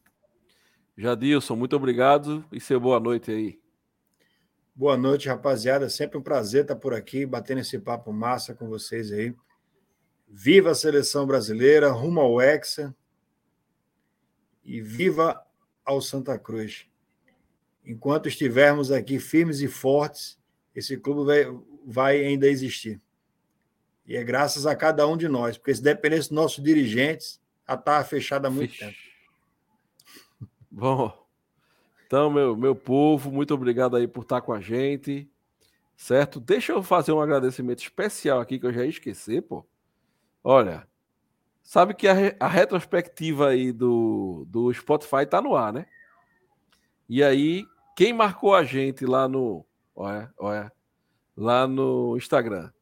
Jadilson, 0.96 1.54
muito 1.54 1.76
obrigado 1.76 2.42
e 2.50 2.58
seu 2.58 2.80
boa 2.80 2.98
noite 2.98 3.30
aí. 3.30 3.59
Boa 4.80 4.96
noite, 4.96 5.28
rapaziada. 5.28 5.90
Sempre 5.90 6.16
um 6.16 6.22
prazer 6.22 6.62
estar 6.62 6.74
por 6.74 6.94
aqui, 6.94 7.26
batendo 7.26 7.60
esse 7.60 7.78
papo 7.78 8.10
massa 8.14 8.54
com 8.54 8.66
vocês 8.66 9.12
aí. 9.12 9.36
Viva 10.26 10.70
a 10.70 10.74
seleção 10.74 11.26
brasileira, 11.26 11.90
rumo 11.90 12.18
ao 12.18 12.40
Hexa 12.40 12.96
e 14.64 14.80
viva 14.80 15.38
ao 15.84 16.00
Santa 16.00 16.38
Cruz. 16.38 16.88
Enquanto 17.84 18.26
estivermos 18.26 18.90
aqui 18.90 19.18
firmes 19.18 19.60
e 19.60 19.68
fortes, 19.68 20.40
esse 20.74 20.96
clube 20.96 21.26
vai, 21.26 21.60
vai 21.84 22.24
ainda 22.24 22.48
existir. 22.48 22.98
E 24.06 24.16
é 24.16 24.24
graças 24.24 24.64
a 24.64 24.74
cada 24.74 25.06
um 25.06 25.14
de 25.14 25.28
nós, 25.28 25.58
porque 25.58 25.74
se 25.74 25.82
dependesse 25.82 26.30
dos 26.30 26.36
nossos 26.36 26.64
dirigentes, 26.64 27.38
já 27.68 27.74
estava 27.74 28.02
fechada 28.02 28.48
há 28.48 28.50
muito 28.50 28.74
tempo. 28.78 28.96
Bom, 30.70 31.28
então, 32.10 32.28
meu, 32.28 32.56
meu 32.56 32.74
povo, 32.74 33.30
muito 33.30 33.54
obrigado 33.54 33.94
aí 33.94 34.08
por 34.08 34.22
estar 34.22 34.40
com 34.40 34.52
a 34.52 34.60
gente. 34.60 35.30
Certo? 35.96 36.40
Deixa 36.40 36.72
eu 36.72 36.82
fazer 36.82 37.12
um 37.12 37.20
agradecimento 37.20 37.78
especial 37.78 38.40
aqui 38.40 38.58
que 38.58 38.66
eu 38.66 38.72
já 38.72 38.82
ia 38.82 38.90
esquecer, 38.90 39.42
pô. 39.42 39.64
Olha, 40.42 40.88
sabe 41.62 41.94
que 41.94 42.08
a, 42.08 42.14
a 42.40 42.48
retrospectiva 42.48 43.50
aí 43.50 43.70
do, 43.70 44.44
do 44.48 44.74
Spotify 44.74 45.24
tá 45.24 45.40
no 45.40 45.54
ar, 45.54 45.72
né? 45.72 45.86
E 47.08 47.22
aí, 47.22 47.64
quem 47.94 48.12
marcou 48.12 48.56
a 48.56 48.64
gente 48.64 49.06
lá 49.06 49.28
no. 49.28 49.64
Olha, 49.94 50.34
olha. 50.36 50.72
Lá 51.36 51.64
no 51.68 52.16
Instagram. 52.16 52.72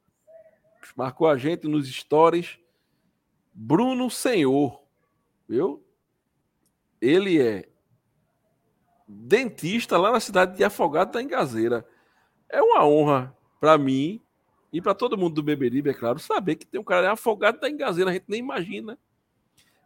Marcou 0.97 1.29
a 1.29 1.37
gente 1.37 1.69
nos 1.69 1.87
stories. 1.87 2.59
Bruno 3.53 4.09
Senhor. 4.09 4.83
Viu? 5.47 5.85
ele 7.01 7.41
é 7.41 7.69
dentista 9.09 9.97
lá 9.97 10.13
na 10.13 10.21
cidade 10.21 10.57
de 10.57 10.63
Afogado 10.63 11.13
da 11.13 11.23
Engazeira. 11.23 11.87
É 12.49 12.61
uma 12.61 12.85
honra 12.85 13.35
para 13.59 13.79
mim 13.79 14.21
e 14.73 14.81
para 14.83 14.95
todo 14.95 15.17
mundo 15.17 15.37
do 15.37 15.43
Beberibe, 15.43 15.91
é 15.91 15.95
claro, 15.95 16.19
saber 16.19 16.57
que 16.57 16.67
tem 16.67 16.81
um 16.81 16.85
cara 16.85 17.13
afogado 17.13 17.59
da 17.59 17.71
Engazeira, 17.71 18.11
a 18.11 18.13
gente 18.13 18.27
nem 18.29 18.41
imagina, 18.41 18.99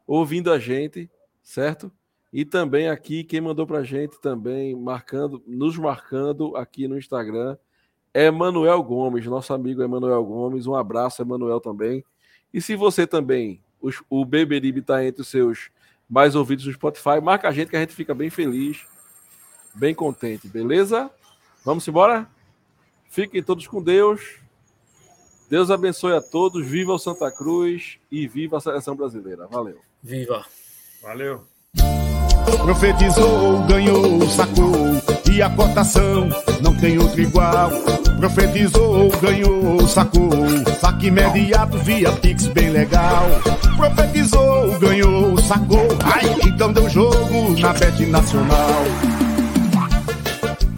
ouvindo 0.07 0.51
a 0.51 0.59
gente, 0.59 1.09
certo? 1.40 1.90
E 2.32 2.44
também 2.44 2.89
aqui, 2.89 3.23
quem 3.23 3.40
mandou 3.40 3.66
para 3.66 3.78
a 3.78 3.85
gente 3.85 4.20
também, 4.20 4.74
marcando, 4.74 5.43
nos 5.47 5.77
marcando 5.77 6.57
aqui 6.57 6.89
no 6.89 6.99
Instagram, 6.99 7.57
é 8.12 8.31
Manuel 8.31 8.82
Gomes, 8.82 9.24
nosso 9.27 9.53
amigo 9.55 9.82
Emanuel 9.82 10.24
Gomes. 10.24 10.66
Um 10.66 10.74
abraço, 10.74 11.23
Emanuel, 11.23 11.61
também. 11.61 12.05
E 12.53 12.61
se 12.61 12.74
você 12.74 13.07
também, 13.07 13.62
o 14.09 14.24
Beberibe 14.24 14.81
está 14.81 15.05
entre 15.05 15.23
os 15.23 15.28
seus 15.28 15.70
mais 16.09 16.35
ouvidos 16.35 16.66
no 16.66 16.73
Spotify, 16.73 17.20
marca 17.23 17.49
a 17.49 17.53
gente 17.53 17.69
que 17.69 17.77
a 17.77 17.81
gente 17.81 17.94
fica 17.94 18.15
bem 18.15 18.28
feliz, 18.28 18.86
bem 19.74 19.94
contente, 19.94 20.49
beleza? 20.49 21.11
Vamos 21.65 21.86
embora? 21.86 22.28
Fiquem 23.09 23.43
todos 23.43 23.66
com 23.66 23.82
Deus. 23.82 24.39
Deus 25.51 25.70
abençoe 25.70 26.15
a 26.15 26.20
todos. 26.20 26.66
Viva 26.66 26.93
o 26.93 26.99
Santa 26.99 27.31
Cruz 27.31 27.99
e 28.11 28.27
viva 28.27 28.57
a 28.57 28.61
seleção 28.61 28.97
brasileira. 28.97 29.47
Valeu. 29.49 29.78
Viva. 30.03 30.44
Valeu. 31.03 31.47
Profetizou, 32.62 33.62
ganhou, 33.66 34.28
sacou, 34.28 34.73
e 35.32 35.43
a 35.43 35.51
cotação 35.51 36.28
não 36.61 36.74
tem 36.77 36.99
outro 36.99 37.20
igual. 37.20 37.70
Profetizou, 38.19 39.11
ganhou, 39.20 39.86
sacou, 39.86 40.31
saque 40.81 41.07
imediato 41.07 41.77
via 41.78 42.12
Pix 42.12 42.47
bem 42.49 42.70
legal. 42.70 43.24
Profetizou, 43.77 44.78
ganhou, 44.78 45.36
sacou, 45.39 45.89
ai, 46.05 46.24
então 46.47 46.73
deu 46.73 46.89
jogo 46.89 47.59
na 47.59 47.73
Bet 47.73 48.07
Nacional. 48.07 48.85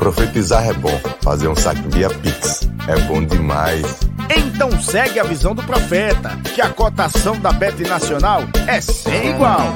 Profetizar 0.05 0.69
é 0.69 0.73
bom, 0.75 1.01
fazer 1.23 1.49
um 1.49 1.57
saque 1.57 1.81
via 1.89 2.11
Pix 2.11 2.69
é 2.87 2.95
bom 3.07 3.25
demais. 3.25 4.01
Então 4.37 4.71
segue 4.79 5.19
a 5.19 5.25
visão 5.25 5.55
do 5.55 5.63
profeta, 5.63 6.39
que 6.55 6.61
a 6.61 6.69
cotação 6.69 7.41
da 7.41 7.51
Bet 7.51 7.83
Nacional 7.85 8.43
é 8.67 8.83
sem 8.83 9.31
igual. 9.31 9.73